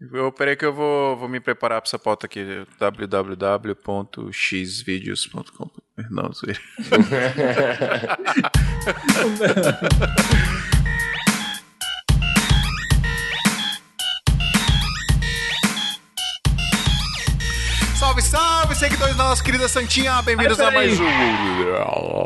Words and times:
Eu, 0.00 0.30
peraí 0.30 0.54
que 0.56 0.64
eu 0.64 0.72
vou, 0.72 1.16
vou 1.16 1.28
me 1.28 1.40
preparar 1.40 1.80
pra 1.80 1.88
essa 1.88 1.98
pauta 1.98 2.26
aqui. 2.26 2.44
www.xvideos.com 2.78 5.70
Não, 6.10 6.32
sei. 6.32 6.54
seguidores 18.78 19.16
da 19.16 19.24
nossa 19.24 19.42
querida 19.42 19.66
Santinha, 19.68 20.22
bem-vindos 20.22 20.60
a 20.60 20.70
mais 20.70 21.00
um. 21.00 21.04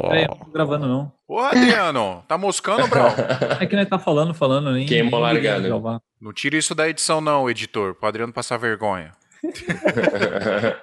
Peraí, 0.08 0.28
não 0.28 0.36
tô 0.36 0.50
gravando 0.50 0.86
não. 0.86 1.10
Ô, 1.26 1.38
Adriano, 1.38 2.22
tá 2.28 2.36
moscando, 2.36 2.86
Brau? 2.88 3.08
É 3.58 3.64
que 3.64 3.74
nós 3.74 3.88
tá 3.88 3.98
falando, 3.98 4.34
falando, 4.34 4.70
nem. 4.70 4.84
Queimou 4.84 5.18
largado. 5.18 5.66
Não 6.20 6.30
tira 6.30 6.58
isso 6.58 6.74
da 6.74 6.86
edição, 6.86 7.22
não, 7.22 7.48
editor, 7.48 7.94
pro 7.94 8.06
Adriano 8.06 8.34
passar 8.34 8.58
vergonha. 8.58 9.12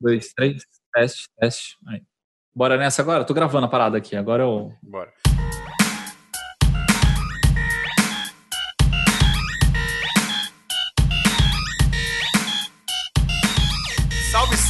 Dois, 0.00 0.32
três, 0.32 0.62
teste, 0.94 1.28
teste. 1.38 1.76
Aí. 1.86 2.00
Bora 2.54 2.78
nessa 2.78 3.02
agora? 3.02 3.22
Tô 3.22 3.34
gravando 3.34 3.66
a 3.66 3.70
parada 3.70 3.98
aqui. 3.98 4.16
Agora 4.16 4.44
eu. 4.44 4.72
Bora. 4.82 5.12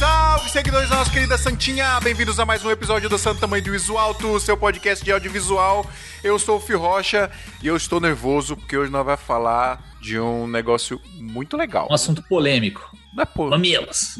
Salve, 0.01 0.49
seguidores 0.49 0.89
da 0.89 0.95
nossa 0.95 1.11
querida 1.11 1.37
Santinha! 1.37 1.99
Bem-vindos 1.99 2.39
a 2.39 2.43
mais 2.43 2.65
um 2.65 2.71
episódio 2.71 3.07
do 3.07 3.19
Santo 3.19 3.39
Tamanho 3.39 3.63
do 3.63 3.75
Iso 3.75 3.99
Alto, 3.99 4.39
seu 4.39 4.57
podcast 4.57 5.05
de 5.05 5.11
audiovisual. 5.11 5.87
Eu 6.23 6.39
sou 6.39 6.57
o 6.57 6.59
Fio 6.59 6.79
Rocha 6.79 7.29
e 7.61 7.67
eu 7.67 7.77
estou 7.77 7.99
nervoso 7.99 8.57
porque 8.57 8.75
hoje 8.75 8.91
nós 8.91 9.05
vamos 9.05 9.21
falar 9.21 9.79
de 10.01 10.19
um 10.19 10.47
negócio 10.47 10.99
muito 11.19 11.55
legal. 11.55 11.87
Um 11.87 11.93
assunto 11.93 12.23
polêmico. 12.23 12.81
Não 13.13 13.21
é 13.21 13.25
pô- 13.27 13.51
Mamilos. 13.51 14.15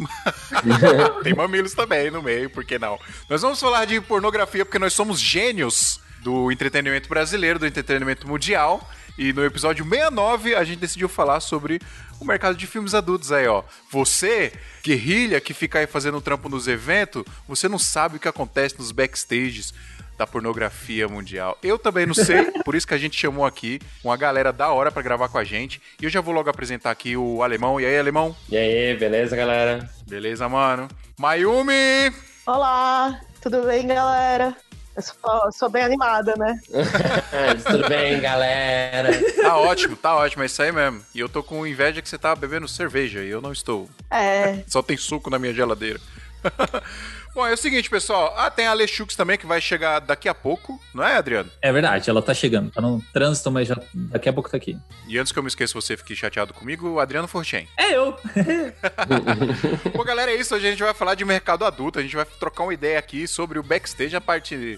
Tem 1.23 1.33
mamilos 1.33 1.73
também 1.73 2.11
no 2.11 2.21
meio, 2.21 2.47
por 2.51 2.63
que 2.63 2.77
não? 2.77 2.99
Nós 3.27 3.41
vamos 3.41 3.59
falar 3.59 3.85
de 3.85 3.99
pornografia 4.01 4.63
porque 4.63 4.77
nós 4.77 4.93
somos 4.93 5.19
gênios 5.19 5.99
do 6.21 6.51
entretenimento 6.51 7.09
brasileiro, 7.09 7.57
do 7.57 7.65
entretenimento 7.65 8.27
mundial. 8.27 8.87
E 9.17 9.33
no 9.33 9.43
episódio 9.43 9.83
69 9.83 10.53
a 10.53 10.63
gente 10.63 10.77
decidiu 10.77 11.09
falar 11.09 11.39
sobre 11.39 11.81
o 12.21 12.25
mercado 12.25 12.55
de 12.55 12.67
filmes 12.67 12.93
adultos 12.93 13.31
aí, 13.31 13.47
ó. 13.47 13.63
Você, 13.89 14.53
guerrilha 14.83 15.41
que 15.41 15.55
fica 15.55 15.79
aí 15.79 15.87
fazendo 15.87 16.21
trampo 16.21 16.47
nos 16.47 16.67
eventos, 16.67 17.23
você 17.47 17.67
não 17.67 17.79
sabe 17.79 18.17
o 18.17 18.19
que 18.19 18.27
acontece 18.27 18.77
nos 18.77 18.91
backstages 18.91 19.73
da 20.17 20.27
pornografia 20.27 21.07
mundial. 21.07 21.57
Eu 21.63 21.79
também 21.79 22.05
não 22.05 22.13
sei, 22.13 22.51
por 22.63 22.75
isso 22.75 22.87
que 22.87 22.93
a 22.93 22.97
gente 22.97 23.19
chamou 23.19 23.43
aqui 23.43 23.81
uma 24.03 24.15
galera 24.15 24.53
da 24.53 24.69
hora 24.69 24.91
pra 24.91 25.01
gravar 25.01 25.29
com 25.29 25.39
a 25.39 25.43
gente. 25.43 25.81
E 25.99 26.05
eu 26.05 26.11
já 26.11 26.21
vou 26.21 26.31
logo 26.31 26.47
apresentar 26.47 26.91
aqui 26.91 27.17
o 27.17 27.41
Alemão. 27.41 27.81
E 27.81 27.85
aí, 27.85 27.97
Alemão? 27.97 28.35
E 28.47 28.55
aí, 28.55 28.95
beleza, 28.95 29.35
galera? 29.35 29.89
Beleza, 30.07 30.47
mano? 30.47 30.87
Mayumi! 31.17 32.13
Olá, 32.45 33.19
tudo 33.41 33.63
bem, 33.63 33.87
galera? 33.87 34.55
Eu 34.95 35.01
sou, 35.01 35.51
sou 35.53 35.69
bem 35.69 35.83
animada, 35.83 36.35
né? 36.37 36.59
Tudo 37.65 37.87
bem, 37.87 38.19
galera? 38.19 39.09
Tá 39.41 39.57
ótimo, 39.57 39.95
tá 39.95 40.15
ótimo, 40.15 40.43
é 40.43 40.45
isso 40.45 40.61
aí 40.61 40.71
mesmo. 40.71 41.01
E 41.15 41.19
eu 41.19 41.29
tô 41.29 41.41
com 41.41 41.65
inveja 41.65 42.01
que 42.01 42.09
você 42.09 42.17
tá 42.17 42.35
bebendo 42.35 42.67
cerveja 42.67 43.21
e 43.21 43.29
eu 43.29 43.41
não 43.41 43.53
estou. 43.53 43.89
É, 44.09 44.63
Só 44.67 44.81
tem 44.81 44.97
suco 44.97 45.29
na 45.29 45.39
minha 45.39 45.53
geladeira. 45.53 45.99
Bom, 47.33 47.47
é 47.47 47.53
o 47.53 47.57
seguinte, 47.57 47.89
pessoal. 47.89 48.33
Ah, 48.37 48.51
tem 48.51 48.67
a 48.67 48.71
Alexux 48.71 49.15
também 49.15 49.37
que 49.37 49.45
vai 49.45 49.61
chegar 49.61 49.99
daqui 49.99 50.27
a 50.27 50.33
pouco, 50.33 50.79
não 50.93 51.03
é, 51.03 51.15
Adriano? 51.15 51.49
É 51.61 51.71
verdade, 51.71 52.09
ela 52.09 52.21
tá 52.21 52.33
chegando. 52.33 52.69
Tá 52.71 52.81
no 52.81 53.01
trânsito, 53.13 53.49
mas 53.49 53.67
já 53.69 53.77
daqui 53.93 54.27
a 54.27 54.33
pouco 54.33 54.49
tá 54.49 54.57
aqui. 54.57 54.77
E 55.07 55.17
antes 55.17 55.31
que 55.31 55.39
eu 55.39 55.43
me 55.43 55.47
esqueça, 55.47 55.73
você 55.73 55.95
fique 55.95 56.15
chateado 56.15 56.53
comigo, 56.53 56.89
o 56.89 56.99
Adriano 56.99 57.27
Forchen. 57.29 57.67
É 57.77 57.95
eu. 57.95 58.15
Bom, 59.95 60.03
galera, 60.03 60.31
é 60.31 60.35
isso. 60.35 60.53
Hoje 60.55 60.67
a 60.67 60.71
gente 60.71 60.83
vai 60.83 60.93
falar 60.93 61.15
de 61.15 61.23
mercado 61.25 61.65
adulto. 61.65 61.99
A 61.99 62.01
gente 62.01 62.15
vai 62.15 62.25
trocar 62.25 62.63
uma 62.63 62.73
ideia 62.73 62.99
aqui 62.99 63.27
sobre 63.27 63.57
o 63.59 63.63
backstage, 63.63 64.15
a 64.15 64.21
parte. 64.21 64.77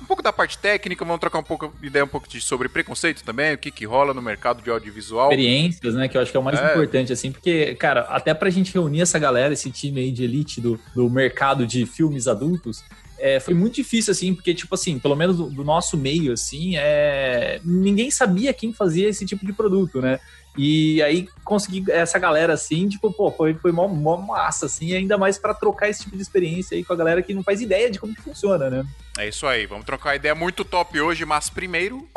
um 0.00 0.04
pouco 0.06 0.22
da 0.22 0.32
parte 0.32 0.58
técnica, 0.58 1.04
vamos 1.04 1.20
trocar 1.20 1.38
um 1.38 1.42
pouco 1.44 1.72
ideia 1.82 2.04
um 2.04 2.08
pouco 2.08 2.28
de, 2.28 2.40
sobre 2.40 2.68
preconceito 2.68 3.22
também, 3.24 3.54
o 3.54 3.58
que, 3.58 3.70
que 3.70 3.84
rola 3.84 4.12
no 4.14 4.22
mercado 4.22 4.62
de 4.62 4.70
audiovisual. 4.70 5.30
Experiências, 5.30 5.94
né? 5.94 6.08
Que 6.08 6.16
eu 6.16 6.22
acho 6.22 6.30
que 6.30 6.36
é 6.36 6.40
o 6.40 6.42
mais 6.42 6.58
É. 6.58 6.70
importante, 6.72 7.12
assim, 7.12 7.30
porque, 7.32 7.74
cara, 7.76 8.00
até 8.02 8.34
pra 8.34 8.50
gente 8.50 8.72
reunir 8.72 9.00
essa 9.02 9.18
galera, 9.18 9.52
esse 9.52 9.70
time 9.70 10.00
aí 10.00 10.10
de 10.10 10.24
elite 10.24 10.60
do, 10.60 10.78
do 10.94 11.08
mercado 11.10 11.66
de 11.66 11.75
filmes 11.84 12.28
adultos. 12.28 12.82
é, 13.18 13.40
foi 13.40 13.54
muito 13.54 13.74
difícil, 13.74 14.12
assim, 14.12 14.34
porque, 14.34 14.54
tipo 14.54 14.74
assim, 14.74 14.98
pelo 14.98 15.16
menos 15.16 15.36
do, 15.36 15.50
do 15.50 15.64
nosso 15.64 15.96
meio, 15.96 16.32
assim, 16.32 16.76
é, 16.76 17.60
ninguém 17.64 18.10
sabia 18.10 18.52
quem 18.52 18.72
fazia 18.72 19.08
esse 19.08 19.24
tipo 19.24 19.44
de 19.44 19.52
produto, 19.52 20.00
né? 20.00 20.20
E 20.56 21.02
aí 21.02 21.28
consegui 21.44 21.84
essa 21.90 22.18
galera 22.18 22.54
assim, 22.54 22.88
tipo, 22.88 23.12
pô, 23.12 23.30
foi, 23.30 23.54
foi 23.54 23.72
mó, 23.72 23.86
mó 23.88 24.16
massa, 24.16 24.66
assim, 24.66 24.94
ainda 24.94 25.18
mais 25.18 25.38
pra 25.38 25.52
trocar 25.52 25.90
esse 25.90 26.04
tipo 26.04 26.16
de 26.16 26.22
experiência 26.22 26.74
aí 26.74 26.82
com 26.82 26.94
a 26.94 26.96
galera 26.96 27.22
que 27.22 27.34
não 27.34 27.42
faz 27.42 27.60
ideia 27.60 27.90
de 27.90 27.98
como 27.98 28.14
que 28.14 28.22
funciona, 28.22 28.70
né? 28.70 28.86
É 29.18 29.28
isso 29.28 29.46
aí, 29.46 29.66
vamos 29.66 29.84
trocar 29.84 30.16
ideia 30.16 30.34
muito 30.34 30.64
top 30.64 30.98
hoje, 30.98 31.24
mas 31.26 31.50
primeiro. 31.50 32.08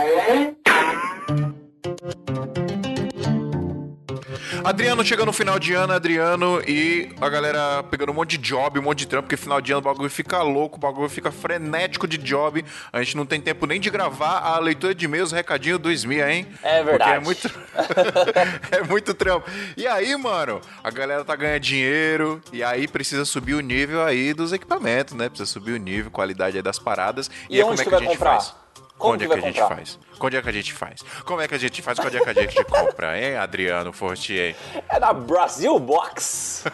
Adriano 4.64 5.03
chega 5.03 5.25
no 5.25 5.31
final 5.31 5.58
de 5.58 5.74
ano, 5.74 5.94
Adriano, 5.94 6.62
e 6.68 7.09
a 7.20 7.30
galera 7.30 7.84
pegando 7.84 8.12
um 8.12 8.16
monte 8.16 8.38
de 8.38 8.50
job, 8.50 8.80
um 8.80 8.84
monte 8.84 9.00
de 9.00 9.08
trampo, 9.08 9.24
porque 9.24 9.38
final 9.38 9.62
de 9.62 9.72
ano 9.72 9.80
o 9.80 9.84
bagulho 9.84 10.09
fica 10.09 10.42
louco, 10.42 10.78
o 10.78 10.80
bagulho 10.80 11.09
fica 11.09 11.31
frenético 11.31 12.08
de 12.08 12.18
job. 12.18 12.64
A 12.92 13.02
gente 13.02 13.16
não 13.16 13.25
tem 13.25 13.40
tempo 13.40 13.66
nem 13.66 13.80
de 13.80 13.90
gravar 13.90 14.40
a 14.40 14.59
leitura 14.59 14.94
de 14.94 15.06
e-mails, 15.06 15.31
recadinho 15.31 15.80
do 15.80 15.92
SMIA, 15.92 16.31
hein? 16.31 16.47
É 16.62 16.84
verdade. 16.84 17.24
Porque 17.24 17.47
é 17.47 17.47
muito, 17.47 17.59
é 18.72 18.84
muito 18.84 19.14
trampo. 19.14 19.50
E 19.78 19.88
aí, 19.88 20.16
mano, 20.16 20.62
a 20.84 20.91
galera 20.91 21.24
tá 21.24 21.36
ganhando 21.36 21.62
dinheiro, 21.62 22.41
e 22.52 22.64
aí 22.64 22.88
precisa 22.88 23.26
subir 23.26 23.53
o 23.53 23.62
nível 23.62 24.03
aí 24.03 24.34
dos 24.34 24.52
equipamentos, 24.52 25.16
né? 25.16 25.30
Precisa 25.30 25.50
subir 25.50 25.74
o 25.74 25.78
nível, 25.78 26.12
qualidade 26.12 26.58
aí 26.58 26.64
das 26.64 26.78
paradas. 26.80 27.30
E 27.50 27.58
aí, 27.58 27.64
onde 27.64 27.78
como 27.78 27.81
é 27.81 27.86
que 27.86 27.96
a 27.96 28.08
gente 28.08 28.18
comprar? 28.18 28.31
faz? 28.41 28.53
Onde 28.99 29.27
que 29.27 29.33
é 29.33 29.35
que 29.35 29.41
a 29.41 29.47
gente 29.47 29.59
comprar? 29.59 29.75
faz? 29.75 29.99
Onde 30.19 30.35
é 30.35 30.41
que 30.41 30.49
a 30.49 30.51
gente 30.51 30.73
faz? 30.73 31.01
Como 31.23 31.41
é 31.41 31.47
que 31.47 31.55
a 31.55 31.57
gente 31.57 31.81
faz? 31.81 31.99
Onde 31.99 32.17
é 32.17 32.19
que 32.21 32.29
a 32.29 32.33
gente 32.33 32.63
compra, 32.65 33.17
hein, 33.17 33.37
Adriano 33.37 33.93
Fortier? 33.93 34.55
É 34.89 34.99
na 34.99 35.13
Brasil 35.13 35.79
Box. 35.79 36.65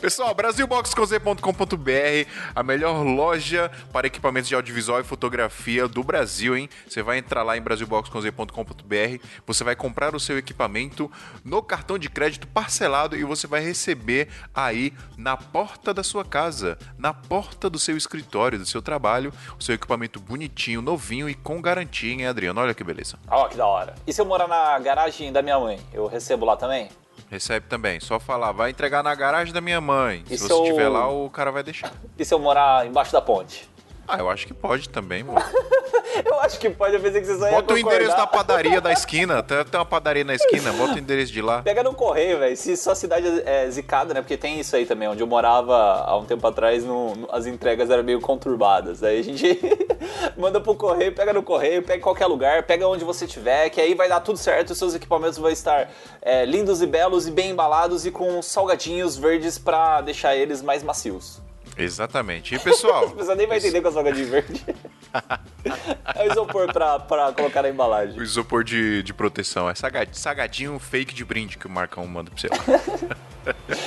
Pessoal, 0.00 0.34
brasilboxconz.com.br, 0.34 2.28
a 2.54 2.62
melhor 2.62 3.04
loja 3.04 3.70
para 3.92 4.06
equipamentos 4.06 4.48
de 4.48 4.54
audiovisual 4.54 5.00
e 5.00 5.04
fotografia 5.04 5.86
do 5.86 6.02
Brasil, 6.02 6.56
hein? 6.56 6.68
Você 6.88 7.02
vai 7.02 7.18
entrar 7.18 7.44
lá 7.44 7.56
em 7.56 7.62
brasilboxconz.com.br, 7.62 9.24
você 9.46 9.64
vai 9.64 9.76
comprar 9.76 10.14
o 10.14 10.20
seu 10.20 10.36
equipamento 10.36 11.10
no 11.44 11.62
cartão 11.62 11.98
de 11.98 12.10
crédito 12.10 12.48
parcelado 12.48 13.16
e 13.16 13.22
você 13.22 13.46
vai 13.46 13.60
receber 13.60 14.28
aí 14.52 14.92
na 15.16 15.36
porta 15.36 15.94
da 15.94 16.02
sua 16.02 16.24
casa, 16.24 16.76
na 16.98 17.14
porta 17.14 17.70
do 17.70 17.78
seu 17.78 17.96
escritório, 17.96 18.58
do 18.58 18.66
seu 18.66 18.82
trabalho, 18.82 19.32
o 19.58 19.62
seu 19.62 19.76
equipamento 19.76 20.01
bonitinho, 20.20 20.80
novinho 20.82 21.28
e 21.28 21.34
com 21.34 21.60
garantia, 21.60 22.12
hein, 22.12 22.26
Adriano? 22.26 22.60
Olha 22.60 22.74
que 22.74 22.82
beleza. 22.84 23.18
Ó, 23.28 23.48
que 23.48 23.56
da 23.56 23.66
hora. 23.66 23.94
E 24.06 24.12
se 24.12 24.20
eu 24.20 24.24
morar 24.24 24.48
na 24.48 24.78
garagem 24.78 25.32
da 25.32 25.42
minha 25.42 25.58
mãe, 25.58 25.78
eu 25.92 26.06
recebo 26.06 26.44
lá 26.44 26.56
também? 26.56 26.88
Recebe 27.30 27.66
também. 27.66 27.98
Só 28.00 28.18
falar, 28.20 28.52
vai 28.52 28.70
entregar 28.70 29.02
na 29.02 29.14
garagem 29.14 29.52
da 29.54 29.60
minha 29.60 29.80
mãe. 29.80 30.22
Se 30.26 30.34
E 30.34 30.38
se 30.38 30.44
você 30.48 30.52
eu- 30.52 30.62
estiver 30.64 30.88
lá, 30.88 31.08
o 31.08 31.28
cara 31.30 31.50
vai 31.50 31.62
deixar. 31.62 31.92
E 32.18 32.24
se 32.24 32.32
eu 32.34 32.38
morar 32.38 32.86
embaixo 32.86 33.12
da 33.12 33.20
ponte? 33.22 33.68
Ah, 34.12 34.18
eu 34.18 34.28
acho 34.30 34.46
que 34.46 34.54
pode 34.54 34.88
também, 34.88 35.22
mano. 35.24 35.40
Eu 36.26 36.38
acho 36.40 36.58
que 36.58 36.68
pode, 36.68 36.94
eu 36.94 37.00
pensei 37.00 37.22
que 37.22 37.26
vocês 37.26 37.38
só 37.38 37.48
Bota 37.50 37.72
o 37.72 37.78
endereço 37.78 38.14
da 38.14 38.26
padaria 38.26 38.82
da 38.82 38.92
esquina. 38.92 39.42
Tem, 39.42 39.64
tem 39.64 39.80
uma 39.80 39.86
padaria 39.86 40.22
na 40.22 40.34
esquina, 40.34 40.70
bota 40.74 40.94
o 40.94 40.98
endereço 40.98 41.32
de 41.32 41.40
lá. 41.40 41.62
Pega 41.62 41.82
no 41.82 41.94
correio, 41.94 42.38
velho. 42.38 42.54
Se 42.54 42.76
sua 42.76 42.94
cidade 42.94 43.26
é 43.46 43.70
zicada, 43.70 44.12
né? 44.12 44.20
Porque 44.20 44.36
tem 44.36 44.60
isso 44.60 44.76
aí 44.76 44.84
também. 44.84 45.08
Onde 45.08 45.22
eu 45.22 45.26
morava 45.26 45.74
há 45.74 46.14
um 46.18 46.26
tempo 46.26 46.46
atrás, 46.46 46.84
no- 46.84 47.14
no- 47.14 47.28
as 47.32 47.46
entregas 47.46 47.88
eram 47.88 48.02
meio 48.04 48.20
conturbadas. 48.20 49.02
Aí 49.02 49.20
a 49.20 49.24
gente 49.24 49.58
manda 50.36 50.60
pro 50.60 50.74
correio, 50.74 51.12
pega 51.14 51.32
no 51.32 51.42
correio, 51.42 51.82
pega 51.82 51.98
em 51.98 52.02
qualquer 52.02 52.26
lugar, 52.26 52.62
pega 52.64 52.86
onde 52.86 53.04
você 53.06 53.26
tiver, 53.26 53.70
que 53.70 53.80
aí 53.80 53.94
vai 53.94 54.08
dar 54.08 54.20
tudo 54.20 54.36
certo. 54.38 54.70
Os 54.72 54.78
seus 54.78 54.94
equipamentos 54.94 55.38
vão 55.38 55.50
estar 55.50 55.90
é, 56.20 56.44
lindos 56.44 56.82
e 56.82 56.86
belos 56.86 57.26
e 57.26 57.30
bem 57.30 57.50
embalados 57.52 58.04
e 58.04 58.10
com 58.10 58.42
salgadinhos 58.42 59.16
verdes 59.16 59.56
pra 59.58 60.02
deixar 60.02 60.36
eles 60.36 60.60
mais 60.60 60.82
macios. 60.82 61.40
Exatamente. 61.76 62.54
E 62.54 62.58
pessoal, 62.58 63.06
A 63.12 63.16
pessoa 63.16 63.34
nem 63.34 63.46
vai 63.46 63.58
entender 63.58 63.80
com 63.80 63.88
a 63.88 63.92
salgadinho 63.92 64.28
verde. 64.28 64.64
é 66.14 66.28
o 66.28 66.32
isopor 66.32 66.72
pra, 66.72 66.98
pra 66.98 67.32
colocar 67.32 67.62
na 67.62 67.68
o 67.68 67.72
embalagem. 67.72 68.20
isopor 68.22 68.64
de, 68.64 69.02
de 69.02 69.12
proteção 69.14 69.68
é 69.68 69.74
saga- 69.74 70.06
sagadinho 70.12 70.78
fake 70.78 71.14
de 71.14 71.24
brinde 71.24 71.58
que 71.58 71.66
o 71.66 71.70
Marcão 71.70 72.06
manda 72.06 72.30
pra 72.30 72.40
você 72.40 72.48
lá. 72.48 73.16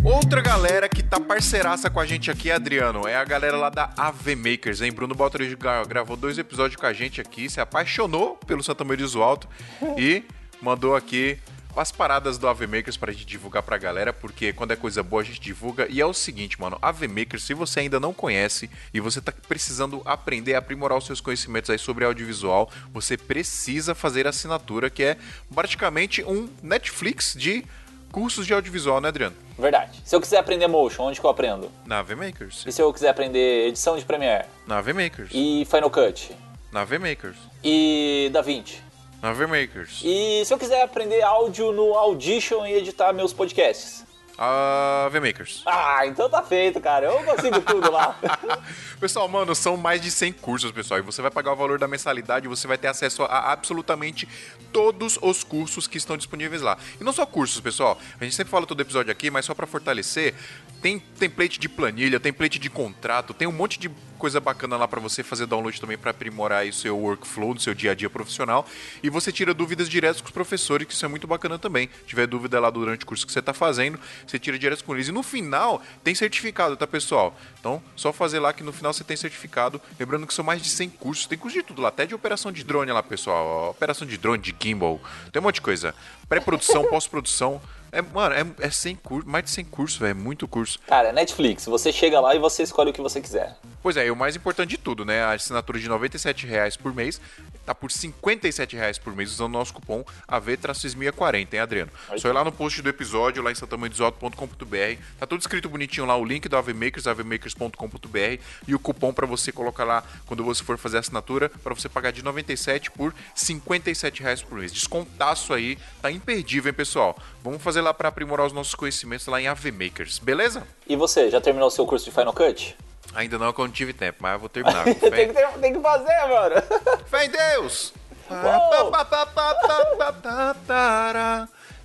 Outra 0.04 0.42
galera 0.42 0.88
que 0.88 1.04
tá 1.04 1.20
parceiraça 1.20 1.90
com 1.90 2.00
a 2.00 2.06
gente 2.06 2.32
aqui, 2.32 2.50
Adriano, 2.50 3.08
é 3.08 3.16
a 3.16 3.24
galera 3.26 3.58
lá 3.58 3.70
da 3.70 3.92
AV 3.98 4.36
Makers, 4.36 4.82
hein? 4.82 4.92
Bruno 4.92 5.14
Baltari 5.14 5.56
gravou 5.88 6.16
dois 6.16 6.38
episódios 6.38 6.80
com 6.80 6.86
a 6.86 6.94
gente 6.94 7.20
aqui, 7.20 7.50
se 7.50 7.60
apaixonou 7.60 8.38
pelo 8.48 8.64
Santa 8.64 8.84
Maria 8.84 9.06
do 9.06 9.22
Alto 9.22 9.48
e 9.98 10.24
mandou 10.62 10.96
aqui 10.96 11.38
as 11.76 11.92
paradas 11.92 12.38
do 12.38 12.48
AV 12.48 12.62
Makers 12.68 12.98
pra 12.98 13.12
gente 13.12 13.26
divulgar 13.26 13.64
pra 13.64 13.78
galera, 13.78 14.12
porque 14.12 14.52
quando 14.52 14.72
é 14.72 14.76
coisa 14.76 15.04
boa 15.04 15.22
a 15.22 15.26
gente 15.26 15.40
divulga. 15.40 15.88
E 15.90 16.02
é 16.02 16.06
o 16.06 16.14
seguinte, 16.14 16.60
mano, 16.60 16.78
AV 16.82 17.04
Makers, 17.08 17.44
se 17.44 17.54
você 17.54 17.82
ainda 17.82 18.00
não 18.00 18.14
conhece 18.14 18.70
e 18.94 19.00
você 19.00 19.22
tá 19.22 19.34
precisando 19.48 20.02
aprender 20.06 20.56
aprimorar 20.56 20.98
os 20.98 21.06
seus 21.06 21.22
conhecimentos 21.22 21.70
aí 21.70 21.78
sobre 21.78 22.06
audiovisual, 22.06 22.72
você 22.92 23.16
precisa 23.16 23.94
fazer 23.94 24.26
a 24.26 24.32
assinatura, 24.32 24.90
que 24.90 25.04
é 25.04 25.18
praticamente 25.54 26.24
um 26.24 26.50
Netflix 26.62 27.34
de 27.38 27.64
cursos 28.12 28.46
de 28.46 28.54
audiovisual, 28.54 29.00
né, 29.02 29.10
Adriano? 29.10 29.36
Verdade. 29.58 30.02
Se 30.06 30.16
eu 30.16 30.22
quiser 30.22 30.38
aprender 30.38 30.68
motion, 30.68 31.04
onde 31.04 31.20
que 31.20 31.26
eu 31.26 31.30
aprendo? 31.30 31.72
Na 31.86 32.00
AV 32.00 32.12
Makers. 32.16 32.64
E 32.66 32.72
se 32.72 32.82
eu 32.82 32.92
quiser 32.94 33.10
aprender 33.10 33.68
edição 33.68 33.98
de 33.98 34.06
Premiere? 34.06 34.46
Na 34.66 34.78
AV 34.78 34.94
Makers. 34.94 35.30
E 35.34 35.66
Final 35.70 35.90
Cut? 35.90 36.32
Na 36.72 36.82
AV 36.82 37.00
Makers. 37.00 37.38
E 37.64 38.30
DaVinci? 38.32 38.82
Na 39.22 39.30
AV 39.30 39.48
Makers. 39.48 40.02
E 40.04 40.44
se 40.46 40.54
eu 40.54 40.58
quiser 40.58 40.82
aprender 40.84 41.22
áudio 41.22 41.72
no 41.72 41.94
Audition 41.96 42.66
e 42.66 42.74
editar 42.74 43.12
meus 43.12 43.34
podcasts? 43.34 44.06
A 44.42 45.08
AV 45.08 45.20
Makers. 45.20 45.64
Ah, 45.66 46.08
então 46.08 46.30
tá 46.30 46.42
feito, 46.42 46.80
cara. 46.80 47.08
Eu 47.08 47.22
consigo 47.26 47.60
tudo 47.60 47.92
lá. 47.92 48.18
Pessoal, 48.98 49.28
mano, 49.28 49.54
são 49.54 49.76
mais 49.76 50.00
de 50.00 50.10
100 50.10 50.32
cursos, 50.32 50.72
pessoal. 50.72 50.98
E 50.98 51.04
você 51.04 51.22
vai 51.22 51.30
pagar 51.30 51.52
o 51.52 51.58
valor 51.58 51.78
da 51.78 51.90
mensalidade 51.90 52.46
e 52.46 52.50
você 52.50 52.66
vai 52.66 52.78
ter 52.78 52.88
acesso 52.88 53.24
a 53.24 53.52
absolutamente 53.52 54.26
todos 54.72 55.20
os 55.22 55.44
cursos 55.44 55.88
que 55.88 55.98
estão 55.98 56.16
disponíveis 56.16 56.62
lá. 56.62 56.78
E 57.02 57.04
não 57.04 57.12
só 57.12 57.26
cursos, 57.26 57.60
pessoal. 57.60 58.00
A 58.18 58.24
gente 58.24 58.34
sempre 58.34 58.50
fala 58.52 58.66
todo 58.66 58.80
episódio 58.80 59.12
aqui, 59.12 59.30
mas 59.30 59.44
só 59.44 59.54
pra 59.54 59.68
fortalecer, 59.68 60.34
tem 60.82 61.00
template 61.00 61.60
de 61.60 61.68
planilha, 61.68 62.18
template 62.18 62.60
de 62.60 62.70
contrato, 62.70 63.34
tem 63.34 63.46
um 63.46 63.52
monte 63.52 63.78
de 63.78 63.92
coisa 64.20 64.40
bacana 64.40 64.78
lá 64.78 64.88
pra 64.88 65.00
você 65.00 65.24
fazer 65.24 65.48
download 65.48 65.80
também 65.82 65.98
pra 65.98 66.12
aprimorar 66.12 66.66
o 66.68 66.74
seu 66.74 66.96
workflow 66.98 67.54
do 67.54 67.62
seu 67.62 67.74
dia 67.74 67.92
a 67.92 67.96
dia 67.96 68.10
profissional. 68.10 68.68
E 69.02 69.10
você 69.10 69.32
tira 69.32 69.54
dúvidas 69.54 69.90
diretas 69.90 70.22
com 70.22 70.28
os 70.28 70.34
professores, 70.34 70.86
que 70.86 70.94
isso 70.94 71.04
é 71.06 71.08
muito 71.08 71.26
bacana 71.26 71.58
também. 71.58 71.90
Se 72.02 72.06
tiver 72.06 72.28
dúvida 72.28 72.60
lá 72.60 72.70
durante 72.70 73.04
o 73.04 73.08
curso 73.08 73.26
que 73.26 73.32
você 73.32 73.42
tá 73.42 73.54
fazendo, 73.54 74.00
você 74.28 74.38
tira 74.38 74.60
direto 74.60 74.84
com 74.84 74.94
eles. 74.94 75.08
E 75.08 75.12
no 75.12 75.24
final 75.24 75.82
tem 76.04 76.14
certificado, 76.14 76.76
tá, 76.76 76.86
pessoal? 76.86 77.36
Então, 77.60 77.82
só 77.96 78.14
fazer 78.14 78.40
lá 78.40 78.54
que 78.54 78.62
no 78.62 78.74
final 78.74 78.94
você 78.94 79.04
tem 79.04 79.18
certificado. 79.18 79.82
Lembrando 80.00 80.28
que 80.28 80.34
são 80.34 80.44
mais 80.46 80.62
de 80.62 80.70
100 80.70 80.90
cursos, 80.90 81.26
tem 81.26 81.38
curso 81.38 81.58
de 81.58 81.64
tudo 81.64 81.82
lá, 81.82 81.90
até 81.90 82.06
de 82.06 82.14
operação 82.14 82.52
de 82.52 82.64
drone 82.64 82.92
lá, 82.92 83.02
pessoal. 83.02 83.72
Operação 83.72 84.06
de 84.06 84.18
drone, 84.18 84.42
de 84.44 84.56
gimbal, 84.60 85.00
tem 85.32 85.40
um 85.40 85.44
monte 85.44 85.56
de 85.56 85.62
coisa. 85.62 85.96
Pré-produção, 86.28 86.86
pós-produção. 86.86 87.62
É, 87.92 88.02
mano, 88.02 88.36
é, 88.36 88.66
é 88.68 88.70
100 88.70 88.96
cursos, 88.98 89.30
mais 89.30 89.44
de 89.46 89.52
100 89.52 89.66
cursos, 89.66 89.98
velho, 89.98 90.12
é 90.12 90.14
muito 90.14 90.48
curso. 90.48 90.80
Cara, 90.88 91.12
Netflix. 91.12 91.66
Você 91.66 91.92
chega 91.92 92.20
lá 92.20 92.36
e 92.36 92.40
você 92.40 92.64
escolhe 92.64 92.92
o 92.92 92.94
que 92.94 93.02
você 93.02 93.22
quiser. 93.22 93.56
Pois 93.82 93.98
é, 93.98 94.08
e 94.08 94.12
o 94.12 94.16
mais 94.16 94.36
importante 94.36 94.72
de 94.72 94.78
tudo, 94.78 95.06
né? 95.06 95.24
A 95.24 95.32
assinatura 95.32 95.80
de 95.80 95.88
97 95.88 96.46
reais 96.46 96.76
por 96.76 96.94
mês 96.94 97.20
tá 97.66 97.76
por 97.76 97.92
57 97.92 98.76
reais 98.76 98.98
por 98.98 99.16
mês 99.16 99.32
usando 99.32 99.54
o 99.54 99.58
nosso 99.58 99.74
cupom 99.74 100.04
AV-6040, 100.28 101.54
hein, 101.54 101.60
Adriano? 101.60 101.92
Só 102.18 102.28
ir 102.28 102.34
lá 102.34 102.44
no 102.44 102.52
post 102.52 102.82
do 102.82 102.90
episódio, 102.90 103.44
lá 103.44 103.52
em 103.52 103.56
santamandesoto.com.br. 103.56 105.02
Tá 105.20 105.28
tudo 105.28 105.40
escrito 105.40 105.70
bonitinho 105.70 106.06
lá, 106.08 106.18
o 106.18 106.26
link 106.26 106.50
do 106.50 106.58
AVMakers, 106.58 107.06
avmakers.com.br 107.06 108.42
e 108.68 108.74
o 108.74 108.80
cupom 108.80 109.14
pra 109.14 109.28
você 109.28 109.52
colocar 109.52 109.84
lá 109.84 110.04
quando 110.26 110.44
você 110.44 110.64
for 110.64 110.78
fazer 110.78 110.98
a 110.98 111.00
assinatura, 111.02 111.50
pra 111.64 111.74
você 111.74 111.88
pagar 111.88 112.12
de 112.12 112.24
97 112.24 112.90
por 112.92 113.14
57 113.36 114.24
reais 114.24 114.42
por 114.42 114.58
mês. 114.58 114.72
Descontaço 114.72 115.54
aí, 115.54 115.78
tá 116.02 116.12
imperdível, 116.12 116.70
hein, 116.70 116.76
pessoal? 116.76 117.18
Vamos 117.44 117.62
fazer 117.62 117.79
lá 117.82 117.94
pra 117.94 118.10
aprimorar 118.10 118.46
os 118.46 118.54
nossos 118.54 118.76
conhecimentos 118.76 119.26
lá 119.28 119.42
em 119.42 119.48
AVMakers, 119.48 120.20
beleza? 120.20 120.64
E 120.88 120.96
você, 120.96 121.30
já 121.30 121.40
terminou 121.42 121.68
o 121.68 121.72
seu 121.72 121.86
curso 121.86 122.06
de 122.06 122.12
Final 122.12 122.34
Cut? 122.34 122.76
Ainda 123.16 123.38
não, 123.38 123.52
que 123.52 123.60
eu 123.60 123.66
não 123.66 123.72
tive 123.74 123.92
tempo, 123.94 124.18
mas 124.22 124.34
eu 124.34 124.40
vou 124.40 124.50
terminar. 124.50 124.84
com 124.86 124.94
fé. 125.00 125.10
tem, 125.10 125.28
que 125.28 125.34
ter- 125.34 125.48
tem 125.60 125.74
que 125.74 125.80
fazer, 125.80 126.28
mano. 126.28 126.56
Fé 127.10 127.26
em 127.26 127.30
Deus! 127.30 127.94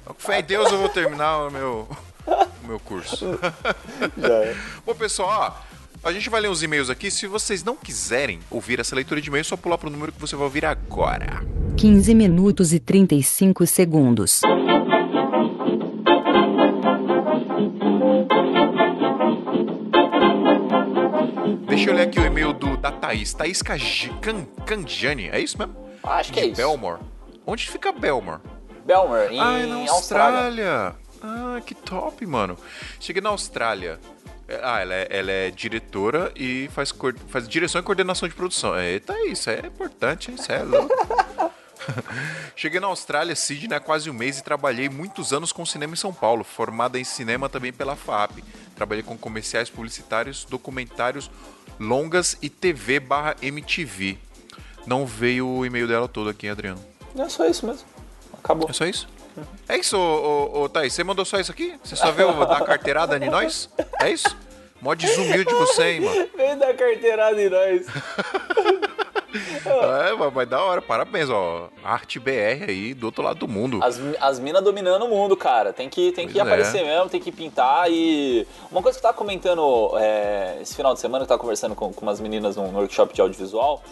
Com 0.05 0.15
fé 0.19 0.41
em 0.41 0.43
Deus 0.45 0.71
eu 0.71 0.79
vou 0.79 0.89
terminar 0.91 1.47
o 1.47 1.51
meu, 1.51 1.89
o 2.63 2.67
meu 2.67 2.79
curso. 2.81 3.39
Bom, 4.85 4.95
pessoal, 4.95 5.65
ó, 6.05 6.09
a 6.09 6.13
gente 6.13 6.29
vai 6.29 6.43
ler 6.43 6.49
os 6.51 6.63
e-mails 6.63 6.91
aqui. 6.91 7.11
Se 7.11 7.27
vocês 7.27 7.65
não 7.65 7.75
quiserem 7.75 8.41
ouvir 8.51 8.79
essa 8.81 8.95
leitura 8.95 9.21
de 9.21 9.29
e-mail, 9.29 9.41
é 9.41 9.45
só 9.45 9.57
pular 9.57 9.79
pro 9.79 9.89
número 9.89 10.13
que 10.13 10.21
você 10.21 10.37
vai 10.37 10.45
ouvir 10.45 10.67
agora. 10.67 11.43
15 11.79 12.15
minutos 12.15 12.73
e 12.75 12.79
35 12.79 13.67
segundos. 13.67 14.41
Deixa 21.85 21.93
eu 21.93 21.97
ler 22.03 22.09
aqui 22.09 22.19
o 22.19 22.25
e-mail 22.25 22.55
do, 22.55 22.79
da 22.79 22.91
Thaís. 22.91 23.35
Thaís 23.35 23.61
Kaj- 23.61 24.09
Can- 24.23 24.47
é 25.31 25.39
isso 25.39 25.59
mesmo? 25.59 25.77
Acho 26.03 26.33
que 26.33 26.41
é 26.41 26.45
De 26.45 26.49
isso. 26.53 26.57
Belmore. 26.57 27.03
Onde 27.47 27.69
fica 27.71 27.93
Belmore? 27.93 28.41
Belmer, 28.87 29.31
em 29.31 29.39
Ah, 29.39 29.59
é 29.59 29.67
na 29.67 29.91
Austrália. 29.93 30.39
Austrália. 30.41 30.97
Ah, 31.23 31.61
que 31.61 31.75
top, 31.75 32.25
mano. 32.25 32.57
Cheguei 32.99 33.21
na 33.21 33.29
Austrália. 33.29 34.01
É, 34.49 34.61
Ah, 34.63 34.81
ela 34.81 34.95
é, 34.95 35.09
ela 35.11 35.31
é 35.31 35.51
diretora 35.51 36.33
e 36.35 36.71
faz, 36.73 36.91
cor- 36.91 37.15
faz 37.29 37.47
direção 37.47 37.83
e 37.83 37.85
coordenação 37.85 38.27
de 38.27 38.35
produção. 38.35 38.75
Eita, 38.81 39.15
isso 39.27 39.51
é 39.51 39.59
importante, 39.67 40.31
hein? 40.31 40.39
Isso 40.41 40.51
é 40.51 40.63
louco. 40.63 40.89
Cheguei 42.57 42.81
na 42.81 42.87
Austrália, 42.87 43.37
Sydney, 43.37 43.77
há 43.77 43.81
quase 43.81 44.09
um 44.09 44.15
mês 44.15 44.39
e 44.39 44.43
trabalhei 44.43 44.89
muitos 44.89 45.35
anos 45.35 45.53
com 45.53 45.67
cinema 45.67 45.93
em 45.93 45.97
São 45.97 46.15
Paulo, 46.15 46.43
formada 46.45 46.99
em 46.99 47.05
cinema 47.05 47.47
também 47.47 47.75
pela 47.75 47.95
FAP. 47.95 48.39
Trabalhei 48.75 49.03
com 49.05 49.19
comerciais 49.19 49.69
publicitários, 49.69 50.47
documentários, 50.47 51.31
longas 51.79 52.37
e 52.41 52.49
TV 52.49 53.01
barra 53.01 53.37
MTV. 53.43 54.19
Não 54.87 55.07
veio 55.07 55.47
o 55.49 55.65
e-mail 55.65 55.89
dela 55.89 56.09
todo 56.09 56.29
aqui, 56.31 56.49
Adriano. 56.49 56.81
Não 57.15 57.25
é 57.25 57.29
só 57.29 57.47
isso 57.47 57.67
mesmo. 57.67 57.87
Acabou. 58.33 58.69
É 58.69 58.73
só 58.73 58.85
isso? 58.85 59.09
É 59.69 59.77
isso, 59.77 59.97
ô, 59.97 60.51
ô, 60.53 60.63
ô 60.63 60.69
Thaís? 60.69 60.93
Você 60.93 61.03
mandou 61.03 61.25
só 61.25 61.41
isso 61.41 61.51
aqui? 61.51 61.75
Você 61.83 61.97
só 61.97 62.13
veio 62.13 62.33
dar 62.47 62.65
carteirada 62.65 63.17
em 63.17 63.29
nós? 63.31 63.69
É 64.01 64.11
isso? 64.11 64.37
Mó 64.81 64.95
desumilde 64.95 65.53
você, 65.55 65.93
hein, 65.93 66.01
mano? 66.03 66.29
Vem 66.37 66.59
dar 66.59 66.75
carteirada 66.75 67.43
em 67.43 67.49
nós. 67.49 67.87
É, 69.35 70.31
mas- 70.33 70.49
da 70.49 70.63
hora, 70.63 70.81
parabéns, 70.81 71.29
ó. 71.29 71.69
Arte 71.83 72.19
BR 72.19 72.65
aí 72.69 72.95
do 72.95 73.07
outro 73.07 73.23
lado 73.23 73.41
do 73.41 73.49
mundo. 73.49 73.81
As, 73.83 74.01
as 74.21 74.39
minas 74.39 74.63
dominando 74.63 75.05
o 75.05 75.09
mundo, 75.09 75.37
cara. 75.37 75.73
Tem 75.73 75.89
que, 75.89 76.13
tem 76.13 76.29
que 76.29 76.39
é. 76.39 76.43
aparecer 76.43 76.85
mesmo, 76.85 77.09
tem 77.09 77.21
que 77.21 77.33
pintar. 77.33 77.91
E 77.91 78.47
uma 78.71 78.83
coisa 78.83 78.99
que 78.99 79.05
eu 79.05 79.11
tava 79.11 79.19
comentando 79.19 79.93
é, 79.99 80.59
esse 80.63 80.75
final 80.75 80.95
de 80.95 81.01
semana, 81.01 81.25
que 81.25 81.25
eu 81.25 81.29
tava 81.29 81.41
conversando 81.41 81.75
com, 81.75 81.93
com 81.93 82.03
umas 82.03 82.21
meninas 82.21 82.57
num, 82.57 82.71
num 82.71 82.79
workshop 82.79 83.15
de 83.15 83.21
audiovisual, 83.21 83.83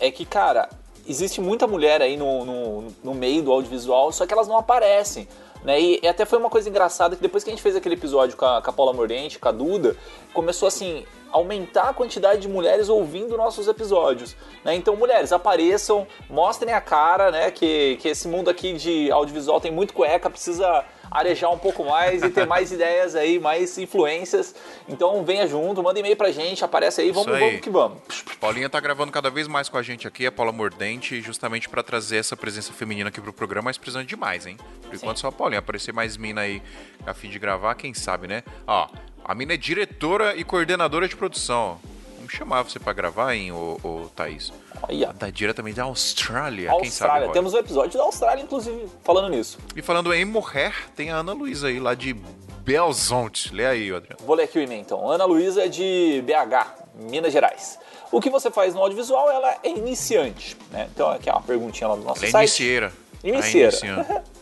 é 0.00 0.10
que, 0.10 0.24
cara, 0.24 0.68
existe 1.06 1.40
muita 1.40 1.66
mulher 1.66 2.02
aí 2.02 2.16
no, 2.16 2.44
no, 2.44 2.94
no 3.02 3.14
meio 3.14 3.42
do 3.42 3.52
audiovisual, 3.52 4.12
só 4.12 4.26
que 4.26 4.32
elas 4.32 4.46
não 4.46 4.58
aparecem. 4.58 5.26
Né? 5.64 5.80
E, 5.80 6.00
e 6.02 6.08
até 6.08 6.24
foi 6.24 6.38
uma 6.38 6.50
coisa 6.50 6.68
engraçada 6.68 7.16
que 7.16 7.22
depois 7.22 7.42
que 7.42 7.50
a 7.50 7.52
gente 7.52 7.62
fez 7.62 7.76
aquele 7.76 7.94
episódio 7.94 8.36
com 8.36 8.44
a, 8.44 8.62
com 8.62 8.70
a 8.70 8.72
Paula 8.72 8.92
Mordente, 8.92 9.38
com 9.38 9.48
a 9.48 9.52
Duda, 9.52 9.96
começou 10.32 10.68
assim, 10.68 11.04
aumentar 11.30 11.90
a 11.90 11.94
quantidade 11.94 12.40
de 12.40 12.48
mulheres 12.48 12.88
ouvindo 12.88 13.36
nossos 13.36 13.68
episódios. 13.68 14.36
Né? 14.64 14.74
Então, 14.74 14.96
mulheres, 14.96 15.32
apareçam, 15.32 16.06
mostrem 16.28 16.74
a 16.74 16.80
cara, 16.80 17.30
né? 17.30 17.50
Que, 17.50 17.96
que 18.00 18.08
esse 18.08 18.28
mundo 18.28 18.48
aqui 18.48 18.72
de 18.74 19.10
audiovisual 19.10 19.60
tem 19.60 19.70
muito 19.70 19.92
cueca, 19.92 20.30
precisa 20.30 20.84
arejar 21.10 21.50
um 21.50 21.58
pouco 21.58 21.84
mais 21.84 22.22
e 22.22 22.30
ter 22.30 22.46
mais 22.48 22.72
ideias 22.72 23.14
aí, 23.14 23.38
mais 23.38 23.76
influências. 23.78 24.54
Então 24.88 25.24
venha 25.24 25.46
junto, 25.46 25.82
manda 25.82 25.98
e-mail 25.98 26.16
pra 26.16 26.30
gente, 26.30 26.64
aparece 26.64 27.00
aí, 27.00 27.10
vamos, 27.10 27.32
aí. 27.32 27.40
vamos 27.40 27.60
que 27.60 27.70
vamos. 27.70 27.98
Paulinha 28.40 28.68
tá 28.68 28.80
gravando 28.80 29.12
cada 29.12 29.30
vez 29.30 29.46
mais 29.48 29.68
com 29.68 29.76
a 29.76 29.82
gente 29.82 30.06
aqui, 30.06 30.26
a 30.26 30.32
Paula 30.32 30.52
Mordente, 30.52 31.20
justamente 31.20 31.68
pra 31.68 31.82
trazer 31.82 32.16
essa 32.18 32.36
presença 32.36 32.72
feminina 32.72 33.08
aqui 33.08 33.20
pro 33.20 33.32
programa, 33.32 33.66
mas 33.66 33.78
precisando 33.78 34.06
demais, 34.06 34.46
hein? 34.46 34.56
Por 34.82 34.94
enquanto 34.94 35.18
só 35.20 35.28
a 35.28 35.32
Paulinha. 35.32 35.58
Aparecer 35.58 35.92
mais 35.92 36.16
mina 36.16 36.42
aí 36.42 36.62
a 37.06 37.12
fim 37.12 37.28
de 37.28 37.38
gravar, 37.38 37.74
quem 37.74 37.92
sabe, 37.92 38.28
né? 38.28 38.42
Ó, 38.66 38.88
a 39.24 39.34
mina 39.34 39.54
é 39.54 39.56
diretora 39.56 40.36
e 40.36 40.44
coordenadora 40.44 41.08
de 41.08 41.16
produção. 41.16 41.80
Vamos 42.28 42.36
chamar 42.36 42.62
você 42.62 42.78
pra 42.78 42.92
gravar, 42.92 43.34
hein, 43.34 43.52
ô, 43.52 43.78
ô 43.82 44.06
Thaís? 44.14 44.52
Olha, 44.82 45.14
Da, 45.14 45.30
diretamente 45.30 45.76
da 45.76 45.84
Austrália, 45.84 46.68
quem 46.78 46.90
sabe. 46.90 47.10
Austrália, 47.10 47.28
temos 47.32 47.54
um 47.54 47.58
episódio 47.58 47.96
da 47.98 48.04
Austrália, 48.04 48.42
inclusive, 48.42 48.86
falando 49.02 49.30
nisso. 49.30 49.58
E 49.74 49.80
falando 49.80 50.12
em 50.12 50.26
morrer, 50.26 50.74
tem 50.94 51.10
a 51.10 51.16
Ana 51.16 51.32
Luísa 51.32 51.68
aí, 51.68 51.80
lá 51.80 51.94
de 51.94 52.12
Belzonte. 52.60 53.54
Lê 53.54 53.64
aí, 53.64 53.90
Adriano. 53.90 54.18
Vou 54.26 54.36
ler 54.36 54.42
aqui 54.42 54.58
o 54.58 54.62
e-mail 54.62 54.82
então. 54.82 55.10
Ana 55.10 55.24
Luísa 55.24 55.64
é 55.64 55.68
de 55.68 56.22
BH, 56.26 56.66
Minas 57.10 57.32
Gerais. 57.32 57.78
O 58.12 58.20
que 58.20 58.28
você 58.28 58.50
faz 58.50 58.74
no 58.74 58.82
audiovisual, 58.82 59.30
ela 59.30 59.56
é 59.62 59.70
iniciante, 59.70 60.54
né? 60.70 60.86
Então 60.92 61.08
aqui 61.08 61.30
é 61.30 61.32
uma 61.32 61.40
perguntinha 61.40 61.88
lá 61.88 61.96
do 61.96 62.02
nosso 62.02 62.20
Ela 62.20 62.28
é 62.28 62.30
site. 62.30 62.60
inicieira. 62.60 62.92
Inicieira. 63.24 63.68
Iniciando. 63.70 64.06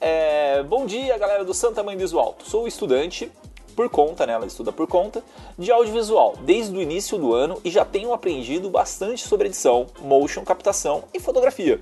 É, 0.00 0.60
bom 0.64 0.86
dia, 0.86 1.16
galera 1.16 1.44
do 1.44 1.54
Santa 1.54 1.80
Mãe 1.80 1.96
do 1.96 2.18
Alto. 2.18 2.48
Sou 2.48 2.66
estudante 2.66 3.30
por 3.76 3.90
conta, 3.90 4.26
né? 4.26 4.32
Ela 4.32 4.46
estuda 4.46 4.72
por 4.72 4.86
conta 4.86 5.22
de 5.58 5.70
audiovisual 5.70 6.34
desde 6.40 6.74
o 6.74 6.80
início 6.80 7.18
do 7.18 7.34
ano 7.34 7.60
e 7.62 7.70
já 7.70 7.84
tenho 7.84 8.14
aprendido 8.14 8.70
bastante 8.70 9.28
sobre 9.28 9.48
edição, 9.48 9.86
motion, 10.00 10.42
captação 10.42 11.04
e 11.12 11.20
fotografia. 11.20 11.78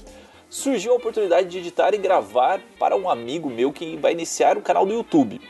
Surgiu 0.50 0.92
a 0.92 0.96
oportunidade 0.96 1.48
de 1.48 1.58
editar 1.58 1.94
e 1.94 1.98
gravar 1.98 2.60
para 2.78 2.96
um 2.96 3.08
amigo 3.08 3.48
meu 3.48 3.72
que 3.72 3.96
vai 3.96 4.12
iniciar 4.12 4.58
um 4.58 4.60
canal 4.60 4.84
do 4.84 4.92
YouTube. 4.92 5.40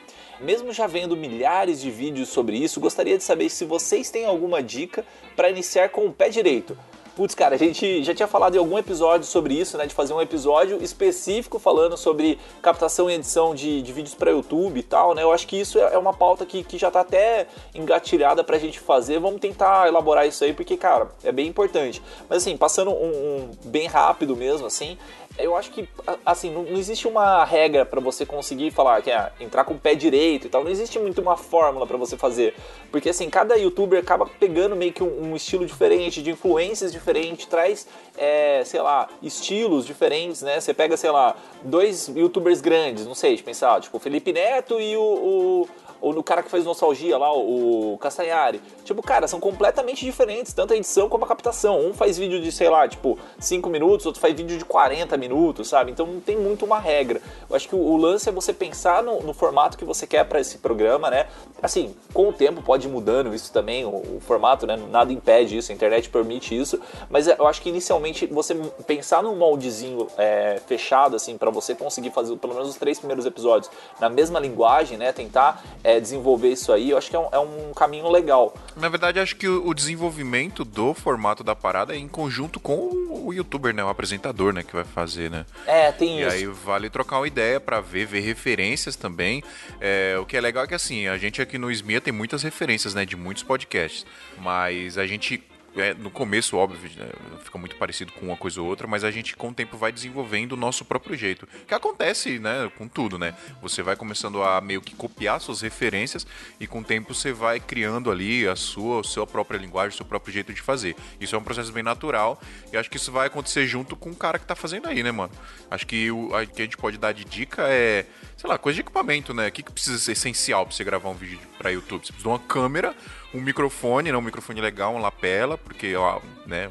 Mesmo 0.40 0.72
já 0.72 0.86
vendo 0.86 1.16
milhares 1.16 1.80
de 1.80 1.90
vídeos 1.90 2.28
sobre 2.28 2.58
isso, 2.58 2.80
gostaria 2.80 3.16
de 3.16 3.24
saber 3.24 3.48
se 3.48 3.64
vocês 3.64 4.10
têm 4.10 4.26
alguma 4.26 4.62
dica 4.62 5.04
para 5.34 5.48
iniciar 5.48 5.88
com 5.88 6.06
o 6.06 6.12
pé 6.12 6.28
direito. 6.28 6.76
Putz, 7.16 7.34
cara, 7.34 7.54
a 7.54 7.58
gente 7.58 8.02
já 8.04 8.14
tinha 8.14 8.28
falado 8.28 8.56
em 8.56 8.58
algum 8.58 8.76
episódio 8.76 9.26
sobre 9.26 9.54
isso, 9.54 9.78
né? 9.78 9.86
De 9.86 9.94
fazer 9.94 10.12
um 10.12 10.20
episódio 10.20 10.82
específico 10.82 11.58
falando 11.58 11.96
sobre 11.96 12.38
captação 12.60 13.08
e 13.08 13.14
edição 13.14 13.54
de, 13.54 13.80
de 13.80 13.92
vídeos 13.92 14.14
para 14.14 14.32
YouTube 14.32 14.78
e 14.78 14.82
tal, 14.82 15.14
né? 15.14 15.22
Eu 15.22 15.32
acho 15.32 15.46
que 15.46 15.58
isso 15.58 15.78
é 15.78 15.94
é 15.94 15.98
uma 15.98 16.12
pauta 16.12 16.44
que, 16.44 16.62
que 16.62 16.76
já 16.76 16.90
tá 16.90 17.00
até 17.00 17.46
engatilhada 17.74 18.42
pra 18.42 18.58
gente 18.58 18.80
fazer. 18.80 19.18
Vamos 19.18 19.40
tentar 19.40 19.86
elaborar 19.88 20.26
isso 20.26 20.44
aí, 20.44 20.52
porque, 20.52 20.76
cara, 20.76 21.08
é 21.22 21.32
bem 21.32 21.46
importante. 21.46 22.02
Mas 22.28 22.38
assim, 22.38 22.56
passando 22.56 22.90
um, 22.90 23.06
um 23.06 23.50
bem 23.64 23.86
rápido 23.86 24.36
mesmo, 24.36 24.66
assim, 24.66 24.98
eu 25.38 25.56
acho 25.56 25.70
que, 25.70 25.88
assim, 26.24 26.50
não, 26.50 26.62
não 26.62 26.78
existe 26.78 27.08
uma 27.08 27.44
regra 27.44 27.84
pra 27.84 28.00
você 28.00 28.24
conseguir 28.24 28.70
falar 28.70 29.02
que 29.02 29.10
é 29.10 29.32
entrar 29.40 29.64
com 29.64 29.74
o 29.74 29.78
pé 29.78 29.94
direito 29.94 30.46
e 30.46 30.50
tal. 30.50 30.62
Não 30.62 30.70
existe 30.70 30.98
muito 30.98 31.20
uma 31.20 31.36
fórmula 31.36 31.86
pra 31.86 31.96
você 31.96 32.16
fazer. 32.16 32.54
Porque, 32.90 33.08
assim, 33.08 33.28
cada 33.28 33.56
youtuber 33.56 33.98
acaba 33.98 34.26
pegando 34.26 34.76
meio 34.76 34.92
que 34.92 35.02
um, 35.02 35.30
um 35.30 35.36
estilo 35.36 35.66
diferente, 35.66 36.22
de 36.22 36.30
influências 36.30 36.92
diferentes, 36.92 37.46
traz, 37.46 37.86
é, 38.16 38.62
sei 38.64 38.80
lá, 38.80 39.08
estilos 39.22 39.84
diferentes, 39.84 40.42
né? 40.42 40.60
Você 40.60 40.72
pega, 40.72 40.96
sei 40.96 41.10
lá, 41.10 41.34
dois 41.62 42.08
youtubers 42.08 42.60
grandes, 42.60 43.04
não 43.04 43.14
sei, 43.14 43.34
de 43.34 43.42
pensar, 43.42 43.80
tipo, 43.80 43.96
o 43.96 44.00
Felipe 44.00 44.32
Neto 44.32 44.80
e 44.80 44.96
o, 44.96 45.02
o 45.02 45.68
ou 46.04 46.12
no 46.12 46.22
cara 46.22 46.42
que 46.42 46.50
faz 46.50 46.66
nostalgia 46.66 47.16
lá, 47.16 47.34
o 47.34 47.96
Castanhari. 47.98 48.60
Tipo, 48.84 49.00
cara, 49.00 49.26
são 49.26 49.40
completamente 49.40 50.04
diferentes, 50.04 50.52
tanto 50.52 50.74
a 50.74 50.76
edição 50.76 51.08
como 51.08 51.24
a 51.24 51.26
captação. 51.26 51.80
Um 51.80 51.94
faz 51.94 52.18
vídeo 52.18 52.42
de, 52.42 52.52
sei 52.52 52.68
lá, 52.68 52.86
tipo, 52.86 53.18
5 53.38 53.70
minutos, 53.70 54.04
outro 54.04 54.20
faz 54.20 54.34
vídeo 54.34 54.58
de 54.58 54.66
40 54.66 55.16
minutos, 55.16 55.66
sabe? 55.66 55.90
Então 55.90 56.06
não 56.06 56.20
tem 56.20 56.36
muito 56.36 56.66
uma 56.66 56.78
regra. 56.78 57.22
Eu 57.48 57.56
acho 57.56 57.66
que 57.66 57.74
o, 57.74 57.78
o 57.78 57.96
lance 57.96 58.28
é 58.28 58.32
você 58.32 58.52
pensar 58.52 59.02
no, 59.02 59.22
no 59.22 59.32
formato 59.32 59.78
que 59.78 59.84
você 59.84 60.06
quer 60.06 60.26
para 60.26 60.38
esse 60.38 60.58
programa, 60.58 61.08
né? 61.08 61.26
Assim, 61.62 61.96
com 62.12 62.28
o 62.28 62.32
tempo 62.34 62.60
pode 62.60 62.86
ir 62.86 62.90
mudando 62.90 63.34
isso 63.34 63.50
também, 63.50 63.86
o, 63.86 63.88
o 63.88 64.20
formato, 64.20 64.66
né? 64.66 64.76
Nada 64.90 65.10
impede 65.10 65.56
isso, 65.56 65.72
a 65.72 65.74
internet 65.74 66.10
permite 66.10 66.54
isso. 66.54 66.78
Mas 67.08 67.28
eu 67.28 67.46
acho 67.46 67.62
que 67.62 67.70
inicialmente 67.70 68.26
você 68.26 68.54
pensar 68.86 69.22
num 69.22 69.34
moldezinho 69.34 70.06
é, 70.18 70.60
fechado, 70.66 71.16
assim, 71.16 71.38
para 71.38 71.50
você 71.50 71.74
conseguir 71.74 72.10
fazer 72.10 72.36
pelo 72.36 72.52
menos 72.52 72.68
os 72.68 72.76
três 72.76 72.98
primeiros 72.98 73.24
episódios 73.24 73.70
na 73.98 74.10
mesma 74.10 74.38
linguagem, 74.38 74.98
né? 74.98 75.10
Tentar 75.10 75.64
é, 75.82 75.93
desenvolver 76.00 76.50
isso 76.52 76.72
aí, 76.72 76.90
eu 76.90 76.98
acho 76.98 77.10
que 77.10 77.16
é 77.16 77.18
um, 77.18 77.28
é 77.32 77.38
um 77.38 77.72
caminho 77.74 78.08
legal. 78.10 78.54
Na 78.76 78.88
verdade, 78.88 79.18
acho 79.20 79.34
que 79.36 79.48
o 79.48 79.64
o 79.64 79.72
desenvolvimento 79.74 80.64
do 80.64 80.94
formato 80.94 81.42
da 81.42 81.56
parada 81.56 81.94
é 81.94 81.98
em 81.98 82.06
conjunto 82.06 82.60
com 82.60 82.90
o 83.10 83.32
youtuber, 83.32 83.74
né? 83.74 83.82
O 83.82 83.88
apresentador, 83.88 84.52
né? 84.52 84.62
Que 84.62 84.74
vai 84.74 84.84
fazer, 84.84 85.30
né? 85.30 85.46
É, 85.66 85.90
tem 85.90 86.18
E 86.20 86.22
isso. 86.22 86.30
aí 86.30 86.46
vale 86.46 86.88
trocar 86.90 87.18
uma 87.18 87.26
ideia 87.26 87.58
pra 87.58 87.80
ver, 87.80 88.06
ver 88.06 88.20
referências 88.20 88.94
também. 88.94 89.42
É, 89.80 90.16
o 90.20 90.26
que 90.26 90.36
é 90.36 90.40
legal 90.40 90.64
é 90.64 90.66
que 90.66 90.74
assim, 90.74 91.08
a 91.08 91.16
gente 91.16 91.40
aqui 91.42 91.56
no 91.58 91.70
SMIA 91.70 92.00
tem 92.00 92.12
muitas 92.12 92.42
referências, 92.42 92.94
né? 92.94 93.04
De 93.04 93.16
muitos 93.16 93.42
podcasts. 93.42 94.04
Mas 94.38 94.96
a 94.98 95.06
gente. 95.06 95.42
É, 95.76 95.94
no 95.94 96.10
começo, 96.10 96.56
óbvio, 96.56 96.90
né, 96.96 97.08
fica 97.42 97.58
muito 97.58 97.76
parecido 97.76 98.12
com 98.12 98.26
uma 98.26 98.36
coisa 98.36 98.60
ou 98.60 98.66
outra, 98.66 98.86
mas 98.86 99.04
a 99.04 99.10
gente 99.10 99.36
com 99.36 99.48
o 99.48 99.54
tempo 99.54 99.76
vai 99.76 99.90
desenvolvendo 99.90 100.52
o 100.52 100.56
nosso 100.56 100.84
próprio 100.84 101.16
jeito. 101.16 101.48
Que 101.66 101.74
acontece, 101.74 102.38
né, 102.38 102.70
com 102.78 102.86
tudo, 102.86 103.18
né? 103.18 103.34
Você 103.60 103.82
vai 103.82 103.96
começando 103.96 104.42
a 104.42 104.60
meio 104.60 104.80
que 104.80 104.94
copiar 104.94 105.40
suas 105.40 105.60
referências 105.60 106.26
e 106.60 106.66
com 106.66 106.80
o 106.80 106.84
tempo 106.84 107.14
você 107.14 107.32
vai 107.32 107.58
criando 107.58 108.10
ali 108.10 108.46
a 108.46 108.56
sua, 108.56 109.00
a 109.00 109.04
sua 109.04 109.26
própria 109.26 109.58
linguagem, 109.58 109.94
o 109.94 109.96
seu 109.96 110.06
próprio 110.06 110.32
jeito 110.32 110.52
de 110.52 110.62
fazer. 110.62 110.94
Isso 111.20 111.34
é 111.34 111.38
um 111.38 111.42
processo 111.42 111.72
bem 111.72 111.82
natural 111.82 112.40
e 112.72 112.76
acho 112.76 112.90
que 112.90 112.96
isso 112.96 113.10
vai 113.10 113.26
acontecer 113.26 113.66
junto 113.66 113.96
com 113.96 114.10
o 114.10 114.16
cara 114.16 114.38
que 114.38 114.46
tá 114.46 114.54
fazendo 114.54 114.88
aí, 114.88 115.02
né, 115.02 115.10
mano? 115.10 115.32
Acho 115.70 115.86
que 115.86 116.10
o 116.10 116.34
a, 116.34 116.46
que 116.46 116.62
a 116.62 116.64
gente 116.64 116.76
pode 116.76 116.98
dar 116.98 117.12
de 117.12 117.24
dica 117.24 117.64
é, 117.68 118.06
sei 118.36 118.48
lá, 118.48 118.58
coisa 118.58 118.76
de 118.76 118.80
equipamento, 118.82 119.34
né? 119.34 119.48
O 119.48 119.52
que, 119.52 119.62
que 119.62 119.72
precisa 119.72 119.98
ser 119.98 120.12
essencial 120.12 120.66
pra 120.66 120.74
você 120.74 120.84
gravar 120.84 121.08
um 121.08 121.14
vídeo 121.14 121.40
pra 121.58 121.70
YouTube? 121.70 122.06
Você 122.06 122.12
precisa 122.12 122.22
de 122.22 122.28
uma 122.28 122.38
câmera, 122.38 122.94
um 123.34 123.40
microfone, 123.40 124.12
né? 124.12 124.16
Um 124.16 124.22
microfone 124.22 124.60
legal, 124.60 124.94
um 124.94 124.98
lapela, 124.98 125.58
porque, 125.58 125.94
ó, 125.96 126.20
né? 126.46 126.70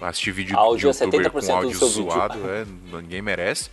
Assistir 0.00 0.32
vídeo 0.32 0.56
Áudio 0.58 0.90
é 0.90 0.92
de 0.92 0.98
youtuber 0.98 1.32
70% 1.32 1.46
com 1.46 1.52
áudio 1.54 1.86
zoado, 1.86 2.38
é, 2.50 2.66
ninguém 3.00 3.22
merece. 3.22 3.70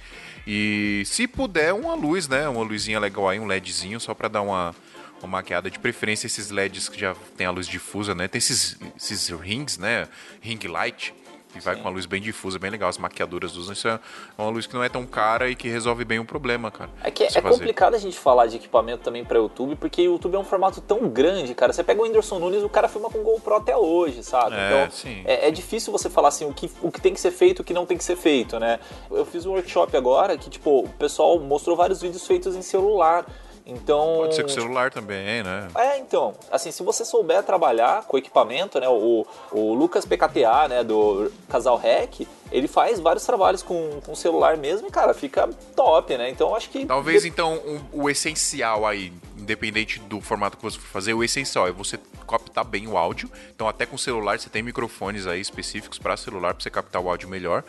E 0.47 1.03
se 1.05 1.27
puder, 1.27 1.73
uma 1.73 1.93
luz, 1.93 2.27
né? 2.27 2.47
Uma 2.47 2.63
luzinha 2.63 2.99
legal 2.99 3.27
aí, 3.27 3.39
um 3.39 3.45
LEDzinho, 3.45 3.99
só 3.99 4.13
pra 4.13 4.27
dar 4.27 4.41
uma, 4.41 4.73
uma 5.21 5.27
maquiada. 5.27 5.69
De 5.69 5.77
preferência, 5.77 6.27
esses 6.27 6.49
LEDs 6.49 6.87
que 6.87 6.99
já 6.99 7.15
tem 7.35 7.45
a 7.45 7.51
luz 7.51 7.67
difusa, 7.67 8.15
né? 8.15 8.27
Tem 8.27 8.39
esses, 8.39 8.77
esses 8.95 9.29
rings, 9.29 9.77
né? 9.77 10.07
Ring 10.41 10.59
light. 10.67 11.13
Que 11.51 11.59
vai 11.59 11.75
com 11.75 11.87
a 11.87 11.91
luz 11.91 12.05
bem 12.05 12.21
difusa, 12.21 12.57
bem 12.57 12.71
legal. 12.71 12.89
As 12.89 12.97
maquiadoras 12.97 13.55
usam. 13.55 13.73
Isso 13.73 13.87
é 13.87 13.99
uma 14.37 14.49
luz 14.49 14.65
que 14.65 14.73
não 14.73 14.83
é 14.83 14.89
tão 14.89 15.05
cara 15.05 15.49
e 15.49 15.55
que 15.55 15.67
resolve 15.67 16.05
bem 16.05 16.19
o 16.19 16.25
problema, 16.25 16.71
cara. 16.71 16.89
É 17.03 17.11
que 17.11 17.23
é 17.23 17.29
fazer. 17.29 17.49
complicado 17.49 17.93
a 17.95 17.97
gente 17.97 18.17
falar 18.17 18.47
de 18.47 18.55
equipamento 18.55 19.03
também 19.03 19.25
pra 19.25 19.37
YouTube, 19.37 19.75
porque 19.75 20.07
o 20.07 20.13
YouTube 20.13 20.35
é 20.35 20.39
um 20.39 20.43
formato 20.43 20.79
tão 20.81 21.09
grande, 21.09 21.53
cara. 21.53 21.73
Você 21.73 21.83
pega 21.83 22.01
o 22.01 22.03
Whindersson 22.03 22.39
Nunes, 22.39 22.63
o 22.63 22.69
cara 22.69 22.87
filma 22.87 23.09
com 23.09 23.21
GoPro 23.21 23.55
até 23.55 23.75
hoje, 23.75 24.23
sabe? 24.23 24.55
É, 24.55 24.67
então 24.67 24.91
sim. 24.91 25.23
é, 25.25 25.47
é 25.47 25.51
difícil 25.51 25.91
você 25.91 26.09
falar 26.09 26.29
assim 26.29 26.45
o 26.45 26.53
que, 26.53 26.71
o 26.81 26.91
que 26.91 27.01
tem 27.01 27.13
que 27.13 27.19
ser 27.19 27.31
feito 27.31 27.59
e 27.59 27.61
o 27.61 27.65
que 27.65 27.73
não 27.73 27.85
tem 27.85 27.97
que 27.97 28.03
ser 28.03 28.15
feito, 28.15 28.59
né? 28.59 28.79
Eu 29.09 29.25
fiz 29.25 29.45
um 29.45 29.51
workshop 29.51 29.95
agora 29.97 30.37
que, 30.37 30.49
tipo, 30.49 30.81
o 30.85 30.89
pessoal 30.89 31.39
mostrou 31.39 31.75
vários 31.75 32.01
vídeos 32.01 32.25
feitos 32.25 32.55
em 32.55 32.61
celular. 32.61 33.25
Então. 33.65 34.17
Pode 34.17 34.35
ser 34.35 34.43
com 34.43 34.49
celular 34.49 34.91
também, 34.91 35.43
né? 35.43 35.67
É, 35.75 35.97
então, 35.99 36.33
assim, 36.51 36.71
se 36.71 36.83
você 36.83 37.05
souber 37.05 37.43
trabalhar 37.43 38.03
com 38.03 38.17
equipamento, 38.17 38.79
né, 38.79 38.87
o, 38.87 39.25
o 39.51 39.73
Lucas 39.73 40.05
PKTA, 40.05 40.67
né, 40.67 40.83
do 40.83 41.31
Casal 41.49 41.77
Rec, 41.77 42.27
ele 42.51 42.67
faz 42.67 42.99
vários 42.99 43.25
trabalhos 43.25 43.63
com, 43.63 44.01
com 44.05 44.13
celular 44.15 44.57
mesmo 44.57 44.87
e, 44.87 44.91
cara, 44.91 45.13
fica 45.13 45.49
top, 45.75 46.17
né? 46.17 46.29
Então, 46.29 46.55
acho 46.55 46.69
que... 46.69 46.85
Talvez 46.85 47.25
então 47.25 47.55
o, 47.93 48.03
o 48.03 48.09
essencial 48.09 48.85
aí, 48.85 49.13
independente 49.37 49.99
do 49.99 50.19
formato 50.19 50.57
que 50.57 50.63
você 50.63 50.77
for 50.77 50.87
fazer, 50.87 51.13
o 51.13 51.23
essencial 51.23 51.67
é 51.67 51.71
você 51.71 51.97
captar 52.27 52.63
bem 52.63 52.87
o 52.87 52.97
áudio. 52.97 53.29
Então 53.53 53.67
até 53.67 53.85
com 53.85 53.97
celular 53.97 54.39
você 54.39 54.49
tem 54.49 54.63
microfones 54.63 55.27
aí 55.27 55.41
específicos 55.41 55.99
para 55.99 56.15
celular 56.15 56.53
para 56.53 56.63
você 56.63 56.69
captar 56.69 57.01
o 57.01 57.09
áudio 57.09 57.27
melhor. 57.27 57.63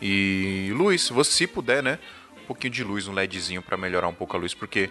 E 0.00 0.70
luz, 0.74 1.02
se 1.02 1.12
você 1.12 1.30
se 1.30 1.46
puder, 1.46 1.82
né, 1.82 1.98
um 2.42 2.46
pouquinho 2.46 2.72
de 2.72 2.84
luz, 2.84 3.08
um 3.08 3.12
LEDzinho 3.12 3.62
para 3.62 3.76
melhorar 3.76 4.08
um 4.08 4.14
pouco 4.14 4.36
a 4.36 4.40
luz, 4.40 4.54
porque 4.54 4.90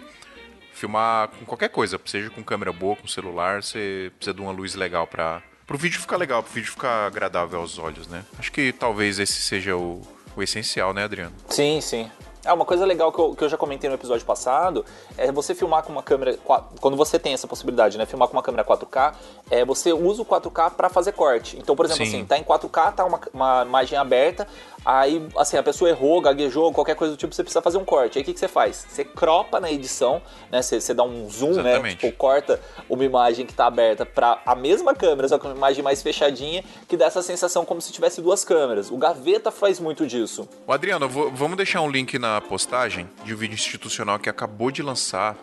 filmar 0.90 1.30
com 1.30 1.46
qualquer 1.46 1.70
coisa, 1.70 2.00
seja 2.06 2.30
com 2.30 2.44
câmera 2.44 2.72
boa, 2.72 2.96
com 2.96 3.08
celular, 3.08 3.64
você 3.64 4.12
precisa 4.18 4.34
de 4.36 4.42
uma 4.42 4.52
luz 4.52 4.76
legal 4.76 5.08
para 5.08 5.42
pro 5.66 5.78
vídeo 5.78 6.00
ficar 6.00 6.18
legal, 6.18 6.44
pro 6.44 6.54
vídeo 6.54 6.70
ficar 6.72 7.08
agradável 7.08 7.60
aos 7.60 7.80
olhos, 7.80 8.08
né? 8.08 8.24
Acho 8.38 8.52
que 8.52 8.72
talvez 8.72 9.18
esse 9.18 9.42
seja 9.42 9.76
o, 9.76 10.02
o 10.36 10.44
essencial, 10.44 10.94
né, 10.94 11.04
Adriano? 11.06 11.34
Sim, 11.50 11.82
sim. 11.82 12.10
É 12.46 12.54
uma 12.54 12.64
coisa 12.66 12.86
legal 12.86 13.12
que 13.12 13.18
eu, 13.18 13.36
que 13.36 13.44
eu 13.44 13.50
já 13.50 13.58
comentei 13.58 13.90
no 13.90 13.96
episódio 13.96 14.24
passado 14.24 14.86
é 15.18 15.32
você 15.32 15.56
filmar 15.56 15.82
com 15.82 15.92
uma 15.92 16.04
câmera. 16.04 16.38
qua- 16.44 16.70
Quando 16.80 16.96
você 16.96 17.18
tem 17.18 17.34
essa 17.34 17.48
possibilidade, 17.48 17.98
né? 17.98 18.06
Filmar 18.06 18.28
com 18.28 18.36
uma 18.38 18.44
câmera 18.44 18.64
4K, 18.64 19.16
é, 19.50 19.66
você 19.66 19.92
usa 19.92 20.22
o 20.22 20.26
4K 20.26 20.70
para 20.70 20.88
fazer 20.88 21.14
corte. 21.14 21.58
Então, 21.58 21.76
por 21.76 21.86
exemplo, 21.88 22.06
Sim. 22.06 22.18
assim, 22.18 22.26
tá 22.26 22.38
em 22.38 22.44
4K, 22.44 22.94
tá 22.94 23.04
uma, 23.04 23.20
uma 23.34 23.64
imagem 23.66 23.98
aberta, 23.98 24.48
aí 24.86 25.26
assim, 25.38 25.58
a 25.58 25.64
pessoa 25.64 25.90
errou, 25.90 26.22
gaguejou, 26.22 26.72
qualquer 26.72 26.96
coisa 26.96 27.14
do 27.16 27.18
tipo, 27.18 27.34
você 27.34 27.42
precisa 27.44 27.62
fazer 27.62 27.78
um 27.78 27.86
corte. 27.86 28.18
Aí 28.18 28.22
o 28.22 28.26
que, 28.26 28.34
que 28.34 28.40
você 28.40 28.48
faz? 28.48 28.86
Você 28.88 29.04
cropa 29.04 29.60
na 29.60 29.72
edição, 29.72 30.22
né? 30.52 30.62
Você, 30.62 30.80
você 30.80 30.94
dá 30.94 31.04
um 31.04 31.28
zoom, 31.30 31.54
né? 31.56 31.72
Exatamente. 31.72 31.98
Tipo, 31.98 32.16
corta 32.18 32.60
uma 32.90 33.04
imagem 33.04 33.46
que 33.46 33.54
tá 33.54 33.66
aberta 33.66 34.06
para 34.06 34.40
a 34.46 34.54
mesma 34.56 34.94
câmera, 34.94 35.28
só 35.28 35.40
que 35.40 35.48
uma 35.48 35.56
imagem 35.56 35.84
mais 35.84 36.04
fechadinha, 36.04 36.64
que 36.88 36.96
dá 36.96 37.06
essa 37.06 37.22
sensação 37.22 37.66
como 37.66 37.82
se 37.82 37.92
tivesse 37.92 38.22
duas 38.22 38.46
câmeras. 38.46 38.92
O 38.92 38.98
Gaveta 38.98 39.52
faz 39.52 39.80
muito 39.80 40.06
disso. 40.06 40.48
Ô, 40.68 40.72
Adriano, 40.74 41.10
vou- 41.10 41.32
vamos 41.32 41.58
deixar 41.58 41.82
um 41.82 41.90
link 41.90 42.20
na, 42.20 42.36
na 42.36 42.42
postagem 42.42 43.10
de 43.24 43.34
um 43.34 43.38
vídeo 43.38 43.54
institucional 43.54 44.20
que 44.20 44.30
acabou 44.30 44.70
de 44.70 44.84
lançar, 44.84 45.38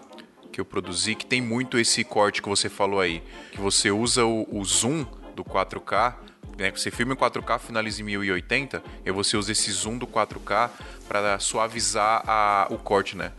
que 0.52 0.60
eu 0.60 0.64
produzi, 0.64 1.14
que 1.14 1.24
tem 1.24 1.40
muito 1.40 1.78
esse 1.78 2.04
corte 2.04 2.42
que 2.42 2.48
você 2.50 2.68
falou 2.68 3.00
aí. 3.00 3.22
Que 3.52 3.58
você 3.60 3.90
usa 3.90 4.24
o, 4.26 4.46
o 4.52 4.62
zoom 4.62 5.06
do 5.34 5.42
4K, 5.42 6.14
né? 6.58 6.70
Você 6.70 6.90
filma 6.90 7.12
em 7.14 7.16
4K, 7.16 7.58
finaliza 7.58 8.00
em 8.02 8.04
1080, 8.04 8.82
e 9.04 9.10
você 9.10 9.36
usa 9.36 9.52
esse 9.52 9.70
zoom 9.72 9.98
do 9.98 10.06
4K 10.06 10.70
para 11.08 11.38
suavizar 11.38 12.22
a- 12.26 12.66
o 12.70 12.78
corte, 12.78 13.16
né? 13.16 13.32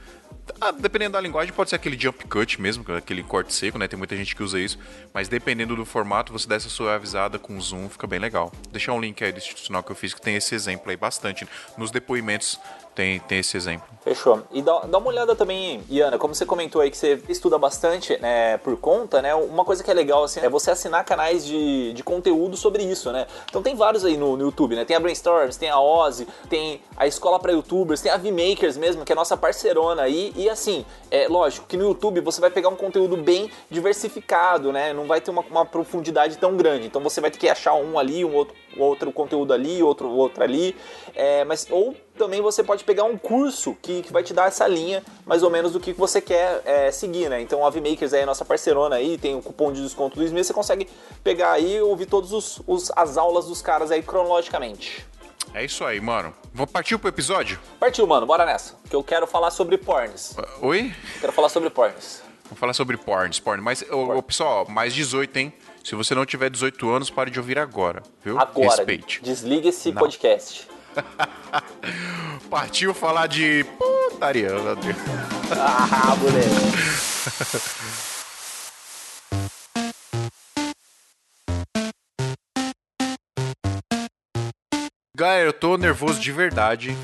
Ah, 0.59 0.71
dependendo 0.71 1.13
da 1.13 1.21
linguagem, 1.21 1.53
pode 1.53 1.69
ser 1.69 1.77
aquele 1.77 1.97
jump 1.97 2.25
cut 2.27 2.59
mesmo, 2.59 2.83
aquele 2.93 3.23
corte 3.23 3.53
seco, 3.53 3.77
né? 3.77 3.87
Tem 3.87 3.97
muita 3.97 4.13
gente 4.17 4.35
que 4.35 4.43
usa 4.43 4.59
isso. 4.59 4.77
Mas 5.13 5.29
dependendo 5.29 5.73
do 5.73 5.85
formato, 5.85 6.33
você 6.33 6.45
dá 6.47 6.55
essa 6.55 6.67
suavizada 6.67 7.39
com 7.39 7.59
zoom, 7.61 7.87
fica 7.87 8.05
bem 8.05 8.19
legal. 8.19 8.51
Deixar 8.69 8.91
um 8.91 8.99
link 8.99 9.23
aí 9.23 9.31
do 9.31 9.37
institucional 9.37 9.81
que 9.83 9.91
eu 9.91 9.95
fiz 9.95 10.13
que 10.13 10.21
tem 10.21 10.35
esse 10.35 10.53
exemplo 10.53 10.89
aí 10.91 10.97
bastante. 10.97 11.47
Nos 11.77 11.91
depoimentos 11.91 12.59
tem, 12.95 13.19
tem 13.19 13.39
esse 13.39 13.57
exemplo. 13.57 13.87
Fechou. 14.03 14.43
E 14.51 14.61
dá, 14.61 14.81
dá 14.81 14.97
uma 14.97 15.07
olhada 15.07 15.33
também, 15.35 15.81
Iana, 15.89 16.17
como 16.17 16.35
você 16.35 16.45
comentou 16.45 16.81
aí 16.81 16.91
que 16.91 16.97
você 16.97 17.21
estuda 17.29 17.57
bastante 17.57 18.17
né, 18.19 18.57
por 18.57 18.75
conta, 18.77 19.21
né? 19.21 19.33
Uma 19.33 19.63
coisa 19.63 19.81
que 19.81 19.89
é 19.89 19.93
legal 19.93 20.25
assim, 20.25 20.41
é 20.41 20.49
você 20.49 20.71
assinar 20.71 21.05
canais 21.05 21.45
de, 21.45 21.93
de 21.93 22.03
conteúdo 22.03 22.57
sobre 22.57 22.83
isso, 22.83 23.13
né? 23.13 23.25
Então 23.49 23.63
tem 23.63 23.75
vários 23.75 24.03
aí 24.03 24.17
no, 24.17 24.35
no 24.35 24.43
YouTube, 24.43 24.75
né? 24.75 24.83
Tem 24.83 24.97
a 24.97 24.99
Brainstorms, 24.99 25.55
tem 25.55 25.69
a 25.69 25.79
Ozzy, 25.79 26.27
tem 26.49 26.81
a 26.97 27.07
Escola 27.07 27.39
para 27.39 27.53
Youtubers, 27.53 28.01
tem 28.01 28.11
a 28.11 28.17
VMakers 28.17 28.75
mesmo, 28.75 29.05
que 29.05 29.11
é 29.13 29.15
nossa 29.15 29.37
parceirona 29.37 30.01
aí. 30.01 30.33
E 30.35 30.49
assim, 30.49 30.85
é 31.09 31.29
lógico 31.29 31.65
que 31.65 31.77
no 31.77 31.85
YouTube 31.85 32.19
você 32.19 32.41
vai 32.41 32.49
pegar 32.49 32.67
um 32.67 32.75
conteúdo 32.75 33.15
bem 33.15 33.49
diversificado, 33.69 34.73
né? 34.73 34.91
Não 34.91 35.07
vai 35.07 35.21
ter 35.21 35.31
uma, 35.31 35.45
uma 35.49 35.65
profundidade 35.65 36.37
tão 36.37 36.57
grande. 36.57 36.87
Então 36.87 37.01
você 37.01 37.21
vai 37.21 37.31
ter 37.31 37.37
que 37.37 37.47
achar 37.47 37.73
um 37.75 37.97
ali, 37.97 38.25
um 38.25 38.35
outro, 38.35 38.53
outro 38.77 39.11
conteúdo 39.13 39.53
ali, 39.53 39.81
outro, 39.81 40.09
outro 40.09 40.43
ali. 40.43 40.75
É, 41.15 41.45
mas, 41.45 41.67
ou 41.71 41.95
também 42.17 42.41
você 42.41 42.63
pode 42.63 42.83
pegar 42.83 43.03
um 43.05 43.17
curso 43.17 43.75
que, 43.81 44.01
que 44.03 44.13
vai 44.13 44.23
te 44.23 44.33
dar 44.33 44.47
essa 44.47 44.67
linha, 44.67 45.03
mais 45.25 45.43
ou 45.43 45.49
menos, 45.49 45.71
do 45.73 45.79
que 45.79 45.93
você 45.93 46.21
quer 46.21 46.61
é, 46.65 46.91
seguir, 46.91 47.29
né? 47.29 47.41
Então 47.41 47.65
a 47.65 47.69
VMakers 47.69 48.13
aí 48.13 48.19
é 48.21 48.23
a 48.23 48.27
nossa 48.27 48.45
parceirona 48.45 48.95
aí, 48.97 49.17
tem 49.17 49.35
o 49.35 49.41
cupom 49.41 49.71
de 49.71 49.81
desconto 49.81 50.15
do 50.17 50.23
Smith, 50.23 50.45
você 50.45 50.53
consegue 50.53 50.87
pegar 51.23 51.51
aí 51.53 51.77
e 51.77 51.81
ouvir 51.81 52.05
todas 52.05 52.31
os, 52.31 52.61
os- 52.67 52.91
as 52.95 53.17
aulas 53.17 53.45
dos 53.47 53.61
caras 53.61 53.91
aí 53.91 54.01
cronologicamente. 54.03 55.05
É 55.53 55.63
isso 55.63 55.83
aí, 55.83 55.99
mano. 56.01 56.33
Vamos 56.53 56.71
partir 56.71 56.97
pro 56.97 57.09
episódio? 57.09 57.59
Partiu, 57.79 58.07
mano, 58.07 58.25
bora 58.25 58.45
nessa. 58.45 58.75
Que 58.89 58.95
eu 58.95 59.03
quero 59.03 59.27
falar 59.27 59.51
sobre 59.51 59.77
porns. 59.77 60.35
Ah, 60.37 60.47
Oi? 60.61 60.93
Quero 61.19 61.31
falar 61.33 61.49
sobre 61.49 61.69
porns. 61.69 62.21
Vamos 62.45 62.59
falar 62.59 62.73
sobre 62.73 62.97
porns, 62.97 63.39
porn. 63.39 63.61
Mas, 63.61 63.83
ô, 63.91 64.17
ô, 64.17 64.23
pessoal, 64.23 64.65
mais 64.69 64.93
18, 64.93 65.37
hein? 65.37 65.53
Se 65.83 65.95
você 65.95 66.15
não 66.15 66.25
tiver 66.25 66.49
18 66.49 66.89
anos, 66.89 67.09
pare 67.09 67.29
de 67.29 67.39
ouvir 67.39 67.59
agora, 67.59 68.01
viu? 68.23 68.39
Agora, 68.39 68.67
Respeite. 68.77 69.21
desliga 69.21 69.69
esse 69.69 69.91
Não. 69.91 69.99
podcast. 70.01 70.67
Partiu 72.49 72.93
falar 72.93 73.27
de 73.27 73.65
putaria, 73.77 74.49
meu 74.49 74.75
Deus. 74.75 74.95
Ah, 75.51 76.15
moleque. 76.15 76.49
Galera, 85.15 85.47
eu 85.47 85.53
tô 85.53 85.77
nervoso 85.77 86.19
de 86.19 86.31
verdade. 86.31 86.97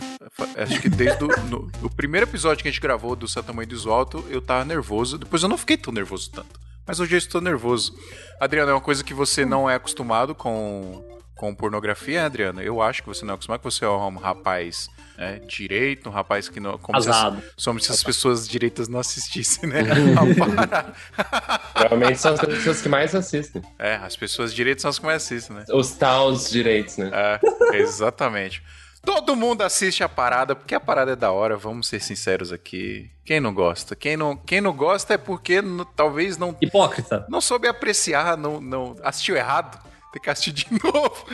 Acho 0.58 0.81
que 0.81 0.89
desde 0.89 1.24
o 1.24 1.89
primeiro 1.89 2.25
episódio 2.25 2.63
que 2.63 2.67
a 2.67 2.72
gente 2.72 2.81
gravou 2.81 3.15
do 3.15 3.27
Santa 3.27 3.53
Mãe 3.53 3.67
do 3.67 3.91
Alto, 3.91 4.25
eu 4.29 4.41
tava 4.41 4.65
nervoso. 4.65 5.17
Depois 5.17 5.43
eu 5.43 5.50
não 5.50 5.58
fiquei 5.58 5.77
tão 5.77 5.93
nervoso 5.93 6.31
tanto. 6.31 6.60
Mas 6.88 7.00
hoje 7.00 7.13
eu 7.13 7.19
estou 7.19 7.39
nervoso. 7.39 7.96
Adriano, 8.39 8.72
é 8.72 8.74
uma 8.74 8.81
coisa 8.81 9.03
que 9.03 9.13
você 9.13 9.46
não 9.46 9.69
é 9.69 9.75
acostumado 9.75 10.34
com, 10.34 11.19
com 11.39 11.55
pornografia, 11.55 12.25
Adriano? 12.25 12.62
Eu 12.62 12.81
acho 12.81 13.01
que 13.01 13.08
você 13.08 13.24
não 13.24 13.31
é 13.31 13.36
acostumado, 13.36 13.62
que 13.62 13.63
você 13.63 13.86
é 13.86 13.89
um 13.89 14.17
rapaz 14.17 14.89
né, 15.17 15.39
direito, 15.48 16.10
um 16.10 16.12
rapaz 16.12 16.50
que 16.50 16.60
não. 16.60 16.77
Como 16.77 17.01
se, 17.01 17.10
as, 17.10 17.15
Casado. 17.15 17.43
como 17.63 17.79
se 17.79 17.91
as 17.93 18.03
pessoas 18.03 18.46
direitas 18.46 18.89
não 18.89 19.00
assistissem, 19.00 19.69
né? 19.69 19.84
Parada. 20.38 20.93
Provavelmente 21.74 22.19
são 22.19 22.34
as 22.34 22.41
pessoas 22.41 22.81
que 22.81 22.89
mais 22.89 23.15
assistem. 23.15 23.62
é, 23.79 23.96
as 23.96 24.17
pessoas 24.17 24.53
direitas 24.53 24.81
são 24.81 24.89
as 24.89 25.00
que 25.00 25.05
mais 25.05 25.24
assistem, 25.24 25.55
né? 25.55 25.63
Os 25.72 25.91
taus 25.91 26.50
direitos, 26.50 26.98
né? 26.98 27.10
É, 27.13 27.77
exatamente. 27.77 28.62
Todo 29.01 29.34
mundo 29.34 29.62
assiste 29.62 30.03
a 30.03 30.10
parada, 30.10 30.53
porque 30.58 30.75
a 30.75 30.79
parada 30.79 31.13
é 31.13 31.15
da 31.15 31.31
hora, 31.31 31.55
vamos 31.55 31.88
ser 31.88 32.01
sinceros 32.01 32.51
aqui. 32.51 33.10
Quem 33.24 33.39
não 33.39 33.53
gosta? 33.53 33.96
Quem 33.96 34.17
não, 34.17 34.36
quem 34.36 34.60
não 34.60 34.74
gosta 34.74 35.13
é 35.13 35.17
porque 35.17 35.62
talvez 35.96 36.38
não, 36.38 36.53
Hipócrita. 36.60 37.25
não 37.29 37.39
soube 37.39 37.65
apreciar, 37.65 38.36
não, 38.36 38.60
não 38.60 38.98
assistiu 39.01 39.38
errado. 39.38 39.88
Tem 40.12 40.20
que 40.22 40.30
assistir 40.30 40.51
de 40.51 40.66
novo. 40.84 41.25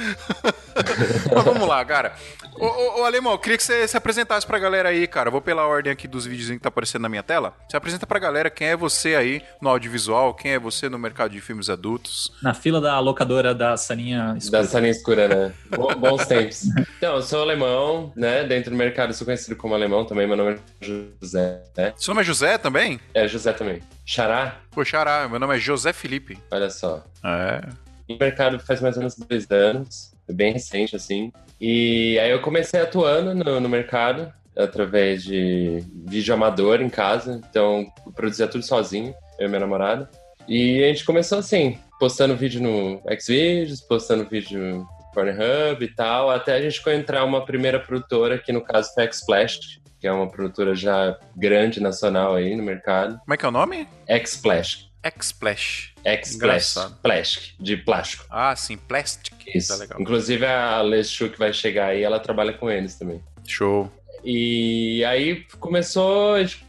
Mas 1.33 1.43
vamos 1.45 1.67
lá, 1.67 1.83
cara. 1.85 2.13
Ô, 2.57 2.65
ô, 2.65 3.01
ô, 3.01 3.03
Alemão, 3.05 3.31
eu 3.33 3.39
queria 3.39 3.57
que 3.57 3.63
você 3.63 3.87
se 3.87 3.95
apresentasse 3.95 4.45
pra 4.45 4.59
galera 4.59 4.89
aí, 4.89 5.07
cara. 5.07 5.27
Eu 5.29 5.31
vou 5.31 5.41
pela 5.41 5.65
ordem 5.65 5.91
aqui 5.91 6.07
dos 6.07 6.25
vídeos 6.25 6.49
que 6.49 6.59
tá 6.59 6.67
aparecendo 6.69 7.03
na 7.03 7.09
minha 7.09 7.23
tela. 7.23 7.53
Se 7.69 7.77
apresenta 7.77 8.05
pra 8.05 8.19
galera 8.19 8.49
quem 8.49 8.67
é 8.67 8.75
você 8.75 9.15
aí 9.15 9.41
no 9.61 9.69
audiovisual, 9.69 10.33
quem 10.33 10.51
é 10.53 10.59
você 10.59 10.89
no 10.89 10.99
mercado 10.99 11.31
de 11.31 11.39
filmes 11.41 11.69
adultos. 11.69 12.31
Na 12.41 12.53
fila 12.53 12.81
da 12.81 12.99
locadora 12.99 13.55
da 13.55 13.77
Saninha 13.77 14.35
escura. 14.37 14.61
Da 14.61 14.67
salinha 14.67 14.91
escura, 14.91 15.27
né? 15.27 15.53
Bo- 15.69 15.95
Bons 15.95 16.25
tempos. 16.25 16.63
Então, 16.97 17.15
eu 17.15 17.21
sou 17.21 17.41
alemão, 17.41 18.11
né? 18.15 18.43
Dentro 18.43 18.71
do 18.71 18.77
mercado 18.77 19.09
eu 19.11 19.13
sou 19.13 19.23
conhecido 19.25 19.55
como 19.55 19.73
alemão 19.73 20.05
também. 20.05 20.27
Meu 20.27 20.35
nome 20.35 20.53
é 20.81 20.85
José. 20.85 21.61
né? 21.77 21.93
Seu 21.95 22.13
nome 22.13 22.23
é 22.23 22.25
José 22.25 22.57
também? 22.57 22.99
É 23.13 23.25
José 23.27 23.53
também. 23.53 23.81
Xará? 24.05 24.57
Pô, 24.71 24.83
xará, 24.83 25.27
meu 25.29 25.39
nome 25.39 25.55
é 25.55 25.59
José 25.59 25.93
Felipe. 25.93 26.37
Olha 26.51 26.69
só. 26.69 27.03
É. 27.23 27.61
No 28.07 28.17
mercado 28.17 28.59
faz 28.59 28.81
mais 28.81 28.95
ou 28.95 29.01
menos 29.01 29.15
dois 29.15 29.49
anos. 29.49 30.13
É 30.27 30.33
bem 30.33 30.53
recente, 30.53 30.95
assim. 30.95 31.31
E 31.59 32.17
aí 32.19 32.31
eu 32.31 32.41
comecei 32.41 32.81
atuando 32.81 33.33
no, 33.33 33.59
no 33.59 33.69
mercado 33.69 34.31
através 34.57 35.23
de 35.23 35.83
vídeo 36.07 36.33
amador 36.33 36.81
em 36.81 36.89
casa. 36.89 37.41
Então, 37.49 37.85
eu 38.05 38.11
produzia 38.11 38.47
tudo 38.47 38.63
sozinho, 38.63 39.13
eu 39.37 39.45
e 39.45 39.49
minha 39.49 39.59
namorada. 39.59 40.09
E 40.47 40.83
a 40.83 40.87
gente 40.87 41.03
começou 41.03 41.39
assim, 41.39 41.77
postando 41.99 42.35
vídeo 42.35 42.61
no 42.61 43.01
Xvideos, 43.19 43.81
postando 43.81 44.27
vídeo 44.29 44.59
no 44.59 44.87
Pornhub 45.13 45.83
e 45.83 45.87
tal, 45.87 46.29
até 46.29 46.53
a 46.53 46.61
gente 46.61 46.79
encontrar 46.79 47.23
uma 47.23 47.45
primeira 47.45 47.79
produtora, 47.79 48.37
que 48.37 48.51
no 48.51 48.61
caso 48.61 48.93
foi 48.93 49.05
a 49.05 49.11
Xsplash, 49.11 49.81
que 49.99 50.07
é 50.07 50.11
uma 50.11 50.29
produtora 50.29 50.75
já 50.75 51.17
grande 51.35 51.79
nacional 51.79 52.35
aí 52.35 52.55
no 52.55 52.63
mercado. 52.63 53.17
Como 53.19 53.33
é 53.33 53.37
que 53.37 53.45
é 53.45 53.49
o 53.49 53.51
nome? 53.51 53.87
Xsplash. 54.23 54.89
Xsplash. 55.21 55.93
Engraçado. 56.33 56.97
Plastic, 57.01 57.53
de 57.59 57.77
plástico. 57.77 58.25
Ah, 58.29 58.55
sim, 58.55 58.77
Plastic. 58.77 59.33
Isso. 59.53 59.69
Tá 59.69 59.75
legal. 59.75 60.01
Inclusive 60.01 60.45
a 60.45 60.81
Les 60.81 61.09
Chu 61.09 61.29
que 61.29 61.39
vai 61.39 61.53
chegar 61.53 61.87
aí, 61.87 62.03
ela 62.03 62.19
trabalha 62.19 62.53
com 62.53 62.69
eles 62.69 62.95
também. 62.95 63.23
Show. 63.45 63.91
E 64.23 65.03
aí 65.05 65.45
começou, 65.59 66.33
a 66.35 66.43
gente 66.43 66.65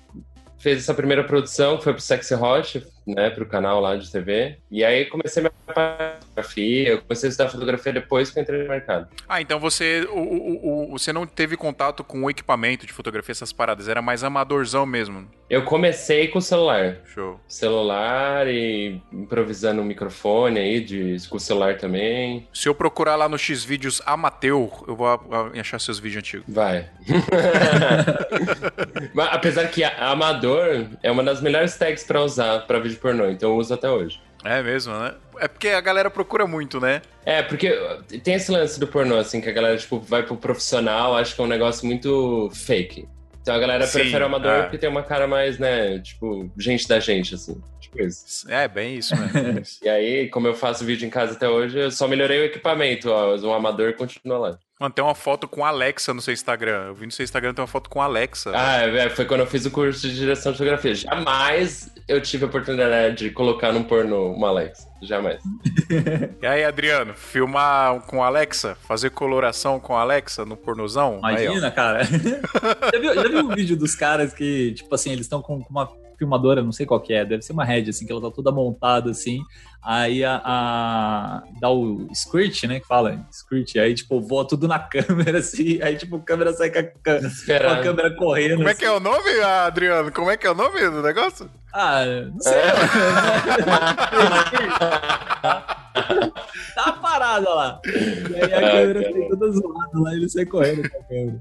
fez 0.58 0.78
essa 0.78 0.94
primeira 0.94 1.24
produção 1.24 1.78
que 1.78 1.84
foi 1.84 1.92
pro 1.92 2.02
Sexy 2.02 2.34
Hot, 2.34 2.86
né, 3.06 3.30
pro 3.30 3.46
canal 3.46 3.80
lá 3.80 3.96
de 3.96 4.10
TV. 4.10 4.56
E 4.70 4.84
aí 4.84 5.04
comecei 5.06 5.42
minha 5.42 5.52
fotografia, 5.66 6.88
eu 6.88 7.02
comecei 7.02 7.28
a 7.28 7.30
estudar 7.30 7.50
fotografia 7.50 7.92
depois 7.92 8.30
que 8.30 8.38
eu 8.38 8.42
entrei 8.42 8.62
no 8.62 8.68
mercado. 8.68 9.08
Ah, 9.28 9.40
então 9.40 9.60
você, 9.60 10.06
o, 10.10 10.18
o- 10.18 10.94
o- 10.94 10.98
você 10.98 11.12
não 11.12 11.26
teve 11.26 11.56
contato 11.56 12.02
com 12.02 12.22
o 12.24 12.30
equipamento 12.30 12.86
de 12.86 12.92
fotografia, 12.92 13.32
essas 13.32 13.52
paradas, 13.52 13.88
era 13.88 14.02
mais 14.02 14.24
amadorzão 14.24 14.84
mesmo. 14.84 15.28
Eu 15.48 15.62
comecei 15.62 16.26
com 16.26 16.40
o 16.40 16.42
celular. 16.42 16.96
Show. 17.14 17.38
Celular 17.46 18.48
e 18.48 19.00
improvisando 19.12 19.80
um 19.80 19.84
microfone 19.84 20.58
aí, 20.58 20.80
de, 20.80 21.16
com 21.28 21.36
o 21.36 21.40
celular 21.40 21.76
também. 21.76 22.48
Se 22.52 22.68
eu 22.68 22.74
procurar 22.74 23.14
lá 23.14 23.28
no 23.28 23.38
Xvideos 23.38 24.02
Amateu, 24.04 24.72
eu 24.88 24.96
vou 24.96 25.06
a- 25.06 25.20
a- 25.54 25.60
achar 25.60 25.78
seus 25.80 26.00
vídeos 26.00 26.24
antigos. 26.24 26.44
Vai. 26.48 26.88
Mas, 29.14 29.28
apesar 29.32 29.66
que 29.68 29.82
a- 29.84 30.10
amador 30.10 30.86
é 31.02 31.10
uma 31.10 31.22
das 31.22 31.40
melhores 31.40 31.76
tags 31.76 32.04
pra 32.04 32.22
usar 32.22 32.60
pra 32.66 32.78
vídeo 32.78 32.95
pornô, 32.98 33.28
então 33.28 33.50
eu 33.50 33.56
uso 33.56 33.72
até 33.74 33.88
hoje. 33.88 34.20
É 34.44 34.62
mesmo, 34.62 34.92
né? 34.94 35.14
É 35.38 35.48
porque 35.48 35.68
a 35.68 35.80
galera 35.80 36.10
procura 36.10 36.46
muito, 36.46 36.80
né? 36.80 37.02
É, 37.24 37.42
porque 37.42 37.70
tem 38.22 38.34
esse 38.34 38.50
lance 38.50 38.78
do 38.78 38.86
pornô, 38.86 39.16
assim, 39.16 39.40
que 39.40 39.48
a 39.48 39.52
galera, 39.52 39.76
tipo, 39.76 39.98
vai 39.98 40.22
pro 40.22 40.36
profissional, 40.36 41.16
acha 41.16 41.34
que 41.34 41.40
é 41.40 41.44
um 41.44 41.48
negócio 41.48 41.86
muito 41.86 42.50
fake. 42.54 43.08
Então 43.42 43.54
a 43.54 43.58
galera 43.58 43.86
Sim, 43.86 44.00
prefere 44.00 44.24
o 44.24 44.26
amador 44.26 44.50
é. 44.50 44.62
porque 44.62 44.78
tem 44.78 44.88
uma 44.88 45.02
cara 45.02 45.26
mais, 45.26 45.58
né, 45.58 45.98
tipo, 46.00 46.50
gente 46.58 46.88
da 46.88 46.98
gente, 46.98 47.34
assim. 47.34 47.60
Tipo 47.80 48.02
isso. 48.02 48.50
É, 48.50 48.66
bem 48.66 48.96
isso, 48.96 49.14
né? 49.14 49.62
E 49.82 49.88
aí, 49.88 50.28
como 50.28 50.48
eu 50.48 50.54
faço 50.54 50.84
vídeo 50.84 51.06
em 51.06 51.10
casa 51.10 51.34
até 51.34 51.48
hoje, 51.48 51.78
eu 51.78 51.90
só 51.90 52.08
melhorei 52.08 52.40
o 52.40 52.44
equipamento, 52.44 53.10
ó. 53.10 53.36
O 53.36 53.52
amador 53.52 53.94
continua 53.94 54.38
lá. 54.38 54.58
Mano, 54.78 54.92
tem 54.92 55.02
uma 55.02 55.14
foto 55.14 55.48
com 55.48 55.64
a 55.64 55.68
Alexa 55.68 56.12
no 56.12 56.20
seu 56.20 56.34
Instagram. 56.34 56.88
Eu 56.88 56.94
vi 56.94 57.06
no 57.06 57.12
seu 57.12 57.24
Instagram 57.24 57.54
tem 57.54 57.62
uma 57.62 57.66
foto 57.66 57.88
com 57.88 58.02
a 58.02 58.04
Alexa. 58.04 58.52
Ah, 58.54 58.82
é, 58.82 59.08
foi 59.08 59.24
quando 59.24 59.40
eu 59.40 59.46
fiz 59.46 59.64
o 59.64 59.70
curso 59.70 60.06
de 60.06 60.14
direção 60.14 60.52
de 60.52 60.58
fotografia. 60.58 60.94
Jamais 60.94 61.90
eu 62.06 62.20
tive 62.20 62.44
a 62.44 62.48
oportunidade 62.48 63.16
de 63.16 63.30
colocar 63.30 63.72
num 63.72 63.82
pornô 63.82 64.32
uma 64.32 64.48
Alexa. 64.48 64.86
Jamais. 65.02 65.42
E 66.42 66.46
aí, 66.46 66.64
Adriano, 66.64 67.14
filmar 67.14 68.00
com 68.02 68.22
a 68.22 68.26
Alexa? 68.26 68.76
Fazer 68.86 69.10
coloração 69.10 69.80
com 69.80 69.96
a 69.96 70.02
Alexa 70.02 70.44
no 70.44 70.56
pornozão? 70.56 71.20
Aí. 71.24 71.46
Imagina, 71.46 71.70
cara. 71.70 72.04
já, 72.04 72.98
viu, 73.00 73.14
já 73.14 73.28
viu 73.28 73.46
o 73.46 73.54
vídeo 73.54 73.76
dos 73.76 73.94
caras 73.94 74.34
que, 74.34 74.72
tipo 74.72 74.94
assim, 74.94 75.10
eles 75.10 75.24
estão 75.24 75.40
com 75.40 75.56
uma 75.70 75.88
filmadora, 76.18 76.62
não 76.62 76.72
sei 76.72 76.84
qual 76.86 77.00
que 77.00 77.12
é, 77.12 77.24
deve 77.24 77.42
ser 77.42 77.52
uma 77.52 77.64
Red, 77.64 77.88
assim, 77.88 78.06
que 78.06 78.12
ela 78.12 78.20
tá 78.20 78.30
toda 78.30 78.52
montada, 78.52 79.10
assim. 79.10 79.40
Aí 79.82 80.24
a, 80.24 80.40
a- 80.44 81.42
dá 81.60 81.70
o 81.70 82.08
squirt, 82.12 82.64
né, 82.64 82.80
que 82.80 82.86
fala, 82.86 83.24
squirt, 83.30 83.76
aí, 83.76 83.94
tipo, 83.94 84.20
voa 84.20 84.46
tudo 84.46 84.66
na 84.66 84.78
câmera, 84.90 85.38
assim, 85.38 85.80
aí, 85.80 85.96
tipo, 85.96 86.16
a 86.16 86.20
câmera 86.20 86.52
sai 86.52 86.70
com 86.70 86.78
a, 86.80 86.82
com 86.82 87.10
a 87.10 87.18
Desesperado. 87.18 87.82
câmera 87.82 88.10
correndo. 88.16 88.56
Como 88.56 88.68
é 88.68 88.72
assim. 88.72 88.80
que 88.80 88.84
é 88.86 88.90
o 88.90 89.00
nome, 89.00 89.30
Adriano? 89.40 90.10
Como 90.10 90.30
é 90.30 90.36
que 90.36 90.46
é 90.46 90.50
o 90.50 90.54
nome 90.54 90.80
do 90.90 91.02
negócio? 91.02 91.48
Ah, 91.72 92.04
não 92.04 92.40
sei. 92.40 92.52
tá 96.74 96.92
parada 97.00 97.48
lá. 97.54 97.80
E 97.86 98.34
aí 98.36 98.54
a 98.54 98.58
Ah, 98.58 98.70
câmera 98.72 99.02
sai 99.02 99.28
toda 99.28 99.50
zoada 99.52 100.00
lá, 100.00 100.12
ele 100.14 100.28
sai 100.28 100.44
correndo 100.46 100.90
com 100.90 100.98
a 100.98 101.02
câmera. 101.04 101.38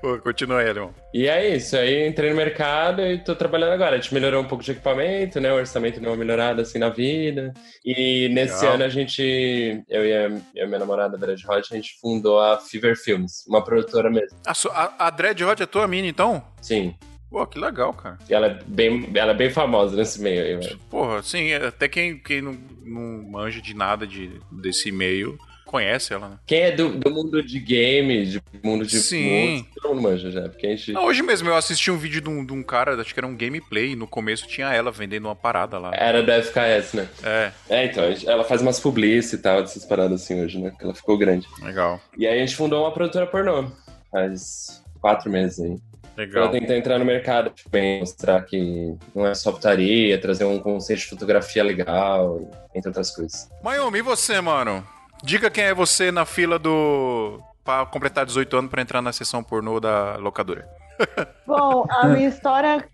Pô, 0.00 0.18
continua 0.18 0.60
aí, 0.60 0.68
irmão. 0.68 0.92
E 1.14 1.28
é 1.28 1.54
isso, 1.56 1.76
aí 1.76 2.08
entrei 2.08 2.30
no 2.30 2.36
mercado 2.36 3.00
e 3.02 3.18
tô 3.18 3.34
trabalhando 3.36 3.72
agora. 3.72 3.96
A 3.96 4.00
gente 4.00 4.12
melhorou 4.12 4.42
um 4.42 4.46
pouco 4.46 4.64
de 4.64 4.72
equipamento, 4.72 5.40
né? 5.40 5.52
O 5.52 5.56
orçamento 5.56 6.00
deu 6.00 6.10
uma 6.10 6.16
melhorada 6.16 6.62
assim 6.62 6.78
na 6.78 6.88
vida. 6.88 7.45
E 7.84 8.28
nesse 8.30 8.60
Legal. 8.60 8.74
ano 8.74 8.84
a 8.84 8.88
gente, 8.88 9.84
eu 9.88 10.06
e 10.06 10.12
a, 10.12 10.28
eu 10.54 10.64
e 10.64 10.66
minha 10.66 10.78
namorada, 10.78 11.16
a 11.16 11.26
Red 11.26 11.42
Hot, 11.48 11.68
a 11.72 11.76
gente 11.76 11.98
fundou 12.00 12.40
a 12.40 12.58
Fever 12.58 12.96
Films, 12.96 13.44
uma 13.46 13.62
produtora 13.62 14.10
mesmo. 14.10 14.38
A, 14.46 14.52
a, 14.52 15.06
a 15.06 15.10
Dread 15.10 15.44
Hot 15.44 15.62
é 15.62 15.66
tua 15.66 15.86
mina, 15.86 16.08
então? 16.08 16.42
Sim. 16.60 16.94
Pô, 17.30 17.46
que 17.46 17.58
legal, 17.58 17.92
cara. 17.92 18.18
E 18.28 18.34
ela 18.34 18.46
é 18.46 18.58
bem, 18.66 19.10
ela 19.14 19.32
é 19.32 19.34
bem 19.34 19.50
famosa 19.50 19.96
nesse 19.96 20.20
meio 20.20 20.42
aí, 20.42 20.56
velho. 20.56 20.78
Porra, 20.88 21.22
sim, 21.22 21.52
até 21.52 21.88
quem, 21.88 22.18
quem 22.18 22.40
não, 22.40 22.56
não 22.84 23.30
manja 23.30 23.60
de 23.60 23.74
nada 23.74 24.06
de, 24.06 24.40
desse 24.50 24.92
meio 24.92 25.36
conhece 25.66 26.14
ela, 26.14 26.28
né? 26.28 26.38
Quem 26.46 26.60
é 26.60 26.70
do, 26.72 26.90
do 26.90 27.10
mundo 27.10 27.42
de 27.42 27.58
games, 27.58 28.30
de 28.32 28.40
mundo 28.62 28.86
de 28.86 28.98
Sim. 28.98 29.50
música, 29.50 29.70
todo 29.82 29.94
mundo 29.94 30.02
manja 30.02 30.30
já. 30.30 30.48
Porque 30.48 30.66
a 30.66 30.70
gente. 30.70 30.92
Não, 30.92 31.04
hoje 31.04 31.22
mesmo 31.22 31.48
eu 31.48 31.56
assisti 31.56 31.90
um 31.90 31.98
vídeo 31.98 32.20
de 32.20 32.28
um, 32.30 32.44
de 32.44 32.52
um 32.52 32.62
cara, 32.62 32.98
acho 33.00 33.12
que 33.12 33.20
era 33.20 33.26
um 33.26 33.36
gameplay, 33.36 33.90
e 33.92 33.96
no 33.96 34.06
começo 34.06 34.46
tinha 34.46 34.72
ela 34.72 34.90
vendendo 34.90 35.26
uma 35.26 35.36
parada 35.36 35.78
lá. 35.78 35.90
Era 35.94 36.22
da 36.22 36.40
FKS, 36.42 36.94
né? 36.94 37.08
É, 37.22 37.52
É, 37.68 37.84
então, 37.84 38.04
ela 38.26 38.44
faz 38.44 38.62
umas 38.62 38.80
publici 38.80 39.34
e 39.34 39.38
tal, 39.38 39.60
dessas 39.60 39.84
paradas 39.84 40.22
assim 40.22 40.42
hoje, 40.42 40.58
né? 40.58 40.72
Que 40.78 40.84
ela 40.84 40.94
ficou 40.94 41.18
grande. 41.18 41.46
legal, 41.62 42.00
E 42.16 42.26
aí 42.26 42.38
a 42.38 42.40
gente 42.46 42.56
fundou 42.56 42.82
uma 42.84 42.92
produtora 42.92 43.26
pornô. 43.26 43.70
Faz 44.10 44.82
quatro 45.00 45.30
meses 45.30 45.60
aí. 45.60 45.76
Pra 46.14 46.24
legal. 46.24 46.50
tentar 46.50 46.76
entrar 46.78 46.98
no 46.98 47.04
mercado, 47.04 47.50
tipo, 47.50 47.68
bem, 47.68 48.00
mostrar 48.00 48.40
que 48.42 48.94
não 49.14 49.26
é 49.26 49.34
só 49.34 49.52
putaria, 49.52 50.18
trazer 50.18 50.46
um 50.46 50.58
conceito 50.58 51.00
de 51.00 51.06
fotografia 51.08 51.62
legal, 51.62 52.38
entre 52.74 52.88
outras 52.88 53.10
coisas. 53.10 53.50
Mayumi, 53.62 53.98
e 53.98 54.02
você, 54.02 54.40
mano? 54.40 54.82
Diga 55.22 55.50
quem 55.50 55.64
é 55.64 55.74
você 55.74 56.10
na 56.12 56.24
fila 56.24 56.58
do... 56.58 57.40
pra 57.64 57.84
completar 57.86 58.24
18 58.26 58.56
anos 58.56 58.70
pra 58.70 58.82
entrar 58.82 59.02
na 59.02 59.12
sessão 59.12 59.42
pornô 59.42 59.80
da 59.80 60.16
locadora. 60.16 60.68
Bom, 61.46 61.84
a 61.90 62.06
minha 62.08 62.28
história 62.28 62.84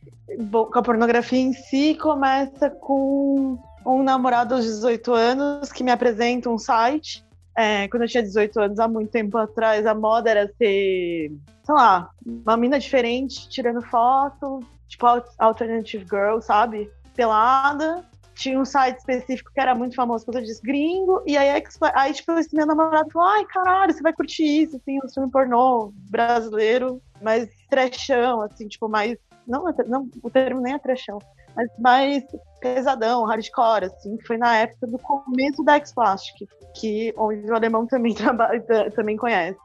com 0.51 0.79
a 0.79 0.83
pornografia 0.83 1.39
em 1.41 1.53
si 1.53 1.95
começa 2.01 2.71
com 2.71 3.59
um 3.85 4.03
namorado 4.03 4.55
aos 4.55 4.65
18 4.65 5.13
anos 5.13 5.73
que 5.73 5.85
me 5.85 5.91
apresenta 5.91 6.49
um 6.49 6.59
site. 6.59 7.25
É, 7.57 7.87
quando 7.89 8.03
eu 8.05 8.09
tinha 8.09 8.23
18 8.23 8.61
anos, 8.61 8.79
há 8.79 8.89
muito 8.89 9.11
tempo 9.11 9.37
atrás, 9.37 9.85
a 9.87 9.95
moda 9.95 10.31
era 10.31 10.47
ser, 10.57 11.31
sei 11.65 11.75
lá, 11.75 12.09
uma 12.25 12.57
mina 12.57 12.79
diferente, 12.79 13.47
tirando 13.51 13.83
foto, 13.83 14.61
tipo 14.89 15.05
al- 15.07 15.25
Alternative 15.39 16.05
Girl, 16.09 16.41
sabe? 16.41 16.91
Pelada. 17.15 18.03
Tinha 18.43 18.59
um 18.59 18.65
site 18.65 18.99
específico 18.99 19.53
que 19.55 19.61
era 19.61 19.73
muito 19.73 19.95
famoso 19.95 20.27
por 20.27 20.33
causa 20.33 20.45
disso, 20.45 20.61
gringo. 20.65 21.23
E 21.25 21.37
aí, 21.37 21.63
aí 21.95 22.13
tipo, 22.13 22.33
esse 22.33 22.55
meu 22.57 22.67
namorado 22.67 23.09
falou: 23.13 23.29
ai, 23.29 23.45
caralho, 23.45 23.93
você 23.93 24.03
vai 24.03 24.13
curtir 24.13 24.43
isso, 24.43 24.77
assim, 24.77 24.99
um 24.99 25.09
filme 25.09 25.31
pornô 25.31 25.93
brasileiro, 26.11 27.01
mais 27.21 27.49
trechão, 27.71 28.43
assim, 28.43 28.67
tipo, 28.67 28.89
mais. 28.89 29.17
Não, 29.47 29.65
não 29.87 30.11
o 30.25 30.29
termo 30.29 30.61
nem 30.61 30.75
é 30.75 30.79
trechão, 30.79 31.19
mas 31.55 31.69
mais 31.79 32.25
pesadão, 32.61 33.25
hardcore, 33.25 33.85
assim, 33.85 34.19
foi 34.27 34.37
na 34.37 34.57
época 34.57 34.89
do 34.89 34.99
começo 34.99 35.63
da 35.63 35.77
X-Plastic, 35.77 36.49
que 36.75 37.15
onde 37.17 37.49
o 37.49 37.55
alemão 37.55 37.87
também 37.87 38.13
trabalha, 38.15 38.61
também 38.91 39.17
conhece. 39.17 39.59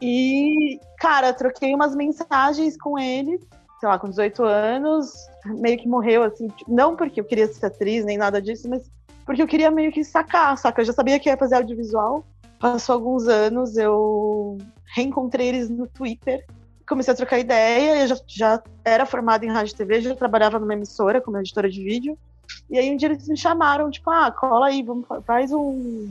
E, 0.00 0.80
cara, 0.98 1.32
troquei 1.32 1.74
umas 1.74 1.94
mensagens 1.94 2.76
com 2.76 2.98
ele, 2.98 3.40
sei 3.80 3.88
lá, 3.88 3.98
com 3.98 4.08
18 4.08 4.44
anos, 4.44 5.10
meio 5.46 5.78
que 5.78 5.88
morreu, 5.88 6.22
assim, 6.22 6.46
tipo, 6.48 6.72
não 6.72 6.94
porque 6.94 7.18
eu 7.20 7.24
queria 7.24 7.46
ser 7.50 7.64
atriz, 7.66 8.04
nem 8.04 8.18
nada 8.18 8.40
disso, 8.40 8.68
mas 8.68 8.82
porque 9.24 9.42
eu 9.42 9.46
queria 9.46 9.70
meio 9.70 9.90
que 9.90 10.04
sacar, 10.04 10.56
saca? 10.58 10.82
Eu 10.82 10.84
já 10.86 10.92
sabia 10.92 11.18
que 11.18 11.28
ia 11.28 11.36
fazer 11.36 11.54
audiovisual. 11.56 12.24
Passou 12.58 12.94
alguns 12.94 13.26
anos, 13.26 13.76
eu 13.78 14.58
reencontrei 14.94 15.48
eles 15.48 15.70
no 15.70 15.86
Twitter, 15.86 16.44
comecei 16.86 17.14
a 17.14 17.16
trocar 17.16 17.38
ideia, 17.38 18.02
eu 18.02 18.06
já, 18.08 18.16
já 18.26 18.62
era 18.84 19.06
formada 19.06 19.46
em 19.46 19.50
rádio 19.50 19.72
e 19.72 19.76
TV, 19.76 20.00
já 20.02 20.14
trabalhava 20.14 20.58
numa 20.58 20.74
emissora 20.74 21.20
como 21.20 21.38
editora 21.38 21.70
de 21.70 21.82
vídeo. 21.82 22.18
E 22.68 22.76
aí 22.78 22.90
um 22.92 22.96
dia 22.96 23.08
eles 23.08 23.26
me 23.28 23.36
chamaram, 23.36 23.90
tipo, 23.90 24.10
ah, 24.10 24.30
cola 24.30 24.66
aí, 24.66 24.82
vamos, 24.82 25.06
fa- 25.06 25.22
faz 25.22 25.52
um. 25.52 26.10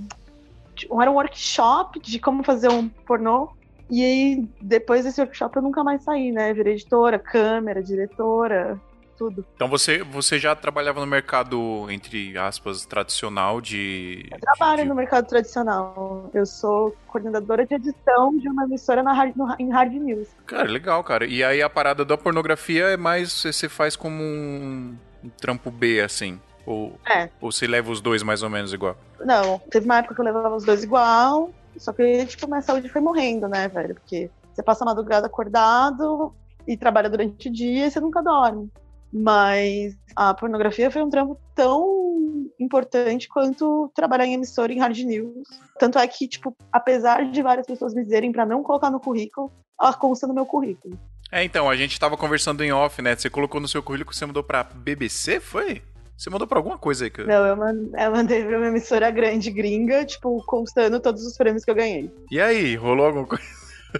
um- 0.89 1.01
Era 1.01 1.12
um 1.12 1.15
workshop 1.15 1.99
de 1.99 2.17
como 2.17 2.43
fazer 2.43 2.69
um 2.69 2.88
pornô. 3.05 3.49
E 3.89 4.04
aí, 4.04 4.47
depois 4.62 5.04
desse 5.06 5.19
workshop, 5.21 5.56
eu 5.56 5.62
nunca 5.62 5.84
mais 5.84 6.04
saí, 6.04 6.32
né? 6.32 6.54
Virei 6.54 6.73
editora, 6.73 7.17
câmera, 7.17 7.82
diretora, 7.82 8.80
tudo. 9.17 9.43
Então 9.56 9.67
você, 9.67 10.04
você 10.04 10.38
já 10.39 10.56
trabalhava 10.56 10.99
no 10.99 11.08
mercado, 11.08 11.88
entre 11.89 12.38
aspas, 12.38 12.86
tradicional 12.86 13.60
de... 13.60 14.25
Eu 14.32 14.39
trabalho 14.39 14.84
de- 14.84 14.89
no 14.89 14.95
mercado 14.95 15.28
tradicional. 15.28 16.30
Eu 16.34 16.45
sou 16.45 16.95
coordenadora 17.08 17.65
de 17.65 17.73
edição 17.75 18.38
de 18.38 18.47
uma 18.47 18.63
emissora 18.63 19.04
na 19.04 19.12
hard, 19.12 19.36
no- 19.36 19.56
em 19.60 19.69
Hard 19.71 19.91
News. 19.93 20.28
Cara, 20.45 20.69
legal, 20.69 21.04
cara. 21.04 21.25
E 21.25 21.43
aí 21.43 21.62
a 21.62 21.69
parada 21.69 22.06
da 22.06 22.17
pornografia 22.17 22.86
é 22.86 22.95
mais 22.97 23.34
você 23.43 23.67
faz 23.67 23.95
como 23.95 24.21
um, 24.23 24.95
um 25.23 25.30
trampo 25.30 25.69
B, 25.71 25.99
assim. 26.02 26.39
Ou, 26.65 26.93
É. 27.10 27.30
ou 27.41 27.52
você 27.52 27.65
leva 27.65 27.91
os 27.91 27.99
dois 27.99 28.21
mais 28.21 28.43
ou 28.43 28.49
menos 28.49 28.71
igual. 28.71 28.95
Não, 29.25 29.58
teve 29.71 29.86
uma 29.86 29.97
época 29.97 30.13
que 30.15 30.21
eu 30.21 30.25
levava 30.25 30.56
os 30.56 30.63
dois 30.63 30.84
igual, 30.84 31.52
só 31.79 31.93
que, 31.93 32.25
tipo, 32.25 32.47
minha 32.47 32.61
saúde 32.61 32.89
foi 32.89 33.01
morrendo, 33.01 33.47
né, 33.47 33.67
velho? 33.67 33.95
Porque 33.95 34.29
você 34.53 34.61
passa 34.61 34.83
a 34.83 34.85
madrugada 34.85 35.27
acordado 35.27 36.33
e 36.67 36.77
trabalha 36.77 37.09
durante 37.09 37.47
o 37.47 37.51
dia 37.51 37.87
e 37.87 37.91
você 37.91 37.99
nunca 37.99 38.21
dorme. 38.21 38.69
Mas 39.11 39.97
a 40.15 40.33
pornografia 40.33 40.91
foi 40.91 41.01
um 41.01 41.09
trampo 41.09 41.39
tão 41.55 42.51
importante 42.59 43.27
quanto 43.27 43.91
trabalhar 43.95 44.25
em 44.25 44.33
emissora 44.33 44.71
em 44.71 44.79
hard 44.79 44.99
news. 44.99 45.47
Tanto 45.79 45.97
é 45.97 46.07
que, 46.07 46.27
tipo, 46.27 46.55
apesar 46.71 47.31
de 47.31 47.41
várias 47.41 47.65
pessoas 47.65 47.93
me 47.93 48.03
dizerem 48.03 48.31
pra 48.31 48.45
não 48.45 48.61
colocar 48.61 48.91
no 48.91 48.99
currículo, 48.99 49.51
ela 49.81 49.93
consta 49.93 50.27
no 50.27 50.33
meu 50.33 50.45
currículo. 50.45 50.99
É, 51.31 51.43
então, 51.43 51.69
a 51.69 51.75
gente 51.75 51.99
tava 51.99 52.17
conversando 52.17 52.63
em 52.63 52.71
off, 52.71 53.01
né? 53.01 53.15
Você 53.15 53.29
colocou 53.29 53.61
no 53.61 53.67
seu 53.67 53.81
currículo 53.81 54.11
que 54.11 54.17
você 54.17 54.25
mudou 54.25 54.43
pra 54.43 54.63
BBC, 54.63 55.39
foi? 55.39 55.81
Você 56.19 56.29
mandou 56.29 56.45
pra 56.45 56.60
alguma 56.60 56.77
coisa 56.77 57.05
aí? 57.05 57.10
Que... 57.10 57.23
Não, 57.23 57.45
eu 57.45 57.55
man- 57.55 57.89
eu 57.97 58.12
mandei 58.12 58.43
pra 58.43 58.58
uma 58.58 58.67
emissora 58.67 59.10
grande 59.10 59.49
gringa, 59.49 60.03
tipo, 60.05 60.43
constando 60.45 60.99
todos 60.99 61.25
os 61.25 61.38
prêmios 61.38 61.63
que 61.63 61.71
eu 61.71 61.75
ganhei. 61.75 62.12
E 62.29 62.41
aí, 62.41 62.75
rolou 62.75 63.05
alguma 63.05 63.25
coisa? 63.25 63.43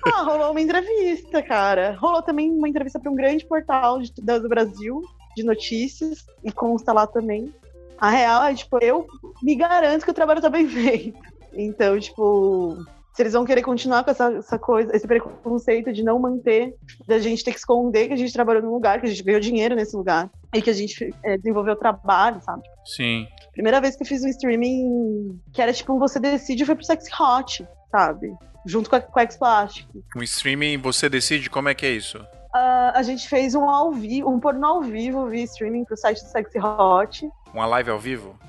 Ah, 0.05 0.23
rolou 0.23 0.51
uma 0.51 0.60
entrevista, 0.60 1.41
cara. 1.41 1.95
Rolou 1.97 2.21
também 2.21 2.51
uma 2.51 2.67
entrevista 2.67 2.99
para 2.99 3.10
um 3.10 3.15
grande 3.15 3.45
portal 3.45 4.01
de- 4.01 4.12
do 4.21 4.49
Brasil 4.49 5.01
de 5.38 5.43
notícias 5.43 6.25
e 6.43 6.51
consta 6.51 6.91
lá 6.91 7.08
também. 7.08 7.53
A 7.97 8.10
real 8.10 8.43
é, 8.43 8.53
tipo, 8.53 8.77
eu 8.84 9.08
me 9.41 9.55
garanto 9.55 10.03
que 10.03 10.12
o 10.12 10.13
trabalho 10.13 10.41
tá 10.41 10.49
bem 10.49 10.67
feito. 10.69 11.17
Então, 11.53 11.97
tipo, 11.97 12.77
se 13.19 13.23
eles 13.23 13.34
vão 13.34 13.43
querer 13.43 13.62
continuar 13.63 14.05
com 14.05 14.12
essa, 14.12 14.32
essa 14.32 14.58
coisa, 14.58 14.95
esse 14.95 15.05
preconceito 15.05 15.91
de 15.91 16.01
não 16.01 16.17
manter, 16.17 16.73
da 17.05 17.19
gente 17.19 17.43
ter 17.43 17.51
que 17.51 17.58
esconder 17.58 18.08
que 18.08 18.13
a 18.13 18.15
gente 18.15 18.32
trabalhou 18.32 18.63
num 18.63 18.71
lugar, 18.71 19.01
que 19.01 19.08
a 19.08 19.10
gente 19.10 19.21
ganhou 19.21 19.41
dinheiro 19.41 19.75
nesse 19.75 19.93
lugar 19.93 20.29
e 20.55 20.62
que 20.62 20.69
a 20.69 20.73
gente 20.73 21.13
é, 21.21 21.36
desenvolveu 21.36 21.75
trabalho, 21.75 22.41
sabe? 22.41 22.63
Sim. 22.86 23.27
Primeira 23.51 23.82
vez 23.82 23.97
que 23.97 24.03
eu 24.03 24.08
fiz 24.08 24.23
um 24.23 24.29
streaming 24.29 25.38
que 25.51 25.62
era 25.62 25.73
tipo 25.73 25.93
um 25.93 25.99
Você 25.99 26.17
Decide 26.17 26.63
foi 26.63 26.75
pro 26.75 26.86
Sexy 26.86 27.12
Hot, 27.21 27.67
sabe? 27.91 28.34
Junto 28.65 28.89
com 28.89 28.95
a, 28.95 29.01
com 29.01 29.19
a 29.19 29.23
X-Plastic. 29.23 29.86
Um 30.15 30.23
streaming, 30.23 30.77
você 30.77 31.10
decide 31.10 31.49
como 31.49 31.67
é 31.67 31.73
que 31.73 31.86
é 31.86 31.91
isso? 31.91 32.25
Ah, 32.55 32.93
a 32.95 33.03
gente 33.03 33.27
fez 33.27 33.53
um 33.53 33.69
ao 33.69 33.91
vivo, 33.91 34.29
um 34.29 34.39
pornô 34.39 34.65
ao 34.65 34.82
vivo 34.82 35.27
via 35.27 35.43
streaming 35.43 35.84
pro 35.84 35.97
site 35.97 36.23
do 36.23 36.29
Sexy 36.29 36.58
Hot. 36.58 37.29
Uma 37.53 37.65
live 37.65 37.89
ao 37.89 37.99
vivo? 37.99 38.39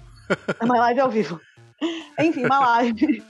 Uma 0.62 0.78
live 0.78 1.00
ao 1.00 1.10
vivo. 1.10 1.40
Enfim, 2.20 2.44
uma 2.44 2.60
live. 2.60 3.22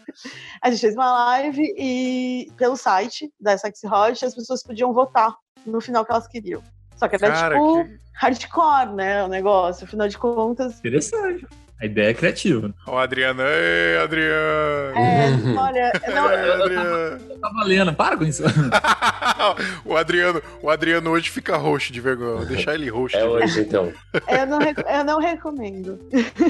A 0.63 0.71
gente 0.71 0.81
fez 0.81 0.95
uma 0.95 1.13
live 1.13 1.75
e 1.79 2.51
pelo 2.57 2.77
site 2.77 3.33
da 3.41 3.57
Sexy 3.57 3.87
Hot 3.87 4.25
as 4.25 4.35
pessoas 4.35 4.63
podiam 4.63 4.93
votar 4.93 5.35
no 5.65 5.81
final 5.81 6.05
que 6.05 6.13
elas 6.13 6.27
queriam. 6.27 6.63
Só 6.97 7.09
que 7.09 7.17
era 7.17 7.31
Cara, 7.31 7.55
tipo 7.55 7.85
que... 7.85 8.01
hardcore, 8.15 8.95
né? 8.95 9.25
O 9.25 9.29
negócio. 9.29 9.85
Afinal 9.85 10.09
de 10.09 10.19
contas. 10.19 10.79
Interessante. 10.79 11.47
A 11.81 11.87
ideia 11.87 12.11
é 12.11 12.15
criativa. 12.15 12.75
Ó, 12.87 12.99
Adriano. 12.99 13.43
Ei, 13.43 13.97
Adriano! 13.97 14.99
É, 14.99 15.59
olha, 15.59 15.93
não, 16.15 16.31
Ei, 16.31 16.53
Adriano. 16.53 17.21
Tá 17.41 17.51
valendo, 17.55 17.95
para 17.95 18.19
com 18.19 18.25
isso. 18.25 18.43
o 19.87 19.97
Adriano, 19.97 20.43
o 20.63 20.69
Adriano 20.69 21.11
hoje 21.11 21.31
fica 21.31 21.57
roxo 21.57 21.91
de 21.91 22.01
vergonha. 22.01 22.37
Vou 22.37 22.45
deixar 22.47 22.75
ele 22.75 22.91
roxo 22.91 23.17
É 23.17 23.25
hoje, 23.25 23.63
então. 23.63 23.91
eu, 24.29 24.47
não, 24.47 24.59
eu 24.61 25.05
não 25.05 25.19
recomendo. 25.19 25.99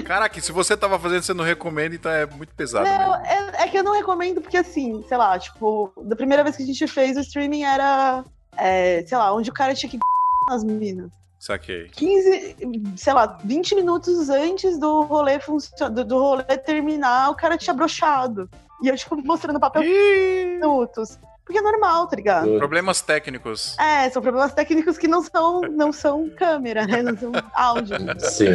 Caraca, 0.05 0.41
se 0.41 0.51
você 0.51 0.77
tava 0.77 0.99
fazendo, 0.99 1.23
você 1.23 1.33
não 1.33 1.45
recomenda, 1.45 1.95
então 1.95 2.11
é 2.11 2.27
muito 2.27 2.53
pesado 2.55 2.85
Não, 2.87 3.15
é, 3.25 3.63
é 3.63 3.69
que 3.69 3.79
eu 3.79 3.85
não 3.85 3.93
recomendo 3.93 4.41
porque, 4.41 4.57
assim, 4.57 5.05
sei 5.09 5.17
lá, 5.17 5.39
tipo, 5.39 5.93
da 6.05 6.17
primeira 6.17 6.43
vez 6.43 6.57
que 6.57 6.65
a 6.65 6.67
gente 6.67 6.87
fez 6.89 7.17
o 7.17 7.21
streaming 7.21 7.63
era, 7.63 8.25
é, 8.57 9.05
sei 9.07 9.17
lá, 9.17 9.33
onde 9.33 9.49
o 9.49 9.55
cara 9.55 9.75
tinha 9.75 9.89
que 9.89 9.99
nas 10.51 10.65
minas, 10.65 11.09
Saquei. 11.41 11.89
15, 11.89 12.57
sei 12.99 13.15
lá, 13.15 13.39
20 13.43 13.75
minutos 13.75 14.29
antes 14.29 14.79
do 14.79 15.05
rolê 15.05 15.41
funcionar, 15.41 15.89
do, 15.89 16.05
do 16.05 16.19
rolê 16.19 16.45
terminar, 16.45 17.31
o 17.31 17.35
cara 17.35 17.57
tinha 17.57 17.73
broxado. 17.73 18.47
E 18.83 18.89
eu, 18.89 18.97
tipo, 18.97 19.17
mostrando 19.25 19.59
papel 19.59 19.83
Ih, 19.83 20.59
minutos. 20.61 21.19
Porque 21.43 21.59
é 21.59 21.63
normal, 21.63 22.07
tá 22.09 22.17
ligado? 22.17 22.59
Problemas 22.59 23.01
técnicos. 23.01 23.75
É, 23.79 24.11
são 24.11 24.21
problemas 24.21 24.53
técnicos 24.53 24.99
que 24.99 25.09
não 25.09 25.23
são, 25.23 25.63
não 25.63 25.91
são 25.93 26.29
câmera, 26.29 26.87
né? 26.87 27.03
Não 27.03 27.17
são 27.17 27.33
áudio. 27.55 27.97
Sim. 28.19 28.51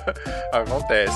Acontece. 0.52 1.12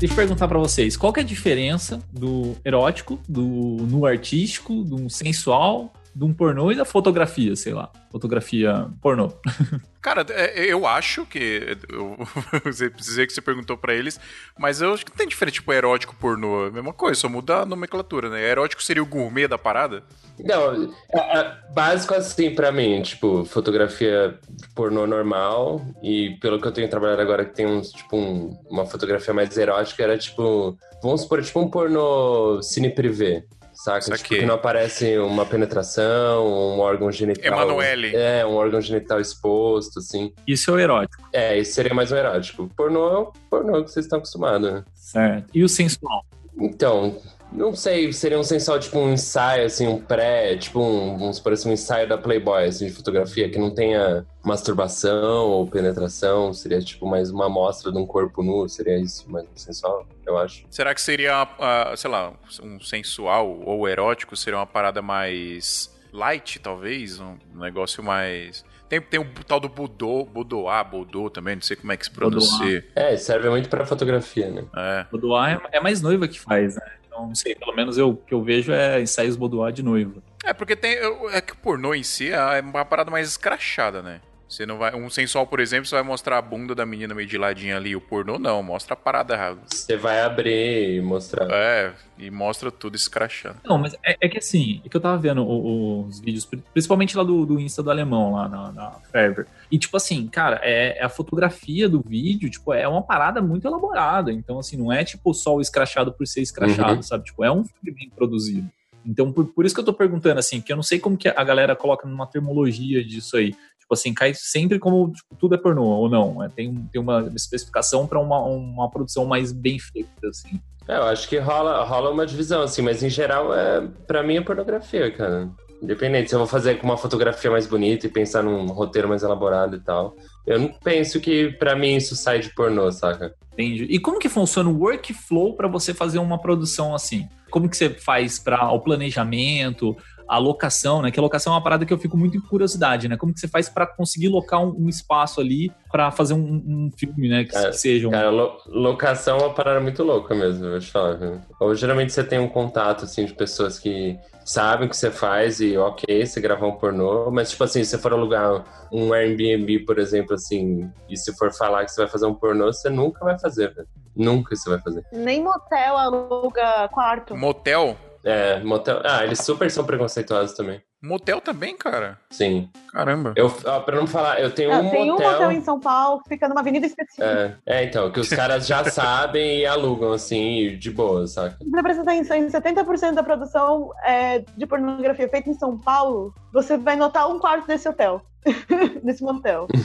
Deixa 0.00 0.14
eu 0.14 0.16
perguntar 0.16 0.48
pra 0.48 0.58
vocês, 0.58 0.96
qual 0.96 1.12
é 1.14 1.20
a 1.20 1.22
diferença 1.22 2.00
do 2.10 2.56
erótico, 2.64 3.20
do 3.28 3.42
nu 3.42 4.06
artístico, 4.06 4.82
do 4.82 5.10
sensual, 5.10 5.92
de 6.14 6.24
um 6.24 6.32
pornô 6.34 6.72
e 6.72 6.74
da 6.76 6.84
fotografia, 6.84 7.54
sei 7.54 7.72
lá. 7.72 7.90
Fotografia 8.10 8.88
pornô. 9.00 9.32
Cara, 10.02 10.24
é, 10.30 10.64
eu 10.64 10.86
acho 10.86 11.26
que. 11.26 11.76
Eu, 11.88 12.16
você 12.64 12.88
dizer 12.90 13.26
que 13.26 13.32
você 13.32 13.40
perguntou 13.40 13.76
pra 13.76 13.94
eles, 13.94 14.18
mas 14.58 14.80
eu 14.80 14.92
acho 14.94 15.04
que 15.04 15.10
não 15.12 15.16
tem 15.18 15.28
diferença, 15.28 15.54
tipo, 15.54 15.72
erótico 15.72 16.14
pornô. 16.16 16.64
É 16.64 16.68
a 16.68 16.72
mesma 16.72 16.92
coisa, 16.92 17.20
só 17.20 17.28
muda 17.28 17.58
a 17.58 17.66
nomenclatura, 17.66 18.28
né? 18.30 18.42
Erótico 18.48 18.82
seria 18.82 19.02
o 19.02 19.06
gourmet 19.06 19.46
da 19.46 19.58
parada? 19.58 20.02
Não, 20.42 20.94
é, 21.12 21.38
é 21.38 21.56
básico 21.74 22.14
assim 22.14 22.54
pra 22.54 22.72
mim, 22.72 23.02
tipo, 23.02 23.44
fotografia 23.44 24.38
pornô 24.74 25.06
normal 25.06 25.84
e 26.02 26.30
pelo 26.40 26.58
que 26.60 26.66
eu 26.66 26.72
tenho 26.72 26.88
trabalhado 26.88 27.20
agora 27.20 27.44
que 27.44 27.54
tem 27.54 27.66
uns, 27.66 27.90
tipo, 27.92 28.16
um- 28.16 28.58
uma 28.70 28.86
fotografia 28.86 29.34
mais 29.34 29.54
erótica, 29.58 30.02
era 30.02 30.16
tipo, 30.16 30.78
vamos 31.02 31.20
supor, 31.22 31.42
tipo 31.42 31.60
um 31.60 31.68
pornô 31.70 32.62
cine 32.62 32.88
privê, 32.88 33.44
saca? 33.84 34.02
Saquei. 34.02 34.16
Tipo, 34.18 34.40
que 34.40 34.46
não 34.46 34.54
aparece 34.54 35.18
uma 35.18 35.46
penetração, 35.46 36.46
um 36.46 36.80
órgão 36.80 37.10
genital. 37.10 37.44
Emanuele. 37.44 38.14
É, 38.14 38.44
um 38.44 38.54
órgão 38.54 38.80
genital 38.80 39.20
exposto, 39.20 39.98
assim. 39.98 40.32
Isso 40.46 40.70
é 40.70 40.74
o 40.74 40.78
erótico, 40.78 41.28
É, 41.32 41.58
isso 41.58 41.72
seria 41.72 41.94
mais 41.94 42.12
um 42.12 42.16
erótico. 42.16 42.70
Pornô 42.76 43.08
é 43.08 43.18
o 43.18 43.32
pornô 43.48 43.84
que 43.84 43.90
vocês 43.90 44.06
estão 44.06 44.18
acostumados, 44.18 44.72
né? 44.72 44.84
certo? 44.94 45.46
E 45.54 45.64
o 45.64 45.68
sensual? 45.68 46.24
Então, 46.58 47.16
não 47.52 47.74
sei, 47.74 48.12
seria 48.12 48.38
um 48.38 48.42
sensual, 48.42 48.78
tipo 48.78 48.98
um 48.98 49.12
ensaio, 49.12 49.66
assim, 49.66 49.86
um 49.86 50.00
pré, 50.00 50.56
tipo 50.56 50.80
um, 50.80 51.18
vamos 51.18 51.36
supor 51.36 51.52
assim, 51.52 51.68
um 51.68 51.72
ensaio 51.72 52.08
da 52.08 52.16
Playboy, 52.16 52.64
assim, 52.64 52.86
de 52.86 52.92
fotografia, 52.92 53.48
que 53.48 53.58
não 53.58 53.70
tenha 53.70 54.24
masturbação 54.44 55.48
ou 55.48 55.66
penetração, 55.66 56.52
seria 56.52 56.80
tipo 56.80 57.06
mais 57.06 57.30
uma 57.30 57.46
amostra 57.46 57.90
de 57.90 57.98
um 57.98 58.06
corpo 58.06 58.42
nu, 58.42 58.68
seria 58.68 58.98
isso, 58.98 59.30
mais 59.30 59.44
um 59.44 59.56
sensual, 59.56 60.06
eu 60.26 60.38
acho. 60.38 60.64
Será 60.70 60.94
que 60.94 61.00
seria, 61.00 61.48
ah, 61.58 61.92
sei 61.96 62.10
lá, 62.10 62.32
um 62.62 62.80
sensual 62.80 63.60
ou 63.64 63.88
erótico? 63.88 64.36
Seria 64.36 64.58
uma 64.58 64.66
parada 64.66 65.02
mais 65.02 65.90
light, 66.12 66.58
talvez? 66.58 67.20
Um 67.20 67.36
negócio 67.54 68.02
mais. 68.02 68.64
Tem, 68.88 69.00
tem 69.00 69.20
o 69.20 69.26
tal 69.46 69.60
do 69.60 69.68
Budô, 69.68 70.24
Budoá, 70.24 70.82
Budô 70.82 71.30
também, 71.30 71.54
não 71.54 71.62
sei 71.62 71.76
como 71.76 71.92
é 71.92 71.96
que 71.96 72.04
se 72.04 72.10
pronuncia. 72.10 72.84
É, 72.94 73.16
serve 73.16 73.48
muito 73.48 73.68
pra 73.68 73.86
fotografia, 73.86 74.50
né? 74.50 74.64
É. 74.76 75.06
Boudoir 75.10 75.60
é, 75.72 75.76
é 75.76 75.80
mais 75.80 76.00
noiva 76.00 76.26
que 76.26 76.40
faz, 76.40 76.74
né? 76.74 76.82
Então, 77.20 77.28
não 77.28 77.34
sei, 77.34 77.54
pelo 77.54 77.74
menos 77.74 77.98
eu, 77.98 78.16
que 78.16 78.32
eu 78.32 78.42
vejo 78.42 78.72
é 78.72 79.00
ensaios 79.00 79.36
boudoir 79.36 79.72
de 79.72 79.82
noiva. 79.82 80.22
É, 80.44 80.54
porque 80.54 80.74
tem. 80.74 80.96
É 81.32 81.40
que 81.40 81.52
o 81.52 81.56
pornô 81.56 81.94
em 81.94 82.02
si 82.02 82.30
é 82.30 82.60
uma 82.60 82.84
parada 82.84 83.10
mais 83.10 83.28
escrachada, 83.28 84.02
né? 84.02 84.20
Você 84.50 84.66
não 84.66 84.78
vai. 84.78 84.92
Um 84.96 85.08
sensual, 85.08 85.46
por 85.46 85.60
exemplo, 85.60 85.86
você 85.86 85.94
vai 85.94 86.02
mostrar 86.02 86.36
a 86.38 86.42
bunda 86.42 86.74
da 86.74 86.84
menina 86.84 87.14
meio 87.14 87.28
de 87.28 87.38
ladinho 87.38 87.76
ali. 87.76 87.94
O 87.94 88.00
pornô 88.00 88.36
não, 88.36 88.60
mostra 88.64 88.94
a 88.94 88.96
parada. 88.96 89.56
Você 89.68 89.96
vai 89.96 90.20
abrir 90.22 90.96
e 90.96 91.00
mostrar. 91.00 91.46
É, 91.52 91.92
e 92.18 92.32
mostra 92.32 92.68
tudo 92.68 92.96
escrachado. 92.96 93.58
Não, 93.64 93.78
mas 93.78 93.94
é, 94.04 94.16
é 94.20 94.28
que 94.28 94.38
assim, 94.38 94.82
é 94.84 94.88
que 94.88 94.96
eu 94.96 95.00
tava 95.00 95.16
vendo 95.18 95.42
o- 95.44 96.04
os 96.04 96.18
vídeos, 96.18 96.44
pri- 96.44 96.64
principalmente 96.72 97.16
lá 97.16 97.22
do, 97.22 97.46
do 97.46 97.60
Insta 97.60 97.80
do 97.80 97.92
alemão, 97.92 98.32
lá 98.32 98.48
na, 98.48 98.72
na 98.72 98.90
Ferber. 99.12 99.46
E, 99.70 99.78
tipo 99.78 99.96
assim, 99.96 100.26
cara, 100.26 100.60
é, 100.64 100.98
é 100.98 101.04
a 101.04 101.08
fotografia 101.08 101.88
do 101.88 102.00
vídeo, 102.04 102.50
tipo, 102.50 102.72
é 102.74 102.88
uma 102.88 103.02
parada 103.02 103.40
muito 103.40 103.68
elaborada. 103.68 104.32
Então, 104.32 104.58
assim, 104.58 104.76
não 104.76 104.92
é 104.92 105.04
tipo 105.04 105.32
só 105.32 105.54
o 105.54 105.60
escrachado 105.60 106.12
por 106.12 106.26
ser 106.26 106.40
escrachado, 106.42 106.96
Uhum. 106.96 107.02
sabe? 107.02 107.22
Tipo, 107.24 107.44
é 107.44 107.52
um 107.52 107.62
filme 107.64 107.96
bem 107.96 108.10
produzido. 108.10 108.68
Então, 109.06 109.32
por, 109.32 109.46
por 109.46 109.64
isso 109.64 109.74
que 109.74 109.80
eu 109.80 109.84
tô 109.84 109.94
perguntando, 109.94 110.38
assim, 110.38 110.60
porque 110.60 110.72
eu 110.72 110.76
não 110.76 110.82
sei 110.82 110.98
como 110.98 111.16
que 111.16 111.26
a 111.28 111.42
galera 111.44 111.74
coloca 111.74 112.06
numa 112.06 112.26
termologia 112.26 113.02
disso 113.02 113.36
aí. 113.38 113.54
Tipo 113.90 113.94
assim, 113.94 114.14
cai 114.14 114.32
sempre 114.34 114.78
como 114.78 115.10
tipo, 115.10 115.34
tudo 115.36 115.56
é 115.56 115.58
pornô 115.58 115.82
ou 115.82 116.08
não. 116.08 116.40
É, 116.44 116.48
tem, 116.48 116.72
tem 116.92 117.02
uma 117.02 117.28
especificação 117.34 118.06
pra 118.06 118.20
uma, 118.20 118.38
uma 118.38 118.88
produção 118.88 119.26
mais 119.26 119.50
bem 119.50 119.80
feita, 119.80 120.28
assim. 120.28 120.60
É, 120.86 120.96
eu 120.96 121.02
acho 121.02 121.28
que 121.28 121.38
rola, 121.38 121.82
rola 121.82 122.12
uma 122.12 122.24
divisão, 122.24 122.62
assim, 122.62 122.82
mas 122.82 123.02
em 123.02 123.10
geral, 123.10 123.52
é, 123.52 123.84
pra 124.06 124.22
mim 124.22 124.36
é 124.36 124.40
pornografia, 124.40 125.10
cara. 125.10 125.50
Independente 125.82 126.28
se 126.28 126.36
eu 126.36 126.38
vou 126.38 126.46
fazer 126.46 126.76
com 126.78 126.86
uma 126.86 126.96
fotografia 126.96 127.50
mais 127.50 127.66
bonita 127.66 128.06
e 128.06 128.10
pensar 128.10 128.44
num 128.44 128.66
roteiro 128.66 129.08
mais 129.08 129.24
elaborado 129.24 129.74
e 129.74 129.80
tal. 129.80 130.14
Eu 130.46 130.60
não 130.60 130.68
penso 130.68 131.18
que 131.18 131.50
pra 131.54 131.74
mim 131.74 131.96
isso 131.96 132.14
sai 132.14 132.38
de 132.38 132.54
pornô, 132.54 132.92
saca? 132.92 133.34
Entende? 133.54 133.88
E 133.90 133.98
como 133.98 134.20
que 134.20 134.28
funciona 134.28 134.70
o 134.70 134.78
workflow 134.78 135.56
para 135.56 135.66
você 135.66 135.92
fazer 135.92 136.20
uma 136.20 136.38
produção 136.38 136.94
assim? 136.94 137.28
Como 137.50 137.68
que 137.68 137.76
você 137.76 137.90
faz 137.90 138.38
para 138.38 138.70
o 138.70 138.78
planejamento, 138.78 139.96
a 140.30 140.38
locação, 140.38 141.02
né? 141.02 141.10
Que 141.10 141.18
a 141.18 141.22
locação 141.22 141.52
é 141.52 141.56
uma 141.56 141.62
parada 141.62 141.84
que 141.84 141.92
eu 141.92 141.98
fico 141.98 142.16
muito 142.16 142.36
em 142.36 142.40
curiosidade, 142.40 143.08
né? 143.08 143.16
Como 143.16 143.34
que 143.34 143.40
você 143.40 143.48
faz 143.48 143.68
para 143.68 143.84
conseguir 143.86 144.28
locar 144.28 144.62
um, 144.64 144.84
um 144.84 144.88
espaço 144.88 145.40
ali 145.40 145.72
para 145.90 146.10
fazer 146.12 146.34
um, 146.34 146.38
um 146.38 146.90
filme, 146.96 147.28
né? 147.28 147.44
Que, 147.44 147.50
Cara, 147.52 147.70
que 147.70 147.76
seja 147.76 148.06
um... 148.06 148.12
Cara, 148.12 148.30
lo- 148.30 148.56
locação 148.68 149.38
é 149.38 149.42
uma 149.42 149.54
parada 149.54 149.80
muito 149.80 150.02
louca 150.04 150.34
mesmo, 150.34 150.64
eu. 150.66 150.78
Viu? 151.18 151.40
Ou 151.58 151.74
geralmente 151.74 152.12
você 152.12 152.22
tem 152.22 152.38
um 152.38 152.48
contato, 152.48 153.04
assim, 153.04 153.24
de 153.24 153.34
pessoas 153.34 153.78
que 153.78 154.16
sabem 154.44 154.86
o 154.86 154.90
que 154.90 154.96
você 154.96 155.10
faz 155.10 155.60
e 155.60 155.76
ok, 155.76 156.24
você 156.24 156.40
gravar 156.40 156.66
um 156.66 156.72
pornô, 156.76 157.30
mas 157.30 157.50
tipo 157.50 157.62
assim, 157.64 157.84
se 157.84 157.90
você 157.90 157.98
for 157.98 158.12
alugar 158.12 158.64
um 158.92 159.12
Airbnb, 159.12 159.80
por 159.80 159.98
exemplo, 159.98 160.34
assim, 160.34 160.90
e 161.08 161.16
se 161.16 161.32
for 161.36 161.52
falar 161.52 161.84
que 161.84 161.90
você 161.92 162.00
vai 162.02 162.10
fazer 162.10 162.26
um 162.26 162.34
pornô, 162.34 162.72
você 162.72 162.88
nunca 162.88 163.24
vai 163.24 163.38
fazer, 163.38 163.74
velho. 163.74 163.88
Nunca 164.16 164.54
você 164.56 164.68
vai 164.70 164.80
fazer. 164.80 165.04
Nem 165.12 165.42
motel 165.42 165.96
aluga 165.96 166.88
quarto. 166.88 167.36
Motel? 167.36 167.96
É, 168.24 168.60
motel. 168.62 169.00
Ah, 169.04 169.24
eles 169.24 169.38
super 169.40 169.70
são 169.70 169.84
preconceituosos 169.84 170.56
também. 170.56 170.82
Motel 171.02 171.40
também, 171.40 171.74
cara? 171.76 172.18
Sim. 172.30 172.68
Caramba. 172.92 173.32
Eu, 173.34 173.50
ó, 173.64 173.80
pra 173.80 173.96
não 173.96 174.06
falar, 174.06 174.38
eu 174.38 174.50
tenho 174.50 174.70
Ah, 174.70 174.80
um 174.80 174.90
tem 174.90 175.02
um 175.10 175.14
motel. 175.14 175.32
motel 175.32 175.52
em 175.52 175.62
São 175.62 175.80
Paulo 175.80 176.22
que 176.22 176.28
fica 176.28 176.46
numa 176.46 176.60
avenida 176.60 176.86
específica. 176.86 177.58
É, 177.64 177.78
é, 177.80 177.84
então, 177.84 178.10
que 178.12 178.20
os 178.20 178.28
caras 178.28 178.66
já 178.66 178.84
sabem 178.84 179.60
e 179.60 179.66
alugam, 179.66 180.12
assim, 180.12 180.76
de 180.76 180.90
boa, 180.90 181.26
saca? 181.26 181.56
Pra 181.70 181.82
prestar 181.82 182.02
atenção, 182.02 182.36
em 182.36 182.48
70% 182.48 183.14
da 183.14 183.22
produção 183.22 183.90
é, 184.04 184.40
de 184.56 184.66
pornografia 184.66 185.26
feita 185.28 185.48
em 185.48 185.54
São 185.54 185.78
Paulo, 185.78 186.34
você 186.52 186.76
vai 186.76 186.96
notar 186.96 187.28
um 187.30 187.38
quarto 187.38 187.66
desse 187.66 187.88
hotel. 187.88 188.20
desse 189.02 189.22
motel. 189.22 189.66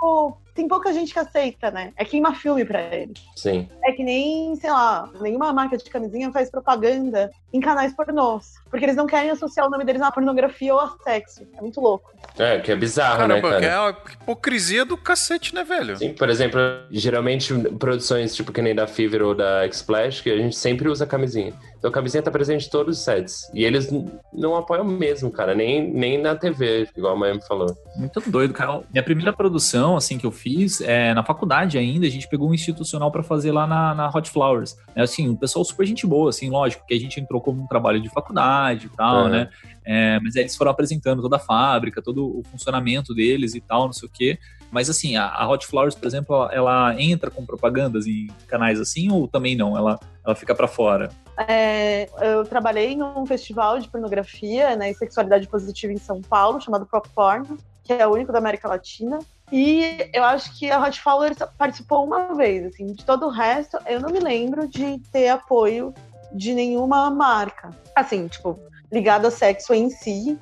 Tipo, 0.00 0.38
tem 0.60 0.68
pouca 0.68 0.92
gente 0.92 1.12
que 1.12 1.18
aceita, 1.18 1.70
né? 1.70 1.92
É 1.96 2.04
queima 2.04 2.34
filme 2.34 2.66
pra 2.66 2.82
eles. 2.94 3.18
Sim. 3.34 3.66
É 3.82 3.92
que 3.92 4.04
nem, 4.04 4.54
sei 4.56 4.70
lá, 4.70 5.08
nenhuma 5.20 5.52
marca 5.54 5.78
de 5.78 5.88
camisinha 5.88 6.30
faz 6.30 6.50
propaganda 6.50 7.30
em 7.50 7.60
canais 7.60 7.94
pornôs. 7.94 8.56
Porque 8.68 8.84
eles 8.84 8.94
não 8.94 9.06
querem 9.06 9.30
associar 9.30 9.66
o 9.66 9.70
nome 9.70 9.84
deles 9.84 10.02
a 10.02 10.12
pornografia 10.12 10.74
ou 10.74 10.80
a 10.80 10.94
sexo. 11.02 11.46
É 11.56 11.60
muito 11.62 11.80
louco. 11.80 12.12
É, 12.38 12.60
que 12.60 12.70
é 12.70 12.76
bizarro, 12.76 13.20
Caramba, 13.20 13.34
né, 13.34 13.40
que 13.40 13.66
cara? 13.66 13.66
é 13.66 13.80
uma 13.80 13.96
hipocrisia 14.22 14.84
do 14.84 14.98
cacete, 14.98 15.54
né, 15.54 15.64
velho? 15.64 15.96
Sim, 15.96 16.12
por 16.12 16.28
exemplo, 16.28 16.60
geralmente 16.90 17.54
produções 17.78 18.34
tipo 18.34 18.52
que 18.52 18.60
nem 18.60 18.74
da 18.74 18.86
Fever 18.86 19.22
ou 19.22 19.34
da 19.34 19.64
X-Splash, 19.64 20.20
que 20.20 20.30
a 20.30 20.36
gente 20.36 20.56
sempre 20.56 20.88
usa 20.88 21.06
camisinha. 21.06 21.54
Então 21.80 21.88
a 21.88 21.92
camisinha 21.94 22.22
tá 22.22 22.30
presente 22.30 22.66
em 22.66 22.70
todos 22.70 22.98
os 22.98 23.02
sets. 23.04 23.50
E 23.54 23.64
eles 23.64 23.88
não 24.34 24.54
apoiam 24.54 24.84
mesmo, 24.84 25.30
cara, 25.30 25.54
nem, 25.54 25.90
nem 25.90 26.20
na 26.20 26.36
TV, 26.36 26.86
igual 26.94 27.14
a 27.14 27.18
Miami 27.18 27.40
falou. 27.40 27.74
Muito 27.96 28.20
doido, 28.30 28.52
cara. 28.52 28.82
Minha 28.92 29.02
primeira 29.02 29.32
produção, 29.32 29.96
assim, 29.96 30.18
que 30.18 30.26
eu 30.26 30.30
fiz, 30.30 30.82
é 30.82 31.14
na 31.14 31.24
faculdade 31.24 31.78
ainda, 31.78 32.06
a 32.06 32.10
gente 32.10 32.28
pegou 32.28 32.50
um 32.50 32.54
institucional 32.54 33.10
pra 33.10 33.22
fazer 33.22 33.50
lá 33.50 33.66
na, 33.66 33.94
na 33.94 34.08
Hot 34.14 34.28
Flowers. 34.30 34.76
É, 34.94 35.00
assim, 35.00 35.26
um 35.30 35.34
pessoal 35.34 35.64
super 35.64 35.86
gente 35.86 36.06
boa, 36.06 36.28
assim, 36.28 36.50
lógico, 36.50 36.84
que 36.86 36.92
a 36.92 37.00
gente 37.00 37.18
entrou 37.18 37.40
como 37.40 37.62
um 37.62 37.66
trabalho 37.66 37.98
de 37.98 38.10
faculdade 38.10 38.86
e 38.86 38.96
tal, 38.96 39.24
Uhum. 39.24 39.28
né? 39.30 39.48
É, 39.82 40.20
mas 40.20 40.36
aí 40.36 40.42
eles 40.42 40.54
foram 40.56 40.70
apresentando 40.70 41.22
toda 41.22 41.36
a 41.36 41.40
fábrica, 41.40 42.02
todo 42.02 42.38
o 42.40 42.42
funcionamento 42.50 43.14
deles 43.14 43.54
e 43.54 43.60
tal, 43.60 43.86
não 43.86 43.92
sei 43.94 44.06
o 44.06 44.12
quê. 44.12 44.38
Mas 44.70 44.88
assim, 44.88 45.16
a, 45.16 45.28
a 45.28 45.48
Hot 45.48 45.66
Flowers, 45.66 45.94
por 45.94 46.06
exemplo, 46.06 46.34
ela, 46.34 46.54
ela 46.54 47.00
entra 47.00 47.30
com 47.30 47.44
propagandas 47.44 48.06
em 48.06 48.28
canais 48.46 48.80
assim 48.80 49.10
ou 49.10 49.26
também 49.26 49.56
não? 49.56 49.76
Ela, 49.76 49.98
ela 50.24 50.34
fica 50.34 50.54
pra 50.54 50.68
fora? 50.68 51.10
É, 51.48 52.08
eu 52.20 52.44
trabalhei 52.44 52.94
num 52.94 53.24
festival 53.26 53.78
de 53.78 53.88
pornografia 53.88 54.76
né, 54.76 54.90
e 54.90 54.94
sexualidade 54.94 55.48
positiva 55.48 55.92
em 55.92 55.98
São 55.98 56.20
Paulo, 56.20 56.60
chamado 56.60 56.86
Prop 56.86 57.06
Porn, 57.14 57.46
que 57.82 57.92
é 57.92 58.06
o 58.06 58.12
único 58.12 58.32
da 58.32 58.38
América 58.38 58.68
Latina. 58.68 59.18
E 59.50 60.10
eu 60.12 60.22
acho 60.22 60.56
que 60.58 60.70
a 60.70 60.80
Hot 60.80 61.00
Flowers 61.00 61.38
participou 61.58 62.04
uma 62.04 62.34
vez, 62.34 62.66
assim, 62.66 62.92
de 62.92 63.04
todo 63.04 63.26
o 63.26 63.30
resto, 63.30 63.78
eu 63.86 64.00
não 64.00 64.10
me 64.10 64.20
lembro 64.20 64.68
de 64.68 64.98
ter 65.10 65.28
apoio 65.28 65.92
de 66.32 66.54
nenhuma 66.54 67.10
marca. 67.10 67.70
Assim, 67.96 68.28
tipo, 68.28 68.60
ligado 68.92 69.26
a 69.26 69.30
sexo 69.30 69.74
em 69.74 69.90
si, 69.90 70.38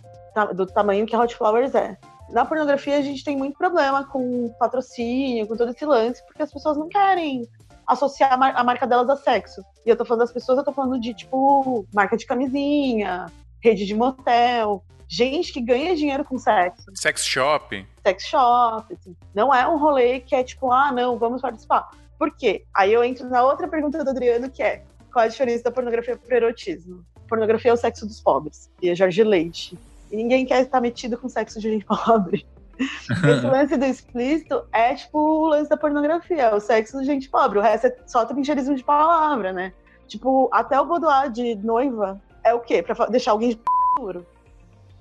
do 0.54 0.66
tamanho 0.66 1.06
que 1.06 1.16
a 1.16 1.20
Hot 1.20 1.34
Flowers 1.34 1.74
é. 1.74 1.96
Na 2.30 2.44
pornografia 2.44 2.98
a 2.98 3.02
gente 3.02 3.24
tem 3.24 3.36
muito 3.36 3.56
problema 3.56 4.04
com 4.06 4.48
patrocínio, 4.58 5.46
com 5.46 5.56
todo 5.56 5.70
esse 5.70 5.84
lance, 5.84 6.24
porque 6.26 6.42
as 6.42 6.52
pessoas 6.52 6.76
não 6.76 6.88
querem 6.88 7.48
associar 7.86 8.32
a, 8.34 8.36
mar- 8.36 8.54
a 8.54 8.62
marca 8.62 8.86
delas 8.86 9.08
a 9.08 9.16
sexo. 9.16 9.62
E 9.84 9.88
eu 9.90 9.96
tô 9.96 10.04
falando 10.04 10.20
das 10.20 10.32
pessoas, 10.32 10.58
eu 10.58 10.64
tô 10.64 10.72
falando 10.72 11.00
de, 11.00 11.14
tipo, 11.14 11.86
marca 11.94 12.16
de 12.16 12.26
camisinha, 12.26 13.26
rede 13.62 13.86
de 13.86 13.94
motel, 13.94 14.84
gente 15.08 15.52
que 15.52 15.60
ganha 15.60 15.96
dinheiro 15.96 16.22
com 16.22 16.36
sexo, 16.38 16.84
Sex 16.94 17.24
shop. 17.24 17.86
sex 18.02 18.24
shop, 18.24 18.92
assim. 18.92 19.16
Não 19.34 19.54
é 19.54 19.66
um 19.66 19.78
rolê 19.78 20.20
que 20.20 20.34
é 20.34 20.44
tipo, 20.44 20.70
ah, 20.70 20.92
não, 20.92 21.18
vamos 21.18 21.40
participar. 21.40 21.88
Por 22.18 22.36
quê? 22.36 22.64
Aí 22.74 22.92
eu 22.92 23.02
entro 23.02 23.28
na 23.30 23.42
outra 23.42 23.66
pergunta 23.66 24.04
do 24.04 24.10
Adriano, 24.10 24.50
que 24.50 24.62
é 24.62 24.84
qual 25.10 25.24
a 25.24 25.28
diferença 25.28 25.64
da 25.64 25.70
pornografia 25.70 26.16
pro 26.16 26.36
erotismo? 26.36 27.02
Pornografia 27.26 27.70
é 27.70 27.74
o 27.74 27.76
sexo 27.76 28.06
dos 28.06 28.20
pobres, 28.20 28.70
e 28.82 28.90
é 28.90 28.94
Jorge 28.94 29.22
Leite. 29.24 29.78
E 30.10 30.16
ninguém 30.16 30.46
quer 30.46 30.62
estar 30.62 30.80
metido 30.80 31.18
com 31.18 31.28
sexo 31.28 31.60
de 31.60 31.70
gente 31.70 31.84
pobre. 31.86 32.46
Esse 32.78 33.46
lance 33.46 33.76
do 33.76 33.84
explícito 33.84 34.64
é 34.72 34.94
tipo 34.94 35.18
o 35.18 35.48
lance 35.48 35.68
da 35.68 35.76
pornografia, 35.76 36.42
é 36.42 36.54
o 36.54 36.60
sexo 36.60 37.00
de 37.00 37.06
gente 37.06 37.28
pobre. 37.28 37.58
O 37.58 37.62
resto 37.62 37.88
é 37.88 37.96
só 38.06 38.24
trincheirismo 38.24 38.74
de 38.74 38.84
palavra, 38.84 39.52
né? 39.52 39.72
Tipo, 40.06 40.48
até 40.52 40.80
o 40.80 40.86
boudoir 40.86 41.30
de 41.30 41.54
noiva 41.56 42.20
é 42.44 42.54
o 42.54 42.60
quê? 42.60 42.82
Pra 42.82 43.06
deixar 43.06 43.32
alguém 43.32 43.50
de 43.50 43.60
duro. 43.96 44.26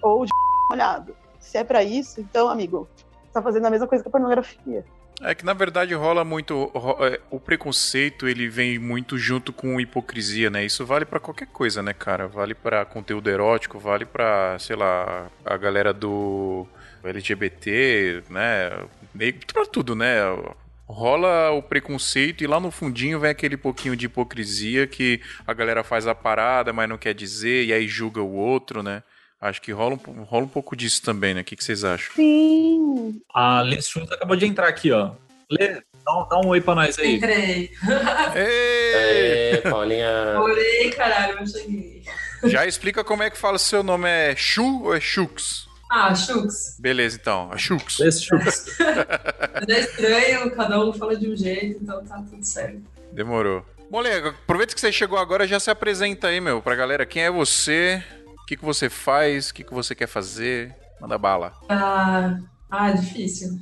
Ou 0.02 0.26
de 0.26 0.32
molhado. 0.70 1.15
Se 1.39 1.58
é 1.58 1.63
pra 1.63 1.84
isso, 1.84 2.20
então, 2.20 2.50
amigo, 2.50 2.88
você 2.98 3.34
tá 3.34 3.41
fazendo 3.41 3.65
a 3.67 3.70
mesma 3.70 3.88
coisa 3.88 4.04
que 4.04 4.08
a 4.10 4.12
pornografia. 4.12 4.84
É 5.22 5.34
que 5.34 5.44
na 5.44 5.54
verdade 5.54 5.94
rola 5.96 6.24
muito. 6.24 6.72
é, 7.02 7.20
O 7.32 7.40
preconceito 7.40 8.28
ele 8.28 8.48
vem 8.48 8.78
muito 8.78 9.18
junto 9.18 9.52
com 9.52 9.80
hipocrisia, 9.80 10.50
né? 10.50 10.64
Isso 10.64 10.86
vale 10.86 11.06
pra 11.06 11.20
qualquer 11.20 11.48
coisa, 11.48 11.82
né, 11.82 11.94
cara? 11.94 12.28
Vale 12.28 12.54
pra 12.54 12.86
conteúdo 12.86 13.30
erótico, 13.30 13.80
vale 13.80 14.06
pra, 14.06 14.58
sei 14.60 14.76
lá, 14.76 15.28
a 15.44 15.58
galera 15.58 15.92
do 15.92 16.68
LGBT, 17.04 18.24
né? 18.30 18.70
Pra 19.52 19.66
tudo, 19.66 19.96
né? 19.96 20.18
Rola 20.88 21.50
o 21.52 21.62
preconceito 21.62 22.44
e 22.44 22.48
lá 22.48 22.60
no 22.60 22.72
fundinho 22.72 23.20
vem 23.20 23.32
aquele 23.32 23.58
pouquinho 23.58 23.96
de 23.96 24.06
hipocrisia 24.06 24.88
que 24.88 25.20
a 25.46 25.54
galera 25.54 25.84
faz 25.84 26.08
a 26.08 26.16
parada, 26.16 26.72
mas 26.72 26.88
não 26.88 26.98
quer 26.98 27.14
dizer, 27.14 27.66
e 27.66 27.74
aí 27.74 27.88
julga 27.88 28.22
o 28.22 28.34
outro, 28.34 28.82
né? 28.84 29.04
Acho 29.39 29.62
que 29.62 29.71
rola 29.71 29.95
um, 30.08 30.23
rola 30.23 30.45
um 30.45 30.50
pouco 30.50 30.76
disso 30.76 31.02
também, 31.04 31.34
né? 31.34 31.41
O 31.41 31.43
que, 31.43 31.56
que 31.56 31.63
vocês 31.63 31.84
acham? 31.84 32.15
Sim. 32.15 33.21
A 33.34 33.62
Lê 33.62 33.82
Schultz 33.82 34.12
acabou 34.12 34.36
de 34.36 34.45
entrar 34.45 34.67
aqui, 34.67 34.91
ó. 34.91 35.12
Lê, 35.52 35.82
dá, 36.04 36.19
um- 36.19 36.28
dá 36.28 36.39
um 36.43 36.47
oi 36.50 36.60
pra 36.60 36.73
nós 36.76 36.97
aí. 36.97 37.15
Entrei. 37.17 37.71
Ei! 38.36 38.93
Aê, 38.95 39.58
Paulinha. 39.62 40.39
Orei, 40.39 40.89
caralho, 40.89 41.39
eu 41.39 41.47
cheguei. 41.47 42.02
Já 42.45 42.65
explica 42.65 43.04
como 43.04 43.23
é 43.23 43.30
que 43.30 43.38
fala 43.38 43.58
se 43.58 43.65
seu 43.65 43.84
nome 43.84 44.10
é 44.10 44.36
Chu 44.36 44.84
ou 44.84 44.95
é 44.95 45.00
Chux? 45.00 45.67
Ah, 45.89 46.13
Chux. 46.13 46.76
Beleza, 46.80 47.17
então. 47.21 47.50
A 47.52 47.58
Chux. 47.58 48.00
Lê 48.00 48.08
é 49.76 49.80
estranho, 49.80 50.52
cada 50.52 50.84
um 50.84 50.91
fala 50.93 51.15
de 51.15 51.30
um 51.30 51.36
jeito, 51.36 51.80
então 51.82 52.04
tá 52.06 52.17
tudo 52.30 52.43
certo. 52.43 52.82
Demorou. 53.13 53.63
Moleque, 53.89 54.28
aproveita 54.30 54.76
que 54.76 54.82
você 54.82 54.91
chegou 54.91 55.17
agora 55.17 55.47
já 55.47 55.60
se 55.62 55.69
apresenta 55.71 56.28
aí, 56.28 56.41
meu, 56.41 56.62
pra 56.62 56.76
galera. 56.76 57.06
Quem 57.06 57.23
é 57.23 57.32
você? 57.32 58.04
O 58.48 58.48
que, 58.48 58.56
que 58.56 58.64
você 58.64 58.90
faz? 58.90 59.50
O 59.50 59.54
que, 59.54 59.62
que 59.62 59.74
você 59.74 59.94
quer 59.94 60.08
fazer? 60.08 60.74
Manda 61.02 61.18
bala. 61.18 61.52
Ah, 61.68 62.38
ah 62.72 62.92
difícil. 62.92 63.62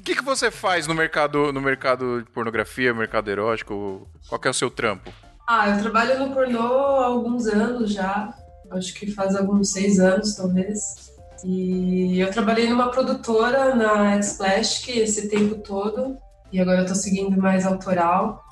O 0.00 0.02
que, 0.02 0.16
que 0.16 0.24
você 0.24 0.50
faz 0.50 0.88
no 0.88 0.94
mercado, 0.94 1.52
no 1.52 1.60
mercado 1.60 2.20
de 2.20 2.28
pornografia, 2.32 2.92
mercado 2.92 3.30
erótico? 3.30 4.08
Qual 4.28 4.40
que 4.40 4.48
é 4.48 4.50
o 4.50 4.54
seu 4.54 4.68
trampo? 4.68 5.12
Ah, 5.48 5.68
eu 5.68 5.80
trabalho 5.80 6.18
no 6.18 6.34
pornô 6.34 6.98
há 6.98 7.04
alguns 7.04 7.46
anos 7.46 7.92
já. 7.92 8.34
Acho 8.72 8.92
que 8.94 9.12
faz 9.12 9.36
alguns 9.36 9.70
seis 9.70 10.00
anos, 10.00 10.34
talvez. 10.34 11.12
E 11.44 12.18
eu 12.18 12.28
trabalhei 12.32 12.68
numa 12.68 12.90
produtora 12.90 13.72
na 13.72 14.16
X-Plastic 14.16 14.96
esse 14.96 15.28
tempo 15.28 15.62
todo. 15.62 16.18
E 16.50 16.60
agora 16.60 16.80
eu 16.80 16.86
tô 16.86 16.96
seguindo 16.96 17.40
mais 17.40 17.64
autoral. 17.64 18.44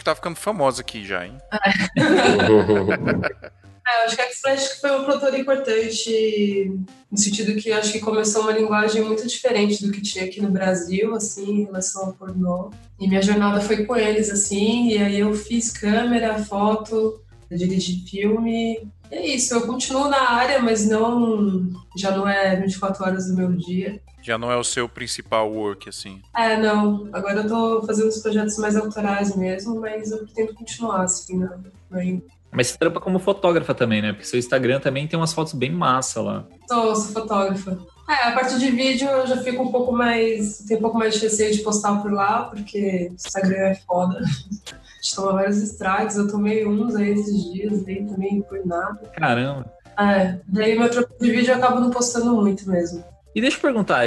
Que 0.00 0.04
tá 0.04 0.16
ficando 0.16 0.34
famosa 0.34 0.80
aqui 0.80 1.04
já, 1.04 1.24
hein? 1.24 1.38
É, 3.88 4.02
eu 4.02 4.04
acho 4.04 4.16
que 4.16 4.22
a 4.22 4.26
X-Plastic 4.26 4.80
foi 4.80 4.90
uma 4.90 5.04
produtora 5.04 5.38
importante 5.38 6.70
no 7.10 7.16
sentido 7.16 7.58
que 7.58 7.72
acho 7.72 7.92
que 7.92 8.00
começou 8.00 8.42
uma 8.42 8.52
linguagem 8.52 9.02
muito 9.02 9.26
diferente 9.26 9.84
do 9.84 9.90
que 9.90 10.02
tinha 10.02 10.26
aqui 10.26 10.42
no 10.42 10.50
Brasil, 10.50 11.14
assim, 11.14 11.62
em 11.62 11.64
relação 11.64 12.06
ao 12.06 12.12
pornô. 12.12 12.70
E 13.00 13.08
minha 13.08 13.22
jornada 13.22 13.62
foi 13.62 13.86
com 13.86 13.96
eles, 13.96 14.30
assim, 14.30 14.90
e 14.90 14.98
aí 14.98 15.20
eu 15.20 15.32
fiz 15.32 15.70
câmera, 15.70 16.38
foto, 16.44 17.22
dirigi 17.50 18.04
filme. 18.06 18.86
E 19.10 19.14
é 19.14 19.26
isso, 19.26 19.54
eu 19.54 19.66
continuo 19.66 20.08
na 20.08 20.32
área, 20.32 20.60
mas 20.60 20.86
não. 20.86 21.70
Já 21.96 22.10
não 22.10 22.28
é 22.28 22.56
24 22.56 23.02
horas 23.02 23.26
do 23.28 23.36
meu 23.36 23.52
dia. 23.52 24.00
Já 24.20 24.36
não 24.36 24.52
é 24.52 24.56
o 24.56 24.64
seu 24.64 24.86
principal 24.86 25.50
work, 25.50 25.88
assim. 25.88 26.20
É, 26.36 26.60
não. 26.60 27.08
Agora 27.12 27.40
eu 27.40 27.48
tô 27.48 27.86
fazendo 27.86 28.08
uns 28.08 28.18
projetos 28.18 28.58
mais 28.58 28.76
autorais 28.76 29.34
mesmo, 29.34 29.80
mas 29.80 30.10
eu 30.10 30.18
pretendo 30.18 30.52
continuar, 30.52 31.04
assim, 31.04 31.38
na, 31.38 31.58
na 31.90 32.04
Mas 32.50 32.68
você 32.68 32.78
trampa 32.78 33.00
como 33.00 33.18
fotógrafa 33.18 33.74
também, 33.74 34.00
né? 34.00 34.12
Porque 34.12 34.26
seu 34.26 34.38
Instagram 34.38 34.80
também 34.80 35.06
tem 35.06 35.18
umas 35.18 35.32
fotos 35.32 35.52
bem 35.52 35.70
massa 35.70 36.20
lá. 36.20 36.44
Sou, 36.68 36.96
sou 36.96 37.12
fotógrafa. 37.12 37.78
É, 38.08 38.28
a 38.28 38.32
parte 38.32 38.58
de 38.58 38.70
vídeo 38.70 39.06
eu 39.06 39.26
já 39.26 39.36
fico 39.36 39.62
um 39.62 39.70
pouco 39.70 39.92
mais. 39.92 40.58
Tenho 40.66 40.80
um 40.80 40.82
pouco 40.82 40.98
mais 40.98 41.14
de 41.14 41.20
receio 41.20 41.52
de 41.54 41.62
postar 41.62 42.00
por 42.00 42.10
lá, 42.10 42.44
porque 42.44 43.08
o 43.10 43.14
Instagram 43.14 43.58
é 43.58 43.74
foda. 43.74 44.18
A 44.18 45.02
gente 45.02 45.14
toma 45.14 45.32
vários 45.34 45.58
strikes, 45.58 46.16
eu 46.16 46.28
tomei 46.28 46.66
uns 46.66 46.96
aí 46.96 47.10
esses 47.10 47.52
dias, 47.52 47.84
daí 47.84 48.04
também 48.04 48.40
por 48.42 48.64
nada. 48.66 48.98
Caramba. 49.14 49.70
É, 49.98 50.38
daí 50.48 50.78
meu 50.78 50.90
trampo 50.90 51.12
de 51.20 51.30
vídeo 51.30 51.52
eu 51.52 51.56
acabo 51.56 51.80
não 51.80 51.90
postando 51.90 52.34
muito 52.34 52.68
mesmo. 52.68 53.04
E 53.34 53.40
deixa 53.40 53.58
eu 53.58 53.60
perguntar, 53.60 54.04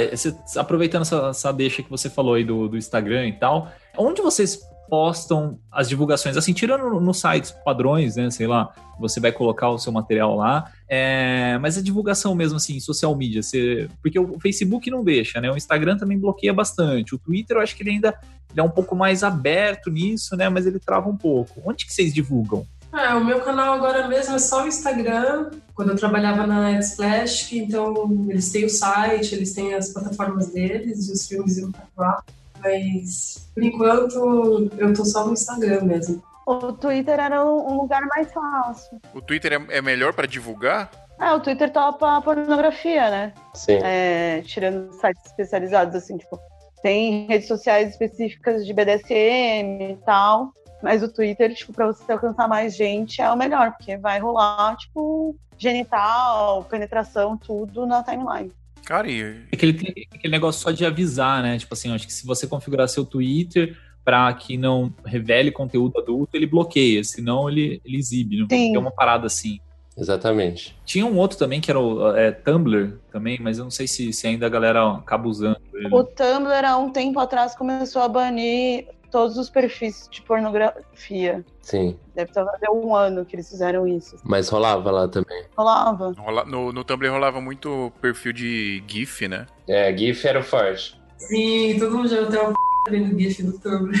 aproveitando 0.56 1.02
essa, 1.02 1.28
essa 1.28 1.52
deixa 1.52 1.82
que 1.82 1.90
você 1.90 2.10
falou 2.10 2.34
aí 2.34 2.44
do, 2.44 2.68
do 2.68 2.76
Instagram 2.76 3.28
e 3.28 3.32
tal, 3.32 3.70
onde 3.96 4.20
vocês 4.20 4.60
postam 4.92 5.58
as 5.70 5.88
divulgações? 5.88 6.36
Assim, 6.36 6.52
tirando 6.52 6.82
no- 6.90 7.00
nos 7.00 7.18
sites 7.18 7.50
padrões, 7.50 8.16
né? 8.16 8.30
Sei 8.30 8.46
lá, 8.46 8.68
você 9.00 9.20
vai 9.20 9.32
colocar 9.32 9.70
o 9.70 9.78
seu 9.78 9.90
material 9.90 10.36
lá, 10.36 10.70
é, 10.86 11.56
mas 11.62 11.78
a 11.78 11.82
divulgação 11.82 12.34
mesmo, 12.34 12.58
assim, 12.58 12.78
social 12.78 13.16
media, 13.16 13.42
você, 13.42 13.88
porque 14.02 14.18
o 14.20 14.38
Facebook 14.38 14.90
não 14.90 15.02
deixa, 15.02 15.40
né? 15.40 15.50
O 15.50 15.56
Instagram 15.56 15.96
também 15.96 16.18
bloqueia 16.18 16.52
bastante. 16.52 17.14
O 17.14 17.18
Twitter, 17.18 17.56
eu 17.56 17.62
acho 17.62 17.74
que 17.74 17.82
ele 17.82 17.88
ainda 17.92 18.14
ele 18.50 18.60
é 18.60 18.62
um 18.62 18.68
pouco 18.68 18.94
mais 18.94 19.22
aberto 19.24 19.90
nisso, 19.90 20.36
né? 20.36 20.50
Mas 20.50 20.66
ele 20.66 20.78
trava 20.78 21.08
um 21.08 21.16
pouco. 21.16 21.62
Onde 21.64 21.86
que 21.86 21.92
vocês 21.94 22.12
divulgam? 22.12 22.66
É, 22.92 23.14
o 23.14 23.24
meu 23.24 23.40
canal 23.40 23.72
agora 23.72 24.06
mesmo 24.08 24.34
é 24.34 24.38
só 24.38 24.62
o 24.62 24.68
Instagram. 24.68 25.52
Quando 25.74 25.92
eu 25.92 25.96
trabalhava 25.96 26.46
na 26.46 26.82
Xflash, 26.82 27.50
então 27.54 28.26
eles 28.28 28.52
têm 28.52 28.66
o 28.66 28.68
site, 28.68 29.34
eles 29.34 29.54
têm 29.54 29.72
as 29.72 29.88
plataformas 29.88 30.52
deles, 30.52 31.08
os 31.08 31.26
filmes 31.26 31.56
iam 31.56 31.72
pra 31.72 31.82
lá. 31.96 32.22
Mas, 32.62 33.50
por 33.54 33.62
enquanto, 33.62 34.70
eu 34.78 34.94
tô 34.94 35.04
só 35.04 35.26
no 35.26 35.32
Instagram 35.32 35.82
mesmo. 35.82 36.22
O 36.46 36.72
Twitter 36.72 37.20
era 37.20 37.44
um 37.44 37.76
lugar 37.76 38.02
mais 38.08 38.32
fácil. 38.32 39.00
O 39.14 39.20
Twitter 39.20 39.52
é, 39.52 39.78
é 39.78 39.82
melhor 39.82 40.12
pra 40.12 40.26
divulgar? 40.26 40.90
É, 41.20 41.32
o 41.32 41.40
Twitter 41.40 41.70
topa 41.70 42.16
a 42.16 42.20
pornografia, 42.20 43.10
né? 43.10 43.32
Sim. 43.54 43.78
É, 43.82 44.42
tirando 44.42 44.92
sites 44.92 45.24
especializados, 45.26 45.94
assim, 45.94 46.16
tipo, 46.16 46.38
tem 46.82 47.26
redes 47.26 47.46
sociais 47.46 47.90
específicas 47.90 48.66
de 48.66 48.72
BDSM 48.72 49.92
e 49.92 49.98
tal, 50.04 50.52
mas 50.82 51.00
o 51.02 51.12
Twitter, 51.12 51.54
tipo, 51.54 51.72
pra 51.72 51.86
você 51.86 52.10
alcançar 52.10 52.48
mais 52.48 52.74
gente 52.74 53.22
é 53.22 53.30
o 53.30 53.36
melhor, 53.36 53.72
porque 53.72 53.96
vai 53.96 54.18
rolar, 54.18 54.76
tipo, 54.76 55.36
genital, 55.56 56.64
penetração, 56.64 57.36
tudo 57.36 57.86
na 57.86 58.02
timeline. 58.02 58.52
Cara, 58.84 59.08
e 59.10 59.44
Aquele, 59.52 59.72
tem 59.74 60.06
aquele 60.12 60.32
negócio 60.32 60.60
só 60.60 60.70
de 60.70 60.84
avisar, 60.84 61.42
né? 61.42 61.58
Tipo 61.58 61.74
assim, 61.74 61.88
eu 61.88 61.94
acho 61.94 62.06
que 62.06 62.12
se 62.12 62.26
você 62.26 62.46
configurar 62.46 62.88
seu 62.88 63.04
Twitter 63.04 63.76
para 64.04 64.32
que 64.34 64.56
não 64.56 64.92
revele 65.04 65.52
conteúdo 65.52 65.98
adulto, 65.98 66.36
ele 66.36 66.46
bloqueia, 66.46 67.04
senão 67.04 67.48
ele, 67.48 67.80
ele 67.84 67.98
exibe. 67.98 68.38
Não 68.38 68.48
é 68.50 68.78
uma 68.78 68.90
parada 68.90 69.26
assim. 69.26 69.60
Exatamente. 69.96 70.76
Tinha 70.84 71.04
um 71.04 71.18
outro 71.18 71.38
também 71.38 71.60
que 71.60 71.70
era 71.70 71.78
o 71.78 72.16
é, 72.16 72.32
Tumblr 72.32 72.98
também, 73.10 73.38
mas 73.40 73.58
eu 73.58 73.64
não 73.64 73.70
sei 73.70 73.86
se, 73.86 74.12
se 74.12 74.26
ainda 74.26 74.46
a 74.46 74.48
galera 74.48 74.90
acaba 74.92 75.28
usando 75.28 75.60
ele. 75.74 75.88
O 75.94 76.02
Tumblr, 76.02 76.64
há 76.64 76.76
um 76.78 76.90
tempo 76.90 77.20
atrás, 77.20 77.54
começou 77.54 78.02
a 78.02 78.08
banir 78.08 78.86
todos 79.12 79.36
os 79.36 79.50
perfis 79.50 80.08
de 80.10 80.22
pornografia. 80.22 81.44
Sim. 81.60 81.96
Deve 82.16 82.30
estar 82.30 82.44
fazer 82.44 82.70
um 82.70 82.96
ano 82.96 83.24
que 83.26 83.36
eles 83.36 83.48
fizeram 83.48 83.86
isso. 83.86 84.16
Mas 84.24 84.48
rolava 84.48 84.90
lá 84.90 85.06
também. 85.06 85.44
Rolava. 85.56 86.12
rola- 86.18 86.44
no, 86.46 86.72
no 86.72 86.82
Tumblr 86.82 87.10
rolava 87.12 87.40
muito 87.40 87.92
perfil 88.00 88.32
de 88.32 88.82
GIF, 88.88 89.28
né? 89.28 89.46
É, 89.68 89.94
GIF 89.96 90.26
era 90.26 90.40
o 90.40 90.42
forte. 90.42 90.98
Sim, 91.18 91.76
todo 91.78 91.96
mundo 91.96 92.08
já 92.08 92.26
tem 92.26 92.40
uma 92.40 92.52
p 92.52 92.90
vendo 92.90 93.16
GIF 93.16 93.42
do 93.44 93.58
Tumblr. 93.60 93.92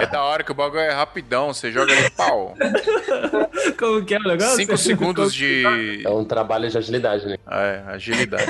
É 0.00 0.06
da 0.06 0.22
hora 0.24 0.42
que 0.42 0.50
o 0.50 0.54
bagulho 0.54 0.80
é 0.80 0.90
rapidão, 0.90 1.52
você 1.52 1.70
joga 1.70 1.92
ali, 1.92 2.10
pau. 2.10 2.54
Como 3.78 4.04
que 4.04 4.14
é 4.14 4.18
o 4.18 4.22
negócio? 4.22 4.56
Cinco 4.56 4.76
segundos 4.76 5.34
de 5.34 6.02
é 6.04 6.10
um 6.10 6.24
trabalho 6.24 6.68
de 6.68 6.76
agilidade, 6.78 7.26
né? 7.26 7.36
é, 7.50 7.82
agilidade. 7.88 8.46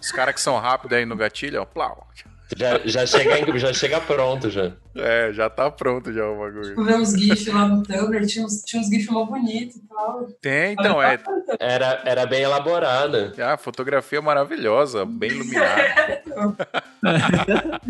Os 0.00 0.12
caras 0.12 0.34
que 0.34 0.40
são 0.40 0.58
rápidos 0.58 0.96
aí 0.96 1.04
no 1.06 1.16
gatilho, 1.16 1.62
ó, 1.62 1.64
plau. 1.64 2.06
Já, 2.54 2.78
já, 2.84 3.06
chega, 3.06 3.58
já 3.58 3.72
chega 3.72 4.00
pronto, 4.00 4.48
já. 4.48 4.72
É, 4.94 5.32
já 5.32 5.50
tá 5.50 5.70
pronto 5.70 6.12
já 6.12 6.24
o 6.24 6.38
bagulho. 6.38 6.84
Ver 6.84 6.94
uns 6.94 7.12
GIF 7.12 7.50
lá 7.50 7.66
no 7.66 7.82
Tumblr, 7.82 8.24
tinha 8.26 8.44
uns, 8.44 8.62
tinha 8.62 8.80
uns 8.80 8.88
GIF 8.88 9.10
mó 9.10 9.24
bonitos 9.24 9.76
e 9.76 9.88
tal. 9.88 10.26
Tem, 10.40 10.72
então, 10.72 11.02
é. 11.02 11.18
Era, 11.58 12.02
era 12.04 12.24
bem 12.24 12.42
elaborada. 12.42 13.32
A 13.52 13.56
fotografia 13.56 14.22
maravilhosa, 14.22 15.04
bem 15.04 15.30
iluminada. 15.30 16.22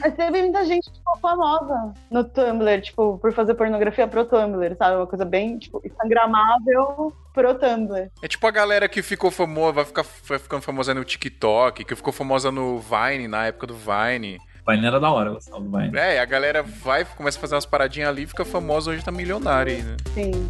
Mas 0.00 0.14
teve 0.14 0.42
muita 0.42 0.64
gente, 0.64 0.90
tipo, 0.90 1.18
famosa 1.20 1.94
no 2.10 2.24
Tumblr, 2.24 2.80
tipo, 2.82 3.18
por 3.18 3.32
fazer 3.32 3.54
pornografia 3.54 4.08
pro 4.08 4.24
Tumblr, 4.24 4.76
sabe? 4.76 4.96
Uma 4.96 5.06
coisa 5.06 5.24
bem, 5.24 5.58
tipo, 5.58 5.80
instagramável 5.84 7.12
pro 7.32 7.54
Tumblr. 7.54 8.10
É 8.20 8.28
tipo 8.28 8.46
a 8.46 8.50
galera 8.50 8.88
que 8.88 9.02
ficou 9.02 9.30
famosa, 9.30 9.72
vai, 9.72 9.84
ficar, 9.84 10.04
vai 10.24 10.38
ficando 10.38 10.62
famosa 10.62 10.92
no 10.92 11.04
TikTok, 11.04 11.84
que 11.84 11.94
ficou 11.94 12.12
famosa 12.12 12.50
no 12.50 12.80
Vine, 12.80 13.28
na 13.28 13.46
época 13.46 13.67
do 13.68 13.76
Vine. 13.76 14.40
Vine 14.66 14.86
era 14.86 14.98
da 14.98 15.10
hora, 15.10 15.28
eu 15.30 15.34
gostava 15.34 15.60
do 15.60 15.70
Vine. 15.70 15.96
É, 15.96 16.18
a 16.18 16.24
galera 16.24 16.62
vai, 16.62 17.04
começa 17.04 17.38
a 17.38 17.40
fazer 17.40 17.54
umas 17.54 17.66
paradinhas 17.66 18.08
ali, 18.08 18.26
fica 18.26 18.44
famosa, 18.44 18.90
hoje 18.90 19.04
tá 19.04 19.12
milionária 19.12 19.76
aí, 19.76 19.82
né? 19.82 19.96
Sim. 20.14 20.48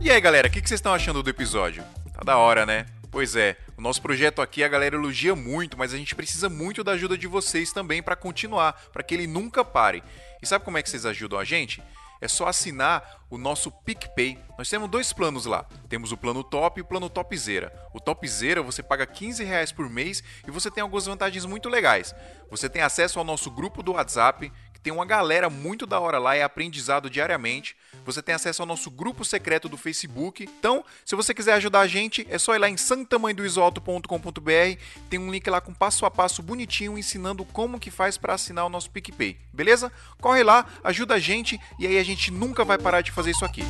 E 0.00 0.10
aí, 0.10 0.20
galera, 0.20 0.48
o 0.48 0.50
que, 0.50 0.60
que 0.60 0.68
vocês 0.68 0.78
estão 0.78 0.94
achando 0.94 1.22
do 1.22 1.30
episódio? 1.30 1.84
Tá 2.12 2.22
da 2.24 2.38
hora, 2.38 2.66
né? 2.66 2.86
Pois 3.10 3.36
é, 3.36 3.56
o 3.76 3.80
nosso 3.80 4.02
projeto 4.02 4.42
aqui 4.42 4.64
a 4.64 4.68
galera 4.68 4.96
elogia 4.96 5.36
muito, 5.36 5.78
mas 5.78 5.94
a 5.94 5.96
gente 5.96 6.14
precisa 6.14 6.48
muito 6.48 6.82
da 6.82 6.92
ajuda 6.92 7.16
de 7.16 7.26
vocês 7.26 7.72
também 7.72 8.02
para 8.02 8.16
continuar, 8.16 8.72
para 8.92 9.02
que 9.02 9.14
ele 9.14 9.26
nunca 9.26 9.64
pare. 9.64 10.02
E 10.42 10.46
sabe 10.46 10.64
como 10.64 10.78
é 10.78 10.82
que 10.82 10.90
vocês 10.90 11.06
ajudam 11.06 11.38
a 11.38 11.44
gente? 11.44 11.82
É 12.20 12.28
só 12.28 12.46
assinar 12.46 13.24
o 13.28 13.36
nosso 13.36 13.70
PicPay. 13.70 14.38
Nós 14.56 14.68
temos 14.68 14.88
dois 14.88 15.12
planos 15.12 15.46
lá. 15.46 15.66
Temos 15.88 16.12
o 16.12 16.16
plano 16.16 16.42
top 16.42 16.78
e 16.78 16.82
o 16.82 16.84
plano 16.84 17.10
topzera. 17.10 17.72
O 17.92 18.00
topzera 18.00 18.62
você 18.62 18.82
paga 18.82 19.06
15 19.06 19.44
reais 19.44 19.72
por 19.72 19.88
mês 19.88 20.22
e 20.46 20.50
você 20.50 20.70
tem 20.70 20.82
algumas 20.82 21.06
vantagens 21.06 21.44
muito 21.44 21.68
legais. 21.68 22.14
Você 22.50 22.68
tem 22.68 22.82
acesso 22.82 23.18
ao 23.18 23.24
nosso 23.24 23.50
grupo 23.50 23.82
do 23.82 23.92
WhatsApp, 23.92 24.52
tem 24.84 24.92
uma 24.92 25.06
galera 25.06 25.48
muito 25.48 25.86
da 25.86 25.98
hora 25.98 26.18
lá, 26.18 26.36
é 26.36 26.42
aprendizado 26.42 27.08
diariamente. 27.08 27.74
Você 28.04 28.22
tem 28.22 28.34
acesso 28.34 28.60
ao 28.60 28.66
nosso 28.66 28.90
grupo 28.90 29.24
secreto 29.24 29.66
do 29.66 29.78
Facebook. 29.78 30.46
Então, 30.58 30.84
se 31.06 31.16
você 31.16 31.32
quiser 31.32 31.54
ajudar 31.54 31.80
a 31.80 31.86
gente, 31.86 32.26
é 32.28 32.38
só 32.38 32.54
ir 32.54 32.58
lá 32.58 32.68
em 32.68 32.76
santamanhodoisoto.com.br. 32.76 34.78
Tem 35.08 35.18
um 35.18 35.30
link 35.30 35.48
lá 35.48 35.62
com 35.62 35.72
passo 35.72 36.04
a 36.04 36.10
passo 36.10 36.42
bonitinho 36.42 36.98
ensinando 36.98 37.46
como 37.46 37.80
que 37.80 37.90
faz 37.90 38.18
para 38.18 38.34
assinar 38.34 38.66
o 38.66 38.68
nosso 38.68 38.90
PicPay. 38.90 39.38
Beleza? 39.50 39.90
Corre 40.20 40.42
lá, 40.42 40.66
ajuda 40.84 41.14
a 41.14 41.18
gente 41.18 41.58
e 41.78 41.86
aí 41.86 41.98
a 41.98 42.04
gente 42.04 42.30
nunca 42.30 42.62
vai 42.62 42.76
parar 42.76 43.00
de 43.00 43.10
fazer 43.10 43.30
isso 43.30 43.44
aqui. 43.46 43.62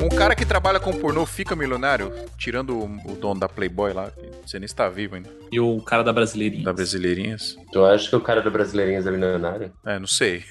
Um 0.00 0.08
cara 0.08 0.34
que 0.34 0.44
trabalha 0.44 0.78
com 0.80 0.92
pornô 0.92 1.26
fica 1.26 1.54
milionário, 1.56 2.12
tirando 2.36 2.78
o, 2.78 2.84
o 3.12 3.16
dono 3.16 3.40
da 3.40 3.48
Playboy 3.48 3.92
lá, 3.92 4.10
que 4.10 4.30
você 4.48 4.58
nem 4.58 4.66
está 4.66 4.88
vivo 4.88 5.16
ainda, 5.16 5.28
E 5.50 5.58
o 5.60 5.80
cara 5.82 6.02
da 6.02 6.12
Brasileirinha. 6.12 6.64
da 6.64 6.72
Brasileirinhas. 6.72 7.56
Tu 7.72 7.84
acha 7.84 8.08
que 8.08 8.16
o 8.16 8.20
cara 8.20 8.40
do 8.40 8.50
Brasileirinhas 8.50 9.06
é 9.06 9.10
milionário? 9.10 9.72
É, 9.84 9.98
não 9.98 10.06
sei. 10.06 10.44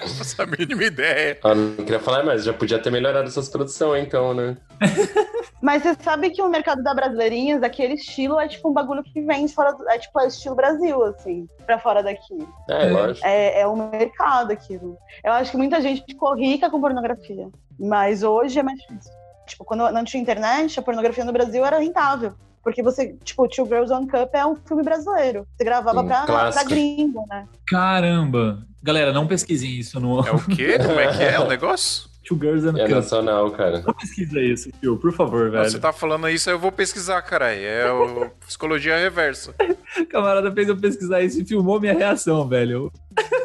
Não 0.00 0.08
faço 0.08 0.42
a 0.42 0.46
mínima 0.46 0.84
ideia. 0.84 1.38
Ah, 1.42 1.54
não 1.54 1.76
queria 1.76 2.00
falar, 2.00 2.24
mas 2.24 2.44
já 2.44 2.52
podia 2.52 2.78
ter 2.78 2.90
melhorado 2.90 3.30
suas 3.30 3.48
produções, 3.48 4.04
então, 4.04 4.34
né? 4.34 4.56
Mas 5.64 5.82
você 5.82 5.96
sabe 6.02 6.28
que 6.28 6.42
o 6.42 6.48
mercado 6.50 6.82
da 6.82 6.92
Brasileirinhas, 6.92 7.62
aquele 7.62 7.94
estilo, 7.94 8.38
é 8.38 8.46
tipo 8.46 8.68
um 8.68 8.72
bagulho 8.74 9.02
que 9.02 9.22
vem 9.22 9.48
fora 9.48 9.72
do, 9.72 9.88
É 9.88 9.98
tipo, 9.98 10.20
é 10.20 10.26
estilo 10.26 10.54
Brasil, 10.54 11.02
assim, 11.04 11.48
pra 11.64 11.78
fora 11.78 12.02
daqui. 12.02 12.36
É, 12.68 12.90
lógico. 12.90 13.26
É, 13.26 13.60
é 13.60 13.66
um 13.66 13.88
mercado 13.88 14.50
aquilo. 14.50 14.98
Eu 15.24 15.32
acho 15.32 15.52
que 15.52 15.56
muita 15.56 15.80
gente 15.80 16.04
ficou 16.06 16.34
rica 16.34 16.68
com 16.68 16.82
pornografia. 16.82 17.48
Mas 17.80 18.22
hoje 18.22 18.58
é 18.58 18.62
mais 18.62 18.78
difícil. 18.78 19.10
Tipo, 19.46 19.64
quando 19.64 19.90
não 19.90 20.04
tinha 20.04 20.22
internet, 20.22 20.78
a 20.78 20.82
pornografia 20.82 21.24
no 21.24 21.32
Brasil 21.32 21.64
era 21.64 21.78
rentável. 21.78 22.34
Porque 22.64 22.82
você, 22.82 23.14
tipo, 23.22 23.46
Two 23.46 23.66
Girls 23.66 23.92
One 23.92 24.06
Cup 24.08 24.30
é 24.34 24.44
um 24.46 24.56
filme 24.56 24.82
brasileiro. 24.82 25.46
Você 25.56 25.64
gravava 25.64 26.00
Um 26.00 26.06
pra, 26.06 26.50
pra 26.50 26.64
gringo, 26.64 27.22
né? 27.28 27.46
Caramba! 27.68 28.66
Galera, 28.82 29.12
não 29.12 29.26
pesquisem 29.26 29.70
isso 29.78 30.00
no 30.00 30.26
É 30.26 30.32
o 30.32 30.38
quê? 30.46 30.78
Como 30.78 30.98
é 30.98 31.14
que 31.14 31.22
é 31.22 31.38
o 31.38 31.46
negócio? 31.46 32.08
Two 32.26 32.38
Girls 32.38 32.66
and 32.66 32.78
É 32.78 32.84
Cup. 32.86 32.96
nacional, 32.96 33.50
cara. 33.50 33.82
Não 33.86 33.92
pesquisa 33.92 34.40
isso, 34.40 34.70
Phil, 34.80 34.96
por 34.96 35.12
favor, 35.12 35.50
velho. 35.50 35.68
Você 35.70 35.78
tá 35.78 35.92
falando 35.92 36.26
isso, 36.30 36.48
eu 36.48 36.58
vou 36.58 36.72
pesquisar, 36.72 37.20
caralho. 37.20 37.60
É 37.62 37.92
o 37.92 38.30
psicologia 38.46 38.96
reversa. 38.96 39.54
O 40.00 40.06
camarada 40.08 40.50
fez 40.50 40.66
eu 40.70 40.76
pesquisar 40.76 41.20
isso 41.20 41.42
e 41.42 41.44
filmou 41.44 41.78
minha 41.78 41.92
reação, 41.92 42.48
velho. 42.48 42.90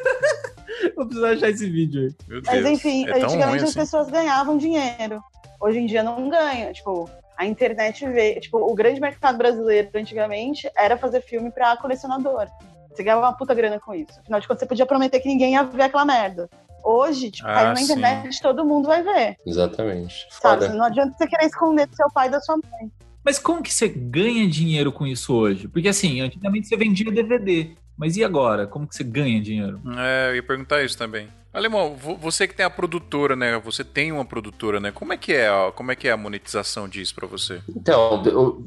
Vou 0.96 1.06
precisar 1.06 1.30
achar 1.32 1.50
esse 1.50 1.70
vídeo 1.70 2.02
aí. 2.02 2.16
Meu 2.28 2.42
Deus. 2.42 2.56
Mas 2.56 2.66
enfim, 2.74 3.06
é 3.08 3.12
antigamente 3.24 3.48
ruim 3.48 3.56
as 3.58 3.64
assim. 3.64 3.80
pessoas 3.80 4.10
ganhavam 4.10 4.58
dinheiro. 4.58 5.22
Hoje 5.62 5.80
em 5.80 5.86
dia 5.86 6.04
não 6.04 6.30
ganha. 6.30 6.74
Tipo, 6.74 7.10
a 7.40 7.46
internet 7.46 8.06
veio. 8.06 8.42
Tipo, 8.42 8.58
o 8.58 8.76
grande 8.76 9.00
mercado 9.00 9.38
brasileiro 9.38 9.90
antigamente 9.96 10.70
era 10.76 10.98
fazer 10.98 11.22
filme 11.22 11.50
pra 11.50 11.78
colecionador. 11.78 12.48
Você 12.92 13.02
ganhava 13.02 13.22
uma 13.22 13.34
puta 13.38 13.54
grana 13.56 13.80
com 13.80 13.94
isso. 13.96 14.20
Afinal 14.20 14.42
de 14.42 14.48
contas, 14.48 14.60
você 14.60 14.66
podia 14.66 14.86
prometer 14.86 15.22
que 15.22 15.28
ninguém 15.30 15.54
ia 15.54 15.64
ver 15.64 15.84
aquela 15.84 16.04
merda. 16.04 16.50
Hoje, 16.84 17.32
tipo, 17.32 17.48
Ah, 17.48 17.54
caiu 17.54 17.68
na 17.70 17.76
sim. 17.78 17.84
internet, 17.84 18.42
todo 18.42 18.66
mundo 18.66 18.88
vai 18.88 19.02
ver. 19.02 19.38
Exatamente. 19.46 20.28
Sabe? 20.30 20.66
Foda. 20.66 20.76
Não 20.78 20.84
adianta 20.84 21.16
você 21.18 21.28
querer 21.28 21.46
esconder 21.46 21.88
do 21.88 21.96
seu 21.96 22.08
pai 22.12 22.28
e 22.28 22.32
da 22.32 22.42
sua 22.42 22.58
mãe. 22.58 22.92
Mas 23.24 23.40
como 23.40 23.64
que 23.64 23.74
você 23.74 23.88
ganha 23.88 24.46
dinheiro 24.46 24.92
com 24.92 25.08
isso 25.08 25.34
hoje? 25.34 25.70
Porque 25.70 25.88
assim, 25.88 26.20
antigamente 26.20 26.68
você 26.68 26.76
vendia 26.76 27.10
DVD. 27.10 27.72
Mas 27.98 28.18
e 28.18 28.24
agora? 28.24 28.68
Como 28.68 28.86
que 28.86 28.96
você 28.96 29.04
ganha 29.04 29.42
dinheiro? 29.42 29.82
É, 29.98 30.32
eu 30.32 30.36
ia 30.36 30.44
perguntar 30.44 30.84
isso 30.84 30.98
também. 30.98 31.30
Alemão, 31.52 31.96
vo- 31.96 32.16
você 32.16 32.48
que 32.48 32.54
tem 32.54 32.66
a 32.66 32.70
produtora, 32.70 33.36
né? 33.36 33.60
Você 33.66 33.84
tem 33.84 34.12
uma 34.12 34.24
produtora, 34.24 34.80
né? 34.80 34.92
Como 34.92 35.12
é 35.12 35.18
que 35.18 35.34
é, 35.34 35.48
a- 35.48 35.72
como 35.76 35.92
é 35.92 35.96
que 35.96 36.08
é 36.08 36.12
a 36.12 36.18
monetização 36.18 36.88
disso 36.88 37.16
pra 37.16 37.26
você? 37.28 37.60
Então, 37.76 38.22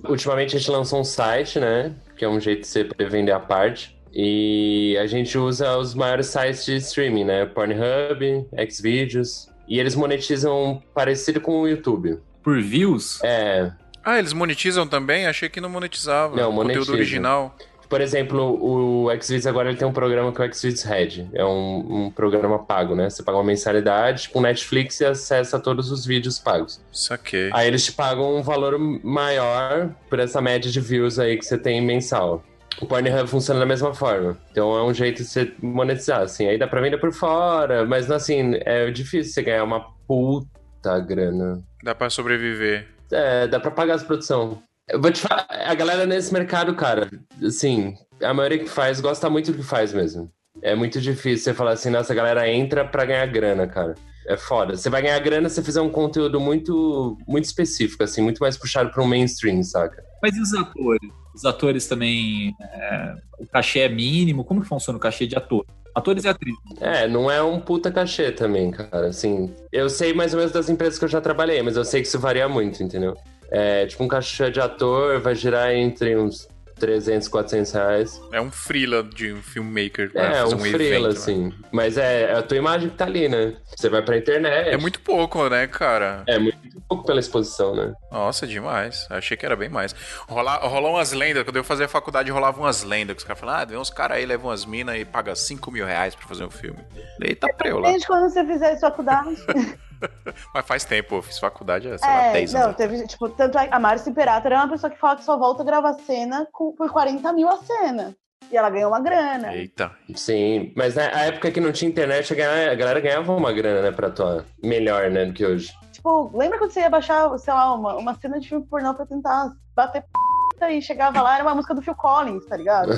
ultimamente 0.09 0.57
a 0.57 0.59
gente 0.59 0.70
lançou 0.70 1.01
um 1.01 1.05
site, 1.05 1.61
né? 1.61 1.95
Que 2.16 2.24
é 2.24 2.28
um 2.28 2.41
jeito 2.41 2.62
de 2.62 2.66
você 2.66 2.85
poder 2.85 3.09
vender 3.09 3.33
a 3.33 3.39
parte. 3.41 3.97
E 4.12 4.97
a 5.01 5.07
gente 5.07 5.39
usa 5.39 5.76
os 5.78 5.95
maiores 5.95 6.26
sites 6.26 6.64
de 6.66 6.76
streaming, 6.76 7.24
né? 7.24 7.47
Pornhub, 7.47 8.47
Xvideos. 8.70 9.49
E 9.68 9.78
eles 9.78 9.95
monetizam 9.95 10.83
parecido 10.93 11.41
com 11.41 11.61
o 11.62 11.68
YouTube. 11.68 12.18
Por 12.43 12.61
views? 12.61 13.20
É, 13.22 13.70
Ah, 14.05 14.18
eles 14.18 14.33
monetizam 14.33 14.85
também? 14.89 15.26
Achei 15.26 15.49
que 15.49 15.61
não 15.61 15.70
monetizava. 15.70 16.35
Não, 16.35 16.51
Conteúdo 16.51 16.57
monetiza. 16.74 16.93
original. 16.93 17.57
Por 17.93 18.01
exemplo, 18.01 18.59
o 18.59 19.11
Xvideos 19.20 19.47
agora 19.47 19.68
ele 19.68 19.76
tem 19.76 19.86
um 19.86 19.93
programa 19.93 20.32
que 20.32 20.40
é 20.40 20.47
o 20.47 20.55
Xvideos 20.55 20.82
Red. 20.82 21.28
É 21.34 21.45
um, 21.45 22.07
um 22.07 22.11
programa 22.11 22.59
pago, 22.59 22.95
né? 22.95 23.11
Você 23.11 23.22
paga 23.22 23.36
uma 23.36 23.45
mensalidade, 23.45 24.22
tipo 24.22 24.40
Netflix 24.40 24.99
e 25.01 25.05
acessa 25.05 25.61
todos 25.61 25.93
os 25.93 26.07
vídeos 26.07 26.38
pagos. 26.38 26.82
Saquei. 26.90 27.51
Aí 27.53 27.68
eles 27.68 27.84
te 27.84 27.93
pagam 27.93 28.34
um 28.34 28.43
valor 28.43 28.78
maior 28.78 29.90
por 30.09 30.18
essa 30.20 30.40
média 30.40 30.70
de 30.70 30.80
views 30.80 31.18
aí 31.18 31.36
que 31.36 31.45
você 31.45 31.59
tem 31.59 31.82
mensal. 31.82 32.43
O 32.80 32.86
Pornhub 32.86 33.28
funciona 33.28 33.61
da 33.61 33.66
mesma 33.66 33.93
forma. 33.93 34.38
Então 34.51 34.74
é 34.74 34.82
um 34.82 34.95
jeito 34.95 35.22
de 35.22 35.28
você 35.28 35.53
monetizar, 35.61 36.22
assim. 36.22 36.49
Aí 36.49 36.57
dá 36.57 36.66
pra 36.66 36.80
vender 36.80 36.97
por 36.97 37.12
fora, 37.12 37.84
mas 37.84 38.11
assim, 38.11 38.53
é 38.64 38.90
difícil 38.90 39.34
você 39.34 39.43
ganhar 39.43 39.64
uma 39.64 39.84
puta 40.09 40.99
grana. 40.99 41.62
Dá 41.84 41.95
pra 41.95 42.09
sobreviver. 42.09 42.88
É, 43.12 43.47
dá 43.47 43.61
pra 43.61 43.70
pagar 43.70 43.97
as 43.97 44.03
produção. 44.03 44.62
Eu 44.89 45.01
vou 45.01 45.11
te 45.12 45.20
falar, 45.20 45.47
a 45.49 45.74
galera 45.74 46.07
nesse 46.07 46.33
mercado, 46.33 46.74
cara, 46.74 47.09
assim, 47.43 47.95
a 48.22 48.35
maioria 48.35 48.59
que 48.59 48.68
faz 48.68 49.01
gosta 49.01 49.30
muito 49.30 49.53
do 49.53 49.59
que 49.59 49.64
faz 49.64 49.93
mesmo. 49.93 50.30
É 50.61 50.74
muito 50.74 51.01
difícil 51.01 51.45
você 51.45 51.55
falar 51.55 51.72
assim, 51.72 51.91
nossa, 51.91 52.12
a 52.12 52.16
galera 52.16 52.49
entra 52.49 52.85
pra 52.85 53.05
ganhar 53.05 53.26
grana, 53.26 53.66
cara. 53.66 53.95
É 54.26 54.37
foda. 54.37 54.76
Você 54.76 54.89
vai 54.89 55.03
ganhar 55.03 55.18
grana 55.20 55.49
se 55.49 55.57
você 55.57 55.62
fizer 55.62 55.80
um 55.80 55.89
conteúdo 55.89 56.41
muito, 56.41 57.16
muito 57.26 57.45
específico, 57.45 58.03
assim, 58.03 58.22
muito 58.22 58.39
mais 58.39 58.57
puxado 58.57 58.91
pra 58.91 59.03
um 59.03 59.07
mainstream, 59.07 59.62
saca? 59.62 60.03
Mas 60.22 60.37
e 60.37 60.41
os 60.41 60.55
atores? 60.55 61.11
Os 61.35 61.45
atores 61.45 61.87
também. 61.89 62.55
é, 62.61 63.14
o 63.41 63.47
cachê 63.47 63.80
é 63.80 63.89
mínimo? 63.89 64.45
Como 64.45 64.61
que 64.61 64.68
funciona 64.68 64.97
o 64.97 65.01
cachê 65.01 65.26
de 65.26 65.37
ator? 65.37 65.64
Atores 65.95 66.24
e 66.24 66.28
atrizes. 66.28 66.61
É, 66.80 67.09
não 67.09 67.30
é 67.30 67.43
um 67.43 67.61
puta 67.61 67.91
cachê 67.91 68.30
também, 68.30 68.70
cara. 68.70 69.09
Assim, 69.09 69.53
eu 69.72 69.91
sei 69.91 70.12
mais 70.12 70.33
ou 70.33 70.39
menos 70.39 70.53
das 70.53 70.68
empresas 70.68 70.99
que 70.99 71.05
eu 71.05 71.09
já 71.09 71.20
trabalhei, 71.20 71.61
mas 71.62 71.76
eu 71.76 71.85
sei 71.85 72.03
que 72.03 72.09
isso 72.09 72.18
varia 72.18 72.49
muito, 72.49 72.83
entendeu? 72.83 73.16
É, 73.53 73.86
tipo, 73.86 74.03
um 74.03 74.09
cachê 74.09 74.50
de 74.50 74.61
ator 74.61 75.20
vai 75.20 75.34
girar 75.34 75.72
entre 75.72 76.16
uns 76.16 76.48
300, 76.80 77.28
400 77.28 77.72
reais. 77.72 78.20
É 78.32 78.40
um 78.40 78.50
freela 78.50 79.05
de 79.05 79.32
um 79.32 79.40
filmmaker 79.40 80.11
É, 80.16 80.32
fazer 80.40 80.55
um 80.55 80.59
um, 80.59 80.61
freela, 80.62 81.09
né? 81.09 81.14
assim. 81.14 81.53
Mas 81.70 81.96
é, 81.96 82.22
é 82.22 82.34
a 82.34 82.42
tua 82.42 82.57
imagem 82.57 82.88
que 82.88 82.96
tá 82.96 83.05
ali, 83.05 83.28
né? 83.28 83.55
Você 83.76 83.88
vai 83.88 84.03
pra 84.03 84.16
internet. 84.16 84.68
É 84.68 84.76
muito 84.76 84.98
pouco, 85.00 85.48
né, 85.48 85.68
cara? 85.68 86.24
É 86.26 86.40
muito 86.40 86.59
pouco 86.88 87.05
pela 87.07 87.20
exposição, 87.20 87.76
né? 87.76 87.92
Nossa, 88.11 88.48
demais. 88.48 89.07
Achei 89.11 89.36
que 89.36 89.46
era 89.46 89.55
bem 89.55 89.68
mais. 89.68 89.94
Rolar, 90.28 90.57
rolou 90.66 90.94
umas 90.94 91.12
lendas. 91.12 91.44
Quando 91.44 91.57
eu 91.57 91.62
fazia 91.62 91.86
faculdade, 91.86 92.32
rolava 92.32 92.59
umas 92.59 92.82
lendas. 92.82 93.14
Que 93.14 93.20
os 93.20 93.24
caras 93.24 93.38
falavam, 93.38 93.62
ah, 93.62 93.64
vem 93.64 93.78
uns 93.78 93.90
caras 93.90 94.16
aí, 94.16 94.26
levam 94.26 94.50
umas 94.50 94.64
minas 94.64 94.96
e 94.98 95.05
paga 95.05 95.36
5 95.36 95.70
mil 95.70 95.86
reais 95.86 96.16
pra 96.16 96.26
fazer 96.26 96.44
um 96.44 96.50
filme. 96.50 96.80
Eita, 97.20 97.46
preula. 97.53 97.90
Desde 97.90 98.09
quando 98.09 98.28
você 98.28 98.44
fizer 98.44 98.80
faculdade. 98.80 99.36
Mas 100.55 100.66
faz 100.66 100.84
tempo, 100.84 101.16
eu 101.16 101.22
fiz 101.22 101.38
faculdade 101.38 101.90
há, 101.90 101.98
sei 101.98 102.09
lá, 102.09 102.22
É, 102.26 102.32
10 102.32 102.53
não, 102.55 102.62
anos. 102.62 102.76
teve, 102.76 103.07
tipo, 103.07 103.28
tanto 103.30 103.59
a 103.59 103.62
a 103.70 103.78
Márcia 103.78 104.11
Imperator 104.11 104.53
é 104.53 104.57
uma 104.57 104.68
pessoa 104.68 104.90
que 104.90 104.98
fala 104.98 105.16
que 105.16 105.24
só 105.24 105.36
volta 105.38 105.62
a 105.62 105.66
gravar 105.66 105.94
cena 105.94 106.46
com, 106.53 106.72
por 106.74 106.90
40 106.90 107.32
mil 107.32 107.48
a 107.48 107.57
cena. 107.59 108.14
E 108.50 108.57
ela 108.57 108.68
ganhou 108.68 108.90
uma 108.90 109.00
grana. 109.00 109.55
Eita. 109.55 109.92
Sim, 110.14 110.72
mas 110.76 110.94
na 110.96 111.05
época 111.05 111.50
que 111.50 111.61
não 111.61 111.72
tinha 111.72 111.90
internet, 111.90 112.32
a 112.32 112.36
galera, 112.36 112.72
a 112.72 112.74
galera 112.74 113.00
ganhava 113.00 113.32
uma 113.32 113.53
grana, 113.53 113.80
né, 113.82 113.90
pra 113.92 114.09
atuar. 114.09 114.44
Melhor, 114.62 115.11
né, 115.11 115.24
do 115.26 115.32
que 115.32 115.46
hoje. 115.46 115.72
Tipo, 115.92 116.30
lembra 116.36 116.59
quando 116.59 116.70
você 116.70 116.80
ia 116.80 116.90
baixar, 116.90 117.38
sei 117.38 117.55
lá, 117.55 117.72
uma, 117.74 117.96
uma 117.96 118.14
cena 118.20 118.38
de 118.38 118.48
filme 118.48 118.66
pornô 118.66 118.92
pra 118.94 119.07
tentar 119.07 119.53
bater 119.74 120.03
p 120.03 120.68
e 120.70 120.82
chegava 120.82 121.20
lá, 121.22 121.34
era 121.34 121.42
uma 121.44 121.55
música 121.57 121.74
do 121.74 121.82
Phil 121.82 121.94
Collins, 121.94 122.44
tá 122.46 122.57
ligado? 122.57 122.92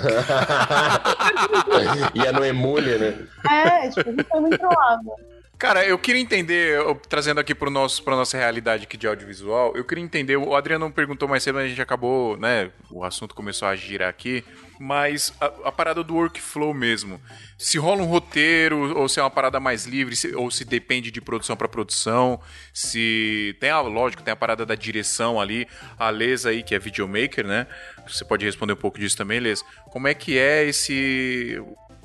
Ia 2.14 2.32
no 2.32 2.44
emule, 2.44 2.98
né? 2.98 3.26
É, 3.50 3.88
tipo, 3.90 4.08
a 4.08 4.12
gente 4.12 4.24
foi 4.24 4.40
muito 4.40 4.58
trollado. 4.58 5.10
Cara, 5.56 5.86
eu 5.86 5.96
queria 5.98 6.20
entender, 6.20 6.78
trazendo 7.08 7.38
aqui 7.40 7.54
para 7.54 7.70
nosso, 7.70 8.02
pra 8.02 8.16
nossa 8.16 8.36
realidade 8.36 8.84
aqui 8.84 8.96
de 8.96 9.06
audiovisual, 9.06 9.72
eu 9.76 9.84
queria 9.84 10.02
entender, 10.04 10.36
o 10.36 10.54
Adriano 10.54 10.90
perguntou 10.90 11.28
mais 11.28 11.42
cedo, 11.44 11.54
mas 11.54 11.66
a 11.66 11.68
gente 11.68 11.80
acabou, 11.80 12.36
né, 12.36 12.70
o 12.90 13.04
assunto 13.04 13.34
começou 13.34 13.68
a 13.68 13.76
girar 13.76 14.08
aqui, 14.10 14.44
mas 14.80 15.32
a, 15.40 15.46
a 15.66 15.72
parada 15.72 16.02
do 16.02 16.14
workflow 16.16 16.74
mesmo, 16.74 17.20
se 17.56 17.78
rola 17.78 18.02
um 18.02 18.06
roteiro, 18.06 18.98
ou 18.98 19.08
se 19.08 19.20
é 19.20 19.22
uma 19.22 19.30
parada 19.30 19.58
mais 19.60 19.86
livre, 19.86 20.16
se- 20.16 20.34
ou 20.34 20.50
se 20.50 20.64
depende 20.64 21.10
de 21.10 21.20
produção 21.20 21.56
para 21.56 21.68
produção, 21.68 22.40
se 22.72 23.56
tem, 23.60 23.70
a, 23.70 23.80
lógico, 23.80 24.22
tem 24.24 24.32
a 24.32 24.36
parada 24.36 24.66
da 24.66 24.74
direção 24.74 25.40
ali, 25.40 25.68
a 25.96 26.10
Les 26.10 26.44
aí, 26.46 26.62
que 26.64 26.74
é 26.74 26.78
videomaker, 26.80 27.46
né, 27.46 27.66
você 28.06 28.24
pode 28.24 28.44
responder 28.44 28.72
um 28.72 28.76
pouco 28.76 28.98
disso 28.98 29.16
também, 29.16 29.38
Les, 29.38 29.62
como 29.92 30.08
é 30.08 30.14
que 30.14 30.36
é 30.36 30.64
esse 30.66 31.58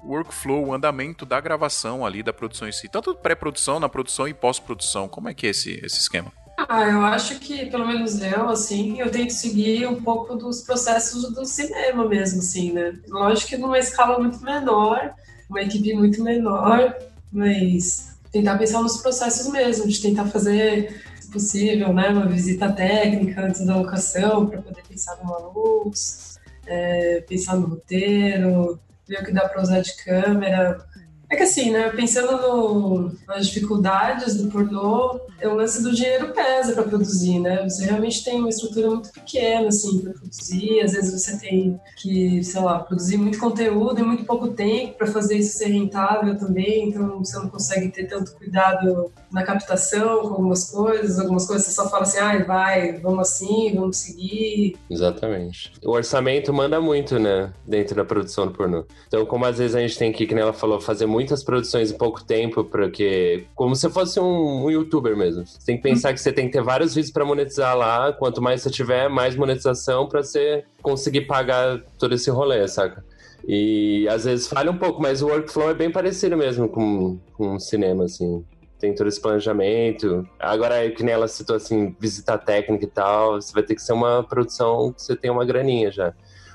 workflow, 0.03 0.67
o 0.67 0.73
andamento 0.73 1.25
da 1.25 1.39
gravação 1.39 2.05
ali, 2.05 2.21
da 2.23 2.33
produção 2.33 2.67
em 2.67 2.71
si. 2.71 2.87
Tanto 2.87 3.15
pré-produção, 3.15 3.79
na 3.79 3.89
produção 3.89 4.27
e 4.27 4.33
pós-produção. 4.33 5.07
Como 5.07 5.29
é 5.29 5.33
que 5.33 5.47
é 5.47 5.49
esse, 5.51 5.79
esse 5.83 5.99
esquema? 5.99 6.31
Ah, 6.67 6.83
eu 6.83 7.01
acho 7.05 7.39
que, 7.39 7.67
pelo 7.67 7.87
menos 7.87 8.21
eu, 8.21 8.49
assim, 8.49 8.99
eu 8.99 9.09
tento 9.09 9.31
seguir 9.31 9.87
um 9.87 10.01
pouco 10.01 10.35
dos 10.35 10.61
processos 10.61 11.33
do 11.33 11.45
cinema 11.45 12.05
mesmo, 12.05 12.39
assim, 12.39 12.73
né? 12.73 12.99
Lógico 13.07 13.49
que 13.49 13.57
numa 13.57 13.79
escala 13.79 14.19
muito 14.19 14.43
menor, 14.43 15.13
uma 15.49 15.61
equipe 15.61 15.93
muito 15.93 16.21
menor, 16.21 16.93
mas 17.31 18.17
tentar 18.31 18.57
pensar 18.57 18.81
nos 18.81 18.97
processos 18.97 19.51
mesmo, 19.51 19.87
de 19.87 20.01
tentar 20.01 20.25
fazer, 20.25 21.01
se 21.19 21.29
possível, 21.31 21.93
né, 21.93 22.09
uma 22.09 22.27
visita 22.27 22.71
técnica 22.71 23.41
antes 23.41 23.65
da 23.65 23.77
locação, 23.77 24.45
para 24.45 24.61
poder 24.61 24.83
pensar 24.87 25.17
numa 25.23 25.37
luz, 25.37 26.37
é, 26.67 27.21
pensar 27.21 27.55
no 27.55 27.67
roteiro, 27.67 28.79
ver 29.09 29.21
o 29.21 29.25
que 29.25 29.31
dá 29.33 29.49
para 29.49 29.61
usar 29.61 29.81
de 29.81 29.93
câmera, 30.03 30.85
é 31.29 31.35
que 31.35 31.43
assim, 31.43 31.71
né, 31.71 31.89
pensando 31.89 32.31
no- 32.41 33.11
nas 33.27 33.47
dificuldades 33.47 34.35
do 34.35 34.49
pornô, 34.49 35.19
é 35.39 35.47
o 35.47 35.55
lance 35.55 35.81
do 35.83 35.93
dinheiro 35.93 36.33
pesa 36.33 36.73
para 36.73 36.83
produzir, 36.83 37.39
né? 37.39 37.63
Você 37.63 37.85
realmente 37.85 38.23
tem 38.23 38.39
uma 38.39 38.49
estrutura 38.49 38.89
muito 38.89 39.11
pequena, 39.11 39.67
assim, 39.69 39.99
para 40.01 40.13
produzir. 40.13 40.81
Às 40.81 40.91
vezes 40.93 41.13
você 41.23 41.39
tem 41.39 41.79
que, 42.01 42.43
sei 42.43 42.61
lá, 42.61 42.79
produzir 42.79 43.17
muito 43.17 43.39
conteúdo 43.39 43.99
em 43.99 44.03
muito 44.03 44.25
pouco 44.25 44.49
tempo 44.49 44.95
para 44.97 45.07
fazer 45.07 45.37
isso 45.37 45.57
ser 45.57 45.67
rentável 45.67 46.37
também. 46.37 46.89
Então 46.89 47.19
você 47.19 47.37
não 47.37 47.47
consegue 47.47 47.89
ter 47.89 48.05
tanto 48.05 48.33
cuidado 48.35 49.11
na 49.31 49.43
captação 49.43 50.21
com 50.23 50.27
algumas 50.29 50.69
coisas. 50.71 51.19
Algumas 51.19 51.45
coisas 51.47 51.67
você 51.67 51.73
só 51.73 51.89
fala 51.89 52.03
assim, 52.03 52.17
ai, 52.19 52.43
vai, 52.43 52.93
vamos 52.99 53.19
assim, 53.19 53.73
vamos 53.75 53.97
seguir. 53.97 54.75
Exatamente. 54.89 55.71
O 55.85 55.91
orçamento 55.91 56.51
manda 56.53 56.81
muito, 56.81 57.17
né? 57.19 57.53
Dentro 57.65 57.95
da 57.95 58.03
produção 58.03 58.47
do 58.47 58.53
pornô. 58.53 58.83
Então, 59.07 59.25
como 59.25 59.45
às 59.45 59.57
vezes 59.57 59.75
a 59.75 59.79
gente 59.79 59.97
tem 59.97 60.11
que, 60.11 60.25
que 60.27 60.33
ela 60.33 60.53
falou, 60.53 60.79
fazer 60.81 61.05
muitas 61.19 61.43
produções 61.43 61.91
em 61.91 61.97
pouco 61.97 62.23
tempo, 62.23 62.63
porque. 62.63 63.45
Como 63.53 63.75
se 63.75 63.89
fosse 63.89 64.19
um, 64.19 64.65
um 64.65 64.71
youtuber 64.71 65.17
mesmo. 65.17 65.45
Você 65.45 65.59
tem 65.65 65.75
que 65.75 65.83
pensar 65.83 66.13
que 66.13 66.21
você 66.21 66.31
tem 66.31 66.45
que 66.45 66.53
ter 66.53 66.63
vários 66.63 66.95
vídeos 66.95 67.11
pra 67.11 67.25
monetizar 67.25 67.75
lá. 67.75 68.13
Quanto 68.13 68.41
mais 68.41 68.61
você 68.61 68.69
tiver, 68.69 69.09
mais 69.09 69.35
monetização 69.35 70.07
pra 70.07 70.23
você 70.23 70.63
conseguir 70.81 71.21
pagar 71.21 71.81
todo 71.97 72.15
esse 72.15 72.29
rolê, 72.31 72.65
saca? 72.69 73.03
E 73.45 74.07
às 74.07 74.23
vezes 74.23 74.47
falha 74.47 74.71
um 74.71 74.77
pouco, 74.77 75.01
mas 75.01 75.21
o 75.21 75.27
workflow 75.27 75.69
é 75.69 75.73
bem 75.73 75.91
parecido 75.91 76.37
mesmo 76.37 76.69
com, 76.69 77.19
com 77.33 77.55
o 77.55 77.59
cinema, 77.59 78.05
assim. 78.05 78.45
Tem 78.79 78.95
todo 78.95 79.07
esse 79.07 79.19
planejamento. 79.19 80.25
Agora, 80.39 80.89
que 80.89 81.03
nem 81.03 81.13
ela 81.13 81.27
citou 81.27 81.57
assim, 81.57 81.93
visita 81.99 82.37
técnica 82.37 82.85
e 82.85 82.87
tal, 82.87 83.41
você 83.41 83.51
vai 83.51 83.63
ter 83.63 83.75
que 83.75 83.81
ser 83.81 83.91
uma 83.91 84.23
produção 84.23 84.93
que 84.93 85.01
você 85.01 85.17
tem 85.17 85.29
uma 85.29 85.43
graninha 85.43 85.91
já. 85.91 86.13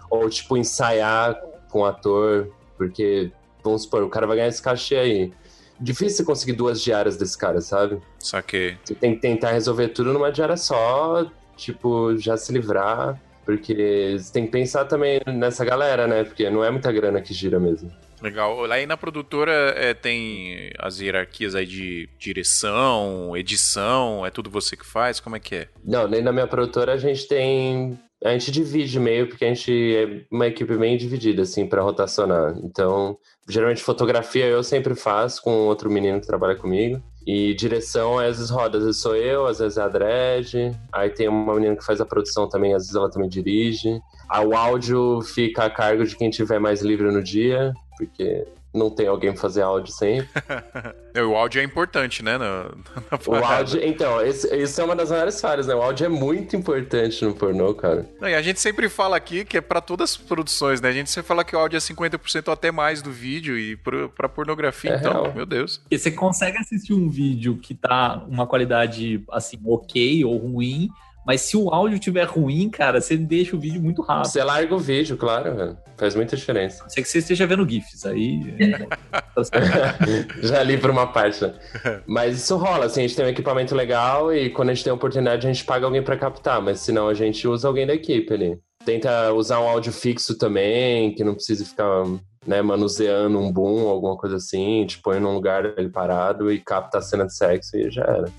Ou, 0.08 0.28
tipo, 0.30 0.56
ensaiar 0.56 1.38
com 1.68 1.84
ator, 1.84 2.48
porque, 2.78 3.30
vamos 3.64 3.82
supor, 3.82 4.02
o 4.02 4.08
cara 4.08 4.26
vai 4.26 4.36
ganhar 4.36 4.48
esse 4.48 4.62
cachê 4.62 4.96
aí. 4.96 5.32
Difícil 5.80 6.18
você 6.18 6.24
conseguir 6.24 6.52
duas 6.52 6.80
diárias 6.80 7.16
desse 7.16 7.36
cara, 7.36 7.60
sabe? 7.60 8.00
Saquei. 8.18 8.76
Você 8.84 8.94
tem 8.94 9.14
que 9.14 9.20
tentar 9.20 9.50
resolver 9.50 9.88
tudo 9.88 10.12
numa 10.12 10.30
diária 10.30 10.56
só, 10.56 11.26
tipo, 11.56 12.16
já 12.16 12.36
se 12.36 12.52
livrar. 12.52 13.20
Porque 13.44 14.16
você 14.18 14.32
tem 14.32 14.46
que 14.46 14.52
pensar 14.52 14.86
também 14.86 15.20
nessa 15.26 15.64
galera, 15.64 16.06
né? 16.06 16.24
Porque 16.24 16.48
não 16.48 16.64
é 16.64 16.70
muita 16.70 16.90
grana 16.90 17.20
que 17.20 17.34
gira 17.34 17.60
mesmo. 17.60 17.92
Legal. 18.22 18.64
Aí 18.72 18.86
na 18.86 18.96
produtora 18.96 19.52
é, 19.76 19.92
tem 19.92 20.70
as 20.78 20.98
hierarquias 20.98 21.54
aí 21.54 21.66
de 21.66 22.08
direção, 22.18 23.36
edição, 23.36 24.24
é 24.24 24.30
tudo 24.30 24.48
você 24.48 24.76
que 24.78 24.86
faz? 24.86 25.20
Como 25.20 25.36
é 25.36 25.40
que 25.40 25.56
é? 25.56 25.68
Não, 25.84 26.08
nem 26.08 26.22
na 26.22 26.32
minha 26.32 26.46
produtora 26.46 26.94
a 26.94 26.96
gente 26.96 27.28
tem. 27.28 27.98
A 28.25 28.31
gente 28.31 28.51
divide 28.51 28.99
meio, 28.99 29.29
porque 29.29 29.45
a 29.45 29.49
gente 29.49 29.70
é 29.70 30.25
uma 30.35 30.47
equipe 30.47 30.75
bem 30.79 30.97
dividida, 30.97 31.43
assim, 31.43 31.66
pra 31.66 31.83
rotacionar. 31.83 32.57
Então, 32.62 33.18
geralmente 33.47 33.83
fotografia 33.83 34.47
eu 34.47 34.62
sempre 34.62 34.95
faço 34.95 35.43
com 35.43 35.66
outro 35.66 35.91
menino 35.91 36.18
que 36.18 36.27
trabalha 36.27 36.57
comigo. 36.57 37.03
E 37.27 37.53
direção, 37.55 38.18
às 38.18 38.39
vezes 38.39 38.51
roda, 38.51 38.79
às 38.79 38.85
vezes 38.85 39.01
sou 39.01 39.14
eu, 39.14 39.47
às 39.47 39.59
vezes 39.59 39.77
é 39.77 39.83
a 39.83 39.89
Dredd. 39.89 40.55
Aí 40.91 41.11
tem 41.11 41.29
uma 41.29 41.55
menina 41.55 41.77
que 41.77 41.85
faz 41.85 42.01
a 42.01 42.07
produção 42.07 42.49
também, 42.49 42.72
às 42.72 42.85
vezes 42.85 42.97
ela 42.97 43.11
também 43.11 43.29
dirige. 43.29 44.01
O 44.47 44.57
áudio 44.57 45.20
fica 45.20 45.64
a 45.66 45.70
cargo 45.70 46.05
de 46.05 46.16
quem 46.16 46.31
tiver 46.31 46.59
mais 46.59 46.81
livre 46.81 47.11
no 47.11 47.22
dia, 47.22 47.75
porque 47.99 48.47
não 48.75 48.91
tem 48.91 49.07
alguém 49.07 49.33
pra 49.33 49.41
fazer 49.41 49.62
áudio 49.62 49.93
sempre. 49.93 50.29
O 51.16 51.37
áudio 51.37 51.61
é 51.61 51.64
importante, 51.64 52.25
né? 52.25 52.37
Na, 52.37 52.64
na 53.09 53.18
O 53.29 53.35
áudio, 53.37 53.81
então, 53.85 54.20
esse, 54.20 54.53
isso 54.57 54.81
é 54.81 54.85
uma 54.85 54.97
das 54.97 55.11
maiores 55.12 55.41
falhas, 55.41 55.64
né? 55.68 55.72
O 55.72 55.81
áudio 55.81 56.07
é 56.07 56.09
muito 56.09 56.57
importante 56.57 57.25
no 57.25 57.33
pornô, 57.33 57.72
cara. 57.72 58.05
Não, 58.20 58.29
e 58.29 58.35
a 58.35 58.43
gente 58.43 58.59
sempre 58.59 58.89
fala 58.89 59.16
aqui 59.16 59.45
que 59.45 59.59
é 59.59 59.61
pra 59.61 59.81
todas 59.81 60.11
as 60.11 60.16
produções, 60.16 60.81
né? 60.81 60.89
A 60.89 60.93
gente 60.93 61.09
sempre 61.09 61.29
fala 61.29 61.45
que 61.45 61.55
o 61.55 61.59
áudio 61.61 61.77
é 61.77 61.81
50% 61.81 62.49
ou 62.49 62.53
até 62.53 62.72
mais 62.72 63.01
do 63.01 63.12
vídeo 63.12 63.57
e 63.57 63.77
pro, 63.77 64.09
pra 64.09 64.29
pornografia, 64.29 64.95
É 64.95 64.97
então, 64.97 65.22
real. 65.22 65.33
meu 65.35 65.47
Deus. 65.47 65.79
Porque 65.79 65.97
você 65.99 66.11
consegue 66.11 66.59
assistir 66.59 66.95
um 66.95 67.09
vídeo 67.09 67.59
que 67.62 67.75
tá 67.77 68.25
uma 68.29 68.45
qualidade, 68.45 69.22
assim, 69.31 69.57
ok 69.64 70.25
ou 70.25 70.37
ruim, 70.37 70.89
mas 71.27 71.41
se 71.41 71.57
o 71.57 71.70
áudio 71.70 71.99
tiver 71.99 72.25
ruim, 72.25 72.68
cara, 72.68 73.01
você 73.01 73.16
deixa 73.16 73.57
o 73.57 73.59
vídeo 73.59 73.81
muito 73.81 74.03
rápido. 74.03 74.31
Você 74.31 74.43
larga 74.43 74.75
o 74.75 74.79
vídeo, 74.79 75.16
claro, 75.16 75.55
velho. 75.55 75.79
Faz 75.97 76.14
muita 76.14 76.37
diferença. 76.37 76.85
Ser 76.89 77.03
que 77.03 77.09
você 77.09 77.18
esteja 77.18 77.47
vendo 77.47 77.68
GIFs, 77.68 78.05
aí... 78.05 78.41
Já 80.43 80.62
li 80.62 80.77
por 80.77 80.91
uma 80.91 81.07
parte, 81.07 81.45
né? 81.45 81.55
Mas 82.07 82.37
isso 82.37 82.57
rola, 82.57 82.87
assim, 82.87 83.01
a 83.01 83.07
gente 83.07 83.16
tem 83.16 83.25
um 83.25 83.29
equipamento 83.29 83.75
legal 83.75 84.35
e 84.35 84.51
quando 84.51 84.70
a 84.70 84.75
gente 84.75 84.85
tem 84.85 84.91
a 84.91 84.95
oportunidade 84.95 85.47
a 85.47 85.53
gente 85.53 85.64
paga 85.64 85.87
alguém 85.87 86.03
pra 86.03 86.16
captar, 86.16 86.61
mas 86.61 86.81
senão 86.81 87.09
a 87.09 87.14
gente 87.14 87.47
usa 87.47 87.68
alguém 87.68 87.87
da 87.87 87.95
equipe 87.95 88.33
ali. 88.33 88.59
Tenta 88.85 89.33
usar 89.33 89.61
um 89.61 89.68
áudio 89.68 89.93
fixo 89.93 90.37
também, 90.37 91.14
que 91.14 91.25
não 91.25 91.35
precise 91.35 91.64
ficar, 91.64 92.05
né, 92.47 92.61
manuseando 92.61 93.39
um 93.39 93.51
boom, 93.51 93.89
alguma 93.89 94.16
coisa 94.16 94.37
assim, 94.37 94.83
gente 94.83 95.01
põe 95.01 95.18
num 95.18 95.33
lugar 95.33 95.64
ali 95.64 95.89
parado 95.89 96.53
e 96.53 96.61
capta 96.61 96.99
a 96.99 97.03
cena 97.03 97.27
de 97.27 97.35
sexo 97.35 97.77
e 97.77 97.91
já 97.91 98.03
era. 98.03 98.31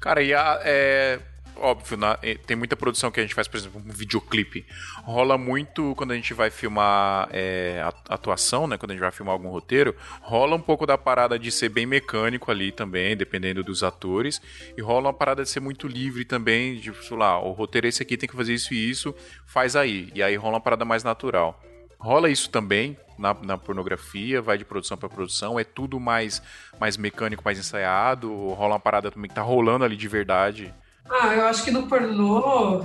Cara, 0.00 0.22
e 0.22 0.34
a, 0.34 0.60
é. 0.62 1.18
Óbvio, 1.56 1.96
na- 1.96 2.18
eh, 2.20 2.34
tem 2.34 2.56
muita 2.56 2.76
produção 2.76 3.10
que 3.12 3.20
a 3.20 3.22
gente 3.22 3.34
faz, 3.34 3.46
por 3.46 3.56
exemplo, 3.56 3.80
um 3.80 3.90
videoclipe. 3.92 4.66
Rola 5.04 5.38
muito 5.38 5.94
quando 5.94 6.10
a 6.10 6.16
gente 6.16 6.34
vai 6.34 6.50
filmar 6.50 7.28
é, 7.30 7.80
atuação, 8.08 8.66
né? 8.66 8.76
Quando 8.76 8.90
a 8.90 8.94
gente 8.94 9.00
vai 9.00 9.12
filmar 9.12 9.32
algum 9.32 9.48
roteiro, 9.50 9.94
rola 10.20 10.56
um 10.56 10.60
pouco 10.60 10.84
da 10.84 10.98
parada 10.98 11.38
de 11.38 11.50
ser 11.52 11.68
bem 11.68 11.86
mecânico 11.86 12.50
ali 12.50 12.72
também, 12.72 13.16
dependendo 13.16 13.62
dos 13.62 13.84
atores. 13.84 14.42
E 14.76 14.82
rola 14.82 15.06
uma 15.08 15.12
parada 15.14 15.44
de 15.44 15.48
ser 15.48 15.60
muito 15.60 15.86
livre 15.86 16.24
também, 16.24 16.74
de, 16.76 16.92
sei 17.06 17.16
lá, 17.16 17.40
o 17.40 17.52
roteiro 17.52 17.86
é 17.86 17.88
esse 17.88 18.02
aqui, 18.02 18.16
tem 18.16 18.28
que 18.28 18.36
fazer 18.36 18.52
isso 18.52 18.74
e 18.74 18.90
isso, 18.90 19.14
faz 19.46 19.76
aí. 19.76 20.10
E 20.14 20.22
aí 20.22 20.34
rola 20.36 20.54
uma 20.54 20.60
parada 20.60 20.84
mais 20.84 21.04
natural. 21.04 21.62
Rola 21.98 22.28
isso 22.28 22.50
também 22.50 22.98
na, 23.16 23.32
na 23.32 23.56
pornografia, 23.56 24.42
vai 24.42 24.58
de 24.58 24.64
produção 24.64 24.96
para 24.98 25.08
produção, 25.08 25.58
é 25.58 25.64
tudo 25.64 25.98
mais, 26.00 26.42
mais 26.80 26.96
mecânico, 26.96 27.42
mais 27.44 27.58
ensaiado, 27.58 28.30
rola 28.50 28.74
uma 28.74 28.80
parada 28.80 29.10
também 29.10 29.28
que 29.28 29.34
tá 29.34 29.40
rolando 29.40 29.84
ali 29.84 29.96
de 29.96 30.08
verdade. 30.08 30.74
Ah, 31.08 31.34
eu 31.34 31.46
acho 31.46 31.64
que 31.64 31.70
no 31.70 31.86
pornô 31.86 32.84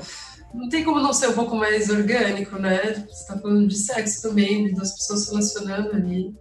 não 0.53 0.67
tem 0.69 0.83
como 0.83 0.99
não 0.99 1.13
ser 1.13 1.27
um 1.27 1.33
pouco 1.33 1.55
mais 1.55 1.89
orgânico, 1.89 2.57
né? 2.57 3.05
Você 3.07 3.27
tá 3.27 3.39
falando 3.39 3.67
de 3.67 3.77
sexo 3.77 4.21
também, 4.21 4.65
de 4.65 4.73
duas 4.73 4.91
pessoas 4.91 5.25
se 5.25 5.29
relacionando 5.29 5.91
ali. 5.95 6.33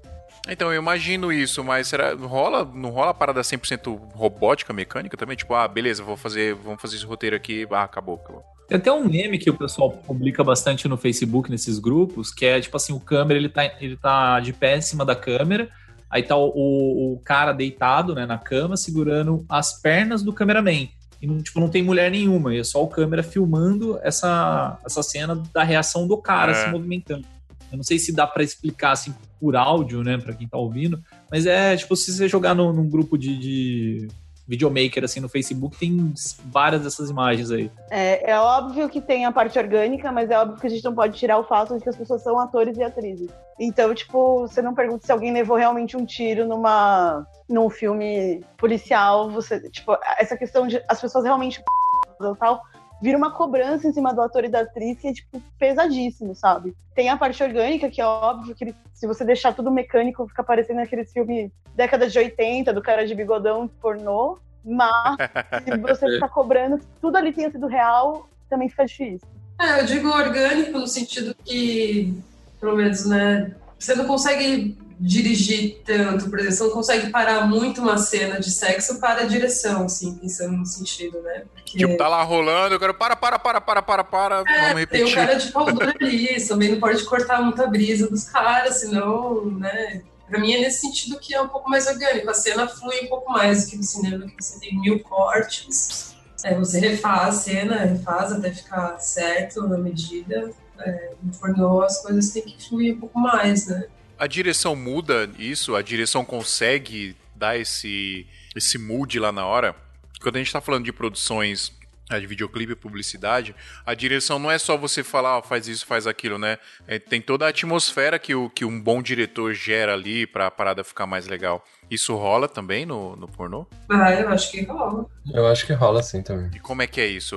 Então, 0.49 0.73
eu 0.73 0.81
imagino 0.81 1.31
isso, 1.31 1.63
mas 1.63 1.89
será, 1.89 2.15
rola, 2.15 2.65
não 2.65 2.89
rola 2.89 3.11
a 3.11 3.15
parada 3.15 3.43
100% 3.43 4.01
robótica, 4.15 4.73
mecânica 4.73 5.15
também? 5.15 5.37
Tipo, 5.37 5.55
ah, 5.55 5.69
beleza, 5.69 6.03
vou 6.03 6.17
fazer, 6.17 6.55
vamos 6.55 6.81
fazer 6.81 6.97
esse 6.97 7.05
roteiro 7.05 7.37
aqui, 7.37 7.67
ah, 7.71 7.83
acabou, 7.83 8.15
acabou. 8.15 8.43
Tem 8.67 8.79
até 8.79 8.91
um 8.91 9.07
meme 9.07 9.39
que 9.39 9.51
o 9.51 9.55
pessoal 9.55 9.91
publica 9.91 10.43
bastante 10.43 10.89
no 10.89 10.97
Facebook, 10.97 11.51
nesses 11.51 11.79
grupos, 11.79 12.33
que 12.33 12.47
é 12.47 12.61
tipo 12.61 12.77
assim, 12.77 12.95
o 12.95 13.01
câmera, 13.01 13.39
ele 13.39 13.49
tá, 13.49 13.65
ele 13.81 13.97
tá 13.97 14.41
de 14.41 14.55
pé 14.55 14.79
em 14.79 14.83
cima 14.83 15.05
da 15.05 15.15
câmera, 15.15 15.69
aí 16.11 16.23
tá 16.23 16.37
o, 16.37 16.49
o, 16.55 17.15
o 17.15 17.21
cara 17.21 17.53
deitado, 17.53 18.15
né, 18.15 18.25
na 18.25 18.39
cama, 18.39 18.77
segurando 18.77 19.45
as 19.51 19.79
pernas 19.81 20.23
do 20.23 20.33
cameraman. 20.33 20.89
E 21.21 21.27
não, 21.27 21.39
tipo, 21.43 21.59
não 21.59 21.69
tem 21.69 21.83
mulher 21.83 22.11
nenhuma, 22.11 22.55
e 22.55 22.59
é 22.61 22.65
só 22.65 22.83
o 22.83 22.89
câmera 22.89 23.23
filmando 23.23 23.99
essa, 24.03 24.79
essa 24.87 25.03
cena 25.03 25.43
da 25.53 25.65
reação 25.65 26.07
do 26.07 26.17
cara 26.17 26.53
É. 26.53 26.65
se 26.65 26.71
movimentando. 26.71 27.27
Eu 27.71 27.77
não 27.77 27.85
sei 27.85 27.99
se 27.99 28.13
dá 28.13 28.27
pra 28.27 28.43
explicar 28.43 28.93
assim 28.93 29.13
por 29.41 29.55
áudio, 29.57 30.03
né, 30.03 30.17
pra 30.17 30.33
quem 30.33 30.49
tá 30.49 30.57
ouvindo, 30.57 31.03
mas 31.31 31.45
é 31.47 31.77
tipo 31.77 31.95
se 31.97 32.13
você 32.13 32.29
jogar 32.29 32.55
no, 32.55 32.73
num 32.73 32.89
grupo 32.89 33.19
de, 33.19 33.37
de, 33.39 34.09
videomaker, 34.49 35.05
assim, 35.05 35.21
no 35.21 35.29
Facebook, 35.29 35.77
tem 35.79 36.13
várias 36.47 36.83
dessas 36.83 37.11
imagens 37.11 37.51
aí. 37.51 37.71
É, 37.91 38.31
é 38.31 38.41
óbvio 38.41 38.89
que 38.89 39.01
tem 39.01 39.27
a 39.27 39.33
parte 39.33 39.59
orgânica, 39.59 40.11
mas 40.11 40.31
é 40.31 40.39
óbvio 40.39 40.59
que 40.59 40.67
a 40.67 40.71
gente 40.71 40.85
não 40.85 40.95
pode 40.95 41.19
tirar 41.19 41.39
o 41.39 41.45
fato 41.45 41.77
de 41.77 41.83
que 41.83 41.89
as 41.91 41.97
pessoas 41.97 42.23
são 42.23 42.41
atores 42.41 42.79
e 42.79 42.83
atrizes. 42.83 43.31
Então, 43.61 43.95
tipo, 43.95 44.41
você 44.41 44.63
não 44.63 44.75
pergunta 44.75 45.05
se 45.05 45.13
alguém 45.13 45.33
levou 45.33 45.57
realmente 45.57 45.97
um 45.97 46.07
tiro 46.07 46.47
numa 46.47 47.27
num 47.49 47.69
filme 47.69 48.43
policial, 48.57 49.31
você, 49.31 49.61
tipo, 49.71 49.97
essa 50.19 50.37
questão 50.37 50.67
de 50.67 50.83
as 50.89 51.01
pessoas 51.01 51.25
realmente 51.25 51.63
tal, 52.39 52.63
vira 53.01 53.17
uma 53.17 53.31
cobrança 53.31 53.87
em 53.87 53.93
cima 53.93 54.13
do 54.13 54.21
ator 54.21 54.45
e 54.45 54.49
da 54.49 54.61
atriz 54.61 54.99
que 54.99 55.09
é, 55.09 55.13
tipo, 55.13 55.43
pesadíssimo, 55.59 56.35
sabe? 56.35 56.75
Tem 56.95 57.09
a 57.09 57.17
parte 57.17 57.43
orgânica, 57.43 57.91
que 57.91 58.01
é 58.01 58.07
óbvio 58.07 58.55
que 58.55 58.75
se 58.93 59.07
você 59.07 59.25
deixar 59.25 59.55
tudo 59.55 59.71
mecânico, 59.71 60.27
fica 60.29 60.43
parecendo 60.43 60.81
aqueles 60.81 61.13
filmes 61.13 61.51
década 61.75 62.09
de 62.09 62.19
80, 62.19 62.73
do 62.73 62.83
cara 62.83 63.07
de 63.07 63.15
bigodão 63.15 63.69
pornô, 63.81 64.39
mas 64.65 65.17
se 65.65 65.77
você 65.79 66.15
ficar 66.15 66.29
cobrando 66.29 66.79
que 66.79 66.87
tudo 67.01 67.17
ali 67.17 67.33
tenha 67.33 67.51
sido 67.51 67.67
real, 67.67 68.29
também 68.51 68.69
fica 68.69 68.85
difícil. 68.85 69.27
É, 69.61 69.81
eu 69.81 69.87
digo 69.87 70.09
orgânico 70.09 70.79
no 70.79 70.87
sentido 70.87 71.35
que, 71.45 72.15
pelo 72.61 72.77
menos, 72.77 73.07
né, 73.07 73.55
você 73.79 73.95
não 73.95 74.07
consegue 74.07 74.77
dirigir 75.01 75.81
tanto, 75.85 76.29
por 76.29 76.39
exemplo, 76.39 76.57
você 76.57 76.65
não 76.65 76.71
consegue 76.71 77.11
parar 77.11 77.47
muito 77.47 77.81
uma 77.81 77.97
cena 77.99 78.41
de 78.41 78.51
sexo 78.51 78.99
para 78.99 79.23
a 79.23 79.27
direção, 79.27 79.85
assim, 79.85 80.15
pensando 80.17 80.57
no 80.57 80.67
sentido, 80.67 81.21
né? 81.23 81.45
Porque... 81.55 81.79
Tipo, 81.79 81.97
tá 81.97 82.09
lá 82.09 82.23
rolando, 82.23 82.75
eu 82.75 82.81
quero 82.81 82.95
para, 82.95 83.15
para, 83.15 83.39
para, 83.39 83.61
para, 83.61 83.83
para, 83.83 84.05
para, 84.05 84.45
É, 84.47 84.61
vamos 84.63 84.81
repetir. 84.81 85.05
Tem 85.05 85.13
o 85.13 85.15
cara 85.15 85.35
de 85.35 85.53
pau 85.53 85.69
ali, 85.69 86.47
também 86.47 86.73
não 86.73 86.81
pode 86.81 87.05
cortar 87.05 87.41
muita 87.43 87.67
brisa 87.67 88.09
dos 88.09 88.25
caras, 88.25 88.81
senão, 88.81 89.45
né? 89.45 90.03
Pra 90.29 90.41
mim 90.41 90.53
é 90.53 90.61
nesse 90.61 90.81
sentido 90.81 91.19
que 91.19 91.35
é 91.35 91.41
um 91.41 91.49
pouco 91.49 91.71
mais 91.71 91.87
orgânico. 91.87 92.29
A 92.29 92.35
cena 92.35 92.67
flui 92.69 93.01
um 93.05 93.09
pouco 93.09 93.33
mais 93.33 93.65
do 93.65 93.71
que 93.71 93.77
no 93.77 93.83
cinema, 93.83 94.27
que 94.27 94.43
você 94.43 94.59
tem 94.61 94.79
mil 94.79 95.01
cortes. 95.01 96.15
É, 96.45 96.55
você 96.55 96.79
refaz 96.79 97.29
a 97.29 97.33
cena, 97.33 97.77
refaz 97.85 98.33
até 98.33 98.53
ficar 98.53 98.99
certo 98.99 99.67
na 99.67 99.79
medida. 99.79 100.51
É, 100.79 101.13
no 101.23 101.33
pornô 101.33 101.83
as 101.83 102.03
coisas 102.03 102.31
têm 102.31 102.43
que 102.43 102.69
fluir 102.69 102.95
um 102.95 103.01
pouco 103.01 103.19
mais, 103.19 103.67
né? 103.67 103.87
A 104.19 104.27
direção 104.27 104.75
muda 104.75 105.31
isso? 105.39 105.77
A 105.77 105.83
direção 105.83 106.25
consegue 106.25 107.17
dar 107.37 107.57
esse, 107.57 108.27
esse 108.57 108.77
mood 108.77 109.19
lá 109.19 109.31
na 109.31 109.47
hora? 109.47 109.77
Quando 110.21 110.37
a 110.37 110.39
gente 110.41 110.53
tá 110.53 110.61
falando 110.61 110.85
de 110.85 110.93
produções 110.93 111.73
é, 112.11 112.19
de 112.19 112.27
videoclipe 112.27 112.73
e 112.73 112.77
publicidade, 112.77 113.55
a 113.87 113.95
direção 113.95 114.39
não 114.39 114.51
é 114.51 114.59
só 114.59 114.77
você 114.77 115.05
falar, 115.05 115.39
ó, 115.39 115.43
faz 115.43 115.69
isso, 115.69 115.87
faz 115.87 116.07
aquilo, 116.07 116.39
né? 116.39 116.59
É, 116.87 116.99
tem 116.99 117.21
toda 117.21 117.47
a 117.47 117.51
atmosfera 117.51 118.19
que, 118.19 118.35
o, 118.35 118.51
que 118.51 118.65
um 118.65 118.81
bom 118.81 119.01
diretor 119.01 119.55
gera 119.55 119.93
ali 119.93 120.27
pra 120.27 120.51
parada 120.51 120.83
ficar 120.83 121.07
mais 121.07 121.29
legal. 121.29 121.65
Isso 121.89 122.17
rola 122.17 122.49
também 122.49 122.85
no, 122.85 123.15
no 123.15 123.29
pornô? 123.29 123.67
Ah, 123.89 124.13
eu 124.13 124.29
acho 124.31 124.51
que 124.51 124.65
rola. 124.65 125.07
Eu 125.33 125.47
acho 125.47 125.65
que 125.67 125.73
rola 125.73 126.01
assim 126.01 126.23
também. 126.23 126.51
E 126.55 126.59
como 126.59 126.83
é 126.83 126.87
que 126.87 127.01
é 127.01 127.07
isso? 127.07 127.37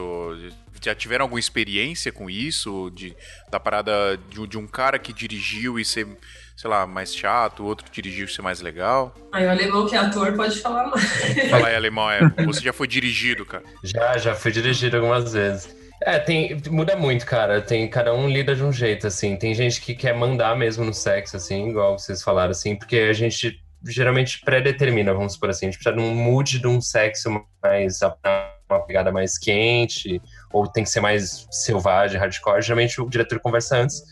Já 0.82 0.96
tiveram 0.96 1.26
alguma 1.26 1.40
experiência 1.40 2.12
com 2.12 2.30
isso? 2.30 2.90
De, 2.92 3.16
da 3.52 3.60
parada 3.60 4.18
de, 4.30 4.48
de 4.48 4.58
um 4.58 4.66
cara 4.66 4.98
que 4.98 5.14
dirigiu 5.14 5.78
e 5.78 5.86
ser, 5.86 6.08
sei 6.62 6.70
lá, 6.70 6.86
mais 6.86 7.16
chato, 7.16 7.64
o 7.64 7.66
outro 7.66 7.84
que 7.84 7.92
dirigiu 7.92 8.28
ser 8.28 8.44
mais 8.44 8.62
legal? 8.62 9.16
Aí 9.32 9.48
o 9.48 9.50
alemão 9.50 9.88
que 9.88 9.96
é 9.96 9.98
ator 9.98 10.32
pode 10.34 10.60
falar 10.60 10.86
mais. 10.88 11.04
Fala 11.50 11.68
aí, 11.68 11.76
alemão, 11.76 12.10
é, 12.12 12.20
você 12.46 12.62
já 12.62 12.72
foi 12.72 12.88
dirigido, 12.88 13.44
cara. 13.44 13.64
Já, 13.84 14.16
já 14.20 14.36
fui 14.36 14.52
dirigido 14.52 14.98
algumas 14.98 15.34
vezes. 15.34 15.76
É, 16.04 16.20
tem, 16.20 16.62
muda 16.70 16.96
muito, 16.96 17.26
cara. 17.26 17.62
Tem, 17.62 17.90
cada 17.90 18.14
um 18.14 18.30
lida 18.30 18.56
de 18.56 18.64
um 18.64 18.72
jeito, 18.72 19.08
assim. 19.08 19.36
Tem 19.36 19.56
gente 19.56 19.82
que 19.82 19.96
quer 19.96 20.14
mandar 20.14 20.56
mesmo 20.56 20.86
no 20.86 20.94
sexo, 20.94 21.36
assim, 21.36 21.70
igual 21.70 21.98
vocês 21.98 22.22
falaram, 22.22 22.52
assim, 22.52 22.76
porque 22.76 22.98
a 22.98 23.14
gente 23.14 23.60
geralmente 23.84 24.40
pré-determina, 24.42 25.16
vamos 25.16 25.36
por 25.36 25.50
assim. 25.50 25.66
A 25.66 25.72
gente 25.72 25.80
precisa 25.82 25.96
de 25.96 26.02
um 26.04 26.14
mood 26.14 26.60
de 26.60 26.68
um 26.68 26.80
sexo 26.80 27.44
mais 27.64 28.00
uma 28.70 28.80
pegada 28.86 29.12
mais 29.12 29.40
quente, 29.40 30.22
ou 30.54 30.68
tem 30.68 30.84
que 30.84 30.92
ser 30.92 31.02
mais 31.02 31.48
selvagem, 31.50 32.20
hardcore. 32.20 32.62
Geralmente 32.62 33.02
o 33.02 33.10
diretor 33.10 33.40
conversa 33.40 33.78
antes, 33.78 34.04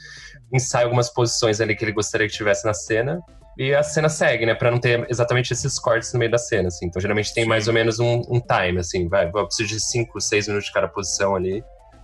ensaia 0.53 0.85
algumas 0.85 1.09
posições 1.09 1.61
ali 1.61 1.75
que 1.75 1.83
ele 1.83 1.91
gostaria 1.91 2.27
que 2.27 2.33
tivesse 2.33 2.65
na 2.65 2.73
cena, 2.73 3.19
e 3.57 3.75
a 3.75 3.83
cena 3.83 4.07
segue, 4.07 4.45
né? 4.45 4.55
Pra 4.55 4.71
não 4.71 4.79
ter 4.79 5.05
exatamente 5.09 5.51
esses 5.51 5.77
cortes 5.77 6.13
no 6.13 6.19
meio 6.19 6.31
da 6.31 6.37
cena, 6.37 6.69
assim. 6.69 6.85
Então, 6.85 7.01
geralmente 7.01 7.33
tem 7.33 7.43
Sim. 7.43 7.49
mais 7.49 7.67
ou 7.67 7.73
menos 7.73 7.99
um, 7.99 8.21
um 8.29 8.39
time, 8.39 8.79
assim. 8.79 9.09
Vai, 9.09 9.27
eu 9.27 9.45
preciso 9.45 9.67
de 9.67 9.79
5, 9.81 10.21
6 10.21 10.47
minutos 10.47 10.67
de 10.67 10.73
cada 10.73 10.87
posição 10.87 11.35
ali. 11.35 11.61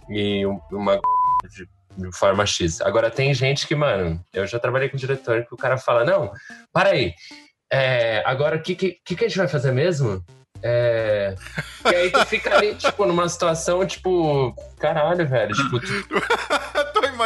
E 0.10 0.46
um- 0.46 0.60
uma 0.70 1.00
de, 1.50 1.66
de 1.98 2.18
forma 2.18 2.46
X. 2.46 2.82
Agora, 2.82 3.10
tem 3.10 3.34
gente 3.34 3.66
que, 3.68 3.74
mano, 3.74 4.20
eu 4.34 4.46
já 4.46 4.60
trabalhei 4.60 4.90
com 4.90 4.98
diretor 4.98 5.46
que 5.46 5.54
o 5.54 5.58
cara 5.58 5.78
fala: 5.78 6.04
Não, 6.04 6.30
para 6.74 6.90
aí. 6.90 7.14
É, 7.72 8.22
agora, 8.26 8.58
o 8.58 8.62
que, 8.62 8.76
que, 8.76 9.00
que 9.16 9.24
a 9.26 9.28
gente 9.30 9.38
vai 9.38 9.48
fazer 9.48 9.72
mesmo? 9.72 10.22
É... 10.62 11.36
E 11.86 11.96
aí 11.96 12.12
tu 12.12 12.26
fica 12.26 12.56
ali, 12.56 12.74
tipo, 12.76 13.06
numa 13.06 13.30
situação, 13.30 13.86
tipo, 13.86 14.54
caralho, 14.80 15.28
velho. 15.28 15.54
Tipo, 15.54 15.80
tu 15.80 15.88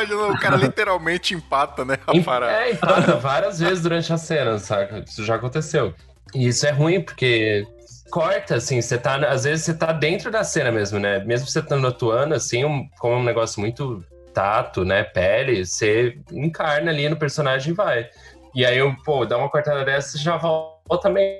imaginando, 0.04 0.34
o 0.34 0.39
cara 0.39 0.56
literalmente 0.58 1.34
empata, 1.34 1.84
né? 1.86 1.97
A 2.08 2.16
Em- 2.16 2.24
parada. 2.24 2.52
É, 2.54 2.72
empata 2.72 3.16
várias 3.18 3.60
vezes 3.60 3.82
durante 3.84 4.12
a 4.12 4.18
cena, 4.18 4.58
saca? 4.60 5.04
Isso 5.08 5.24
já 5.26 5.36
aconteceu. 5.36 5.93
E 6.34 6.47
isso 6.47 6.66
é 6.66 6.72
ruim, 6.72 7.02
porque 7.02 7.66
corta, 8.12 8.56
assim, 8.56 8.82
você 8.82 8.97
tá. 8.97 9.16
Às 9.28 9.43
vezes 9.43 9.66
você 9.66 9.74
tá 9.74 9.91
dentro 9.91 10.30
da 10.32 10.43
cena 10.43 10.72
mesmo, 10.72 11.00
né? 11.00 11.20
Mesmo 11.26 11.47
você 11.47 11.60
estando 11.60 11.88
atuando, 11.88 12.34
assim, 12.36 12.64
um- 12.66 12.88
como 13.00 13.16
é 13.16 13.18
um 13.18 13.24
negócio 13.24 13.60
muito 13.60 14.04
tato, 14.34 14.86
né? 14.86 15.04
Pele, 15.04 15.66
você 15.66 16.18
encarna 16.32 16.91
ali 16.91 17.10
no 17.10 17.16
personagem 17.18 17.72
e 17.74 17.76
vai. 17.76 18.08
E 18.56 18.66
aí, 18.66 18.78
eu, 18.78 18.95
pô, 19.06 19.26
dá 19.26 19.38
uma 19.38 19.50
cortada 19.50 19.84
dessa 19.86 20.18
e 20.18 20.20
já 20.20 20.38
volta 20.38 20.78
meio. 21.10 21.40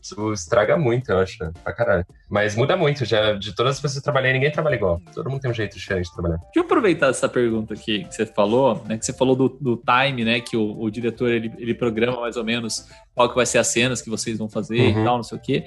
Isso 0.00 0.32
estraga 0.32 0.76
muito, 0.76 1.10
eu 1.10 1.18
acho, 1.18 1.36
pra 1.62 1.72
caralho. 1.72 2.06
Mas 2.30 2.54
muda 2.54 2.76
muito, 2.76 3.04
já 3.04 3.32
de 3.34 3.54
todas 3.54 3.76
as 3.76 3.80
pessoas 3.80 3.94
que 3.94 3.98
eu 3.98 4.04
trabalhei, 4.04 4.32
ninguém 4.32 4.50
trabalha 4.50 4.74
igual. 4.76 5.02
Todo 5.12 5.28
mundo 5.28 5.40
tem 5.40 5.50
um 5.50 5.54
jeito 5.54 5.76
diferente 5.76 6.06
de 6.06 6.12
trabalhar. 6.14 6.36
Deixa 6.36 6.50
eu 6.56 6.62
aproveitar 6.62 7.08
essa 7.08 7.28
pergunta 7.28 7.74
aqui 7.74 8.04
que 8.04 8.14
você 8.14 8.24
falou, 8.24 8.82
né? 8.86 8.96
Que 8.96 9.04
você 9.04 9.12
falou 9.12 9.34
do, 9.36 9.48
do 9.48 9.76
time, 9.76 10.24
né? 10.24 10.40
Que 10.40 10.56
o, 10.56 10.80
o 10.80 10.90
diretor 10.90 11.28
ele, 11.30 11.52
ele 11.58 11.74
programa 11.74 12.20
mais 12.20 12.36
ou 12.36 12.44
menos 12.44 12.86
qual 13.14 13.28
que 13.28 13.34
vai 13.34 13.44
ser 13.46 13.58
as 13.58 13.66
cenas 13.66 14.00
que 14.00 14.08
vocês 14.08 14.38
vão 14.38 14.48
fazer 14.48 14.78
Uhum. 14.78 15.02
e 15.02 15.04
tal, 15.04 15.16
não 15.16 15.22
sei 15.24 15.36
o 15.36 15.40
quê. 15.40 15.64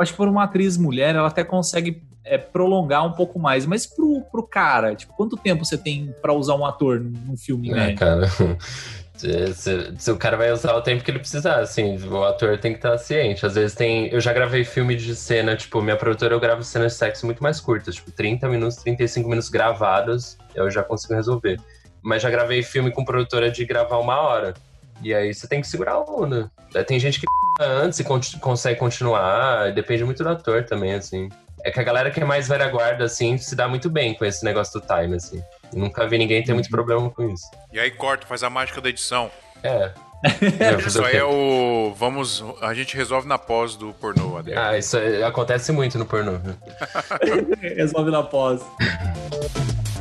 Acho 0.00 0.12
que 0.12 0.16
por 0.16 0.28
uma 0.28 0.44
atriz 0.44 0.78
mulher, 0.78 1.14
ela 1.14 1.28
até 1.28 1.44
consegue 1.44 2.02
é, 2.24 2.38
prolongar 2.38 3.06
um 3.06 3.12
pouco 3.12 3.38
mais. 3.38 3.66
Mas 3.66 3.84
pro, 3.86 4.22
pro 4.30 4.42
cara, 4.46 4.94
tipo, 4.94 5.12
quanto 5.14 5.36
tempo 5.36 5.64
você 5.64 5.76
tem 5.76 6.14
pra 6.22 6.32
usar 6.32 6.54
um 6.54 6.64
ator 6.64 6.98
num, 7.00 7.36
filme, 7.36 7.70
É, 7.72 7.92
cara. 7.94 8.26
Se, 9.22 9.54
se- 9.54 9.94
se 9.98 10.10
o 10.10 10.16
cara 10.16 10.36
vai 10.36 10.50
usar 10.50 10.74
o 10.74 10.82
tempo 10.82 11.04
que 11.04 11.10
ele 11.10 11.20
precisar, 11.20 11.60
assim, 11.60 11.96
o 12.08 12.24
ator 12.24 12.58
tem 12.58 12.72
que 12.72 12.78
estar 12.78 12.98
ciente. 12.98 13.46
Às 13.46 13.54
vezes 13.54 13.74
tem. 13.74 14.08
Eu 14.12 14.20
já 14.20 14.32
gravei 14.32 14.64
filme 14.64 14.96
de 14.96 15.14
cena, 15.14 15.54
tipo, 15.56 15.80
minha 15.80 15.96
produtora 15.96 16.34
eu 16.34 16.40
gravo 16.40 16.64
cenas 16.64 16.92
de 16.92 16.98
sexo 16.98 17.24
muito 17.26 17.42
mais 17.42 17.60
curtas, 17.60 17.94
tipo, 17.94 18.10
30 18.10 18.48
minutos, 18.48 18.76
35 18.78 19.28
minutos 19.28 19.48
gravados, 19.48 20.36
eu 20.54 20.68
já 20.70 20.82
consigo 20.82 21.14
resolver. 21.14 21.60
Mas 22.02 22.20
já 22.22 22.30
gravei 22.30 22.62
filme 22.64 22.90
com 22.90 23.04
produtora 23.04 23.48
de 23.50 23.64
gravar 23.64 23.98
uma 23.98 24.18
hora. 24.20 24.54
E 25.02 25.14
aí 25.14 25.32
você 25.32 25.46
tem 25.46 25.60
que 25.60 25.68
segurar 25.68 25.92
a 25.92 26.00
onda. 26.00 26.50
Tem 26.86 26.98
gente 26.98 27.20
que 27.20 27.26
antes 27.60 28.00
e 28.00 28.04
con- 28.04 28.20
consegue 28.40 28.78
continuar, 28.80 29.72
depende 29.72 30.04
muito 30.04 30.22
do 30.24 30.28
ator 30.30 30.64
também, 30.64 30.94
assim. 30.94 31.28
É 31.64 31.70
que 31.70 31.78
a 31.78 31.84
galera 31.84 32.10
que 32.10 32.20
é 32.20 32.24
mais 32.24 32.48
velha 32.48 32.66
guarda, 32.68 33.04
assim, 33.04 33.38
se 33.38 33.54
dá 33.54 33.68
muito 33.68 33.88
bem 33.88 34.14
com 34.14 34.24
esse 34.24 34.44
negócio 34.44 34.80
do 34.80 34.84
time, 34.86 35.14
assim. 35.14 35.40
Nunca 35.72 36.06
vi 36.06 36.18
ninguém 36.18 36.42
ter 36.42 36.52
muito 36.54 36.68
problema 36.68 37.08
com 37.10 37.28
isso. 37.30 37.44
E 37.72 37.78
aí 37.80 37.90
corta, 37.90 38.26
faz 38.26 38.42
a 38.42 38.50
mágica 38.50 38.80
da 38.80 38.88
edição. 38.88 39.30
É. 39.62 39.90
Isso 40.86 41.04
aí 41.04 41.16
é 41.16 41.24
o. 41.24 41.92
Vamos. 41.98 42.44
A 42.60 42.72
gente 42.74 42.96
resolve 42.96 43.26
na 43.26 43.38
pós 43.38 43.74
do 43.74 43.92
pornô, 43.94 44.36
Adriano. 44.38 44.60
Ah, 44.68 44.78
isso 44.78 44.96
é- 44.96 45.24
acontece 45.24 45.72
muito 45.72 45.98
no 45.98 46.06
pornô. 46.06 46.32
né? 46.32 46.54
Resolve 47.76 48.10
na 48.12 48.22
pós. 48.22 48.60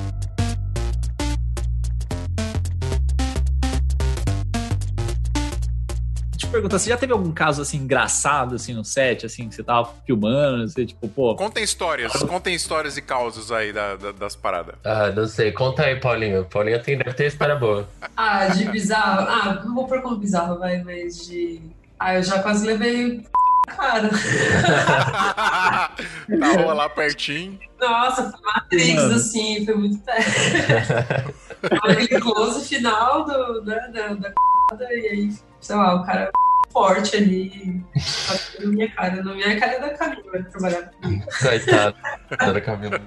perguntar, 6.52 6.78
você 6.80 6.90
já 6.90 6.98
teve 6.98 7.14
algum 7.14 7.32
caso 7.32 7.62
assim 7.62 7.78
engraçado 7.78 8.56
assim 8.56 8.74
no 8.74 8.84
set, 8.86 9.26
assim, 9.26 9.48
que 9.50 9.56
você 9.56 9.64
tava 9.64 9.90
filmando, 10.06 10.68
você 10.68 10.86
tipo, 10.86 11.08
pô, 11.08 11.36
Contem 11.36 11.64
histórias, 11.64 12.12
contem 12.24 12.54
histórias 12.54 12.98
e 12.98 13.02
causos 13.02 13.52
aí 13.52 13.72
da- 13.74 13.96
da- 13.96 14.12
das 14.12 14.36
paradas. 14.36 14.76
Ah, 14.84 15.10
não 15.12 15.28
sei. 15.28 15.52
Conta 15.52 15.84
aí, 15.84 15.96
Paulinho. 16.00 16.46
Paulinho 16.46 16.82
tem, 16.84 16.98
deve 16.98 17.14
ter 17.14 17.28
história 17.28 17.56
boa. 17.56 17.88
Ah, 18.18 18.48
de 18.48 18.66
bizarro. 18.66 19.28
Ah, 19.28 19.62
não 19.66 19.74
vou 19.74 19.88
pôr 19.88 20.02
como 20.02 20.16
bizarro, 20.18 20.60
vai, 20.60 20.84
mas 20.84 21.26
de. 21.28 21.60
Ah, 22.00 22.16
eu 22.16 22.24
já 22.24 22.40
quase 22.44 22.66
levei. 22.68 23.24
Cara. 23.68 24.10
Tava 26.40 26.74
lá 26.74 26.90
pertinho. 26.90 27.58
Nossa, 27.80 28.30
foi 28.32 28.40
Matrix, 28.42 28.96
Mano. 28.96 29.16
assim, 29.16 29.66
foi 29.66 29.76
muito 29.76 29.98
perto. 30.04 31.34
Aquele 31.84 32.20
close 32.20 32.68
final 32.68 33.24
do, 33.26 33.64
né, 33.64 33.90
da, 33.94 34.08
da 34.76 34.94
e 34.94 35.08
aí, 35.08 35.34
sei 35.62 35.76
lá, 35.76 35.96
o 35.96 36.06
cara 36.06 36.32
forte 36.72 37.16
ali, 37.16 37.84
na 38.60 38.68
minha 38.68 38.90
cara, 38.92 39.24
na 39.24 39.34
minha 39.34 39.60
cara 39.60 39.80
da 39.80 39.90
Camila 39.90 40.44
trabalhar 40.44 40.84
comigo. 40.84 41.26
Coitado. 41.40 41.96
Dona 42.40 42.62
Camila. 42.62 43.02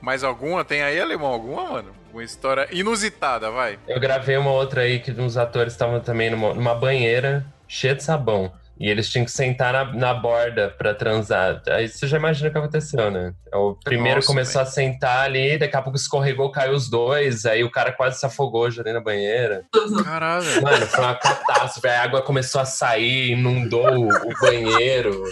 Mais 0.00 0.22
alguma? 0.22 0.64
Tem 0.64 0.82
aí, 0.82 1.00
alemão? 1.00 1.32
Alguma, 1.32 1.64
mano? 1.72 1.92
Uma 2.12 2.22
história 2.22 2.68
inusitada, 2.70 3.50
vai. 3.50 3.78
Eu 3.86 4.00
gravei 4.00 4.36
uma 4.36 4.52
outra 4.52 4.82
aí 4.82 5.00
que 5.00 5.10
uns 5.10 5.36
atores 5.36 5.72
estavam 5.72 6.00
também 6.00 6.30
numa, 6.30 6.54
numa 6.54 6.74
banheira 6.74 7.44
cheia 7.68 7.94
de 7.94 8.02
sabão. 8.02 8.52
E 8.78 8.90
eles 8.90 9.08
tinham 9.08 9.24
que 9.24 9.30
sentar 9.30 9.72
na, 9.72 9.84
na 9.92 10.14
borda 10.14 10.74
pra 10.76 10.94
transar. 10.94 11.62
Aí 11.68 11.88
você 11.88 12.06
já 12.06 12.18
imagina 12.18 12.48
o 12.48 12.52
que 12.52 12.58
aconteceu, 12.58 13.10
né? 13.10 13.32
O 13.54 13.74
primeiro 13.74 14.16
Nossa, 14.16 14.26
começou 14.26 14.60
a 14.60 14.66
sentar 14.66 15.24
ali, 15.24 15.56
daqui 15.56 15.76
a 15.76 15.82
pouco 15.82 15.96
escorregou, 15.96 16.50
caiu 16.50 16.74
os 16.74 16.90
dois, 16.90 17.46
aí 17.46 17.64
o 17.64 17.70
cara 17.70 17.92
quase 17.92 18.18
se 18.18 18.26
afogou 18.26 18.70
já 18.70 18.82
dentro 18.82 18.98
da 18.98 19.04
banheira. 19.04 19.64
Caralho. 20.04 20.62
Mano, 20.62 20.86
foi 20.86 21.04
uma 21.04 21.14
catástrofe. 21.14 21.88
A 21.88 22.02
água 22.02 22.22
começou 22.22 22.60
a 22.60 22.64
sair, 22.64 23.30
inundou 23.30 23.86
o 23.86 24.26
o 24.26 24.40
banheiro. 24.40 25.24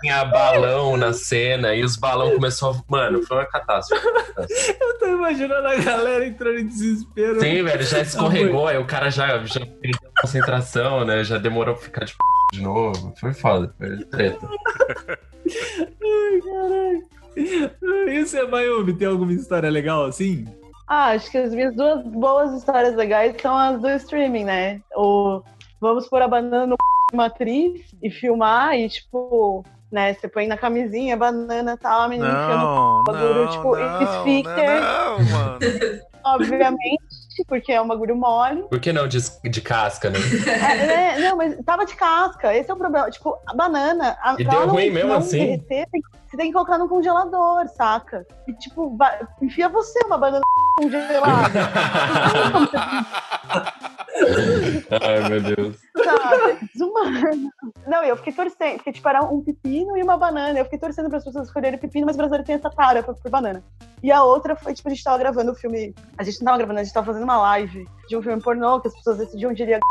Tinha 0.00 0.24
balão 0.24 0.96
na 0.96 1.12
cena 1.12 1.74
e 1.74 1.82
os 1.82 1.96
balão 1.96 2.34
começou 2.34 2.72
a. 2.72 2.82
Mano, 2.88 3.22
foi 3.22 3.38
uma 3.38 3.46
catástrofe. 3.46 4.06
Eu 4.80 4.98
tô 4.98 5.06
imaginando 5.06 5.66
a 5.66 5.76
galera 5.76 6.26
entrando 6.26 6.58
em 6.58 6.66
desespero. 6.66 7.40
Sim, 7.40 7.62
velho, 7.62 7.82
já 7.82 8.00
escorregou, 8.00 8.68
aí 8.68 8.78
o 8.78 8.84
cara 8.84 9.10
já, 9.10 9.42
já 9.44 9.60
perdeu 9.60 10.10
a 10.16 10.20
concentração, 10.20 11.04
né? 11.04 11.24
Já 11.24 11.38
demorou 11.38 11.74
pra 11.74 11.84
ficar 11.84 12.04
de 12.04 12.12
p... 12.12 12.18
de 12.54 12.62
novo. 12.62 13.12
Foi 13.18 13.32
foda, 13.34 13.74
foi 13.78 14.04
treta. 14.06 14.48
Ai, 15.46 16.40
caralho. 16.40 17.02
E 17.36 18.24
você, 18.24 18.46
Mayumi, 18.46 18.94
tem 18.94 19.08
alguma 19.08 19.32
história 19.32 19.68
legal 19.68 20.04
assim? 20.04 20.46
Ah, 20.86 21.10
acho 21.10 21.30
que 21.30 21.38
as 21.38 21.52
minhas 21.52 21.74
duas 21.74 22.06
boas 22.06 22.52
histórias 22.52 22.94
legais 22.94 23.34
são 23.40 23.56
as 23.56 23.80
do 23.80 23.90
streaming, 23.90 24.44
né? 24.44 24.80
O 24.94 25.42
vamos 25.80 26.08
pôr 26.08 26.22
a 26.22 26.28
banana 26.28 26.66
no 26.66 26.76
uma 27.12 27.26
atriz 27.26 27.94
e 28.02 28.10
filmar 28.10 28.74
e, 28.74 28.88
tipo, 28.88 29.64
né, 29.90 30.14
você 30.14 30.26
põe 30.26 30.46
na 30.46 30.56
camisinha 30.56 31.14
a 31.14 31.18
banana 31.18 31.74
e 31.74 31.76
tal, 31.76 32.00
a 32.02 32.08
menina 32.08 32.56
Não, 32.56 33.04
bagulho, 33.04 33.44
não, 33.44 33.48
tipo, 33.48 33.76
não, 33.76 33.82
não, 33.82 34.00
não, 34.80 35.24
mano. 35.30 35.58
obviamente, 36.24 37.13
porque 37.48 37.72
é 37.72 37.80
um 37.80 37.88
bagulho 37.88 38.14
mole. 38.14 38.62
Por 38.64 38.78
que 38.78 38.92
não 38.92 39.08
de, 39.08 39.18
de 39.48 39.60
casca, 39.60 40.10
né? 40.10 40.18
É, 40.46 40.86
né, 40.86 41.18
Não, 41.28 41.36
mas 41.36 41.56
tava 41.64 41.84
de 41.86 41.96
casca, 41.96 42.54
esse 42.54 42.70
é 42.70 42.74
o 42.74 42.76
problema. 42.76 43.10
Tipo, 43.10 43.36
a 43.46 43.54
banana, 43.54 44.16
a, 44.22 44.34
E 44.38 44.44
deu 44.44 44.66
não, 44.66 44.74
ruim 44.74 44.90
mesmo 44.90 45.08
não 45.10 45.16
assim? 45.18 45.38
derreter, 45.38 45.86
tem, 45.90 46.02
você 46.28 46.36
tem 46.36 46.46
que 46.48 46.52
colocar 46.52 46.78
no 46.78 46.88
congelador, 46.88 47.66
saca? 47.68 48.24
E 48.46 48.52
tipo, 48.54 48.96
vai- 48.96 49.20
enfia 49.42 49.68
você 49.68 49.98
uma 50.06 50.18
banana 50.18 50.42
congelada. 50.78 51.60
Ai, 55.02 55.28
meu 55.28 55.40
Deus. 55.42 55.83
Sabe? 56.02 56.68
Desumano. 56.72 57.50
Não, 57.86 58.02
eu 58.04 58.16
fiquei 58.16 58.32
torcendo, 58.32 58.76
porque 58.76 58.92
tipo, 58.92 59.08
era 59.08 59.22
um 59.22 59.42
pepino 59.42 59.96
e 59.96 60.02
uma 60.02 60.16
banana. 60.16 60.58
Eu 60.58 60.64
fiquei 60.64 60.78
torcendo 60.78 61.08
para 61.08 61.18
as 61.18 61.24
pessoas 61.24 61.46
escolherem 61.46 61.78
pepino, 61.78 62.06
mas 62.06 62.16
o 62.16 62.18
brasileiro 62.18 62.46
tem 62.46 62.56
essa 62.56 62.70
tara 62.70 63.02
por, 63.02 63.14
por 63.14 63.30
banana. 63.30 63.62
E 64.02 64.10
a 64.10 64.22
outra 64.22 64.56
foi, 64.56 64.74
tipo, 64.74 64.88
a 64.88 64.92
gente 64.92 65.04
tava 65.04 65.18
gravando 65.18 65.52
o 65.52 65.54
filme. 65.54 65.94
A 66.18 66.22
gente 66.22 66.38
não 66.40 66.46
tava 66.46 66.58
gravando, 66.58 66.80
a 66.80 66.84
gente 66.84 66.94
tava 66.94 67.06
fazendo 67.06 67.24
uma 67.24 67.38
live 67.38 67.88
de 68.08 68.16
um 68.16 68.22
filme 68.22 68.42
pornô 68.42 68.80
que 68.80 68.88
as 68.88 68.94
pessoas 68.94 69.18
decidiam 69.18 69.50
onde 69.50 69.62
iria. 69.62 69.80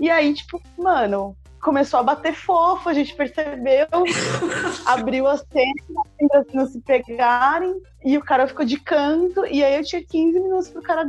E 0.00 0.10
aí, 0.10 0.34
tipo, 0.34 0.60
mano, 0.76 1.36
começou 1.60 2.00
a 2.00 2.02
bater 2.02 2.34
fofo, 2.34 2.88
a 2.88 2.92
gente 2.92 3.14
percebeu, 3.14 3.86
abriu 4.86 5.26
a 5.26 5.36
cena, 5.36 6.02
pra 6.28 6.44
não 6.52 6.66
se 6.66 6.80
pegarem, 6.80 7.80
e 8.04 8.16
o 8.16 8.24
cara 8.24 8.46
ficou 8.46 8.64
de 8.64 8.78
canto, 8.78 9.44
e 9.46 9.62
aí 9.62 9.76
eu 9.76 9.84
tinha 9.84 10.04
15 10.04 10.40
minutos 10.40 10.68
pro 10.68 10.82
cara. 10.82 11.08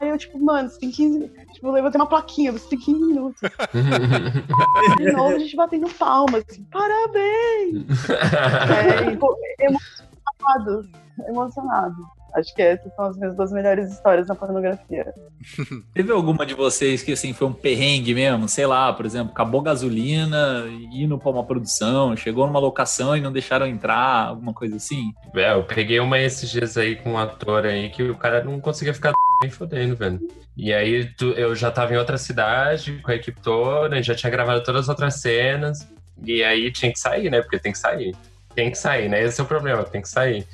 Aí 0.00 0.10
eu, 0.10 0.18
tipo, 0.18 0.38
mano, 0.38 0.68
você 0.68 0.78
tem 0.78 0.90
15 0.90 1.18
minutos. 1.18 1.52
Tipo, 1.54 1.66
eu 1.66 1.72
levantei 1.72 2.00
uma 2.00 2.06
plaquinha, 2.06 2.52
você 2.52 2.68
tem 2.68 2.78
15 2.78 3.04
minutos. 3.04 3.40
De 4.98 5.12
novo, 5.12 5.34
a 5.34 5.38
gente 5.38 5.56
batendo 5.56 5.88
palmas. 5.94 6.44
Assim, 6.48 6.64
Parabéns! 6.64 7.86
É, 9.08 9.12
e, 9.12 9.16
pô, 9.16 9.36
emocionado. 9.58 10.88
Emocionado. 11.26 12.17
Acho 12.34 12.54
que 12.54 12.62
essas 12.62 12.94
são 12.94 13.06
as 13.06 13.16
minhas 13.16 13.34
duas 13.34 13.50
melhores 13.52 13.90
histórias 13.92 14.26
na 14.28 14.34
pornografia. 14.34 15.12
Teve 15.94 16.12
alguma 16.12 16.44
de 16.44 16.54
vocês 16.54 17.02
que 17.02 17.12
assim 17.12 17.32
foi 17.32 17.48
um 17.48 17.52
perrengue 17.52 18.14
mesmo? 18.14 18.48
Sei 18.48 18.66
lá, 18.66 18.92
por 18.92 19.06
exemplo, 19.06 19.32
acabou 19.32 19.62
gasolina, 19.62 20.64
indo 20.92 21.18
pra 21.18 21.30
uma 21.30 21.44
produção, 21.44 22.16
chegou 22.16 22.46
numa 22.46 22.58
locação 22.60 23.16
e 23.16 23.20
não 23.20 23.32
deixaram 23.32 23.66
entrar, 23.66 24.28
alguma 24.28 24.52
coisa 24.52 24.76
assim? 24.76 25.12
É, 25.34 25.52
eu 25.52 25.64
peguei 25.64 25.98
uma 26.00 26.18
esses 26.18 26.50
dias 26.50 26.76
aí 26.76 26.96
com 26.96 27.12
um 27.12 27.18
ator 27.18 27.64
aí 27.66 27.88
que 27.90 28.02
o 28.02 28.14
cara 28.16 28.44
não 28.44 28.60
conseguia 28.60 28.94
ficar 28.94 29.12
nem 29.42 29.50
fodendo, 29.50 29.96
velho. 29.96 30.20
E 30.56 30.72
aí 30.72 31.06
tu- 31.14 31.32
eu 31.32 31.54
já 31.54 31.70
tava 31.70 31.94
em 31.94 31.96
outra 31.96 32.18
cidade 32.18 33.00
com 33.02 33.10
a 33.10 33.14
equipe 33.14 33.40
toda, 33.40 34.02
já 34.02 34.14
tinha 34.14 34.30
gravado 34.30 34.62
todas 34.62 34.82
as 34.82 34.88
outras 34.88 35.14
cenas. 35.20 35.86
E 36.24 36.42
aí 36.42 36.70
tinha 36.72 36.92
que 36.92 36.98
sair, 36.98 37.30
né? 37.30 37.40
Porque 37.40 37.58
tem 37.58 37.72
que 37.72 37.78
sair. 37.78 38.14
Tem 38.54 38.70
que 38.70 38.76
sair, 38.78 39.08
né? 39.08 39.22
Esse 39.22 39.40
é 39.40 39.44
o 39.44 39.46
problema, 39.46 39.84
tem 39.84 40.02
que 40.02 40.08
sair. 40.08 40.44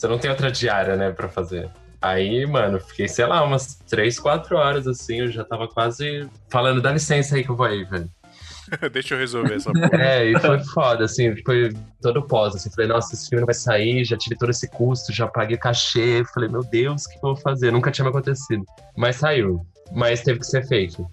Você 0.00 0.08
não 0.08 0.18
tem 0.18 0.30
outra 0.30 0.50
diária, 0.50 0.96
né, 0.96 1.10
pra 1.10 1.28
fazer. 1.28 1.68
Aí, 2.00 2.46
mano, 2.46 2.80
fiquei, 2.80 3.06
sei 3.06 3.26
lá, 3.26 3.44
umas 3.44 3.74
três, 3.86 4.18
quatro 4.18 4.56
horas 4.56 4.86
assim, 4.86 5.20
eu 5.20 5.30
já 5.30 5.44
tava 5.44 5.68
quase 5.68 6.26
falando, 6.48 6.80
dá 6.80 6.90
licença 6.90 7.36
aí 7.36 7.44
que 7.44 7.50
eu 7.50 7.54
vou 7.54 7.66
aí, 7.66 7.84
velho. 7.84 8.08
Deixa 8.90 9.12
eu 9.12 9.18
resolver 9.18 9.56
essa 9.56 9.70
porra. 9.70 10.02
É, 10.02 10.30
e 10.30 10.40
foi 10.40 10.58
foda, 10.64 11.04
assim, 11.04 11.36
foi 11.44 11.76
todo 12.00 12.26
pós, 12.26 12.56
assim, 12.56 12.70
falei, 12.70 12.88
nossa, 12.88 13.14
esse 13.14 13.28
filme 13.28 13.40
não 13.42 13.46
vai 13.46 13.54
sair, 13.54 14.02
já 14.02 14.16
tive 14.16 14.38
todo 14.38 14.48
esse 14.48 14.70
custo, 14.70 15.12
já 15.12 15.26
paguei 15.26 15.58
cachê, 15.58 16.24
falei, 16.32 16.48
meu 16.48 16.62
Deus, 16.62 17.04
o 17.04 17.08
que 17.10 17.16
eu 17.16 17.20
vou 17.20 17.36
fazer? 17.36 17.70
Nunca 17.70 17.90
tinha 17.90 18.06
me 18.06 18.10
acontecido. 18.10 18.64
Mas 18.96 19.16
saiu, 19.16 19.60
mas 19.92 20.22
teve 20.22 20.38
que 20.38 20.46
ser 20.46 20.66
fake. 20.66 21.04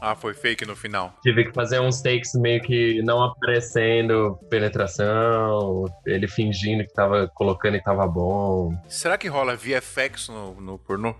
Ah, 0.00 0.14
foi 0.14 0.34
fake 0.34 0.66
no 0.66 0.76
final. 0.76 1.14
Tive 1.22 1.44
que 1.44 1.52
fazer 1.52 1.80
uns 1.80 2.02
takes 2.02 2.32
meio 2.34 2.60
que 2.60 3.00
não 3.02 3.22
aparecendo 3.22 4.38
penetração, 4.50 5.84
ele 6.06 6.28
fingindo 6.28 6.84
que 6.84 6.92
tava 6.92 7.28
colocando 7.34 7.76
e 7.76 7.82
tava 7.82 8.06
bom. 8.06 8.72
Será 8.88 9.16
que 9.16 9.28
rola 9.28 9.56
VFX 9.56 10.28
no, 10.28 10.60
no 10.60 10.78
pornô? 10.78 11.14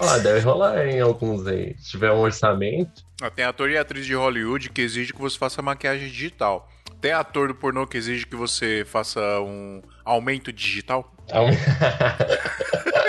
Ó, 0.00 0.18
deve 0.22 0.40
rolar 0.40 0.86
em 0.86 1.00
alguns 1.00 1.46
aí. 1.46 1.74
Se 1.78 1.92
tiver 1.92 2.12
um 2.12 2.20
orçamento, 2.20 3.02
Ah, 3.22 3.30
tem 3.30 3.44
ator 3.44 3.70
e 3.70 3.78
atriz 3.78 4.04
de 4.04 4.14
Hollywood 4.14 4.70
que 4.70 4.82
exige 4.82 5.12
que 5.12 5.20
você 5.20 5.38
faça 5.38 5.62
maquiagem 5.62 6.08
digital. 6.08 6.68
Tem 7.00 7.12
ator 7.12 7.48
do 7.48 7.54
pornô 7.54 7.86
que 7.86 7.96
exige 7.96 8.26
que 8.26 8.36
você 8.36 8.84
faça 8.86 9.20
um 9.40 9.82
aumento 10.04 10.52
digital? 10.52 11.10
Aum- 11.32 11.48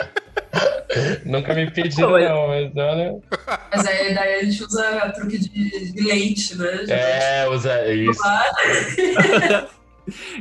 Nunca 1.26 1.54
me 1.54 1.70
pediram, 1.72 2.12
Não, 2.12 2.20
não, 2.20 2.48
mas 2.48 2.72
olha. 2.76 3.16
Mas 3.72 3.86
aí 3.86 4.14
daí 4.14 4.36
a 4.36 4.44
gente 4.44 4.64
usa 4.64 5.12
truque 5.16 5.38
de, 5.38 5.92
de 5.92 6.04
leite, 6.04 6.56
né? 6.58 6.86
É, 6.90 7.48
usa 7.50 7.94
isso. 7.94 8.22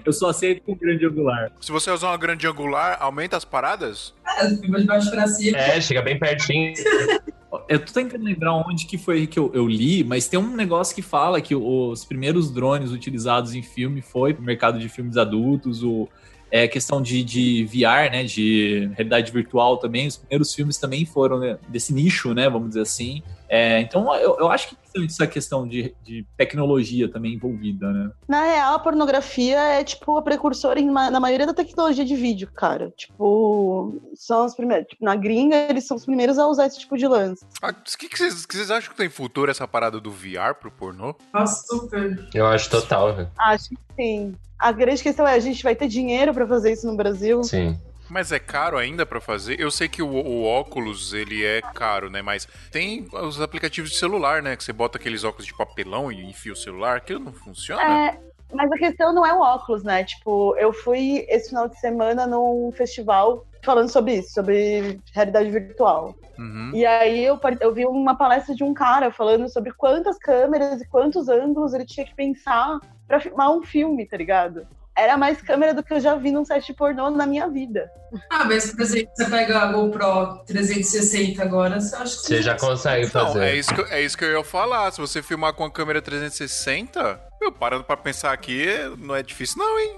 Eu 0.05 0.13
só 0.13 0.29
aceito 0.29 0.63
com 0.63 0.75
grande 0.75 1.07
angular. 1.07 1.51
Se 1.61 1.73
você 1.73 1.91
usar 1.91 2.09
uma 2.09 2.19
grande 2.19 2.47
angular, 2.47 2.99
aumenta 3.01 3.37
as 3.37 3.45
paradas? 3.45 4.13
É, 4.39 4.49
fica 4.51 4.79
de 4.79 4.87
baixo 4.87 5.11
pra 5.11 5.27
cima. 5.27 5.57
É, 5.57 5.81
chega 5.81 6.03
bem 6.03 6.19
pertinho. 6.19 6.75
Eu 7.69 7.85
tô 7.85 7.93
tentando 7.93 8.25
lembrar 8.25 8.55
onde 8.55 8.87
que 8.87 8.97
foi 8.97 9.27
que 9.27 9.39
eu, 9.39 9.51
eu 9.55 9.67
li, 9.67 10.03
mas 10.05 10.29
tem 10.29 10.39
um 10.39 10.55
negócio 10.55 10.95
que 10.95 11.03
fala 11.03 11.41
que 11.41 11.55
os 11.55 12.05
primeiros 12.05 12.51
drones 12.51 12.91
utilizados 12.91 13.55
em 13.55 13.63
filme 13.63 14.01
foi 14.01 14.33
pro 14.35 14.43
mercado 14.43 14.79
de 14.79 14.89
filmes 14.89 15.17
adultos, 15.17 15.83
o 15.83 16.09
é, 16.51 16.69
questão 16.69 17.03
de, 17.03 17.25
de 17.25 17.65
VR, 17.65 18.13
né, 18.13 18.23
de 18.23 18.89
realidade 18.95 19.33
virtual 19.33 19.77
também, 19.77 20.07
os 20.07 20.17
primeiros 20.17 20.55
filmes 20.55 20.79
também 20.79 21.05
foram 21.05 21.41
né, 21.41 21.59
desse 21.69 21.93
nicho, 21.93 22.33
né, 22.33 22.49
vamos 22.49 22.69
dizer 22.69 22.83
assim. 22.83 23.23
É, 23.55 23.79
então 23.79 24.13
eu, 24.17 24.37
eu 24.41 24.51
acho 24.51 24.71
que 24.71 24.77
tem 24.93 25.05
essa 25.05 25.29
questão 25.29 25.65
de, 25.65 25.95
de 26.03 26.27
tecnologia 26.37 27.09
também 27.09 27.35
envolvida, 27.35 27.93
né? 27.93 28.11
Na 28.27 28.43
real, 28.43 28.75
a 28.75 28.79
pornografia 28.81 29.57
é, 29.57 29.85
tipo, 29.85 30.19
a 30.19 30.23
precursora 30.23 30.81
em 30.81 30.91
na 30.91 31.21
maioria 31.21 31.47
da 31.47 31.55
tecnologia 31.55 32.05
de 32.05 32.17
vídeo, 32.17 32.51
cara. 32.53 32.93
Tipo, 32.97 34.03
são 34.17 34.45
os 34.45 34.57
primeiros. 34.57 34.89
Tipo, 34.89 35.05
na 35.05 35.15
gringa, 35.15 35.55
eles 35.71 35.87
são 35.87 35.97
os 35.97 36.05
primeiros 36.05 36.37
a 36.37 36.49
usar 36.49 36.67
esse 36.67 36.81
tipo 36.81 36.99
de 36.99 37.07
lance. 37.07 37.47
Ah, 37.63 37.71
O 37.71 37.97
que, 37.97 38.09
que, 38.09 38.19
vocês, 38.19 38.73
acham 38.73 38.91
que 38.91 38.97
tem 38.97 39.09
futuro 39.09 39.49
essa 39.49 39.69
parada 39.69 40.01
do 40.01 40.11
VR 40.11 40.57
pro 40.59 40.73
pornô? 40.73 41.15
Nossa, 41.33 41.65
super. 41.65 42.29
Eu 42.35 42.49
acho 42.49 42.69
total, 42.69 43.15
velho. 43.15 43.31
Acho 43.39 43.69
que 43.69 43.79
sim. 43.95 44.35
A 44.59 44.73
grande 44.73 45.01
questão 45.01 45.29
é, 45.29 45.35
a 45.35 45.39
gente 45.39 45.63
vai 45.63 45.77
ter 45.77 45.87
dinheiro 45.87 46.35
pra 46.35 46.45
fazer 46.45 46.73
isso 46.73 46.89
no 46.89 46.97
Brasil? 46.97 47.45
Sim. 47.45 47.79
Mas 48.09 48.33
é 48.33 48.39
caro 48.39 48.77
ainda 48.77 49.07
pra 49.07 49.21
fazer? 49.21 49.59
Eu 49.59 49.71
sei 49.71 49.89
que 49.89 50.03
o, 50.03 50.09
o 50.09 50.45
óculos, 50.45 51.13
ele 51.13 51.45
é 51.45 51.61
caro, 51.61 52.11
né? 52.11 52.23
Mas 52.23 52.47
tem 52.71 53.09
os 53.13 53.41
aplicativos 53.41 53.91
de 53.91 53.97
celular, 53.97 54.43
né? 54.43 54.57
Que 54.57 54.65
você 54.65 54.73
bota 54.73 54.99
aqueles 54.99 55.25
óculos 55.25 55.47
de 55.47 55.57
papelão 55.57 56.13
e 56.13 56.25
enfia 56.25 56.53
o 56.53 56.57
celular. 56.57 56.97
Aquilo 56.97 57.21
não 57.21 57.33
funciona? 57.33 57.83
É, 57.83 58.19
mas 58.53 58.71
a 58.71 58.77
questão 58.77 59.13
não 59.13 59.27
é 59.27 59.33
o 59.33 59.41
óculos, 59.41 59.83
né? 59.83 60.05
Tipo, 60.05 60.57
eu 60.57 60.73
fui 60.73 61.25
esse 61.29 61.49
final 61.49 61.69
de 61.69 61.79
semana 61.81 62.27
num 62.27 62.71
festival 62.73 63.47
falando 63.63 63.89
sobre 63.89 64.17
isso, 64.17 64.35
sobre 64.35 65.01
realidade 65.13 65.51
virtual. 65.51 66.15
Uhum. 66.39 66.71
E 66.75 66.85
aí 66.85 67.25
eu, 67.25 67.41
eu 67.61 67.73
vi 67.73 67.87
uma 67.87 68.15
palestra 68.17 68.55
de 68.55 68.63
um 68.63 68.75
cara 68.75 69.11
falando 69.11 69.49
sobre 69.49 69.73
quantas 69.73 70.19
câmeras 70.19 70.81
e 70.81 70.89
quantos 70.89 71.29
ângulos 71.29 71.73
ele 71.73 71.87
tinha 71.87 72.05
que 72.05 72.15
pensar 72.15 72.79
pra 73.07 73.21
filmar 73.21 73.51
um 73.51 73.63
filme, 73.63 74.07
tá 74.07 74.17
ligado? 74.17 74.67
Era 74.97 75.17
mais 75.17 75.43
câmera 75.43 75.75
do 75.75 75.83
que 75.83 75.93
eu 75.93 75.99
já 76.01 76.15
vi 76.15 76.31
num 76.31 76.45
set 76.45 76.73
pornô 76.73 77.11
na 77.11 77.27
minha 77.27 77.49
vida. 77.49 77.91
Ah, 78.31 78.45
mas 78.45 78.71
por 78.71 78.83
exemplo, 78.83 79.11
você 79.15 79.29
pega 79.29 79.59
a 79.59 79.73
GoPro 79.73 80.45
360 80.47 81.43
agora, 81.43 81.81
você 81.81 81.97
acha 81.97 82.17
que 82.17 82.23
Você 82.23 82.43
já 82.43 82.57
consegue 82.57 83.05
Não, 83.07 83.11
fazer. 83.11 83.43
é 83.45 83.57
isso, 83.57 83.75
que, 83.75 83.81
eu- 83.81 83.87
é 83.89 84.01
isso 84.03 84.17
que 84.17 84.25
eu 84.25 84.31
ia 84.39 84.45
falar. 84.45 84.93
Se 84.93 85.01
você 85.01 85.21
filmar 85.21 85.53
com 85.53 85.65
a 85.65 85.71
câmera 85.71 86.01
360, 86.01 87.21
eu 87.43 87.51
parando 87.51 87.83
pra 87.85 87.97
pensar 87.97 88.33
aqui, 88.33 88.67
não 88.99 89.17
é 89.17 89.23
difícil 89.23 89.59
não, 89.59 89.79
hein? 89.81 89.97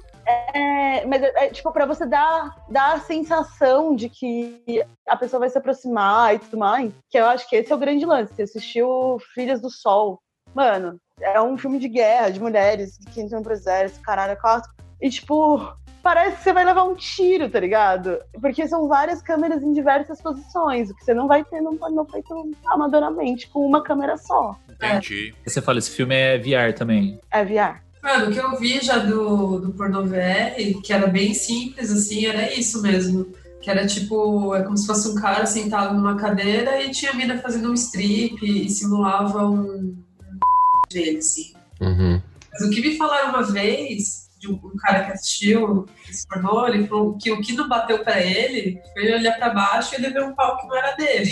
É, 0.55 1.05
mas 1.07 1.22
é, 1.22 1.44
é, 1.44 1.51
tipo, 1.51 1.70
pra 1.72 1.84
você 1.86 2.05
dar, 2.07 2.57
dar 2.70 2.94
a 2.94 3.01
sensação 3.01 3.94
de 3.94 4.09
que 4.09 4.82
a 5.07 5.16
pessoa 5.16 5.40
vai 5.40 5.51
se 5.51 5.59
aproximar 5.59 6.34
e 6.34 6.38
tudo 6.38 6.57
mais, 6.59 6.90
que 7.11 7.18
eu 7.18 7.26
acho 7.26 7.49
que 7.49 7.55
esse 7.57 7.70
é 7.70 7.74
o 7.74 7.78
grande 7.78 8.05
lance. 8.07 8.34
Você 8.34 8.42
assistiu 8.42 9.18
Filhas 9.34 9.61
do 9.61 9.70
Sol, 9.70 10.20
Mano, 10.55 10.99
é 11.20 11.38
um 11.40 11.59
filme 11.59 11.78
de 11.78 11.86
guerra, 11.86 12.30
de 12.30 12.40
mulheres 12.40 12.97
que 13.12 13.20
entram 13.20 13.42
pro 13.42 13.53
exército, 13.53 14.01
caralho, 14.03 14.32
é 14.32 14.36
quatro. 14.36 14.70
E, 15.01 15.11
tipo, 15.11 15.72
parece 16.03 16.36
que 16.36 16.42
você 16.44 16.53
vai 16.53 16.64
levar 16.64 16.84
um 16.84 16.94
tiro, 16.94 17.51
tá 17.51 17.59
ligado? 17.59 18.18
Porque 18.40 18.68
são 18.68 18.86
várias 18.86 19.20
câmeras 19.20 19.62
em 19.62 19.72
diversas 19.72 20.22
posições, 20.22 20.88
o 20.88 20.94
que 20.94 21.05
você 21.05 21.12
não 21.12 21.26
vai 21.26 21.44
ter 21.44 21.61
num 21.61 21.76
pornô 21.76 22.05
feito 22.05 22.32
amadoramente, 22.66 23.49
com 23.49 23.66
uma 23.66 23.82
câmera 23.82 24.16
só. 24.16 24.57
Entendi. 24.70 25.34
Você 25.44 25.61
fala, 25.61 25.78
esse 25.78 25.90
filme 25.90 26.14
é 26.14 26.38
VR 26.38 26.72
também. 26.76 27.18
É 27.30 27.44
VR. 27.44 27.82
Mano, 28.01 28.28
o 28.28 28.32
que 28.32 28.38
eu 28.38 28.57
vi 28.57 28.78
já 28.80 28.99
do, 28.99 29.59
do 29.59 29.72
pornô 29.72 30.05
VR, 30.05 30.80
que 30.80 30.92
era 30.92 31.09
bem 31.09 31.34
simples, 31.34 31.90
assim, 31.90 32.26
era 32.26 32.55
isso 32.55 32.80
mesmo. 32.80 33.32
Que 33.61 33.68
era 33.68 33.84
tipo, 33.84 34.55
é 34.55 34.62
como 34.62 34.76
se 34.76 34.86
fosse 34.86 35.09
um 35.09 35.16
cara 35.16 35.44
sentado 35.44 35.92
numa 35.92 36.16
cadeira 36.16 36.80
e 36.84 36.92
tinha 36.92 37.11
a 37.11 37.14
mina 37.14 37.38
fazendo 37.38 37.68
um 37.68 37.74
strip 37.74 38.38
e 38.44 38.70
simulava 38.70 39.44
um, 39.44 39.97
um 40.22 40.82
dele, 40.88 41.18
assim. 41.18 41.53
Uhum. 41.80 42.22
Mas 42.53 42.62
o 42.62 42.70
que 42.70 42.80
me 42.80 42.97
falaram 42.97 43.30
uma 43.30 43.42
vez, 43.42 44.26
de 44.47 44.53
um, 44.66 44.76
cara 44.78 45.05
que 45.05 45.12
assistiu 45.12 45.86
esse 46.09 46.26
pornô, 46.28 46.66
ele 46.66 46.86
falou 46.86 47.16
que 47.18 47.30
o 47.32 47.40
que 47.40 47.53
não 47.55 47.68
bateu 47.68 48.03
pra 48.05 48.20
ele 48.20 48.80
foi 48.92 49.05
ele 49.05 49.14
olhar 49.16 49.36
pra 49.36 49.51
baixo 49.51 49.94
e 49.94 49.97
ele 49.99 50.11
ver 50.12 50.22
um 50.24 50.34
pau 50.34 50.57
que 50.59 50.66
não 50.66 50.76
era 50.76 50.92
dele. 50.97 51.30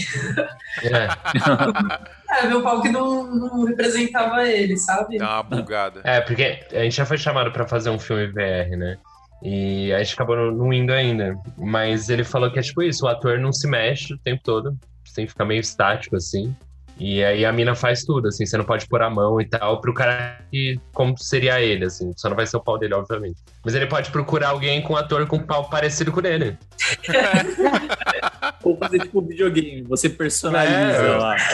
É. 0.83 1.09
É, 2.37 2.49
ver 2.49 2.57
um 2.57 2.63
pau 2.63 2.83
que 2.83 2.89
não, 2.89 3.23
não 3.33 3.65
representava 3.65 4.45
ele, 4.49 4.77
sabe? 4.77 5.19
Dá 5.19 5.35
uma 5.37 5.43
bugada. 5.45 6.01
É, 6.03 6.21
porque 6.21 6.59
a 6.73 6.83
gente 6.83 6.97
já 6.97 7.07
foi 7.07 7.17
chamado 7.17 7.53
pra 7.53 7.69
fazer 7.69 7.91
um 7.91 7.99
filme 7.99 8.27
VR, 8.27 8.77
né? 8.77 8.97
E 9.41 9.93
a 9.93 10.03
gente 10.03 10.15
acabou 10.15 10.35
não- 10.37 10.51
não 10.51 10.73
indo 10.73 10.93
ainda. 10.93 11.37
Mas 11.57 12.09
ele 12.09 12.25
falou 12.25 12.51
que 12.51 12.59
é 12.59 12.63
tipo 12.63 12.83
isso, 12.83 13.05
o 13.05 13.09
ator 13.09 13.39
não 13.39 13.53
se 13.53 13.69
mexe 13.69 14.15
o 14.15 14.19
tempo 14.19 14.43
todo. 14.43 14.77
Você 15.05 15.15
tem 15.15 15.27
que 15.27 15.33
ficar 15.33 15.45
meio 15.45 15.61
estático, 15.61 16.17
assim. 16.17 16.57
E 16.97 17.25
aí 17.25 17.45
a 17.45 17.53
mina 17.53 17.75
faz 17.75 18.05
tudo, 18.05 18.29
assim, 18.29 18.47
você 18.47 18.57
não 18.57 18.65
pode 18.65 18.87
pôr 18.87 19.03
a 19.03 19.11
mão 19.11 19.41
e 19.41 19.47
tal, 19.49 19.81
pro 19.81 19.93
cara 19.93 20.39
que, 20.51 20.79
como 20.93 21.19
seria 21.19 21.61
ele, 21.61 21.87
assim. 21.87 22.13
Só 22.17 22.29
não 22.29 22.37
vai 22.37 22.47
ser 22.47 22.57
o 22.57 22.61
pau 22.61 22.79
dele, 22.79 22.95
obviamente. 22.95 23.37
Mas 23.65 23.75
ele 23.75 23.87
pode 23.87 24.11
procurar 24.11 24.51
alguém 24.51 24.81
com 24.81 24.93
um 24.93 24.97
ator 24.97 25.27
com 25.27 25.37
um 25.37 25.43
pau 25.45 25.69
parecido 25.69 26.13
com 26.13 26.21
ele. 26.25 26.57
Ou 28.63 28.77
fazer 28.79 29.01
tipo 29.01 29.21
videogame, 29.21 29.83
você 29.83 30.09
personaliza 30.09 30.75
É. 30.77 31.17
lá. 31.17 31.37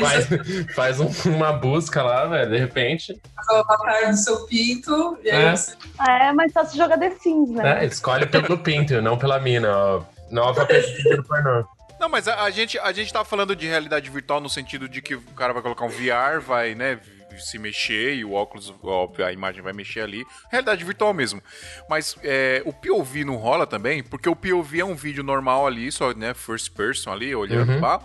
Faz, 0.00 0.28
faz 0.76 1.00
um- 1.00 1.10
uma 1.34 1.52
busca 1.52 2.02
lá, 2.02 2.24
velho, 2.26 2.50
de 2.50 2.56
repente. 2.58 3.20
o 3.50 3.54
avatar 3.54 4.10
do 4.10 4.16
seu 4.16 4.46
pinto 4.46 5.18
e 5.24 5.30
aí 5.30 5.44
É. 5.46 5.56
você 5.56 5.74
É, 6.08 6.32
mas 6.32 6.52
só 6.52 6.64
se 6.64 6.76
jogar 6.76 6.98
The 6.98 7.10
Sims, 7.20 7.50
né? 7.50 7.82
É, 7.82 7.86
escolhe 7.86 8.26
pelo 8.26 8.58
pinto, 8.58 9.02
não 9.02 9.18
pela 9.18 9.40
mina, 9.40 9.76
ó. 9.76 10.02
Nova 10.30 10.64
pesquisa 10.66 11.16
do 11.16 11.24
pornô. 11.24 11.64
Não, 12.02 12.08
mas 12.08 12.26
a, 12.26 12.42
a 12.42 12.50
gente, 12.50 12.76
a 12.80 12.90
gente 12.90 13.12
tá 13.12 13.24
falando 13.24 13.54
de 13.54 13.64
realidade 13.64 14.10
virtual 14.10 14.40
no 14.40 14.50
sentido 14.50 14.88
de 14.88 15.00
que 15.00 15.14
o 15.14 15.20
cara 15.36 15.52
vai 15.52 15.62
colocar 15.62 15.84
um 15.84 15.88
VR, 15.88 16.40
vai, 16.44 16.74
né, 16.74 16.98
se 17.38 17.60
mexer 17.60 18.16
e 18.16 18.24
o 18.24 18.32
óculos, 18.32 18.74
óbvio, 18.82 19.24
a 19.24 19.32
imagem 19.32 19.62
vai 19.62 19.72
mexer 19.72 20.00
ali. 20.00 20.24
Realidade 20.50 20.84
virtual 20.84 21.14
mesmo. 21.14 21.40
Mas 21.88 22.16
é, 22.24 22.60
o 22.64 22.72
POV 22.72 23.24
não 23.24 23.36
rola 23.36 23.68
também, 23.68 24.02
porque 24.02 24.28
o 24.28 24.34
POV 24.34 24.80
é 24.80 24.84
um 24.84 24.96
vídeo 24.96 25.22
normal 25.22 25.64
ali, 25.64 25.92
só, 25.92 26.12
né, 26.12 26.34
first 26.34 26.72
person 26.72 27.12
ali, 27.12 27.32
olhando 27.36 27.70
Uhum. 27.70 27.80
lá. 27.80 28.02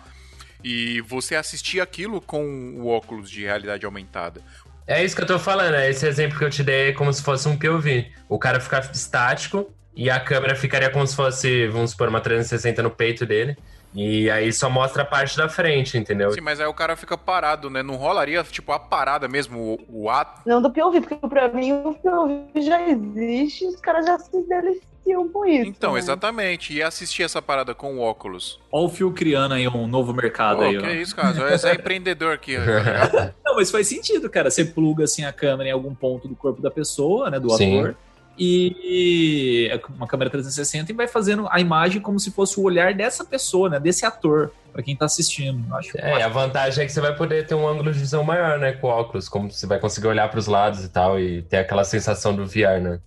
E 0.63 1.01
você 1.01 1.35
assistir 1.35 1.81
aquilo 1.81 2.21
com 2.21 2.75
o 2.77 2.89
óculos 2.89 3.31
de 3.31 3.45
realidade 3.45 3.83
aumentada. 3.83 4.41
É 4.85 5.03
isso 5.03 5.15
que 5.15 5.23
eu 5.23 5.27
tô 5.27 5.39
falando, 5.39 5.73
é 5.73 5.89
esse 5.89 6.05
exemplo 6.05 6.37
que 6.37 6.45
eu 6.45 6.51
te 6.51 6.61
dei 6.63 6.89
é 6.89 6.93
como 6.93 7.11
se 7.11 7.23
fosse 7.23 7.47
um 7.47 7.57
POV. 7.57 8.11
O 8.29 8.37
cara 8.37 8.59
fica 8.59 8.79
estático 8.93 9.73
e 9.95 10.07
a 10.07 10.19
câmera 10.19 10.55
ficaria 10.55 10.91
como 10.91 11.07
se 11.07 11.15
fosse, 11.15 11.65
vamos 11.65 11.91
supor, 11.91 12.09
uma 12.09 12.21
360 12.21 12.83
no 12.83 12.91
peito 12.91 13.25
dele. 13.25 13.57
E 13.97 14.29
aí 14.29 14.53
só 14.53 14.69
mostra 14.69 15.01
a 15.01 15.05
parte 15.05 15.35
da 15.35 15.49
frente, 15.49 15.97
entendeu? 15.97 16.31
Sim, 16.31 16.41
mas 16.41 16.59
aí 16.59 16.67
o 16.67 16.73
cara 16.73 16.95
fica 16.95 17.17
parado, 17.17 17.67
né? 17.67 17.81
Não 17.81 17.95
rolaria, 17.95 18.43
tipo, 18.43 18.71
a 18.71 18.77
parada 18.77 19.27
mesmo, 19.27 19.79
o, 19.89 20.03
o 20.03 20.09
ato. 20.09 20.41
Não 20.45 20.61
do 20.61 20.71
POV, 20.71 21.01
porque 21.01 21.27
pra 21.27 21.47
mim 21.47 21.73
o 21.73 21.93
POV 21.95 22.61
já 22.61 22.87
existe 22.87 23.65
e 23.65 23.67
os 23.67 23.77
caras 23.77 24.05
já 24.05 24.19
se 24.19 24.43
deliciam 24.47 25.27
com 25.29 25.45
isso. 25.45 25.67
Então, 25.67 25.93
né? 25.93 25.99
exatamente. 25.99 26.73
E 26.73 26.83
assistir 26.83 27.23
essa 27.23 27.41
parada 27.41 27.73
com 27.73 27.97
o 27.97 27.99
óculos. 27.99 28.59
Olha 28.71 28.85
o 28.85 28.89
Fio 28.89 29.11
criando 29.11 29.55
aí 29.55 29.67
um 29.67 29.87
novo 29.87 30.13
mercado 30.13 30.57
Pô, 30.57 30.63
aí, 30.63 30.77
que 30.77 30.85
ó. 30.85 30.89
isso, 30.89 31.15
cara? 31.15 31.33
Você 31.33 31.69
é 31.69 31.73
empreendedor 31.73 32.33
aqui. 32.33 32.55
tá? 32.55 33.33
Não, 33.43 33.55
mas 33.55 33.71
faz 33.71 33.87
sentido, 33.87 34.29
cara. 34.29 34.51
Você 34.51 34.63
pluga 34.63 35.05
assim 35.05 35.25
a 35.25 35.33
câmera 35.33 35.69
em 35.69 35.73
algum 35.73 35.95
ponto 35.95 36.27
do 36.27 36.35
corpo 36.35 36.61
da 36.61 36.69
pessoa, 36.69 37.31
né, 37.31 37.39
do 37.39 37.49
Sim. 37.51 37.79
ator. 37.79 37.95
E 38.37 39.69
é 39.71 39.81
uma 39.95 40.07
câmera 40.07 40.29
360 40.29 40.91
e 40.91 40.95
vai 40.95 41.07
fazendo 41.07 41.47
a 41.49 41.59
imagem 41.59 42.01
como 42.01 42.19
se 42.19 42.31
fosse 42.31 42.59
o 42.59 42.63
olhar 42.63 42.93
dessa 42.93 43.25
pessoa, 43.25 43.69
né, 43.69 43.79
desse 43.79 44.05
ator, 44.05 44.51
pra 44.71 44.83
quem 44.83 44.95
tá 44.95 45.05
assistindo. 45.05 45.73
Acho, 45.75 45.97
É, 45.97 46.21
a 46.21 46.27
vantagem 46.27 46.83
é 46.83 46.85
que 46.85 46.93
você 46.93 47.01
vai 47.01 47.15
poder 47.15 47.47
ter 47.47 47.55
um 47.55 47.67
ângulo 47.67 47.91
de 47.91 47.99
visão 47.99 48.23
maior, 48.23 48.59
né, 48.59 48.73
com 48.73 48.87
o 48.87 48.89
óculos, 48.89 49.27
como 49.27 49.51
você 49.51 49.65
vai 49.65 49.79
conseguir 49.79 50.07
olhar 50.07 50.29
pros 50.29 50.47
lados 50.47 50.83
e 50.83 50.89
tal 50.89 51.19
e 51.19 51.41
ter 51.41 51.57
aquela 51.57 51.83
sensação 51.83 52.35
do 52.35 52.45
VR, 52.45 52.79
né? 52.81 52.99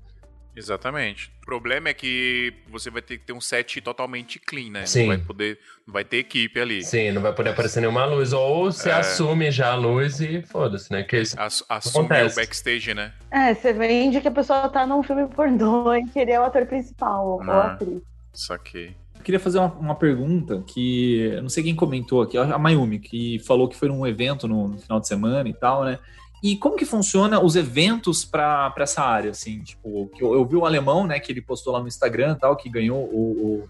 Exatamente. 0.56 1.30
O 1.42 1.46
problema 1.46 1.88
é 1.88 1.94
que 1.94 2.52
você 2.70 2.90
vai 2.90 3.00
ter 3.02 3.18
que 3.18 3.24
ter 3.24 3.32
um 3.32 3.40
set 3.40 3.80
totalmente 3.80 4.38
clean, 4.38 4.70
né? 4.70 4.86
Sim. 4.86 5.00
Não 5.00 5.06
vai 5.08 5.18
poder. 5.18 5.58
Não 5.86 5.92
vai 5.94 6.04
ter 6.04 6.18
equipe 6.18 6.60
ali. 6.60 6.82
Sim, 6.84 7.12
não 7.12 7.22
vai 7.22 7.32
poder 7.32 7.50
aparecer 7.50 7.80
nenhuma 7.80 8.04
luz. 8.04 8.32
Ou 8.32 8.70
você 8.70 8.90
É. 8.90 8.94
assume 8.94 9.50
já 9.50 9.72
a 9.72 9.76
luz 9.76 10.20
e 10.20 10.42
foda-se, 10.42 10.92
né? 10.92 11.02
Que 11.02 11.20
isso 11.20 11.38
Ass- 11.40 11.64
Assume 11.68 12.06
Acontece. 12.06 12.34
o 12.38 12.40
backstage, 12.42 12.94
né? 12.94 13.12
É, 13.30 13.54
você 13.54 13.72
vende 13.72 14.20
que 14.20 14.28
a 14.28 14.32
pessoa 14.32 14.68
tá 14.68 14.86
num 14.86 15.02
filme 15.02 15.26
pornô 15.28 15.92
e 15.94 16.04
que 16.06 16.18
ele 16.18 16.32
é 16.32 16.40
o 16.40 16.44
ator 16.44 16.66
principal, 16.66 17.26
ou 17.26 17.42
Ah. 17.42 17.72
atriz. 17.72 18.00
Saquei. 18.32 18.94
Eu 19.16 19.22
queria 19.22 19.40
fazer 19.40 19.58
uma, 19.58 19.72
uma 19.74 19.94
pergunta 19.94 20.62
que 20.66 21.20
eu 21.32 21.42
não 21.42 21.48
sei 21.50 21.62
quem 21.62 21.74
comentou 21.76 22.22
aqui, 22.22 22.38
a 22.38 22.56
Mayumi, 22.58 22.98
que 22.98 23.38
falou 23.40 23.68
que 23.68 23.76
foi 23.76 23.88
num 23.88 24.06
evento 24.06 24.48
no, 24.48 24.68
no 24.68 24.78
final 24.78 24.98
de 24.98 25.06
semana 25.06 25.46
e 25.48 25.52
tal, 25.52 25.84
né? 25.84 25.98
E 26.42 26.56
como 26.56 26.76
que 26.76 26.86
funciona 26.86 27.40
os 27.42 27.56
eventos 27.56 28.24
pra 28.24 28.70
pra 28.70 28.84
essa 28.84 29.02
área, 29.02 29.30
assim? 29.30 29.62
Tipo, 29.62 30.08
que 30.14 30.22
eu, 30.22 30.34
eu 30.34 30.44
vi 30.44 30.56
o 30.56 30.64
alemão, 30.64 31.06
né, 31.06 31.20
que 31.20 31.30
ele 31.30 31.42
postou 31.42 31.72
lá 31.72 31.80
no 31.80 31.88
Instagram 31.88 32.32
e 32.32 32.40
tal, 32.40 32.56
que 32.56 32.68
ganhou 32.70 32.98
o, 32.98 33.64
o 33.64 33.68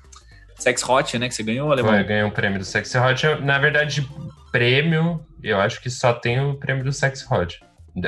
Sex 0.57 0.89
Hot, 0.89 1.19
né, 1.19 1.29
que 1.29 1.35
você 1.35 1.43
ganhou, 1.43 1.73
alemão. 1.73 1.93
Vai 1.93 2.05
ganhar 2.05 2.27
um 2.27 2.31
prêmio 2.31 2.59
do 2.59 2.65
Sexy 2.65 2.97
Hot. 2.99 3.25
Eu, 3.25 3.41
Na 3.41 3.59
verdade, 3.59 4.09
prêmio, 4.53 5.25
eu 5.43 5.59
acho 5.59 5.81
que 5.81 5.91
só 5.91 6.13
tem 6.13 6.41
o 6.41 6.55
prêmio 6.55 6.85
do 6.85 6.93
Sexy 6.93 7.27
Hot. 7.33 7.61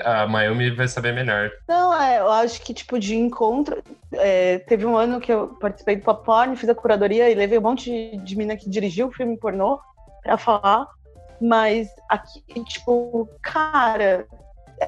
A 0.05 0.29
Mayumi 0.29 0.71
vai 0.71 0.87
saber 0.87 1.13
melhor. 1.13 1.51
Não, 1.69 2.01
é, 2.01 2.21
eu 2.21 2.31
acho 2.31 2.63
que, 2.63 2.73
tipo, 2.73 3.01
de 3.01 3.17
encontro. 3.17 3.83
é, 4.13 4.59
teve 4.61 4.87
um 4.87 4.97
ano 4.97 5.21
que 5.21 5.33
eu 5.33 5.49
participei 5.61 5.97
do 5.97 6.03
Pop 6.03 6.25
Porn, 6.25 6.55
fiz 6.55 6.69
a 6.69 6.75
curadoria 6.75 7.29
e 7.29 7.35
levei 7.35 7.59
um 7.59 7.63
monte 7.63 7.91
de, 7.91 8.17
de 8.19 8.37
mina 8.37 8.57
que 8.57 8.71
dirigiu 8.71 9.09
o 9.09 9.13
filme 9.13 9.37
pornô 9.37 9.81
pra 10.23 10.39
falar. 10.39 10.87
Mas 11.41 11.89
aqui, 12.09 12.43
tipo, 12.65 13.29
cara, 13.43 14.25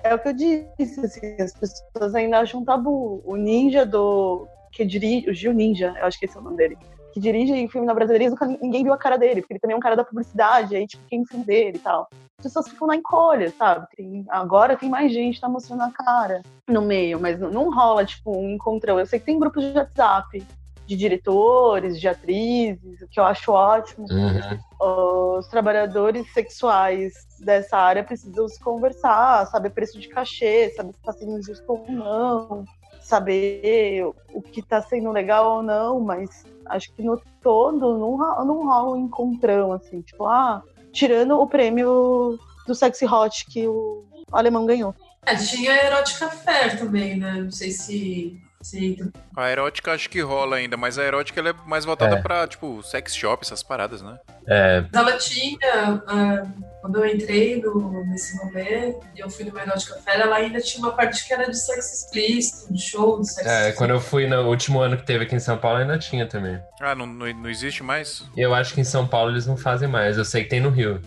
é 0.03 0.15
o 0.15 0.19
que 0.19 0.29
eu 0.29 0.33
disse, 0.33 1.01
assim, 1.01 1.37
as 1.41 1.53
pessoas 1.53 2.15
ainda 2.15 2.41
acham 2.41 2.65
tabu. 2.65 3.23
O 3.25 3.37
ninja 3.37 3.85
do. 3.87 4.47
que 4.73 4.85
dirige. 4.85 5.31
O 5.31 5.35
Gil 5.35 5.53
Ninja, 5.53 5.95
eu 5.99 6.07
acho 6.07 6.19
que 6.19 6.27
esse 6.27 6.37
é 6.37 6.41
o 6.41 6.45
nome 6.45 6.57
dele. 6.57 6.77
Que 7.13 7.21
dirige 7.21 7.69
filme 7.69 7.87
na 7.87 7.95
brasileira, 7.95 8.31
nunca 8.31 8.47
ninguém 8.47 8.83
viu 8.83 8.93
a 8.93 8.99
cara 8.99 9.17
dele, 9.17 9.41
porque 9.41 9.55
ele 9.55 9.61
também 9.61 9.75
é 9.75 9.77
um 9.77 9.81
cara 9.81 9.95
da 9.95 10.05
publicidade, 10.05 10.75
aí, 10.75 10.85
tipo, 10.87 11.03
quem 11.09 11.23
o 11.23 11.27
filme 11.27 11.45
dele 11.45 11.77
e 11.77 11.81
tal. 11.81 12.09
As 12.39 12.43
pessoas 12.43 12.69
ficam 12.69 12.89
na 12.89 12.97
encolha, 12.97 13.51
sabe? 13.57 13.87
Tem- 13.97 14.25
agora 14.29 14.77
tem 14.77 14.91
mais 14.91 15.13
gente 15.13 15.37
que 15.37 15.41
tá 15.41 15.49
mostrando 15.49 15.83
a 15.83 15.91
cara 15.93 16.43
no 16.69 16.83
meio, 16.83 17.21
mas 17.21 17.39
não, 17.39 17.51
não 17.51 17.73
rola, 17.73 18.05
tipo, 18.05 18.37
um 18.37 18.51
encontrão. 18.51 18.99
Eu 18.99 19.07
sei 19.07 19.21
que 19.21 19.27
tem 19.27 19.39
grupos 19.39 19.63
de 19.65 19.79
WhatsApp 19.79 20.45
de 20.87 20.97
diretores, 20.97 21.99
de 22.01 22.07
atrizes, 22.09 23.01
o 23.03 23.09
que 23.09 23.19
eu 23.19 23.25
acho 23.25 23.53
ótimo. 23.53 24.07
Uhum. 24.11 25.39
Os 25.39 25.47
trabalhadores 25.49 26.31
sexuais 26.33 27.13
dessa 27.41 27.77
área 27.77 28.05
precisam 28.05 28.47
se 28.49 28.61
conversar, 28.61 29.47
saber 29.47 29.71
preço 29.71 29.99
de 29.99 30.09
cachê, 30.09 30.71
saber 30.77 30.93
se 30.93 30.99
está 30.99 31.13
sendo 31.13 31.43
justo 31.43 31.65
ou 31.73 31.85
não, 31.89 32.65
saber 33.01 34.05
o 34.33 34.43
que 34.43 34.61
está 34.61 34.83
sendo 34.83 35.11
legal 35.11 35.57
ou 35.57 35.63
não, 35.63 36.01
mas 36.01 36.45
acho 36.67 36.93
que 36.95 37.03
no 37.03 37.21
todo 37.43 37.99
não, 37.99 38.17
ro- 38.17 38.45
não 38.45 38.67
rola 38.67 38.97
um 38.97 39.05
encontrão, 39.05 39.73
assim, 39.73 40.01
tipo, 40.03 40.25
ah, 40.27 40.63
tirando 40.93 41.39
o 41.41 41.47
prêmio 41.47 42.39
do 42.67 42.75
Sexy 42.75 43.07
Hot 43.07 43.47
que 43.47 43.67
o 43.67 44.05
alemão 44.33 44.65
ganhou. 44.67 44.95
É, 45.27 45.35
tinha 45.37 45.73
a 45.73 45.87
Erótica 45.87 46.29
Fair 46.29 46.79
também, 46.79 47.17
né? 47.17 47.41
Não 47.43 47.51
sei 47.51 47.71
se. 47.71 48.39
Se... 48.65 48.97
A 49.37 49.51
erótica 49.51 49.93
acho 49.93 50.09
que 50.11 50.21
rola 50.21 50.57
ainda, 50.57 50.77
mas 50.77 50.99
a 50.99 51.05
erótica 51.05 51.41
ela 51.41 51.51
é 51.51 51.55
mais 51.67 51.85
voltada 51.85 52.17
É. 52.17 52.23
pra, 52.23 52.47
tipo, 52.47 52.83
sex 52.83 53.15
shop, 53.15 53.45
essas 53.45 53.63
paradas, 53.63 54.01
né? 54.03 54.19
É, 54.47 54.85
Mas 54.93 55.07
ela 55.07 55.17
tinha, 55.19 56.03
ah, 56.07 56.43
quando 56.83 56.99
eu 57.03 57.07
entrei 57.07 57.61
no, 57.63 58.05
nesse 58.07 58.37
rolê, 58.39 58.95
e 59.15 59.21
eu 59.21 59.31
fui 59.31 59.45
numa 59.45 59.63
Erótica 59.63 59.95
Fair, 60.05 60.21
ela 60.21 60.37
ainda 60.37 60.61
tinha 60.61 60.85
uma 60.85 60.93
parte 60.93 61.27
que 61.27 61.33
era 61.33 61.49
de 61.51 61.59
sexo 61.59 61.95
explícito, 61.95 62.73
de 62.73 62.83
show 62.83 63.21
de 63.21 63.27
sexo 63.27 63.49
é, 63.49 63.53
explícito. 63.55 63.79
quando 63.79 63.91
eu 63.91 64.01
fui 64.01 64.27
no 64.27 64.43
último 64.49 64.81
ano 64.81 64.97
que 64.97 65.05
teve 65.07 65.25
aqui 65.25 65.35
em 65.35 65.41
São 65.41 65.57
Paulo, 65.57 65.79
ainda 65.79 65.99
tinha 65.99 66.27
também. 66.27 66.59
Ah, 66.81 66.95
não, 66.95 67.07
não, 67.07 67.27
não 67.33 67.49
existe 67.51 67.83
mais? 67.83 68.23
Eu 68.37 68.55
acho 68.55 68.75
que 68.75 68.81
em 68.81 68.85
São 68.85 69.07
Paulo 69.07 69.31
eles 69.31 69.47
não 69.47 69.57
fazem 69.57 69.89
mais. 69.89 70.19
Eu 70.19 70.25
sei 70.27 70.45
que 70.45 70.51
tem 70.51 70.61
no 70.61 70.69
Rio. 70.71 71.01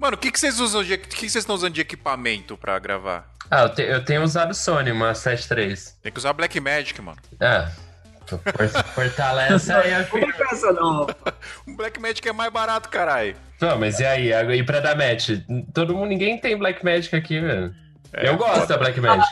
Mano, 0.00 0.14
o 0.16 0.18
que, 0.18 0.30
que 0.32 0.40
vocês 0.40 0.58
usam 0.58 0.82
de. 0.82 0.94
O 0.94 0.98
que, 0.98 1.08
que 1.08 1.20
vocês 1.28 1.36
estão 1.42 1.54
usando 1.54 1.74
de 1.74 1.82
equipamento 1.82 2.56
pra 2.56 2.78
gravar? 2.78 3.28
Ah, 3.50 3.62
eu, 3.64 3.74
te- 3.74 3.82
eu 3.82 4.02
tenho 4.04 4.22
usado 4.22 4.54
Sony, 4.54 4.90
uma 4.90 5.12
7.3. 5.12 5.94
Tem 6.02 6.10
que 6.10 6.18
usar 6.18 6.32
Black 6.32 6.58
Magic, 6.58 7.00
mano. 7.02 7.18
É. 7.38 7.68
Fortalece 8.94 9.70
aí 9.74 9.92
a 9.92 9.98
Não 10.00 10.06
tem 10.08 10.32
essa 10.52 10.72
não. 10.72 11.06
Um 11.68 11.76
Black 11.76 12.00
Magic 12.00 12.26
é 12.26 12.32
mais 12.32 12.50
barato, 12.50 12.88
caralho. 12.88 13.36
Não, 13.60 13.78
mas 13.78 13.98
e 14.00 14.04
aí? 14.06 14.32
E 14.32 14.62
pra 14.62 14.80
dar 14.80 14.96
match? 14.96 15.30
Todo 15.74 15.94
mundo, 15.94 16.08
ninguém 16.08 16.38
tem 16.38 16.56
Black 16.56 16.82
Magic 16.82 17.14
aqui, 17.14 17.38
velho. 17.40 17.74
É, 18.12 18.28
eu 18.28 18.36
gosto 18.38 18.66
da 18.68 18.78
Black 18.78 18.98
Magic. 19.00 19.28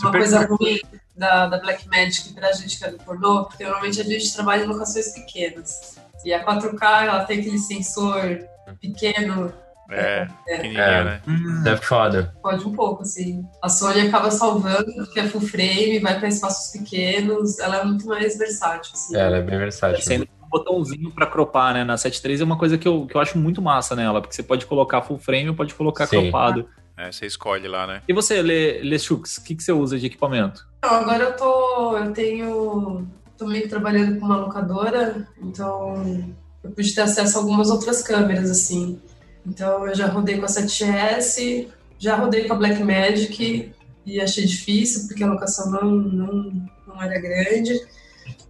Uma 0.00 0.10
coisa 0.12 0.46
ruim 0.46 0.80
da, 1.16 1.48
da 1.48 1.58
Black 1.58 1.86
Magic 1.88 2.32
pra 2.32 2.50
gente 2.52 2.78
que 2.78 2.84
é 2.84 2.90
do 2.92 2.98
pornô, 2.98 3.44
porque 3.44 3.64
normalmente 3.64 4.00
a 4.00 4.04
gente 4.04 4.32
trabalha 4.32 4.62
em 4.64 4.66
locações 4.66 5.12
pequenas. 5.12 5.98
E 6.24 6.32
a 6.32 6.42
4K, 6.44 7.02
ela 7.08 7.24
tem 7.24 7.40
aquele 7.40 7.58
sensor 7.58 8.40
pequeno, 8.80 9.52
É, 9.90 10.28
É. 10.48 10.56
pequenininha, 10.56 10.82
É. 10.82 11.04
né? 11.04 11.20
É 11.66 11.76
foda. 11.76 12.34
pode 12.42 12.66
um 12.66 12.72
pouco, 12.72 13.02
assim. 13.02 13.42
A 13.62 13.68
Sony 13.68 14.02
acaba 14.02 14.30
salvando, 14.30 14.92
porque 14.96 15.20
é 15.20 15.28
full 15.28 15.40
frame, 15.40 15.98
vai 15.98 16.18
pra 16.18 16.28
espaços 16.28 16.70
pequenos, 16.72 17.58
ela 17.58 17.78
é 17.78 17.84
muito 17.84 18.06
mais 18.06 18.36
versátil, 18.36 18.92
assim. 18.94 19.16
É, 19.16 19.20
ela 19.20 19.36
é 19.38 19.42
bem 19.42 19.58
versátil. 19.58 20.04
Tem 20.04 20.20
um 20.20 20.48
botãozinho 20.50 21.10
pra 21.10 21.26
cropar, 21.26 21.72
né? 21.74 21.84
Na 21.84 21.94
7.3 21.96 22.40
é 22.40 22.44
uma 22.44 22.58
coisa 22.58 22.76
que 22.76 22.86
eu, 22.86 23.06
que 23.06 23.14
eu 23.16 23.20
acho 23.20 23.38
muito 23.38 23.62
massa 23.62 23.96
nela, 23.96 24.20
porque 24.20 24.34
você 24.34 24.42
pode 24.42 24.66
colocar 24.66 25.02
full 25.02 25.18
frame 25.18 25.48
ou 25.50 25.54
pode 25.54 25.74
colocar 25.74 26.06
Sim. 26.06 26.22
cropado. 26.22 26.68
É, 26.96 27.12
você 27.12 27.26
escolhe 27.26 27.68
lá, 27.68 27.86
né? 27.86 28.02
E 28.08 28.12
você, 28.12 28.42
Le, 28.42 28.82
Le 28.82 28.98
Chux, 28.98 29.38
o 29.38 29.44
que, 29.44 29.54
que 29.54 29.62
você 29.62 29.70
usa 29.72 29.98
de 29.98 30.06
equipamento? 30.06 30.66
Então, 30.78 30.96
agora 30.96 31.24
eu 31.24 31.36
tô. 31.36 31.96
Eu 31.96 32.12
tenho. 32.12 33.06
Tô 33.38 33.46
meio 33.46 33.62
que 33.62 33.68
trabalhando 33.68 34.18
com 34.18 34.26
uma 34.26 34.36
locadora, 34.36 35.24
então 35.40 36.34
eu 36.64 36.70
pude 36.72 36.92
ter 36.92 37.02
acesso 37.02 37.38
a 37.38 37.40
algumas 37.40 37.70
outras 37.70 38.02
câmeras, 38.02 38.50
assim. 38.50 39.00
Então 39.46 39.86
eu 39.86 39.94
já 39.94 40.06
rodei 40.06 40.38
com 40.38 40.44
a 40.44 40.48
7S, 40.48 41.68
já 41.98 42.16
rodei 42.16 42.46
com 42.46 42.54
a 42.54 42.56
Blackmagic 42.56 43.72
e 44.04 44.20
achei 44.20 44.44
difícil, 44.46 45.06
porque 45.06 45.22
a 45.22 45.26
locação 45.26 45.70
não, 45.70 45.84
não, 45.90 46.68
não 46.86 47.02
era 47.02 47.18
grande. 47.20 47.78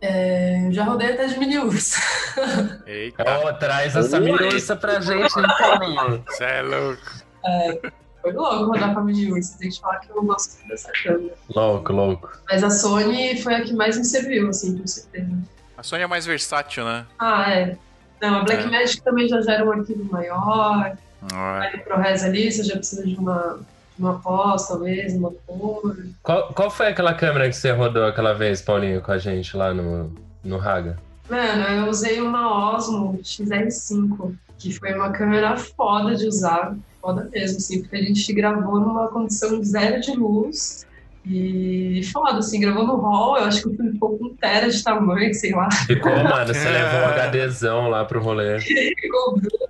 É, 0.01 0.69
já 0.71 0.85
rodei 0.85 1.13
até 1.13 1.27
de 1.27 1.39
mini 1.39 1.59
urso. 1.59 2.01
Eita, 2.87 3.25
Ó, 3.27 3.53
traz 3.55 3.97
essa 3.97 4.21
mirurça 4.21 4.77
pra 4.77 5.01
gente, 5.01 5.33
então. 5.37 6.23
você 6.27 6.45
é 6.45 6.63
louco. 6.63 7.03
Foi 8.23 8.33
louco 8.33 8.65
rodar 8.67 8.95
com 8.95 9.01
a 9.01 9.05
mini 9.05 9.33
urso, 9.33 9.59
tem 9.59 9.71
que 9.71 9.81
falar 9.81 9.99
que 9.99 10.11
eu 10.11 10.23
gosto 10.23 10.67
dessa 10.69 10.91
câmera. 11.03 11.35
Louco, 11.55 11.93
louco. 11.93 12.31
Mas 12.49 12.63
a 12.63 12.71
Sony 12.71 13.41
foi 13.43 13.55
a 13.55 13.63
que 13.63 13.73
mais 13.73 13.97
me 13.97 14.05
serviu, 14.05 14.49
assim, 14.49 14.79
com 14.79 14.87
certeza. 14.87 15.37
A 15.77 15.83
Sony 15.83 16.03
é 16.03 16.07
mais 16.07 16.27
versátil, 16.27 16.85
né? 16.85 17.07
Ah, 17.19 17.53
é. 17.53 17.77
Não, 18.21 18.37
a 18.37 18.45
Blackmagic 18.45 19.03
também 19.03 19.29
já 19.29 19.41
gera 19.41 19.65
um 19.65 19.73
arquivo 19.73 20.05
maior. 20.11 20.97
Ah, 21.33 21.61
Aí 21.61 21.77
no 21.77 21.83
ProRes 21.83 22.23
ali 22.23 22.51
você 22.51 22.65
já 22.65 22.77
precisa 22.77 23.07
de 23.07 23.17
uma, 23.17 23.61
de 23.97 24.03
uma 24.03 24.19
pós, 24.21 24.69
talvez, 24.69 25.15
uma 25.15 25.33
cor. 25.47 25.97
Qual, 26.23 26.53
qual 26.53 26.71
foi 26.71 26.89
aquela 26.89 27.15
câmera 27.15 27.49
que 27.49 27.57
você 27.57 27.71
rodou 27.73 28.05
aquela 28.05 28.33
vez, 28.35 28.63
Paulinho, 28.63 29.01
com 29.01 29.13
a 29.13 29.19
gente 29.19 29.57
lá 29.57 29.73
no, 29.75 30.13
no 30.45 30.59
Raga? 30.59 30.99
Mano, 31.29 31.63
eu 31.65 31.89
usei 31.89 32.21
uma 32.21 32.75
Osmo 32.75 33.19
XR5, 33.23 34.35
que 34.59 34.73
foi 34.73 34.95
uma 34.95 35.11
câmera 35.11 35.57
foda 35.57 36.15
de 36.15 36.27
usar. 36.27 36.75
Foda 37.01 37.29
mesmo, 37.31 37.59
assim, 37.59 37.81
porque 37.83 37.97
a 37.97 38.03
gente 38.03 38.33
gravou 38.33 38.81
numa 38.81 39.09
condição 39.09 39.63
zero 39.63 40.01
de 40.01 40.13
luz. 40.17 40.87
E 41.27 42.01
foda, 42.13 42.39
assim, 42.39 42.61
gravou 42.61 42.87
no 42.87 42.97
hall, 42.97 43.37
eu 43.39 43.45
acho 43.45 43.63
que 43.63 43.69
o 43.69 43.75
filme 43.77 43.93
ficou 43.93 44.17
com 44.19 44.25
um 44.27 44.35
tera 44.37 44.71
de 44.71 44.83
tamanho, 44.83 45.35
sei 45.35 45.53
lá, 45.53 45.71
Ficou, 45.71 46.13
mano, 46.13 46.47
você 46.55 46.69
levou 46.71 47.01
um 47.01 47.47
HDzão 47.47 47.89
lá 47.91 48.05
pro 48.05 48.23
rolê. 48.23 48.59
ficou 48.61 49.37
bruto. 49.39 49.69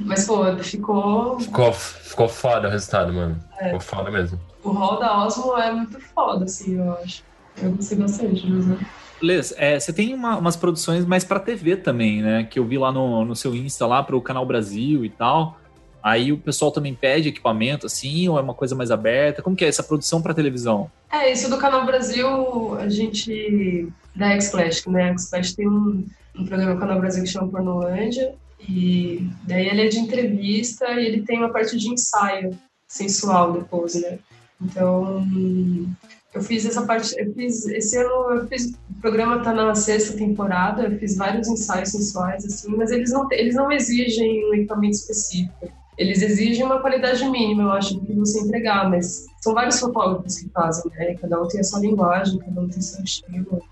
Mas, 0.00 0.26
pô, 0.26 0.44
ficou 0.58 1.38
Ficou, 1.40 1.72
ficou 1.72 2.28
foda 2.28 2.68
o 2.68 2.70
resultado, 2.70 3.12
mano. 3.12 3.36
É. 3.58 3.66
Ficou 3.66 3.80
foda 3.80 4.10
mesmo. 4.10 4.38
O 4.62 4.70
hall 4.70 4.98
da 4.98 5.24
Osmo 5.24 5.56
é 5.56 5.70
muito 5.72 5.98
foda, 6.00 6.44
assim, 6.44 6.76
eu 6.76 6.92
acho. 6.94 7.22
Eu 7.62 7.70
gostei 7.72 7.96
bastante 7.96 8.46
de 8.46 8.52
usar. 8.52 8.78
Les, 9.22 9.54
é, 9.56 9.80
você 9.80 9.92
tem 9.94 10.12
uma- 10.12 10.36
umas 10.36 10.56
produções 10.56 11.06
mais 11.06 11.24
pra 11.24 11.40
TV 11.40 11.76
também, 11.76 12.20
né? 12.20 12.44
Que 12.44 12.58
eu 12.58 12.66
vi 12.66 12.76
lá 12.76 12.92
no, 12.92 13.24
no 13.24 13.34
seu 13.34 13.54
Insta, 13.54 13.86
lá 13.86 14.02
pro 14.02 14.20
Canal 14.20 14.44
Brasil 14.44 15.04
e 15.04 15.08
tal. 15.08 15.58
Aí 16.06 16.32
o 16.32 16.38
pessoal 16.38 16.70
também 16.70 16.94
pede 16.94 17.30
equipamento, 17.30 17.86
assim, 17.86 18.28
ou 18.28 18.38
é 18.38 18.40
uma 18.40 18.54
coisa 18.54 18.76
mais 18.76 18.92
aberta? 18.92 19.42
Como 19.42 19.56
que 19.56 19.64
é 19.64 19.68
essa 19.68 19.82
produção 19.82 20.22
pra 20.22 20.32
televisão? 20.32 20.88
É, 21.10 21.32
isso 21.32 21.50
do 21.50 21.58
Canal 21.58 21.84
Brasil, 21.84 22.76
a 22.78 22.88
gente. 22.88 23.88
Da 24.14 24.28
X-Flash, 24.28 24.86
né? 24.86 25.02
A 25.02 25.08
X-Flash 25.08 25.54
tem 25.56 25.68
um, 25.68 26.06
um 26.38 26.46
programa 26.46 26.74
no 26.74 26.80
Canal 26.80 27.00
Brasil 27.00 27.24
que 27.24 27.28
chama 27.28 27.48
Pornolândia. 27.48 28.36
E 28.60 29.28
daí 29.48 29.66
ele 29.66 29.84
é 29.84 29.88
de 29.88 29.98
entrevista 29.98 30.92
e 30.92 31.06
ele 31.06 31.22
tem 31.22 31.38
uma 31.38 31.52
parte 31.52 31.76
de 31.76 31.88
ensaio 31.90 32.56
sensual 32.86 33.54
depois, 33.54 34.00
né? 34.00 34.20
Então. 34.62 35.26
Eu 36.32 36.42
fiz 36.42 36.66
essa 36.66 36.82
parte, 36.82 37.18
eu 37.18 37.32
fiz, 37.32 37.66
esse 37.66 37.96
ano 37.96 38.30
eu 38.30 38.46
fiz, 38.46 38.74
o 38.90 39.00
programa 39.00 39.42
tá 39.42 39.54
na 39.54 39.74
sexta 39.74 40.18
temporada, 40.18 40.82
eu 40.82 40.98
fiz 40.98 41.16
vários 41.16 41.48
ensaios 41.48 41.88
sensuais, 41.88 42.44
assim, 42.44 42.76
mas 42.76 42.90
eles 42.90 43.10
não, 43.10 43.26
eles 43.32 43.54
não 43.54 43.72
exigem 43.72 44.46
um 44.50 44.54
equipamento 44.54 44.96
específico. 44.96 45.72
Eles 45.98 46.20
exigem 46.22 46.64
uma 46.64 46.80
qualidade 46.80 47.24
mínima, 47.28 47.62
eu 47.64 47.72
acho, 47.72 47.94
do 47.94 48.04
que 48.06 48.12
você 48.14 48.40
entregar, 48.40 48.88
mas 48.90 49.24
são 49.40 49.54
vários 49.54 49.78
fotógrafos 49.80 50.38
que 50.38 50.48
fazem, 50.50 50.90
né? 50.96 51.14
Cada 51.20 51.40
um 51.42 51.48
tem 51.48 51.60
a 51.60 51.64
sua 51.64 51.80
linguagem, 51.80 52.38
cada 52.38 52.60
um 52.60 52.68
tem 52.68 52.82
seu 52.82 53.02
estilo, 53.02 53.62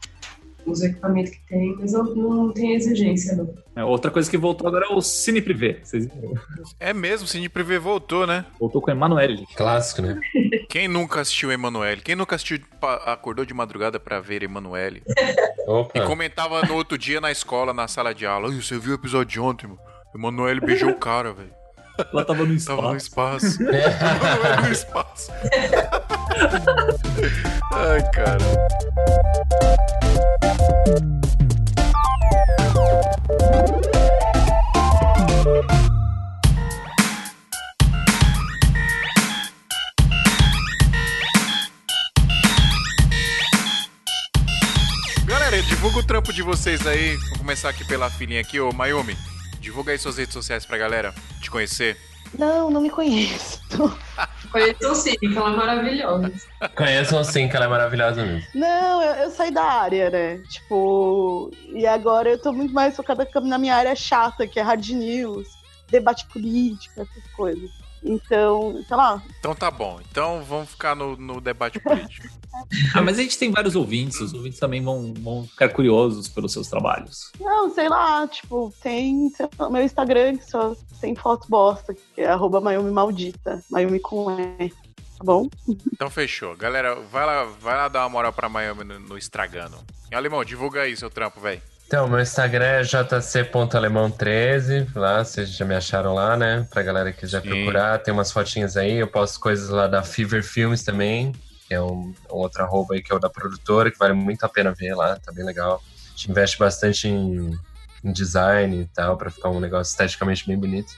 os 0.64 0.82
equipamentos 0.82 1.32
que 1.32 1.46
tem, 1.46 1.76
mas 1.78 1.92
não, 1.92 2.04
não 2.04 2.52
tem 2.52 2.74
exigência, 2.74 3.36
não. 3.36 3.52
É, 3.76 3.84
outra 3.84 4.10
coisa 4.10 4.30
que 4.30 4.38
voltou 4.38 4.66
agora 4.66 4.86
é 4.86 4.94
o 4.94 5.02
Cine 5.02 5.42
Privé. 5.42 5.80
Vocês 5.82 6.06
viram? 6.06 6.32
É 6.80 6.94
mesmo, 6.94 7.26
o 7.26 7.28
Cine 7.28 7.50
Privé 7.50 7.78
voltou, 7.78 8.26
né? 8.26 8.46
Voltou 8.58 8.80
com 8.80 8.90
o 8.90 8.94
Emanuele. 8.94 9.44
Clássico, 9.54 10.00
né? 10.00 10.18
Quem 10.70 10.88
nunca 10.88 11.20
assistiu 11.20 11.52
Emanuele? 11.52 12.00
Quem 12.00 12.16
nunca 12.16 12.36
assistiu, 12.36 12.58
acordou 13.04 13.44
de 13.44 13.52
madrugada 13.52 14.00
pra 14.00 14.20
ver 14.20 14.42
Emanuele? 14.42 15.02
E 15.94 16.00
comentava 16.02 16.60
no 16.66 16.74
outro 16.74 16.98
dia 16.98 17.22
na 17.22 17.32
escola, 17.32 17.72
na 17.72 17.88
sala 17.88 18.14
de 18.14 18.26
aula. 18.26 18.50
"Ai, 18.50 18.60
você 18.60 18.78
viu 18.78 18.92
o 18.92 18.96
episódio 18.96 19.32
de 19.32 19.40
ontem, 19.40 19.66
mano? 19.66 19.80
Emanuele 20.14 20.60
beijou 20.60 20.90
o 20.90 20.94
cara, 20.98 21.32
velho. 21.32 21.50
Ela 21.96 22.24
tava 22.24 22.44
no 22.44 22.60
Tava 22.64 22.82
no 22.90 22.96
espaço. 22.96 23.46
espaço. 23.46 23.62
Emanuele 23.62 24.62
no 24.66 24.72
espaço. 24.72 25.32
Ai, 27.72 28.10
cara. 28.10 28.38
Galera, 45.26 45.62
divulga 45.62 45.98
o 45.98 46.02
trampo 46.02 46.32
de 46.32 46.42
vocês 46.42 46.86
aí. 46.86 47.16
Vou 47.30 47.38
começar 47.38 47.68
aqui 47.70 47.84
pela 47.84 48.10
filhinha 48.10 48.40
aqui, 48.40 48.60
ô 48.60 48.72
Mayumi. 48.72 49.16
Divulga 49.64 49.92
aí 49.92 49.98
suas 49.98 50.18
redes 50.18 50.34
sociais 50.34 50.66
pra 50.66 50.76
galera 50.76 51.14
te 51.40 51.50
conhecer. 51.50 51.96
Não, 52.38 52.70
não 52.70 52.82
me 52.82 52.90
conheço. 52.90 53.58
Conheçam 54.52 54.94
sim, 54.94 55.16
que 55.16 55.26
ela 55.26 55.52
é 55.52 55.56
maravilhosa. 55.56 56.32
Conheçam 56.76 57.24
sim, 57.24 57.48
que 57.48 57.56
ela 57.56 57.64
é 57.64 57.68
maravilhosa 57.68 58.24
mesmo. 58.26 58.46
Não, 58.54 59.02
eu, 59.02 59.14
eu 59.24 59.30
saí 59.30 59.50
da 59.50 59.64
área, 59.64 60.10
né? 60.10 60.38
Tipo, 60.50 61.50
e 61.72 61.86
agora 61.86 62.28
eu 62.28 62.38
tô 62.38 62.52
muito 62.52 62.74
mais 62.74 62.94
focada 62.94 63.26
na 63.42 63.56
minha 63.56 63.74
área 63.74 63.96
chata, 63.96 64.46
que 64.46 64.60
é 64.60 64.62
hard 64.62 64.86
news, 64.90 65.48
debate 65.90 66.26
político, 66.26 67.00
essas 67.00 67.26
coisas. 67.32 67.70
Então, 68.04 68.84
sei 68.86 68.96
lá, 68.96 69.22
Então 69.38 69.54
tá 69.54 69.70
bom. 69.70 69.98
Então 70.10 70.42
vamos 70.44 70.70
ficar 70.70 70.94
no, 70.94 71.16
no 71.16 71.40
debate 71.40 71.80
político. 71.80 72.28
Ah, 72.94 73.02
mas 73.02 73.18
a 73.18 73.22
gente 73.22 73.36
tem 73.36 73.50
vários 73.50 73.74
ouvintes. 73.74 74.20
Os 74.20 74.32
ouvintes 74.32 74.60
também 74.60 74.80
vão, 74.80 75.12
vão 75.18 75.44
ficar 75.44 75.70
curiosos 75.70 76.28
pelos 76.28 76.52
seus 76.52 76.68
trabalhos. 76.68 77.32
não, 77.40 77.68
sei 77.68 77.88
lá, 77.88 78.28
tipo, 78.28 78.72
tem 78.80 79.32
lá, 79.58 79.68
meu 79.68 79.82
Instagram 79.82 80.36
que 80.36 80.48
só 80.48 80.72
tem 81.00 81.16
foto 81.16 81.48
bosta, 81.48 81.92
que 81.92 82.20
é 82.20 82.28
arroba 82.28 82.60
Mayumi 82.60 82.92
Maldita, 82.92 83.60
Mayumi 83.68 83.98
com 83.98 84.30
E, 84.38 84.68
tá 84.68 85.24
bom? 85.24 85.48
Então 85.92 86.08
fechou. 86.08 86.56
Galera, 86.56 86.94
vai 86.94 87.26
lá, 87.26 87.44
vai 87.44 87.76
lá 87.76 87.88
dar 87.88 88.02
uma 88.04 88.10
moral 88.10 88.32
pra 88.32 88.48
Miami 88.48 88.84
no, 88.84 89.00
no 89.00 89.18
Estragando. 89.18 89.76
E 90.10 90.14
Alemão, 90.14 90.44
divulga 90.44 90.82
aí 90.82 90.96
seu 90.96 91.10
trampo, 91.10 91.40
velho. 91.40 91.60
Então, 91.94 92.08
meu 92.08 92.18
Instagram 92.18 92.64
é 92.64 92.82
jc.alemão13, 92.82 94.88
lá, 94.96 95.24
vocês 95.24 95.50
já 95.50 95.64
me 95.64 95.76
acharam 95.76 96.12
lá, 96.12 96.36
né? 96.36 96.66
Pra 96.68 96.82
galera 96.82 97.12
que 97.12 97.20
quiser 97.20 97.40
Sim. 97.40 97.48
procurar, 97.48 98.00
tem 98.00 98.12
umas 98.12 98.32
fotinhas 98.32 98.76
aí, 98.76 98.96
eu 98.96 99.06
posto 99.06 99.38
coisas 99.38 99.68
lá 99.68 99.86
da 99.86 100.02
Fever 100.02 100.42
Films 100.42 100.82
também, 100.82 101.30
que 101.68 101.72
é 101.72 101.80
um, 101.80 102.12
um 102.32 102.34
outro 102.34 102.64
arroba 102.64 102.94
aí 102.94 103.00
que 103.00 103.12
é 103.12 103.14
o 103.14 103.20
da 103.20 103.30
produtora, 103.30 103.92
que 103.92 103.96
vale 103.96 104.12
muito 104.12 104.42
a 104.42 104.48
pena 104.48 104.72
ver 104.72 104.92
lá, 104.96 105.16
tá 105.20 105.30
bem 105.30 105.44
legal. 105.44 105.80
A 105.86 106.10
gente 106.10 106.32
investe 106.32 106.58
bastante 106.58 107.06
em, 107.06 107.56
em 108.02 108.12
design 108.12 108.76
e 108.76 108.86
tal, 108.86 109.16
pra 109.16 109.30
ficar 109.30 109.50
um 109.50 109.60
negócio 109.60 109.92
esteticamente 109.92 110.48
bem 110.48 110.58
bonito. 110.58 110.92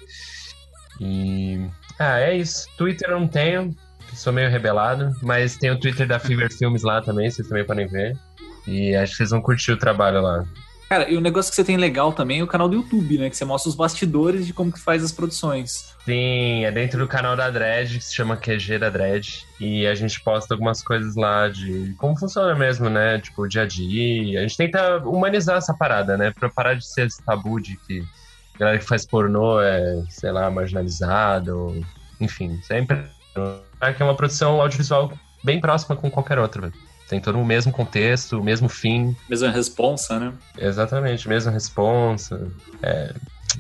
E. 0.99 1.69
Ah, 1.99 2.21
é 2.21 2.39
isso. 2.39 2.67
Twitter 2.79 3.11
eu 3.11 3.21
não 3.21 3.29
tenho, 3.29 3.77
sou 4.15 4.33
meio 4.33 4.49
rebelado, 4.49 5.15
mas 5.21 5.59
tem 5.59 5.71
o 5.71 5.79
Twitter 5.79 6.09
da 6.09 6.19
Fever 6.19 6.51
Films 6.51 6.83
lá 6.83 7.03
também, 7.03 7.31
vocês 7.31 7.47
também 7.47 7.67
podem 7.67 7.87
ver. 7.87 8.19
E 8.67 8.97
acho 8.97 9.13
que 9.13 9.19
vocês 9.19 9.31
vão 9.31 9.43
curtir 9.43 9.73
o 9.73 9.77
trabalho 9.77 10.23
lá. 10.23 10.43
Cara, 10.89 11.11
e 11.11 11.16
o 11.16 11.20
negócio 11.20 11.51
que 11.51 11.57
você 11.57 11.64
tem 11.64 11.76
legal 11.76 12.12
também 12.12 12.39
é 12.41 12.45
o 12.45 12.47
canal 12.47 12.68
do 12.68 12.76
YouTube, 12.76 13.18
né? 13.18 13.28
Que 13.28 13.37
você 13.37 13.45
mostra 13.45 13.68
os 13.68 13.74
bastidores 13.74 14.47
de 14.47 14.53
como 14.53 14.70
que 14.70 14.80
faz 14.80 15.03
as 15.03 15.11
produções. 15.11 15.97
Sim, 16.05 16.64
é 16.64 16.70
dentro 16.70 17.01
do 17.01 17.09
canal 17.09 17.37
da 17.37 17.51
Dredd, 17.51 17.99
que 17.99 18.05
se 18.05 18.14
chama 18.14 18.37
QG 18.37 18.78
da 18.78 18.89
Dredd. 18.89 19.45
E 19.59 19.84
a 19.84 19.95
gente 19.97 20.20
posta 20.20 20.55
algumas 20.55 20.82
coisas 20.82 21.16
lá 21.16 21.49
de 21.49 21.93
como 21.99 22.16
funciona 22.16 22.55
mesmo, 22.55 22.89
né? 22.89 23.18
Tipo, 23.18 23.43
o 23.43 23.49
dia 23.49 23.62
a 23.62 23.66
dia. 23.66 24.39
A 24.39 24.43
gente 24.43 24.57
tenta 24.57 24.99
humanizar 24.99 25.57
essa 25.57 25.74
parada, 25.74 26.16
né? 26.16 26.30
Pra 26.30 26.49
parar 26.49 26.74
de 26.74 26.87
ser 26.87 27.09
esse 27.09 27.20
tabu 27.20 27.61
de 27.61 27.76
que 27.78 28.05
a 28.55 28.59
galera 28.59 28.78
que 28.78 28.84
faz 28.84 29.05
pornô 29.05 29.61
é, 29.61 30.05
sei 30.09 30.30
lá, 30.30 30.49
marginalizado. 30.53 31.84
Enfim, 32.20 32.61
sempre. 32.62 33.05
É 33.80 33.93
que 33.93 34.01
é 34.01 34.05
uma 34.05 34.14
produção 34.14 34.61
audiovisual 34.61 35.12
bem 35.43 35.61
próxima 35.61 35.97
com 35.97 36.09
qualquer 36.09 36.39
outra, 36.39 36.62
velho. 36.62 36.74
Tem 37.09 37.21
todo 37.21 37.39
o 37.39 37.45
mesmo 37.45 37.73
contexto, 37.73 38.41
o 38.41 38.45
mesmo 38.45 38.69
fim. 38.69 39.17
Mesma 39.29 39.51
responsa, 39.51 40.19
né? 40.19 40.33
Exatamente, 40.59 41.29
mesma 41.29 41.53
responsa. 41.53 42.51
É, 42.83 43.15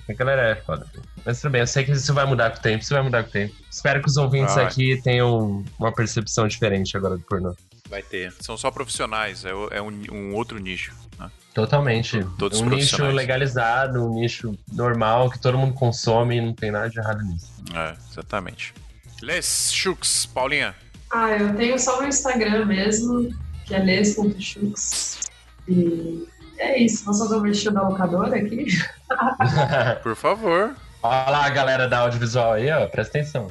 a 0.08 0.12
galera 0.12 0.42
é 0.50 0.56
foda. 0.56 0.86
Mas 1.24 1.40
tudo 1.40 1.52
bem, 1.52 1.60
eu 1.60 1.66
sei 1.66 1.84
que 1.84 1.92
isso 1.92 2.12
vai 2.12 2.26
mudar 2.26 2.50
com 2.50 2.58
o 2.58 2.62
tempo, 2.62 2.82
isso 2.82 2.94
vai 2.94 3.02
mudar 3.02 3.22
com 3.22 3.28
o 3.28 3.32
tempo. 3.32 3.54
Espero 3.70 4.00
que 4.00 4.08
os 4.08 4.16
ouvintes 4.16 4.54
Vai. 4.54 4.64
aqui 4.64 5.00
tenham 5.02 5.64
uma 5.78 5.92
percepção 5.92 6.46
diferente 6.46 6.96
agora 6.96 7.16
do 7.16 7.22
pornô. 7.22 7.54
Vai 7.88 8.02
ter. 8.02 8.32
São 8.40 8.56
só 8.56 8.70
profissionais, 8.70 9.44
é, 9.44 9.50
é 9.70 9.82
um, 9.82 10.02
um 10.10 10.34
outro 10.34 10.58
nicho. 10.58 10.92
né? 11.18 11.30
Totalmente. 11.54 12.24
Todos 12.38 12.60
um 12.60 12.68
nicho 12.68 13.04
legalizado, 13.06 14.04
um 14.04 14.14
nicho 14.20 14.56
normal, 14.72 15.30
que 15.30 15.38
todo 15.38 15.56
mundo 15.56 15.72
consome 15.72 16.36
e 16.36 16.40
não 16.40 16.52
tem 16.52 16.70
nada 16.70 16.90
de 16.90 16.98
errado 16.98 17.22
nisso. 17.22 17.50
É, 17.74 17.94
exatamente. 18.10 18.74
Les 19.22 19.72
Chux, 19.72 20.26
Paulinha. 20.26 20.74
Ah, 21.12 21.30
eu 21.32 21.54
tenho 21.56 21.78
só 21.78 22.00
no 22.00 22.08
Instagram 22.08 22.64
mesmo, 22.66 23.28
que 23.64 23.74
é 23.74 23.78
les.chux. 23.78 25.20
E 25.68 26.26
é 26.58 26.78
isso. 26.78 27.04
Posso 27.04 27.20
fazer 27.24 27.36
o 27.36 27.40
merchan 27.40 27.72
da 27.72 27.88
locadora 27.88 28.36
aqui? 28.36 28.66
Por 30.02 30.16
favor. 30.16 30.74
Olha 31.02 31.30
lá 31.30 31.46
a 31.46 31.50
galera 31.50 31.88
da 31.88 31.98
audiovisual 32.00 32.54
aí, 32.54 32.70
ó, 32.70 32.86
presta 32.86 33.18
atenção. 33.18 33.48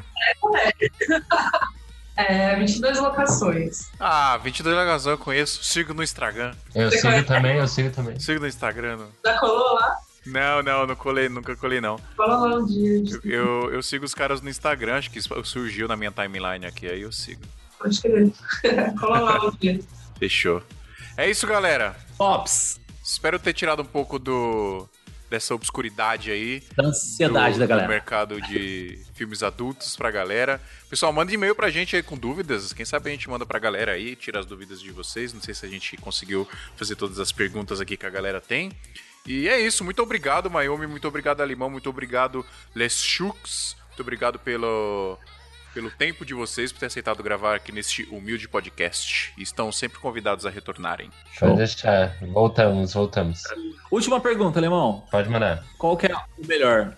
É 2.17 2.55
22 2.55 2.99
locações. 2.99 3.89
Ah, 3.99 4.37
22 4.37 4.75
Lagazão 4.75 5.13
eu 5.13 5.17
conheço. 5.17 5.63
Sigo 5.63 5.93
no 5.93 6.01
Instagram. 6.03 6.53
Eu 6.73 6.89
Você 6.89 6.97
sigo 6.97 7.09
conhece? 7.09 7.27
também, 7.27 7.57
eu 7.57 7.67
sigo 7.67 7.89
também. 7.91 8.19
Sigo 8.19 8.39
no 8.39 8.47
Instagram. 8.47 8.97
no- 8.97 9.11
Já 9.25 9.37
colou 9.37 9.73
lá? 9.75 9.97
Não, 10.25 10.63
não, 10.63 10.87
não 10.87 10.95
colei, 10.95 11.29
nunca 11.29 11.55
colei, 11.55 11.79
não. 11.79 11.99
Cola 12.17 12.37
lá 12.37 12.57
um 12.57 12.65
dia. 12.65 13.03
Eu, 13.23 13.31
eu, 13.31 13.73
eu 13.73 13.83
sigo 13.83 14.05
os 14.05 14.13
caras 14.13 14.41
no 14.41 14.49
Instagram, 14.49 14.95
acho 14.95 15.11
que 15.11 15.19
isso 15.19 15.29
surgiu 15.43 15.87
na 15.87 15.95
minha 15.95 16.11
timeline 16.11 16.65
aqui, 16.65 16.87
aí 16.87 17.01
eu 17.01 17.11
sigo. 17.11 17.43
Pode 17.77 18.01
crer. 18.01 18.31
Cola 18.99 19.19
lá 19.19 19.45
um 19.45 19.51
dia. 19.51 19.79
Fechou. 20.17 20.63
É 21.17 21.29
isso, 21.29 21.45
galera. 21.45 21.95
Tops! 22.17 22.79
Espero 23.03 23.37
ter 23.37 23.53
tirado 23.53 23.81
um 23.81 23.85
pouco 23.85 24.17
do 24.17 24.89
dessa 25.29 25.53
obscuridade 25.55 26.31
aí. 26.31 26.63
Da 26.75 26.85
ansiedade 26.87 27.55
do, 27.55 27.59
da 27.59 27.65
do 27.65 27.69
galera. 27.69 27.87
mercado 27.87 28.41
de 28.41 28.99
filmes 29.13 29.43
adultos 29.43 29.95
pra 29.95 30.11
galera. 30.11 30.61
Pessoal, 30.89 31.11
manda 31.11 31.33
e-mail 31.33 31.55
pra 31.55 31.69
gente 31.69 31.95
aí 31.95 32.03
com 32.03 32.17
dúvidas. 32.17 32.71
Quem 32.73 32.85
sabe 32.85 33.09
a 33.09 33.11
gente 33.11 33.29
manda 33.29 33.45
pra 33.45 33.59
galera 33.59 33.93
aí, 33.93 34.15
tira 34.15 34.39
as 34.39 34.45
dúvidas 34.45 34.79
de 34.79 34.91
vocês. 34.91 35.33
Não 35.33 35.41
sei 35.41 35.53
se 35.53 35.65
a 35.65 35.69
gente 35.69 35.97
conseguiu 35.97 36.47
fazer 36.77 36.95
todas 36.95 37.19
as 37.19 37.31
perguntas 37.31 37.81
aqui 37.81 37.97
que 37.97 38.05
a 38.05 38.09
galera 38.09 38.39
tem. 38.39 38.71
E 39.25 39.47
é 39.47 39.59
isso. 39.59 39.83
Muito 39.83 40.01
obrigado, 40.01 40.49
Mayumi. 40.49 40.87
Muito 40.87 41.07
obrigado, 41.07 41.41
Alimão. 41.41 41.69
Muito 41.69 41.89
obrigado, 41.89 42.45
Les 42.75 43.01
Chux. 43.01 43.75
Muito 43.87 44.01
obrigado 44.01 44.37
pelo, 44.37 45.17
pelo 45.73 45.89
tempo 45.89 46.25
de 46.25 46.33
vocês, 46.33 46.71
por 46.71 46.79
ter 46.79 46.87
aceitado 46.87 47.23
gravar 47.23 47.55
aqui 47.55 47.71
neste 47.71 48.03
humilde 48.11 48.47
podcast. 48.47 49.33
Estão 49.37 49.71
sempre 49.71 49.99
convidados 49.99 50.45
a 50.45 50.49
retornarem. 50.49 51.09
Pode 51.39 51.57
deixar. 51.57 52.15
Voltamos, 52.21 52.93
voltamos. 52.93 53.41
Última 53.89 54.19
pergunta, 54.19 54.59
Alemão. 54.59 55.03
Pode 55.09 55.29
mandar. 55.29 55.65
Qual 55.77 55.97
que 55.97 56.07
é 56.07 56.15
o 56.15 56.45
melhor? 56.47 56.93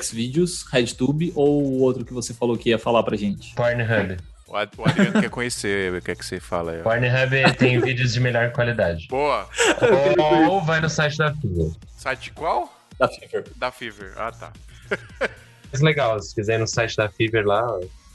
Xvideos, 0.00 0.64
RedTube 0.70 1.32
ou 1.34 1.62
o 1.64 1.80
outro 1.80 2.04
que 2.04 2.12
você 2.12 2.32
falou 2.32 2.56
que 2.56 2.68
ia 2.68 2.78
falar 2.78 3.02
pra 3.02 3.16
gente? 3.16 3.54
Pornhub. 3.54 4.16
O 4.52 4.56
Ad- 4.56 4.70
o 4.76 4.86
Adriano 4.86 5.18
quer 5.22 5.30
conhecer, 5.30 6.02
quer 6.02 6.14
que 6.14 6.26
você 6.26 6.38
fala 6.38 6.72
aí. 6.72 6.80
ó. 6.80 6.82
Pornhub 6.82 7.54
tem 7.56 7.80
vídeos 7.80 8.12
de 8.12 8.20
melhor 8.20 8.52
qualidade. 8.52 9.06
Boa. 9.08 9.48
Ou 10.50 10.60
vai 10.62 10.78
no 10.78 10.90
site 10.90 11.16
da 11.16 11.34
Fiverr. 11.34 11.70
Site 11.96 12.30
qual? 12.32 12.70
Da 12.98 13.08
Fever. 13.08 13.44
Da 13.56 13.72
Fever. 13.72 14.12
Ah, 14.16 14.30
tá. 14.30 14.52
Mas 15.72 15.80
legal, 15.80 16.20
se 16.20 16.34
quiser 16.34 16.56
ir 16.56 16.58
no 16.58 16.66
site 16.66 16.94
da 16.98 17.08
Fiverr 17.08 17.46
lá, 17.46 17.66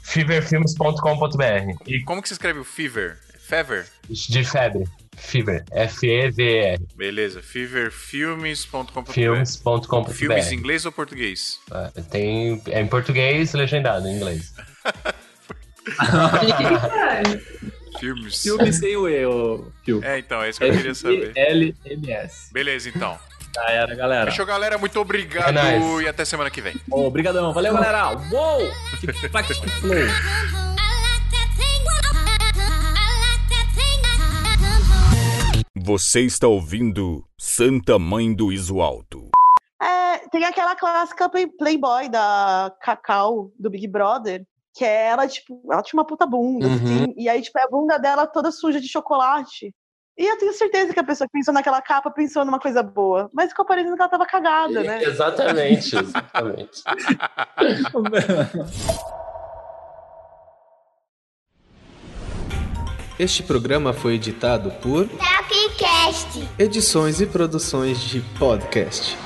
feverfilmes.com.br. 0.03 1.83
E 1.87 2.03
como 2.03 2.21
que 2.21 2.27
se 2.27 2.35
escreve 2.35 2.59
o 2.59 2.63
Fever? 2.63 3.17
Fever? 3.39 3.87
De 4.07 4.43
febre. 4.43 4.83
Fever. 5.15 5.63
F-E-V-R. 5.71 6.85
Beleza. 6.95 7.41
Feverfilmes.com.br. 7.41 9.11
Filmes.com.br. 9.11 10.11
Filmes 10.11 10.51
em 10.51 10.55
inglês 10.55 10.85
ou 10.85 10.91
português? 10.91 11.57
Ah, 11.71 11.89
Tem, 12.11 12.61
é 12.67 12.79
em 12.81 12.87
português, 12.87 13.53
legendado 13.53 14.07
em 14.07 14.17
inglês. 14.17 14.53
Filmes. 17.99 18.41
Filme 18.41 18.71
sem 18.73 18.95
o 18.95 19.07
E, 19.09 19.25
ô 19.25 19.65
Phil. 19.83 20.03
É, 20.03 20.19
então, 20.19 20.41
é 20.43 20.49
isso 20.49 20.59
que 20.59 20.65
eu 20.65 20.71
queria 20.73 20.93
saber. 20.93 21.31
L-M-S. 21.35 22.53
Beleza, 22.53 22.89
então. 22.89 23.17
Já 23.55 23.71
era, 23.71 23.95
galera. 23.95 24.29
Fechou, 24.29 24.45
galera. 24.45 24.77
Muito 24.77 24.99
obrigado 24.99 25.57
É 25.57 25.79
nóis. 25.79 26.05
e 26.05 26.07
até 26.07 26.23
semana 26.23 26.51
que 26.51 26.61
vem. 26.61 26.75
Obrigadão. 26.91 27.51
Valeu, 27.53 27.73
galera. 27.73 28.09
Uou! 28.31 28.71
Que 28.99 29.29
plaque 29.29 29.53
que 29.59 29.69
flow. 29.69 29.95
Você 35.75 36.21
está 36.21 36.47
ouvindo 36.47 37.23
Santa 37.37 37.97
Mãe 37.97 38.33
do 38.33 38.51
Iso 38.51 38.81
Alto. 38.81 39.29
É, 39.81 40.17
tem 40.29 40.43
aquela 40.43 40.75
clássica 40.75 41.29
play- 41.29 41.47
Playboy 41.47 42.09
da 42.09 42.73
Cacau, 42.81 43.51
do 43.57 43.69
Big 43.69 43.87
Brother, 43.87 44.45
que 44.77 44.85
é 44.85 45.07
ela, 45.07 45.27
tipo, 45.27 45.59
ela 45.71 45.81
tinha 45.81 45.97
uma 45.99 46.05
puta 46.05 46.25
bunda, 46.27 46.67
Uhum. 46.67 46.75
assim, 46.75 47.13
e 47.17 47.27
aí, 47.27 47.41
tipo, 47.41 47.57
é 47.57 47.63
a 47.63 47.67
bunda 47.67 47.97
dela 47.97 48.27
toda 48.27 48.51
suja 48.51 48.79
de 48.79 48.87
chocolate. 48.87 49.73
E 50.15 50.25
eu 50.25 50.37
tenho 50.37 50.53
certeza 50.53 50.93
que 50.93 50.99
a 50.99 51.03
pessoa 51.03 51.27
que 51.27 51.33
pensou 51.33 51.53
naquela 51.53 51.81
capa 51.81 52.11
pensou 52.11 52.45
numa 52.45 52.59
coisa 52.59 52.83
boa, 52.83 53.29
mas 53.33 53.49
ficou 53.49 53.65
parecendo 53.65 53.95
que 53.95 54.01
ela 54.01 54.09
tava 54.09 54.25
cagada, 54.25 54.83
né? 54.83 55.03
Exatamente, 55.03 55.95
exatamente. 55.95 56.83
Este 63.19 63.41
programa 63.41 63.93
foi 63.93 64.13
editado 64.13 64.69
por 64.81 65.07
Tapcast. 65.07 66.47
Edições 66.59 67.19
e 67.19 67.25
Produções 67.25 67.99
de 67.99 68.21
Podcast. 68.37 69.17